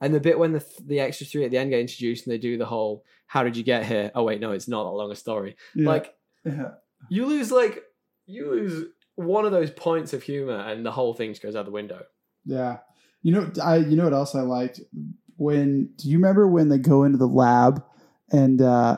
and 0.00 0.14
the 0.14 0.20
bit 0.20 0.38
when 0.38 0.52
the 0.52 0.64
the 0.84 1.00
extra 1.00 1.26
three 1.26 1.44
at 1.44 1.50
the 1.50 1.58
end 1.58 1.70
get 1.70 1.80
introduced 1.80 2.26
and 2.26 2.32
they 2.32 2.38
do 2.38 2.58
the 2.58 2.66
whole 2.66 3.04
"How 3.26 3.42
did 3.42 3.56
you 3.56 3.62
get 3.62 3.86
here?" 3.86 4.10
Oh 4.14 4.24
wait, 4.24 4.40
no, 4.40 4.52
it's 4.52 4.68
not 4.68 4.84
that 4.84 4.90
long 4.90 5.10
a 5.10 5.16
story. 5.16 5.56
Yeah. 5.74 5.88
Like 5.88 6.14
yeah. 6.44 6.72
you 7.08 7.26
lose 7.26 7.50
like 7.50 7.82
you 8.26 8.50
lose 8.50 8.86
one 9.14 9.46
of 9.46 9.52
those 9.52 9.70
points 9.70 10.12
of 10.12 10.22
humor, 10.22 10.58
and 10.58 10.84
the 10.84 10.92
whole 10.92 11.14
thing 11.14 11.30
just 11.30 11.42
goes 11.42 11.56
out 11.56 11.64
the 11.64 11.70
window. 11.70 12.02
Yeah. 12.44 12.78
You 13.22 13.32
know, 13.32 13.52
I 13.62 13.76
you 13.76 13.96
know 13.96 14.04
what 14.04 14.12
else 14.12 14.34
I 14.34 14.42
liked 14.42 14.80
when 15.36 15.90
do 15.96 16.08
you 16.08 16.18
remember 16.18 16.46
when 16.46 16.68
they 16.68 16.78
go 16.78 17.04
into 17.04 17.18
the 17.18 17.28
lab 17.28 17.82
and 18.30 18.60
uh 18.60 18.96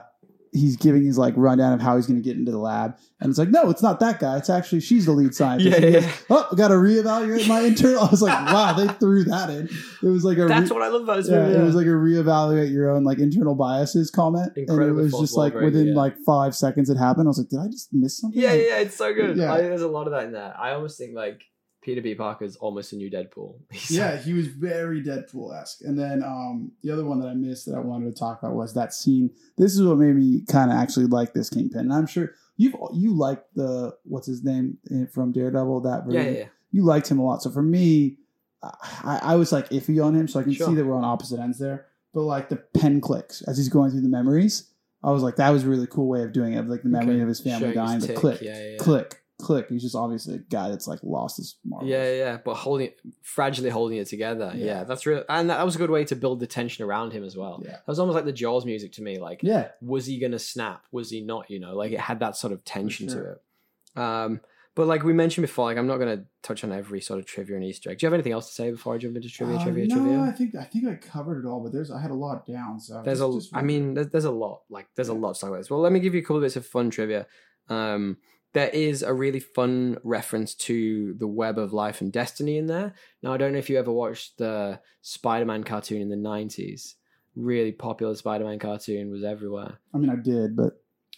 he's 0.57 0.77
giving 0.77 1.05
his 1.05 1.19
like 1.19 1.35
rundown 1.37 1.73
of 1.73 1.81
how 1.81 1.97
he's 1.97 2.07
going 2.07 2.21
to 2.21 2.25
get 2.27 2.37
into 2.37 2.51
the 2.51 2.59
lab 2.59 2.97
and 3.21 3.31
it's 3.31 3.39
like 3.39 3.49
no 3.51 3.69
it's 3.71 3.83
not 3.83 4.01
that 4.01 4.19
guy 4.19 4.37
it's 4.37 4.51
actually 4.51 4.81
she's 4.81 5.07
the 5.07 5.13
lead 5.13 5.35
scientist 5.35 5.81
Yeah, 5.81 5.87
yeah. 5.87 6.01
goes, 6.01 6.23
oh 6.31 6.49
I 6.53 6.55
got 6.57 6.69
to 6.69 6.75
reevaluate 6.75 7.47
my 7.49 7.63
intern 7.63 7.97
I 7.99 8.09
was 8.11 8.23
like 8.23 8.53
wow 8.53 8.73
they 8.73 8.89
threw 8.95 9.25
that 9.25 9.51
in 9.51 9.69
it 10.03 10.09
was 10.09 10.25
like 10.25 10.39
a 10.39 10.47
That's 10.47 10.71
re- 10.71 10.75
what 10.77 10.83
I 10.83 10.89
love 10.89 11.03
about 11.03 11.17
this 11.19 11.29
yeah, 11.29 11.43
movie. 11.47 11.55
it 11.61 11.63
was 11.63 11.75
like 11.75 11.87
a 11.87 11.91
reevaluate 11.91 12.73
your 12.73 12.91
own 12.91 13.05
like 13.05 13.19
internal 13.19 13.55
biases 13.55 14.11
comment 14.11 14.53
Incredibly 14.57 14.89
and 14.89 14.99
it 14.99 15.03
was 15.03 15.13
just 15.21 15.37
like 15.37 15.53
very 15.53 15.67
within 15.67 15.89
yeah. 15.89 15.95
like 15.95 16.17
five 16.27 16.55
seconds 16.55 16.91
it 16.91 16.97
happened 16.97 17.27
I 17.27 17.31
was 17.31 17.39
like 17.39 17.49
did 17.49 17.61
I 17.61 17.67
just 17.69 17.89
miss 17.93 18.19
something 18.19 18.41
yeah, 18.41 18.51
Like, 18.51 18.61
yeah, 18.63 18.79
it's 18.79 18.97
so 18.97 19.13
good. 19.15 19.37
Yeah. 19.37 19.53
I, 19.53 19.61
there's 19.63 19.83
a 19.83 19.89
lot 19.89 20.07
of 20.07 20.13
that 20.13 20.25
in 20.25 20.33
that. 20.33 20.59
I 20.59 20.73
almost 20.73 20.99
think 20.99 21.15
like 21.15 21.43
Peter 21.87 22.03
B. 22.03 22.17
Parker's 22.17 22.57
almost 22.57 22.93
a 22.93 22.97
new 22.97 23.09
Deadpool. 23.11 23.55
Yeah, 23.91 24.17
he 24.21 24.33
was 24.33 24.49
very 24.49 25.01
Deadpool 25.03 25.59
esque. 25.59 25.83
And 25.83 25.97
then 25.97 26.23
um, 26.25 26.73
the 26.83 26.91
other 26.91 27.05
one 27.05 27.21
that 27.21 27.29
I 27.29 27.35
missed 27.35 27.65
that 27.67 27.77
I 27.77 27.79
wanted 27.79 28.13
to 28.13 28.19
talk 28.19 28.43
about 28.43 28.57
was 28.57 28.75
that 28.75 28.93
scene. 28.93 29.31
This 29.57 29.75
is 29.77 29.83
what 29.87 29.97
made 29.99 30.17
me 30.17 30.43
kind 30.49 30.73
of 30.73 30.77
actually 30.77 31.07
like 31.07 31.33
this 31.33 31.49
Kingpin. 31.49 31.79
And 31.81 31.93
I'm 31.95 32.09
sure 32.09 32.33
you've 32.57 32.75
you 32.93 33.15
like 33.17 33.45
the 33.55 33.97
what's 34.03 34.27
his 34.27 34.43
name 34.43 34.79
from 35.15 35.31
Daredevil 35.31 35.83
that 35.83 36.03
yeah, 36.09 36.13
version. 36.19 36.35
yeah, 36.35 36.39
yeah. 36.41 36.47
You 36.73 36.83
liked 36.85 37.09
him 37.09 37.21
a 37.21 37.25
lot. 37.25 37.41
So 37.43 37.51
for 37.51 37.63
me, 37.63 38.19
I, 38.63 39.21
I 39.23 39.35
was 39.37 39.53
like 39.53 39.69
iffy 39.69 40.05
on 40.05 40.15
him. 40.17 40.27
So 40.27 40.41
I 40.41 40.43
can 40.43 40.53
Sure. 40.55 40.67
see 40.69 40.75
that 40.75 40.85
we're 40.85 40.97
on 40.97 41.05
opposite 41.05 41.39
ends 41.39 41.59
there. 41.61 41.87
But 42.13 42.23
like 42.23 42.49
the 42.49 42.57
pen 42.57 43.01
clicks 43.01 43.43
as 43.43 43.57
he's 43.59 43.69
going 43.69 43.93
through 43.93 44.01
the 44.01 44.09
memories, 44.09 44.73
I 45.05 45.13
was 45.13 45.23
like 45.23 45.37
that 45.37 45.51
was 45.51 45.63
a 45.65 45.69
really 45.69 45.87
cool 45.87 46.09
way 46.09 46.23
of 46.23 46.33
doing 46.33 46.55
it. 46.55 46.67
Like 46.67 46.83
the 46.83 46.89
memory 46.89 47.15
Okay. 47.15 47.23
of 47.23 47.29
his 47.29 47.39
family 47.41 47.61
Showing 47.73 47.75
dying, 47.75 48.01
the 48.01 48.07
tick, 48.09 48.17
click, 48.17 48.41
yeah, 48.43 48.59
yeah, 48.59 48.71
yeah. 48.73 48.77
click, 48.79 49.23
click. 49.39 49.69
He's 49.69 49.83
just 49.83 49.95
obviously 49.95 50.35
a 50.37 50.39
guy 50.39 50.71
that's 50.71 50.87
like 50.87 50.99
lost 51.03 51.37
his 51.37 51.57
marbles. 51.65 51.91
Yeah, 51.91 52.05
yeah, 52.05 52.17
yeah, 52.17 52.39
but 52.45 52.55
holding 52.55 52.87
it, 52.89 53.01
fragilely 53.25 53.71
holding 53.71 53.99
it 53.99 54.07
together. 54.09 54.53
Yeah. 54.55 54.65
Yeah. 54.65 54.85
that's 54.85 55.05
real, 55.07 55.25
and 55.29 55.51
that 55.51 55.65
was 55.65 55.75
a 55.75 55.79
good 55.79 55.91
way 55.91 56.05
to 56.07 56.17
build 56.17 56.41
the 56.41 56.47
tension 56.47 56.85
around 56.85 57.13
him 57.13 57.23
as 57.25 57.37
well. 57.37 57.61
Yeah. 57.65 57.73
That 57.73 57.87
was 57.89 57.99
almost 57.99 58.15
like 58.17 58.25
the 58.25 58.33
Jaws 58.33 58.65
music 58.65 58.93
to 58.93 59.03
me. 59.03 59.19
Like, 59.19 59.41
yeah. 59.43 59.69
was 59.83 60.07
he 60.07 60.19
gonna 60.19 60.39
snap? 60.39 60.85
Was 60.93 61.11
he 61.11 61.21
not? 61.21 61.51
You 61.51 61.61
know, 61.61 61.75
like 61.77 61.93
it 61.93 62.01
had 62.01 62.21
that 62.21 62.37
sort 62.37 62.53
of 62.53 62.65
tension 62.65 63.09
to 63.09 63.33
it. 63.33 64.01
Um, 64.01 64.41
but 64.75 64.87
like 64.87 65.05
we 65.05 65.15
mentioned 65.15 65.43
before, 65.47 65.65
like 65.67 65.79
I'm 65.79 65.87
not 65.87 65.97
gonna 65.99 66.25
touch 66.43 66.63
on 66.63 66.71
every 66.71 67.01
sort 67.01 67.19
of 67.19 67.25
trivia 67.25 67.57
and 67.57 67.65
Easter 67.65 67.91
egg. 67.91 67.99
Do 67.99 68.05
you 68.05 68.09
have 68.09 68.15
anything 68.15 68.33
else 68.33 68.49
to 68.49 68.55
say 68.55 68.71
before 68.71 68.95
I 68.95 68.99
jump 68.99 69.17
into 69.17 69.29
trivia, 69.31 69.57
Uh, 69.57 69.63
trivia, 69.65 69.87
no, 69.87 69.95
trivia? 69.97 70.21
I 70.21 70.33
think 70.33 70.55
I 70.55 70.65
think 70.65 70.87
I 70.87 70.95
covered 70.97 71.45
it 71.45 71.49
all, 71.49 71.61
but 71.63 71.73
there's 71.73 71.91
I 71.91 71.99
had 72.01 72.11
a 72.11 72.15
lot 72.15 72.47
down. 72.47 72.79
So 72.79 73.01
there's 73.03 73.21
just- 73.21 73.31
a, 73.37 73.41
just- 73.41 73.57
I 73.57 73.63
mean, 73.63 73.95
there's, 73.95 74.09
there's 74.09 74.25
a 74.27 74.31
lot. 74.31 74.63
Like, 74.69 74.89
there's 74.95 75.09
a 75.09 75.15
lot 75.15 75.35
to 75.35 75.41
talk 75.41 75.49
about 75.49 75.59
this. 75.61 75.71
Well, 75.71 75.81
let 75.81 75.93
me 75.93 76.01
give 76.01 76.15
you 76.15 76.21
a 76.21 76.25
couple 76.25 76.41
bits 76.43 76.57
of 76.57 76.67
fun 76.67 76.91
trivia. 76.91 77.27
Um, 77.71 78.19
there 78.57 78.71
is 78.71 79.03
a 79.03 79.13
really 79.13 79.39
fun 79.39 79.99
reference 80.03 80.55
to 80.55 81.13
the 81.19 81.27
Web 81.29 81.59
of 81.59 81.75
Life 81.75 82.01
and 82.01 82.11
Destiny 82.11 82.57
in 82.57 82.67
there. 82.67 82.95
Now, 83.23 83.35
I 83.35 83.37
don't 83.37 83.53
know 83.53 83.59
if 83.59 83.69
you 83.69 83.79
ever 83.79 83.93
watched 83.93 84.39
the 84.39 84.81
Spider-Man 85.03 85.63
cartoon 85.65 86.01
in 86.01 86.09
the 86.09 86.17
'90s. 86.17 86.95
Really 87.35 87.73
popular 87.73 88.15
Spider-Man 88.15 88.59
cartoon 88.59 89.11
was 89.11 89.23
everywhere. 89.25 89.79
I 89.95 89.99
mean, 89.99 90.09
I 90.09 90.17
did, 90.17 90.57
but 90.57 90.73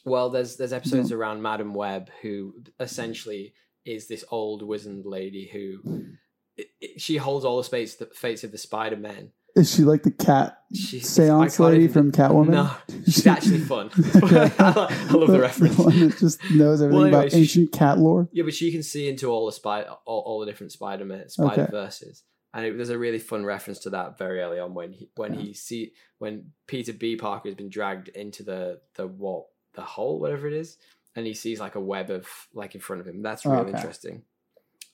Well, 0.05 0.30
there's 0.30 0.57
there's 0.57 0.72
episodes 0.72 1.12
around 1.12 1.41
Madame 1.41 1.74
Web, 1.74 2.11
who 2.22 2.55
essentially 2.80 3.55
is 3.84 4.09
this 4.09 4.24
old 4.30 4.62
wizened 4.62 5.07
lady 5.07 5.47
who 5.53 5.80
it, 6.57 6.66
it- 6.80 7.01
she 7.01 7.18
holds 7.18 7.45
all 7.45 7.57
the 7.62 7.68
fates 7.68 7.95
the 7.95 8.07
fates 8.07 8.43
of 8.43 8.51
the 8.51 8.59
Spider 8.59 8.97
Men. 8.97 9.30
Is 9.59 9.75
she 9.75 9.83
like 9.83 10.03
the 10.03 10.11
cat 10.11 10.55
She's 10.73 11.09
seance 11.09 11.59
lady 11.59 11.85
even- 11.85 12.11
from 12.11 12.13
Catwoman? 12.13 12.49
No, 12.51 12.71
she's 13.05 13.27
actually 13.27 13.59
fun. 13.61 13.91
I 13.97 15.09
love 15.11 15.29
the 15.31 15.39
reference. 15.41 15.77
one 15.79 15.99
that 16.01 16.17
just 16.19 16.39
knows 16.51 16.81
everything 16.83 16.97
Well, 16.97 17.07
anyway, 17.07 17.19
about 17.21 17.33
she- 17.33 17.39
ancient 17.39 17.73
cat 17.73 17.99
lore. 17.99 18.29
Yeah, 18.33 18.45
but 18.45 18.55
she 18.55 18.71
can 18.73 18.83
see 18.83 19.09
into 19.09 19.29
all 19.29 19.47
the 19.47 19.53
spider, 19.53 19.89
all, 20.07 20.21
all 20.27 20.41
the 20.41 20.47
different 20.47 20.73
Spider 20.73 21.05
Man, 21.05 21.29
Spider 21.29 21.69
verses, 21.71 22.23
and 22.55 22.65
it, 22.67 22.77
there's 22.77 22.91
a 22.91 22.99
really 22.99 23.19
fun 23.19 23.45
reference 23.45 23.79
to 23.81 23.91
that 23.91 24.19
very 24.19 24.41
early 24.41 24.59
on 24.59 24.75
when 24.75 24.93
he 24.93 25.11
when 25.17 25.35
Yeah. 25.35 25.41
he 25.41 25.55
see 25.55 25.93
when 26.19 26.53
Peter 26.67 26.93
B 26.93 27.17
Parker 27.17 27.49
has 27.49 27.55
been 27.57 27.69
dragged 27.71 28.09
into 28.09 28.43
the 28.43 28.81
the 28.97 29.07
what 29.07 29.45
the 29.75 29.83
hole 29.83 30.19
whatever 30.21 30.47
it 30.47 30.55
is, 30.55 30.77
and 31.17 31.27
he 31.27 31.35
sees 31.35 31.61
like 31.61 31.75
a 31.77 31.81
web 31.81 32.11
of 32.11 32.27
like 32.53 32.75
in 32.75 32.81
front 32.81 33.01
of 33.01 33.07
him. 33.07 33.23
That's 33.23 33.45
oh, 33.47 33.51
really 33.51 33.69
Okay. 33.71 33.77
interesting. 33.79 34.23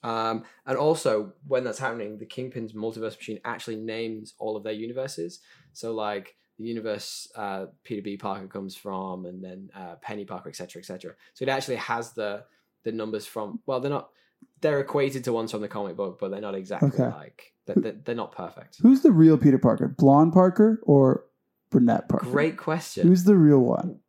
Um, 0.05 0.43
and 0.67 0.77
also 0.77 1.33
when 1.47 1.63
that's 1.63 1.79
happening, 1.79 2.19
the 2.19 2.27
Kingpin's 2.27 2.73
multiverse 2.73 3.17
machine 3.17 3.39
actually 3.43 3.77
names 3.77 4.35
all 4.37 4.55
of 4.55 4.63
their 4.63 4.73
universes. 4.73 5.39
So 5.73 5.93
like 5.95 6.35
the 6.59 6.65
universe 6.65 7.27
uh, 7.35 7.65
Peter 7.83 8.03
B 8.03 8.15
Parker 8.15 8.47
comes 8.47 8.75
from, 8.75 9.25
and 9.25 9.43
then 9.43 9.71
uh, 9.75 9.95
Peni 10.05 10.27
Parker, 10.27 10.49
etc., 10.49 10.79
etc. 10.79 11.15
So 11.33 11.43
it 11.43 11.49
actually 11.49 11.77
has 11.77 12.13
the 12.13 12.43
the 12.83 12.91
numbers 12.91 13.25
from. 13.25 13.59
Well, 13.65 13.79
they're 13.79 13.89
not. 13.91 14.09
They're 14.61 14.79
equated 14.79 15.23
to 15.23 15.33
ones 15.33 15.49
from 15.51 15.61
the 15.61 15.67
comic 15.67 15.95
book, 15.95 16.19
but 16.19 16.29
they're 16.29 16.39
not 16.39 16.55
exactly 16.55 16.89
Okay. 16.89 17.15
like. 17.15 17.53
They're, 17.65 17.93
they're, 17.93 18.13
not 18.15 18.31
perfect. 18.31 18.77
Who's 18.79 19.01
the 19.01 19.11
real 19.11 19.39
Peter 19.39 19.57
Parker? 19.57 19.87
Blonde 19.87 20.33
Parker 20.33 20.79
or 20.83 21.25
brunette 21.71 22.07
Parker? 22.07 22.27
Great 22.27 22.57
question. 22.57 23.07
Who's 23.07 23.23
the 23.23 23.35
real 23.35 23.59
one? 23.59 24.01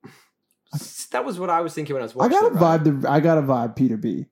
that 1.12 1.24
was 1.24 1.38
what 1.38 1.48
I 1.48 1.62
was 1.62 1.72
thinking 1.72 1.94
when 1.94 2.02
I 2.02 2.04
was 2.04 2.14
watching. 2.14 2.36
I 2.36 2.40
got 2.40 2.52
a 2.52 2.54
right? 2.54 2.80
vibe. 2.82 3.00
The 3.00 3.10
I 3.10 3.20
got 3.20 3.38
a 3.38 3.42
vibe. 3.42 3.76
Peter 3.76 3.96
B. 3.96 4.26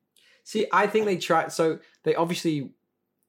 See, 0.45 0.67
I 0.73 0.87
think 0.87 1.07
they 1.07 1.17
tried. 1.17 1.53
So 1.53 1.79
they 2.05 2.15
obviously, 2.15 2.71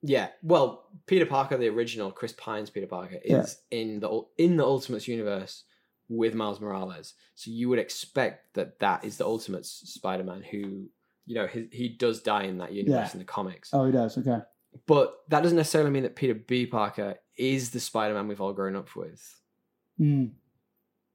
yeah. 0.02 0.28
Well, 0.44 0.86
Peter 1.08 1.26
Parker, 1.26 1.58
the 1.58 1.70
original 1.70 2.12
Chris 2.12 2.34
Pine's 2.34 2.70
Peter 2.70 2.88
Parker, 2.88 3.18
is 3.24 3.58
in 3.72 4.00
the 4.02 4.22
in 4.38 4.58
the 4.58 4.64
Ultimates 4.66 5.08
universe 5.08 5.64
with 6.10 6.36
Miles 6.36 6.60
Morales. 6.62 7.14
So 7.36 7.50
you 7.52 7.70
would 7.70 7.80
expect 7.80 8.54
that 8.56 8.80
that 8.80 9.04
is 9.06 9.18
the 9.18 9.26
Ultimates 9.26 9.70
Spider-Man 9.86 10.44
who, 10.44 10.88
you 11.26 11.36
know, 11.36 11.48
he, 11.48 11.68
he 11.72 11.90
does 11.90 12.22
die 12.22 12.44
in 12.44 12.60
that 12.60 12.74
universe 12.74 13.08
Yeah. 13.10 13.14
in 13.14 13.20
the 13.20 13.26
comics. 13.26 13.70
Oh, 13.74 13.86
he 13.86 13.92
does. 13.92 14.16
Okay. 14.18 14.40
But 14.86 15.16
that 15.30 15.42
doesn't 15.42 15.58
necessarily 15.58 15.90
mean 15.90 16.04
that 16.04 16.16
Peter 16.16 16.36
B. 16.36 16.68
Parker 16.68 17.16
is 17.38 17.72
the 17.72 17.80
Spider-Man 17.80 18.28
we've 18.28 18.40
all 18.42 18.54
grown 18.54 18.76
up 18.76 18.96
with. 18.96 19.40
Mm, 20.00 20.32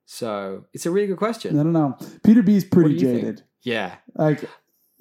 So 0.07 0.65
it's 0.73 0.87
a 0.87 0.91
really 0.91 1.07
good 1.07 1.19
question. 1.19 1.59
I 1.59 1.63
don't 1.63 1.73
know. 1.73 1.97
Peter 2.25 2.43
B. 2.43 2.57
is 2.57 2.65
pretty 2.65 2.95
you 2.95 3.01
think? 3.01 3.21
jaded. 3.21 3.43
Yeah. 3.63 3.95
Like, 4.15 4.43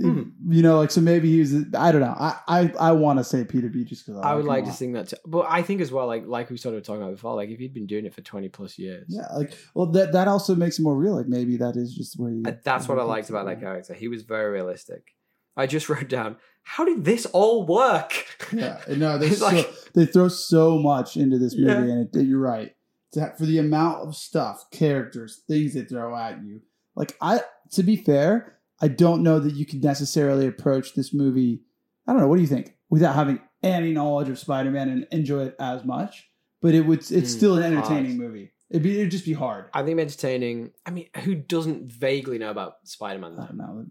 Hmm. 0.01 0.29
you 0.47 0.61
know, 0.61 0.77
like 0.77 0.91
so 0.91 1.01
maybe 1.01 1.29
he 1.29 1.39
was. 1.39 1.53
I 1.77 1.91
don't 1.91 1.99
know. 1.99 2.15
I 2.17 2.37
I, 2.47 2.73
I 2.79 2.91
want 2.93 3.19
to 3.19 3.23
say 3.25 3.43
Peter 3.43 3.67
B 3.67 3.83
just 3.83 4.05
because 4.05 4.21
I 4.23 4.33
would 4.33 4.45
like 4.45 4.63
to 4.65 4.71
sing 4.71 4.93
that, 4.93 5.09
too. 5.09 5.17
but 5.25 5.45
I 5.49 5.61
think 5.61 5.81
as 5.81 5.91
well, 5.91 6.07
like 6.07 6.25
like 6.25 6.49
we 6.49 6.55
started 6.55 6.85
talking 6.85 7.01
about 7.01 7.11
before, 7.11 7.35
like 7.35 7.49
if 7.49 7.59
he'd 7.59 7.73
been 7.73 7.85
doing 7.87 8.05
it 8.05 8.13
for 8.13 8.21
twenty 8.21 8.47
plus 8.47 8.79
years, 8.79 9.05
Yeah, 9.09 9.27
like 9.35 9.57
well, 9.73 9.87
that 9.87 10.13
that 10.13 10.29
also 10.29 10.55
makes 10.55 10.79
it 10.79 10.83
more 10.83 10.95
real. 10.95 11.15
Like 11.17 11.27
maybe 11.27 11.57
that 11.57 11.75
is 11.75 11.93
just 11.93 12.17
where 12.17 12.31
you. 12.31 12.43
Uh, 12.47 12.53
That's 12.63 12.87
what 12.87 12.97
I 12.97 13.03
liked 13.03 13.29
about 13.29 13.45
that 13.47 13.59
character. 13.59 13.93
He 13.93 14.07
was 14.07 14.23
very 14.23 14.49
realistic. 14.51 15.15
I 15.57 15.67
just 15.67 15.89
wrote 15.89 16.07
down, 16.07 16.37
how 16.63 16.85
did 16.85 17.03
this 17.03 17.25
all 17.25 17.65
work? 17.65 18.25
Yeah, 18.53 18.79
no, 18.95 19.17
they 19.19 19.31
so, 19.31 19.47
like- 19.47 19.69
they 19.93 20.05
throw 20.05 20.29
so 20.29 20.77
much 20.79 21.17
into 21.17 21.37
this 21.37 21.57
movie, 21.57 21.87
Yeah. 21.87 21.93
and 21.93 22.15
it, 22.15 22.21
you're 22.25 22.39
right. 22.39 22.73
For 23.11 23.45
the 23.45 23.57
amount 23.57 24.07
of 24.07 24.15
stuff, 24.15 24.69
characters, 24.71 25.41
things 25.47 25.73
they 25.73 25.81
throw 25.81 26.15
at 26.15 26.41
you, 26.43 26.61
like 26.95 27.17
I, 27.19 27.41
to 27.71 27.83
be 27.83 27.95
fair, 27.97 28.58
I 28.81 28.87
don't 28.87 29.23
know 29.23 29.39
that 29.39 29.53
you 29.55 29.65
could 29.65 29.83
necessarily 29.83 30.47
approach 30.47 30.93
this 30.93 31.13
movie. 31.13 31.61
I 32.07 32.13
don't 32.13 32.21
know. 32.21 32.27
What 32.27 32.35
do 32.37 32.41
you 32.41 32.47
think? 32.47 32.75
Without 32.89 33.15
having 33.15 33.39
any 33.61 33.91
knowledge 33.93 34.29
of 34.29 34.39
Spider-Man 34.39 34.89
and 34.89 35.07
enjoy 35.11 35.45
it 35.45 35.55
as 35.59 35.83
much, 35.83 36.29
but 36.61 36.73
it 36.73 36.81
would. 36.81 36.99
It's 36.99 37.11
Mm, 37.11 37.25
still 37.27 37.57
an 37.57 37.63
entertaining 37.63 38.17
hard. 38.17 38.31
movie. 38.31 38.51
It'd 38.69 38.83
be. 38.83 38.99
It'd 38.99 39.11
just 39.11 39.25
be 39.25 39.33
hard. 39.33 39.65
I 39.73 39.83
think 39.83 39.99
entertaining. 39.99 40.71
I 40.85 40.91
mean, 40.91 41.07
who 41.23 41.35
doesn't 41.35 41.91
vaguely 41.91 42.37
know 42.37 42.51
about 42.51 42.73
Spider 42.87 43.19
Man? 43.19 43.35
I 43.39 43.47
don't 43.47 43.57
know. 43.57 43.85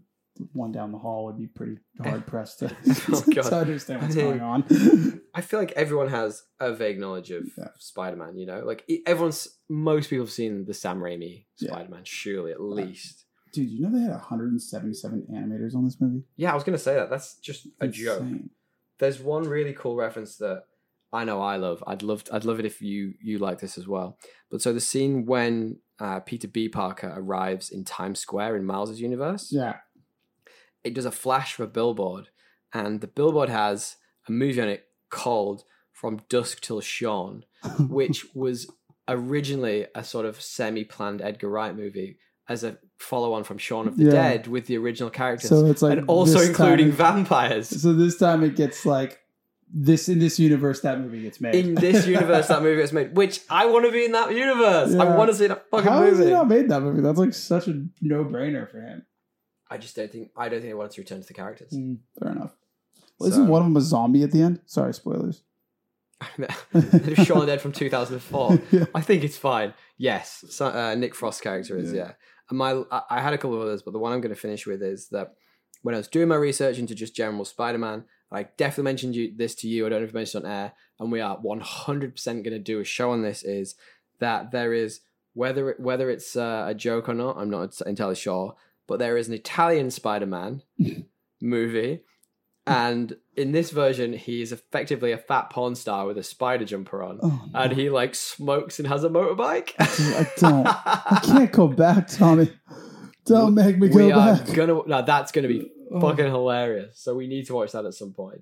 One 0.53 0.71
down 0.71 0.93
the 0.93 0.97
hall 0.97 1.25
would 1.25 1.37
be 1.37 1.47
pretty 1.47 1.77
hard 2.01 2.25
pressed 2.25 2.59
to, 2.59 2.67
Oh, 3.11 3.21
to 3.31 3.55
understand 3.57 4.01
what's 4.01 4.15
going 4.15 4.39
on. 4.41 4.63
I 5.35 5.41
feel 5.41 5.59
like 5.59 5.73
everyone 5.73 6.07
has 6.07 6.41
a 6.61 6.73
vague 6.73 6.97
knowledge 6.97 7.29
of 7.31 7.45
Yeah. 7.57 7.67
Spider 7.77 8.15
Man. 8.15 8.37
You 8.37 8.45
know, 8.47 8.63
like 8.65 8.89
everyone's. 9.05 9.49
Most 9.69 10.09
people 10.09 10.25
have 10.25 10.31
seen 10.31 10.65
the 10.65 10.73
Sam 10.73 10.99
Raimi 10.99 11.45
Spider 11.57 11.89
Man, 11.89 12.01
surely 12.05 12.51
at 12.53 12.61
least. 12.61 13.25
Dude, 13.51 13.69
you 13.69 13.81
know 13.81 13.89
they 13.95 14.01
had 14.03 14.11
177 14.11 15.27
animators 15.31 15.75
on 15.75 15.83
this 15.85 15.99
movie? 15.99 16.23
Yeah, 16.35 16.51
I 16.51 16.55
was 16.55 16.63
gonna 16.63 16.77
say 16.77 16.95
that. 16.95 17.09
That's 17.09 17.35
just 17.35 17.67
a 17.79 17.87
joke. 17.87 18.23
There's 18.99 19.19
one 19.19 19.43
really 19.47 19.73
cool 19.73 19.95
reference 19.95 20.35
that 20.37 20.63
I 21.11 21.23
know 21.23 21.41
I 21.41 21.55
love. 21.55 21.83
I'd 21.87 22.03
love 22.03 22.23
I'd 22.31 22.45
love 22.45 22.59
it 22.59 22.65
if 22.65 22.81
you 22.81 23.13
you 23.21 23.37
like 23.39 23.59
this 23.59 23.77
as 23.77 23.87
well. 23.87 24.17
But 24.51 24.61
so 24.61 24.73
the 24.73 24.79
scene 24.81 25.25
when 25.25 25.79
uh, 25.99 26.19
Peter 26.21 26.47
B. 26.47 26.69
Parker 26.69 27.11
arrives 27.15 27.69
in 27.71 27.83
Times 27.85 28.19
Square 28.19 28.55
in 28.57 28.65
Miles's 28.65 29.01
universe, 29.01 29.49
Yeah. 29.51 29.77
it 30.83 30.93
does 30.93 31.05
a 31.05 31.11
flash 31.11 31.59
of 31.59 31.65
a 31.65 31.67
billboard, 31.71 32.29
and 32.73 33.01
the 33.01 33.07
billboard 33.07 33.49
has 33.49 33.97
a 34.27 34.31
movie 34.31 34.61
on 34.61 34.69
it 34.69 34.85
called 35.09 35.63
From 35.91 36.21
Dusk 36.29 36.61
Till 36.61 36.81
Dawn, 37.01 37.43
which 37.89 38.33
was 38.33 38.71
originally 39.09 39.87
a 39.95 40.03
sort 40.03 40.25
of 40.25 40.39
semi-planned 40.39 41.21
Edgar 41.21 41.49
Wright 41.49 41.75
movie 41.75 42.17
as 42.49 42.63
a 42.63 42.77
follow-on 42.97 43.43
from 43.45 43.57
Shaun 43.57 43.87
of 43.87 43.95
the 43.95 44.05
Yeah. 44.05 44.11
Dead 44.11 44.47
with 44.47 44.65
the 44.65 44.77
original 44.77 45.09
characters, 45.09 45.49
so 45.49 45.65
it's 45.67 45.81
like 45.81 45.99
and 45.99 46.07
also 46.09 46.39
including 46.41 46.91
vampires. 46.91 47.69
So 47.81 47.93
this 47.93 48.17
time 48.17 48.43
it 48.43 48.55
gets 48.55 48.85
like 48.85 49.19
this 49.71 50.09
in 50.09 50.17
this 50.17 50.39
universe 50.39 50.81
that 50.81 50.99
movie 50.99 51.21
gets 51.21 51.39
made. 51.39 51.53
in 51.53 51.75
this 51.75 52.07
universe 52.17 52.47
that 52.47 52.63
movie 52.63 52.81
gets 52.81 52.91
made, 52.91 53.15
which 53.15 53.41
I 53.51 53.67
want 53.67 53.85
to 53.85 53.91
be 53.91 54.03
in 54.05 54.11
that 54.13 54.33
universe. 54.35 54.95
I 54.95 55.15
want 55.15 55.29
to 55.29 55.37
see 55.37 55.45
that 55.47 55.69
fucking 55.69 55.87
How 55.89 56.01
has 56.01 56.13
movie. 56.17 56.25
he 56.25 56.31
not 56.31 56.47
made 56.47 56.67
that 56.69 56.81
movie? 56.81 57.01
That's 57.01 57.19
like 57.19 57.33
such 57.35 57.67
a 57.67 57.85
no 58.01 58.25
brainer 58.25 58.69
for 58.69 58.81
him. 58.81 59.05
I 59.69 59.77
just 59.77 59.95
don't 59.95 60.11
think 60.11 60.31
I 60.35 60.49
don't 60.49 60.59
think 60.61 60.69
he 60.69 60.73
wants 60.73 60.95
to 60.95 61.01
return 61.01 61.21
to 61.21 61.27
the 61.27 61.35
characters. 61.35 61.71
Mm, 61.71 61.99
fair 62.19 62.31
enough. 62.31 62.55
Well, 63.19 63.29
So- 63.29 63.35
isn't 63.35 63.47
one 63.47 63.61
of 63.61 63.67
them 63.67 63.77
a 63.77 63.81
zombie 63.81 64.23
at 64.23 64.31
the 64.31 64.41
end? 64.41 64.61
Sorry, 64.65 64.93
spoilers. 64.93 65.43
Shaun 66.33 67.37
of 67.37 67.41
the 67.41 67.45
Dead 67.45 67.61
from 67.61 67.71
2004. 67.71 68.59
yeah. 68.71 68.85
I 68.93 69.01
think 69.01 69.23
it's 69.23 69.37
fine. 69.37 69.73
Yes, 69.97 70.43
so, 70.49 70.67
uh, 70.67 70.95
Nick 70.95 71.15
Frost's 71.15 71.41
character 71.41 71.77
is 71.77 71.93
Yeah. 71.93 71.97
yeah. 71.99 72.11
My 72.51 72.83
I, 72.91 73.21
had 73.21 73.33
a 73.33 73.37
couple 73.37 73.55
of 73.55 73.61
others, 73.61 73.81
but 73.81 73.91
the 73.91 73.99
one 73.99 74.11
I'm 74.11 74.21
going 74.21 74.33
to 74.33 74.39
finish 74.39 74.65
with 74.65 74.81
is 74.81 75.09
that 75.09 75.33
when 75.81 75.95
I 75.95 75.99
was 75.99 76.07
doing 76.07 76.27
my 76.27 76.35
research 76.35 76.77
into 76.77 76.95
just 76.95 77.15
general 77.15 77.45
Spider-Man, 77.45 78.05
I 78.31 78.43
definitely 78.57 78.83
mentioned 78.85 79.15
you, 79.15 79.33
this 79.35 79.55
to 79.55 79.67
you. 79.67 79.85
I 79.85 79.89
don't 79.89 80.01
know 80.01 80.07
if 80.07 80.15
I 80.15 80.19
mentioned 80.19 80.45
it 80.45 80.47
on 80.47 80.53
air, 80.53 80.73
and 80.99 81.11
we 81.11 81.21
are 81.21 81.37
100% 81.37 82.25
going 82.25 82.43
to 82.43 82.59
do 82.59 82.79
a 82.79 82.83
show 82.83 83.11
on 83.11 83.21
this. 83.21 83.43
Is 83.43 83.75
that 84.19 84.51
there 84.51 84.73
is 84.73 85.01
whether 85.33 85.69
it, 85.71 85.79
whether 85.79 86.09
it's 86.09 86.35
uh, 86.35 86.65
a 86.67 86.73
joke 86.73 87.07
or 87.07 87.13
not, 87.13 87.37
I'm 87.37 87.49
not 87.49 87.79
entirely 87.85 88.15
sure, 88.15 88.55
but 88.87 88.99
there 88.99 89.17
is 89.17 89.27
an 89.27 89.33
Italian 89.33 89.91
Spider-Man 89.91 90.63
movie. 91.41 92.01
And 92.69 93.17
in 93.35 93.51
this 93.51 93.71
version, 93.71 94.13
he 94.13 94.41
is 94.41 94.51
effectively 94.51 95.11
a 95.11 95.17
fat 95.17 95.49
porn 95.49 95.75
star 95.75 96.05
with 96.05 96.17
a 96.17 96.23
spider 96.23 96.65
jumper 96.65 97.01
on 97.01 97.19
Oh, 97.23 97.41
and 97.55 97.71
he 97.73 97.89
like 97.89 98.13
smokes 98.15 98.77
and 98.79 98.87
has 98.87 99.03
a 99.03 99.09
motorbike. 99.09 99.73
I 99.79 100.29
don't. 100.37 100.67
I 100.67 101.19
can't 101.23 101.51
go 101.51 101.67
back, 101.67 102.07
Tommy. 102.09 102.51
Don't 103.25 103.53
make 103.55 103.77
me 103.77 103.89
go 103.89 103.95
we 103.95 104.11
are 104.11 104.35
back. 104.37 104.53
gonna. 104.53 104.81
No, 104.87 105.01
that's 105.01 105.31
gonna 105.31 105.47
be 105.47 105.71
Oh. 105.91 105.99
fucking 105.99 106.25
hilarious. 106.27 106.99
So 106.99 107.15
we 107.15 107.27
need 107.27 107.47
to 107.47 107.55
watch 107.55 107.71
that 107.71 107.83
at 107.85 107.95
some 107.95 108.13
point. 108.13 108.41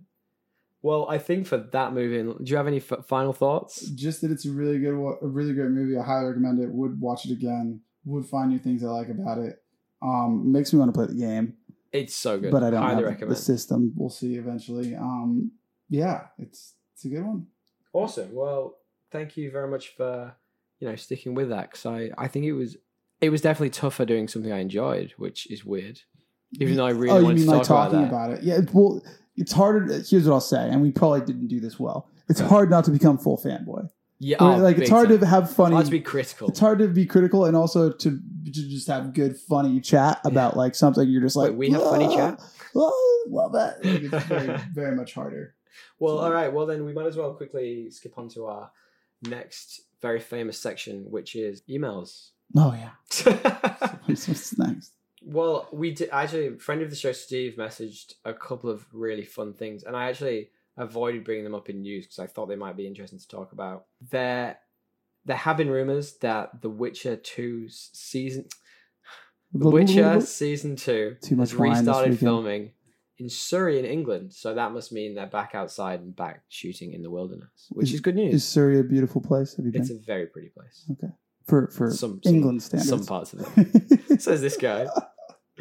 Well, 0.82 1.08
I 1.10 1.18
think 1.18 1.48
for 1.48 1.58
that 1.58 1.94
movie, 1.94 2.22
do 2.22 2.52
you 2.52 2.58
have 2.58 2.68
any 2.68 2.78
f- 2.78 3.06
final 3.08 3.32
thoughts? 3.34 3.88
Just 3.92 4.22
that 4.22 4.32
it's 4.32 4.46
a 4.46 4.52
really 4.52 4.80
good, 4.80 4.94
a 4.94 5.28
really 5.28 5.54
great 5.54 5.72
movie. 5.72 5.98
I 5.98 6.04
highly 6.04 6.28
recommend 6.28 6.60
it. 6.60 6.70
Would 6.70 7.00
watch 7.00 7.26
it 7.26 7.32
again. 7.32 7.80
Would 8.06 8.26
find 8.26 8.50
new 8.52 8.60
things 8.60 8.84
I 8.84 8.88
like 8.88 9.08
about 9.10 9.38
it. 9.40 9.62
Um, 10.02 10.52
makes 10.52 10.72
me 10.74 10.80
want 10.80 10.94
to 10.94 10.98
play 10.98 11.08
the 11.08 11.20
game, 11.20 11.54
It's 11.92 12.16
so 12.16 12.40
good. 12.40 12.52
but 12.52 12.64
I 12.64 12.70
don't 12.70 12.82
highly 12.82 12.96
have 12.96 13.06
recommend. 13.06 13.32
the 13.32 13.42
system. 13.42 13.94
We'll 13.96 14.10
see 14.10 14.36
eventually. 14.36 14.96
Um, 14.96 15.52
yeah, 15.90 16.28
it's 16.38 16.74
it's 16.94 17.06
a 17.06 17.10
good 17.10 17.24
one. 17.26 17.48
Awesome. 17.94 18.34
Well, 18.34 18.78
thank 19.12 19.38
you 19.38 19.52
very 19.52 19.70
much 19.70 19.96
for 19.96 20.36
you 20.80 20.88
know 20.88 20.96
sticking 20.96 21.34
with 21.34 21.50
that 21.50 21.72
because 21.72 21.86
I 21.86 22.12
I 22.18 22.28
think 22.28 22.46
it 22.46 22.54
was 22.54 22.78
it 23.22 23.30
was 23.30 23.42
definitely 23.42 23.72
tougher 23.72 24.06
doing 24.06 24.28
something 24.28 24.52
I 24.52 24.60
enjoyed, 24.60 25.14
which 25.18 25.50
is 25.50 25.66
weird. 25.66 26.02
Even 26.60 26.78
though 26.78 26.86
I 26.86 26.92
really 26.92 27.10
oh, 27.10 27.18
you 27.20 27.24
wanted 27.26 27.38
mean 27.40 27.46
to 27.48 27.52
like 27.58 27.68
talk 27.68 27.92
talking 27.92 28.08
about 28.08 28.30
about, 28.30 28.40
it? 28.40 28.44
Yeah. 28.44 28.60
Well, 28.72 29.04
it's 29.36 29.52
harder. 29.52 29.86
Here's 29.94 30.28
what 30.28 30.34
I'll 30.34 30.42
say, 30.42 30.70
and 30.70 30.82
we 30.82 30.92
probably 30.92 31.22
didn't 31.22 31.48
do 31.48 31.60
this 31.60 31.80
well. 31.80 32.10
It's 32.30 32.40
hard 32.40 32.70
not 32.70 32.86
to 32.86 32.92
become 32.92 33.18
full 33.18 33.38
fanboy. 33.38 33.90
Yeah, 34.20 34.38
oh, 34.40 34.58
like 34.58 34.78
it's 34.78 34.90
hard 34.90 35.10
to 35.10 35.26
have 35.26 35.52
funny. 35.52 35.76
hard 35.76 35.86
to 35.86 35.92
be 35.92 36.02
critical. 36.02 36.48
it's 36.50 36.60
hard 36.60 36.80
to 36.80 36.88
be 36.88 37.06
critical 37.06 37.46
and 37.46 37.56
also 37.56 37.92
to, 37.92 38.10
to 38.10 38.52
just 38.52 38.88
have 38.88 39.14
good 39.14 39.38
funny 39.38 39.80
chat 39.80 40.20
about 40.26 40.58
like 40.58 40.74
something 40.74 41.08
you're 41.08 41.22
just 41.22 41.36
like 41.36 41.52
Wait, 41.52 41.58
we 41.58 41.70
have 41.72 41.84
funny 41.84 42.06
"Ah, 42.06 42.16
chat? 42.16 42.42
love 42.74 43.54
it 43.54 43.86
like, 43.86 44.14
it's 44.14 44.26
very, 44.26 44.58
very 44.74 44.96
much 44.96 45.14
harder 45.14 45.56
Well, 46.00 46.18
all 46.18 46.32
right. 46.32 46.52
Well, 46.52 46.66
then 46.66 46.84
we 46.84 46.94
might 46.94 47.06
as 47.06 47.16
well 47.16 47.34
quickly 47.34 47.92
skip 47.92 48.18
on 48.18 48.28
to 48.30 48.46
our 48.46 48.72
next 49.22 49.82
very 50.02 50.20
famous 50.20 50.60
section, 50.60 51.06
which 51.12 51.36
is 51.36 51.62
emails. 51.70 52.30
oh 52.56 52.74
yeah 52.74 52.92
what's, 54.06 54.58
next 54.58 54.94
well, 55.24 55.68
we 55.74 55.92
did 55.92 56.10
actually. 56.12 56.58
Friend 56.58 56.82
of 56.82 56.90
the 56.90 56.96
show, 56.96 57.12
Steve, 57.12 57.56
messaged 57.58 58.14
a 58.24 58.34
couple 58.34 58.70
of 58.70 58.86
really 58.94 59.26
fun 59.26 59.54
things, 59.54 59.84
and 59.84 59.96
I 59.96 60.10
actually 60.10 60.52
avoided 60.78 61.24
bringing 61.24 61.44
them 61.44 61.56
up 61.56 61.70
in 61.70 61.82
news 61.82 62.06
because 62.06 62.20
I 62.20 62.28
thought 62.28 62.48
they 62.48 62.56
might 62.56 62.78
be 62.78 62.88
interesting 62.88 63.20
to 63.20 63.28
talk 63.28 63.52
about. 63.52 63.86
There, 64.12 64.58
there 65.26 65.38
have 65.38 65.58
been 65.58 65.70
rumors 65.70 66.18
that 66.22 66.62
The 66.62 66.70
Witcher 66.70 67.16
Two 67.18 67.68
season, 67.70 68.46
The 69.54 69.70
Witcher 69.70 70.22
season 70.22 70.76
two, 70.76 71.16
Too 71.22 71.36
much 71.36 71.52
has 71.52 71.56
restarted 71.60 72.20
filming 72.20 72.72
in 73.20 73.30
Surrey 73.30 73.80
in 73.80 73.86
England. 73.86 74.34
So 74.34 74.54
that 74.54 74.72
must 74.74 74.92
mean 74.92 75.16
they're 75.16 75.26
back 75.26 75.56
outside 75.56 76.00
and 76.02 76.16
back 76.16 76.44
shooting 76.50 76.94
in 76.94 77.02
the 77.02 77.10
wilderness, 77.10 77.50
which 77.72 77.90
Is- 77.90 77.96
is, 77.96 78.02
good 78.02 78.16
news. 78.16 78.34
is 78.36 78.44
Surrey 78.48 78.80
a 78.80 78.84
beautiful 78.84 79.22
place 79.22 79.56
have 79.56 79.66
you 79.66 79.72
been 79.72 79.82
It's 79.82 79.92
a 79.92 79.98
very 80.00 80.28
pretty 80.28 80.50
place. 80.50 80.86
okay 80.92 81.14
for 81.48 81.68
for 81.70 81.90
Some, 81.92 82.20
some 82.24 82.36
England 82.36 82.62
standards 82.62 82.90
Some 82.90 83.06
parts 83.06 83.32
of 83.34 83.40
it. 83.58 84.22
Says 84.22 84.42
this 84.42 84.58
guy 84.58 84.86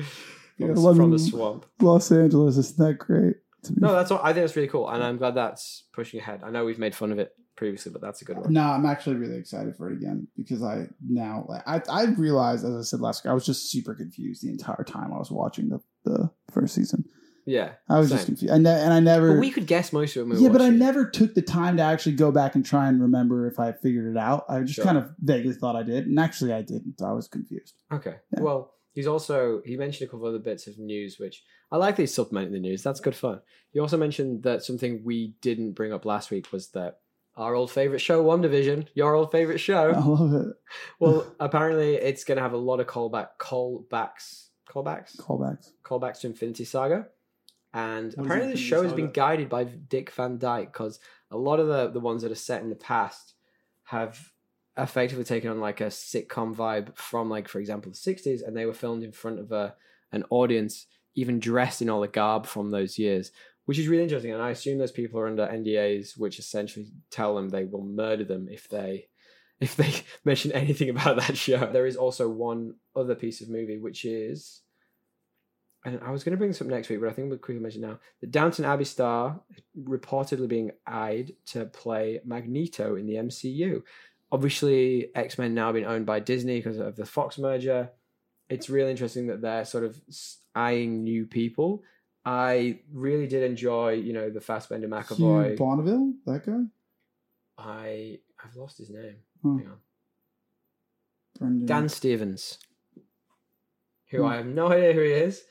Yeah, 0.58 0.66
from, 0.68 0.74
the- 0.82 0.94
from 0.94 1.10
the 1.12 1.18
swamp. 1.18 1.64
Los 1.80 2.10
Angeles 2.12 2.56
isn't 2.56 2.78
that 2.78 2.94
great 2.98 3.36
No, 3.76 3.92
that's 3.92 4.10
what 4.10 4.20
I 4.22 4.32
think 4.32 4.44
that's 4.44 4.56
really 4.56 4.68
cool, 4.68 4.88
and 4.88 5.02
I'm 5.02 5.16
glad 5.18 5.34
that's 5.34 5.84
pushing 5.92 6.20
ahead. 6.20 6.40
I 6.44 6.50
know 6.50 6.64
we've 6.64 6.78
made 6.78 6.94
fun 6.94 7.12
of 7.12 7.18
it 7.18 7.32
previously, 7.56 7.90
but 7.92 8.00
that's 8.02 8.20
a 8.22 8.24
good 8.24 8.38
one. 8.38 8.52
No, 8.52 8.62
I'm 8.62 8.84
actually 8.86 9.16
really 9.16 9.36
excited 9.38 9.74
for 9.76 9.90
it 9.90 9.94
again 9.94 10.28
because 10.36 10.62
I 10.62 10.88
now 11.08 11.46
like, 11.48 11.62
I 11.66 11.80
I 11.90 12.04
realized 12.04 12.64
as 12.64 12.74
I 12.74 12.82
said 12.82 13.00
last 13.00 13.24
week 13.24 13.30
I 13.30 13.34
was 13.34 13.46
just 13.46 13.70
super 13.70 13.94
confused 13.94 14.42
the 14.42 14.50
entire 14.50 14.84
time 14.84 15.12
I 15.12 15.18
was 15.18 15.30
watching 15.30 15.68
the 15.70 15.80
the 16.04 16.30
first 16.52 16.74
season. 16.74 17.04
Yeah, 17.48 17.74
I 17.88 18.00
was 18.00 18.08
Same. 18.08 18.16
just 18.16 18.26
confused, 18.26 18.52
I 18.52 18.58
ne- 18.58 18.82
and 18.82 18.92
I 18.92 18.98
never. 18.98 19.34
but 19.34 19.40
we 19.40 19.52
could 19.52 19.68
guess 19.68 19.92
most 19.92 20.16
of 20.16 20.26
it. 20.28 20.34
We 20.34 20.40
yeah, 20.42 20.48
but 20.48 20.60
I 20.60 20.66
it. 20.66 20.72
never 20.72 21.08
took 21.08 21.34
the 21.34 21.42
time 21.42 21.76
to 21.76 21.82
actually 21.84 22.16
go 22.16 22.32
back 22.32 22.56
and 22.56 22.66
try 22.66 22.88
and 22.88 23.00
remember 23.00 23.46
if 23.46 23.60
I 23.60 23.70
figured 23.70 24.10
it 24.10 24.18
out. 24.18 24.46
I 24.48 24.62
just 24.62 24.74
Sure. 24.74 24.84
kind 24.84 24.98
of 24.98 25.12
vaguely 25.20 25.52
thought 25.54 25.76
I 25.76 25.84
did, 25.84 26.06
and 26.08 26.18
actually 26.18 26.52
I 26.52 26.62
didn't. 26.62 27.00
I 27.00 27.12
was 27.12 27.28
confused. 27.28 27.74
Okay. 27.92 28.16
Yeah. 28.34 28.40
Well, 28.40 28.72
he's 28.97 29.07
also 29.07 29.61
he 29.64 29.76
mentioned 29.76 30.09
a 30.09 30.11
couple 30.11 30.26
other 30.26 30.40
bits 30.40 30.66
of 30.66 30.78
news, 30.78 31.20
which 31.20 31.44
I 31.70 31.76
like 31.76 31.97
These 31.97 32.11
he's 32.11 32.14
supplementing 32.14 32.55
the 32.55 32.59
news. 32.59 32.82
That's 32.82 32.99
good 32.99 33.14
fun. 33.14 33.40
He 33.70 33.78
also 33.78 33.97
mentioned 33.97 34.42
that 34.42 34.64
something 34.64 35.03
we 35.05 35.34
didn't 35.42 35.72
bring 35.72 35.92
up 35.92 36.05
last 36.05 36.32
week 36.32 36.51
was 36.51 36.68
that 36.70 36.99
our 37.36 37.55
old 37.55 37.70
favorite 37.70 38.01
show, 38.01 38.24
WandaVision, 38.24 38.88
your 38.94 39.14
old 39.14 39.30
favorite 39.30 39.59
show. 39.59 39.90
I 39.97 40.01
love 40.01 40.32
it. 40.32 40.57
Well, 40.99 41.34
apparently 41.40 41.94
it's 41.97 42.24
going 42.24 42.36
to 42.36 42.42
have 42.42 42.55
a 42.55 42.57
lot 42.57 42.80
of 42.80 42.86
callback, 42.86 43.28
callbacks, 43.38 44.49
callbacks, 44.68 45.16
Callbacks. 45.18 45.70
callbacks 45.84 46.20
to 46.20 46.28
Infinity 46.28 46.64
Saga. 46.64 47.09
And 47.74 48.14
What 48.14 48.24
apparently 48.24 48.53
the 48.53 48.59
show 48.59 48.82
has 48.82 48.94
been 48.94 49.11
guided 49.11 49.51
by 49.51 49.64
Dick 49.64 50.11
Van 50.12 50.38
Dyke 50.38 50.72
because 50.72 50.99
a 51.30 51.36
lot 51.36 51.61
of 51.61 51.68
the, 51.68 51.90
the 51.90 52.01
ones 52.01 52.22
that 52.22 52.32
are 52.32 52.34
set 52.34 52.62
in 52.62 52.70
the 52.70 52.74
past 52.74 53.34
have 53.84 54.32
effectively 54.78 55.24
taken 55.24 55.50
on 55.50 55.60
like 55.60 55.80
a 55.80 55.86
sitcom 55.86 56.54
vibe 56.54 56.96
from 56.96 57.30
like 57.30 57.48
for 57.48 57.60
example 57.60 57.90
the 57.90 57.96
60s 57.96 58.46
and 58.46 58.56
they 58.56 58.66
were 58.66 58.74
filmed 58.74 59.02
in 59.02 59.12
front 59.12 59.38
of 59.38 59.52
a 59.52 59.74
an 60.12 60.24
audience 60.30 60.86
even 61.14 61.40
dressed 61.40 61.80
in 61.80 61.88
all 61.88 62.00
the 62.00 62.08
garb 62.08 62.46
from 62.46 62.70
those 62.70 62.98
years 62.98 63.32
which 63.64 63.78
is 63.78 63.88
really 63.88 64.02
interesting 64.02 64.32
and 64.32 64.42
i 64.42 64.50
assume 64.50 64.78
those 64.78 64.92
people 64.92 65.18
are 65.18 65.26
under 65.26 65.46
ndas 65.46 66.18
which 66.18 66.38
essentially 66.38 66.86
tell 67.10 67.34
them 67.34 67.48
they 67.48 67.64
will 67.64 67.84
murder 67.84 68.24
them 68.24 68.48
if 68.50 68.68
they 68.68 69.06
if 69.60 69.76
they 69.76 69.94
mention 70.24 70.52
anything 70.52 70.90
about 70.90 71.16
that 71.16 71.36
show 71.36 71.70
there 71.72 71.86
is 71.86 71.96
also 71.96 72.28
one 72.28 72.74
other 72.94 73.14
piece 73.14 73.40
of 73.40 73.48
movie 73.48 73.78
which 73.78 74.04
is 74.04 74.62
and 75.86 76.00
I 76.04 76.10
was 76.10 76.24
going 76.24 76.32
to 76.32 76.36
bring 76.36 76.50
this 76.50 76.60
up 76.60 76.66
next 76.66 76.88
week, 76.88 77.00
but 77.00 77.08
I 77.08 77.12
think 77.12 77.28
we'll 77.28 77.38
quickly 77.38 77.62
mention 77.62 77.82
now. 77.82 78.00
The 78.20 78.26
Downton 78.26 78.64
Abbey 78.64 78.84
star 78.84 79.40
reportedly 79.80 80.48
being 80.48 80.72
eyed 80.84 81.30
to 81.46 81.66
play 81.66 82.20
Magneto 82.24 82.96
in 82.96 83.06
the 83.06 83.14
MCU. 83.14 83.82
Obviously, 84.32 85.10
X 85.14 85.38
Men 85.38 85.54
now 85.54 85.72
being 85.72 85.86
owned 85.86 86.06
by 86.06 86.20
Disney 86.20 86.58
because 86.58 86.78
of 86.78 86.96
the 86.96 87.06
Fox 87.06 87.38
merger. 87.38 87.90
It's 88.48 88.68
really 88.70 88.90
interesting 88.90 89.26
that 89.28 89.40
they're 89.40 89.64
sort 89.64 89.84
of 89.84 90.00
eyeing 90.54 91.02
new 91.04 91.26
people. 91.26 91.82
I 92.24 92.80
really 92.92 93.26
did 93.28 93.42
enjoy, 93.44 93.92
you 93.94 94.12
know, 94.12 94.30
the 94.30 94.40
Fassbender 94.40 94.88
Hugh 94.88 94.94
McAvoy. 94.94 95.56
Bonneville, 95.56 96.12
that 96.26 96.44
guy. 96.44 96.62
I 97.58 98.18
I've 98.44 98.56
lost 98.56 98.78
his 98.78 98.90
name. 98.90 99.16
Hmm. 99.42 99.58
Hang 99.58 99.66
on. 99.68 99.76
Brendan. 101.38 101.66
Dan 101.66 101.88
Stevens, 101.88 102.58
who 104.10 104.18
Hmm. 104.18 104.26
I 104.26 104.36
have 104.36 104.46
no 104.46 104.72
idea 104.72 104.92
who 104.92 105.00
he 105.02 105.10
is. 105.10 105.42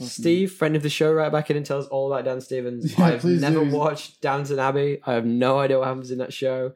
Steve, 0.00 0.52
friend 0.52 0.76
of 0.76 0.82
the 0.82 0.90
show, 0.90 1.12
right 1.12 1.30
back 1.32 1.50
in 1.50 1.56
and 1.56 1.64
tell 1.64 1.78
us 1.78 1.86
all 1.86 2.12
about 2.12 2.24
Dan 2.24 2.40
Stevens. 2.40 2.92
Yeah, 2.98 3.04
I've 3.06 3.24
never 3.24 3.64
do. 3.64 3.70
watched 3.76 4.20
Downton 4.20 4.58
Abbey. 4.58 5.00
I 5.06 5.14
have 5.14 5.24
no 5.26 5.58
idea 5.58 5.78
what 5.78 5.88
happens 5.88 6.10
in 6.10 6.18
that 6.18 6.32
show. 6.32 6.72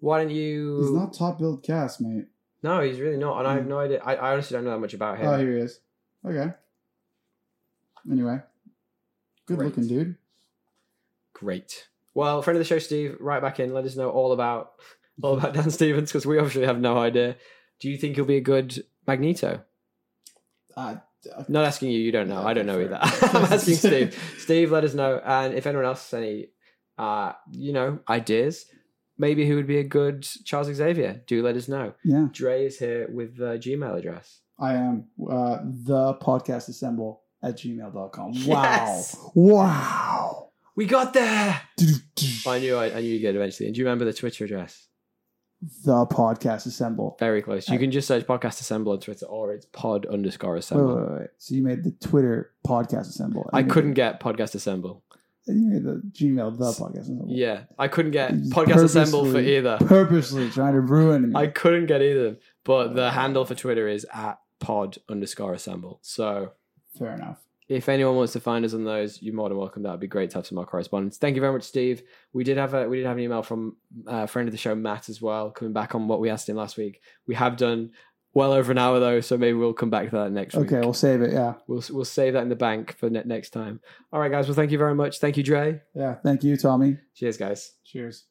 Why 0.00 0.22
don't 0.22 0.30
you? 0.30 0.78
He's 0.80 0.90
not 0.92 1.12
top 1.14 1.38
billed 1.38 1.62
cast, 1.62 2.00
mate. 2.00 2.26
No, 2.62 2.80
he's 2.80 3.00
really 3.00 3.16
not, 3.16 3.38
and 3.38 3.46
I 3.48 3.54
have 3.54 3.64
Hmm. 3.64 3.68
no 3.70 3.78
idea. 3.78 4.00
I, 4.04 4.14
I 4.14 4.32
honestly 4.32 4.54
don't 4.56 4.64
know 4.64 4.70
that 4.72 4.80
much 4.80 4.94
about 4.94 5.18
him. 5.18 5.26
Oh, 5.28 5.38
here 5.38 5.52
he 5.52 5.60
is. 5.60 5.80
Okay. 6.26 6.52
Anyway, 8.10 8.40
good 9.46 9.58
Great. 9.58 9.66
looking 9.66 9.86
dude. 9.88 10.16
Great. 11.34 11.88
Well, 12.14 12.42
friend 12.42 12.56
of 12.56 12.60
the 12.60 12.64
show, 12.64 12.78
Steve, 12.78 13.16
right 13.20 13.40
back 13.42 13.60
in. 13.60 13.72
Let 13.74 13.84
us 13.84 13.96
know 13.96 14.10
all 14.10 14.32
about 14.32 14.72
all 15.22 15.36
about 15.36 15.54
Dan 15.54 15.70
Stevens 15.70 16.10
because 16.10 16.26
we 16.26 16.38
obviously 16.38 16.64
have 16.66 16.80
no 16.80 16.98
idea. 16.98 17.36
Do 17.80 17.88
you 17.90 17.96
think 17.96 18.16
he'll 18.16 18.24
be 18.24 18.36
a 18.36 18.40
good 18.40 18.84
Magneto? 19.06 19.62
Uh, 20.76 20.96
Not 21.48 21.64
asking 21.64 21.90
you. 21.90 21.98
You 22.00 22.12
don't 22.12 22.28
know. 22.28 22.44
I 22.46 22.54
don't 22.54 22.66
know 22.66 22.74
Fair. 22.76 22.84
either. 22.86 22.98
I'm 23.38 23.52
asking 23.52 23.74
Steve. 23.76 24.34
Steve, 24.38 24.70
let 24.72 24.84
us 24.84 24.94
know. 24.94 25.20
And 25.24 25.54
if 25.54 25.66
anyone 25.66 25.84
else 25.86 26.10
has 26.10 26.18
any, 26.22 26.48
uh, 26.96 27.32
you 27.50 27.72
know, 27.72 27.98
ideas, 28.08 28.66
maybe 29.18 29.46
who 29.46 29.56
would 29.56 29.66
be 29.66 29.78
a 29.78 29.84
good 29.84 30.22
Charles 30.44 30.68
Xavier, 30.72 31.22
do 31.26 31.42
let 31.42 31.56
us 31.56 31.68
know. 31.68 31.94
yeah, 32.04 32.28
Dre 32.32 32.66
is 32.66 32.78
here 32.78 33.08
with 33.12 33.36
the 33.36 33.58
Gmail 33.58 33.96
address. 33.98 34.40
I 34.58 34.74
am. 34.74 35.04
Uh, 35.20 35.58
the 35.62 36.14
podcast 36.20 36.68
assemble 36.68 37.22
at 37.42 37.56
gmail.com. 37.56 38.32
Wow. 38.46 38.62
Yes! 38.62 39.16
Wow. 39.34 40.50
We 40.74 40.86
got 40.86 41.12
there. 41.12 41.60
I 42.46 42.58
knew. 42.58 42.76
I, 42.76 42.86
I 42.96 43.00
knew 43.00 43.08
you'd 43.12 43.20
get 43.20 43.34
it 43.34 43.38
eventually. 43.38 43.66
And 43.66 43.74
do 43.74 43.80
you 43.80 43.84
remember 43.84 44.04
the 44.04 44.12
Twitter 44.12 44.44
address? 44.44 44.86
The 45.84 46.06
podcast 46.06 46.66
assemble. 46.66 47.16
Very 47.18 47.42
close. 47.42 47.68
You 47.68 47.76
Uh, 47.76 47.78
can 47.80 47.90
just 47.90 48.06
search 48.06 48.24
podcast 48.26 48.60
assemble 48.60 48.92
on 48.92 49.00
Twitter, 49.00 49.26
or 49.26 49.52
it's 49.52 49.66
pod 49.66 50.06
underscore 50.06 50.54
assemble. 50.56 50.94
wait, 50.96 51.10
wait, 51.10 51.18
wait. 51.20 51.28
So 51.38 51.54
you 51.56 51.62
made 51.62 51.82
the 51.82 51.90
Twitter 52.00 52.52
podcast 52.66 53.08
assemble. 53.08 53.48
I 53.52 53.64
couldn't 53.64 53.94
get 53.94 54.20
podcast 54.20 54.54
assemble. 54.54 55.02
The- 55.48 55.54
You 55.54 55.68
made 55.68 55.82
the 55.84 56.02
Gmail 56.12 56.58
the 56.58 56.64
podcast 56.66 57.00
assemble. 57.00 57.26
Yeah, 57.28 57.62
I 57.78 57.88
couldn't 57.88 58.12
get 58.12 58.32
podcast 58.32 58.84
assemble 58.84 59.24
for 59.30 59.40
either. 59.40 59.78
Purposely 59.80 60.48
trying 60.50 60.74
to 60.74 60.80
ruin 60.80 61.30
me. 61.30 61.34
I 61.34 61.48
couldn't 61.48 61.86
get 61.86 62.02
either. 62.02 62.36
But 62.64 62.94
the 62.94 63.10
handle 63.10 63.44
for 63.44 63.54
Twitter 63.56 63.88
is 63.88 64.06
at 64.14 64.38
pod 64.60 64.98
underscore 65.08 65.54
assemble. 65.54 65.98
So 66.02 66.52
Fair 66.98 67.14
enough. 67.14 67.38
if 67.68 67.88
anyone 67.88 68.16
wants 68.16 68.32
to 68.34 68.40
find 68.40 68.64
us 68.64 68.74
on 68.74 68.84
those, 68.84 69.22
you're 69.22 69.34
more 69.34 69.48
than 69.48 69.56
welcome. 69.58 69.82
That 69.84 69.92
would 69.92 70.00
be 70.00 70.06
great 70.06 70.30
to 70.30 70.38
have 70.38 70.46
some 70.46 70.56
more 70.56 70.66
correspondence. 70.66 71.16
Thank 71.18 71.34
you 71.36 71.40
very 71.40 71.52
much, 71.52 71.62
Steve. 71.62 72.02
We 72.32 72.44
did 72.44 72.56
have 72.58 72.74
a 72.74 72.88
we 72.88 72.96
did 72.98 73.06
have 73.06 73.16
an 73.16 73.22
email 73.22 73.42
from 73.42 73.76
a 74.06 74.26
friend 74.26 74.48
of 74.48 74.52
the 74.52 74.58
show, 74.58 74.74
Matt, 74.74 75.08
as 75.08 75.22
well, 75.22 75.50
coming 75.50 75.72
back 75.72 75.94
on 75.94 76.08
what 76.08 76.20
we 76.20 76.28
asked 76.30 76.48
him 76.48 76.56
last 76.56 76.76
week. 76.76 77.00
We 77.26 77.34
have 77.36 77.56
done 77.56 77.92
well 78.38 78.52
over 78.52 78.70
an 78.72 78.78
hour 78.78 79.00
though, 79.00 79.20
so 79.20 79.36
maybe 79.36 79.54
we'll 79.58 79.72
come 79.74 79.90
back 79.90 80.10
to 80.10 80.16
that 80.16 80.32
next 80.32 80.54
week. 80.54 80.72
Okay, 80.72 80.80
we'll 80.80 80.94
save 80.94 81.20
it. 81.22 81.32
Yeah. 81.32 81.54
We'll 81.66 81.82
we'll 81.90 82.04
save 82.04 82.32
that 82.34 82.42
in 82.42 82.48
the 82.48 82.56
bank 82.56 82.96
for 82.96 83.10
ne- 83.10 83.22
next 83.24 83.50
time. 83.50 83.80
All 84.12 84.20
right, 84.20 84.30
guys. 84.30 84.46
Well, 84.46 84.54
thank 84.54 84.70
you 84.70 84.78
very 84.78 84.94
much. 84.94 85.18
Thank 85.18 85.36
you, 85.36 85.42
Dre. 85.42 85.82
Yeah. 85.94 86.14
Thank 86.22 86.44
you, 86.44 86.56
Tommy. 86.56 86.98
Cheers, 87.14 87.36
guys. 87.36 87.72
Cheers. 87.84 88.24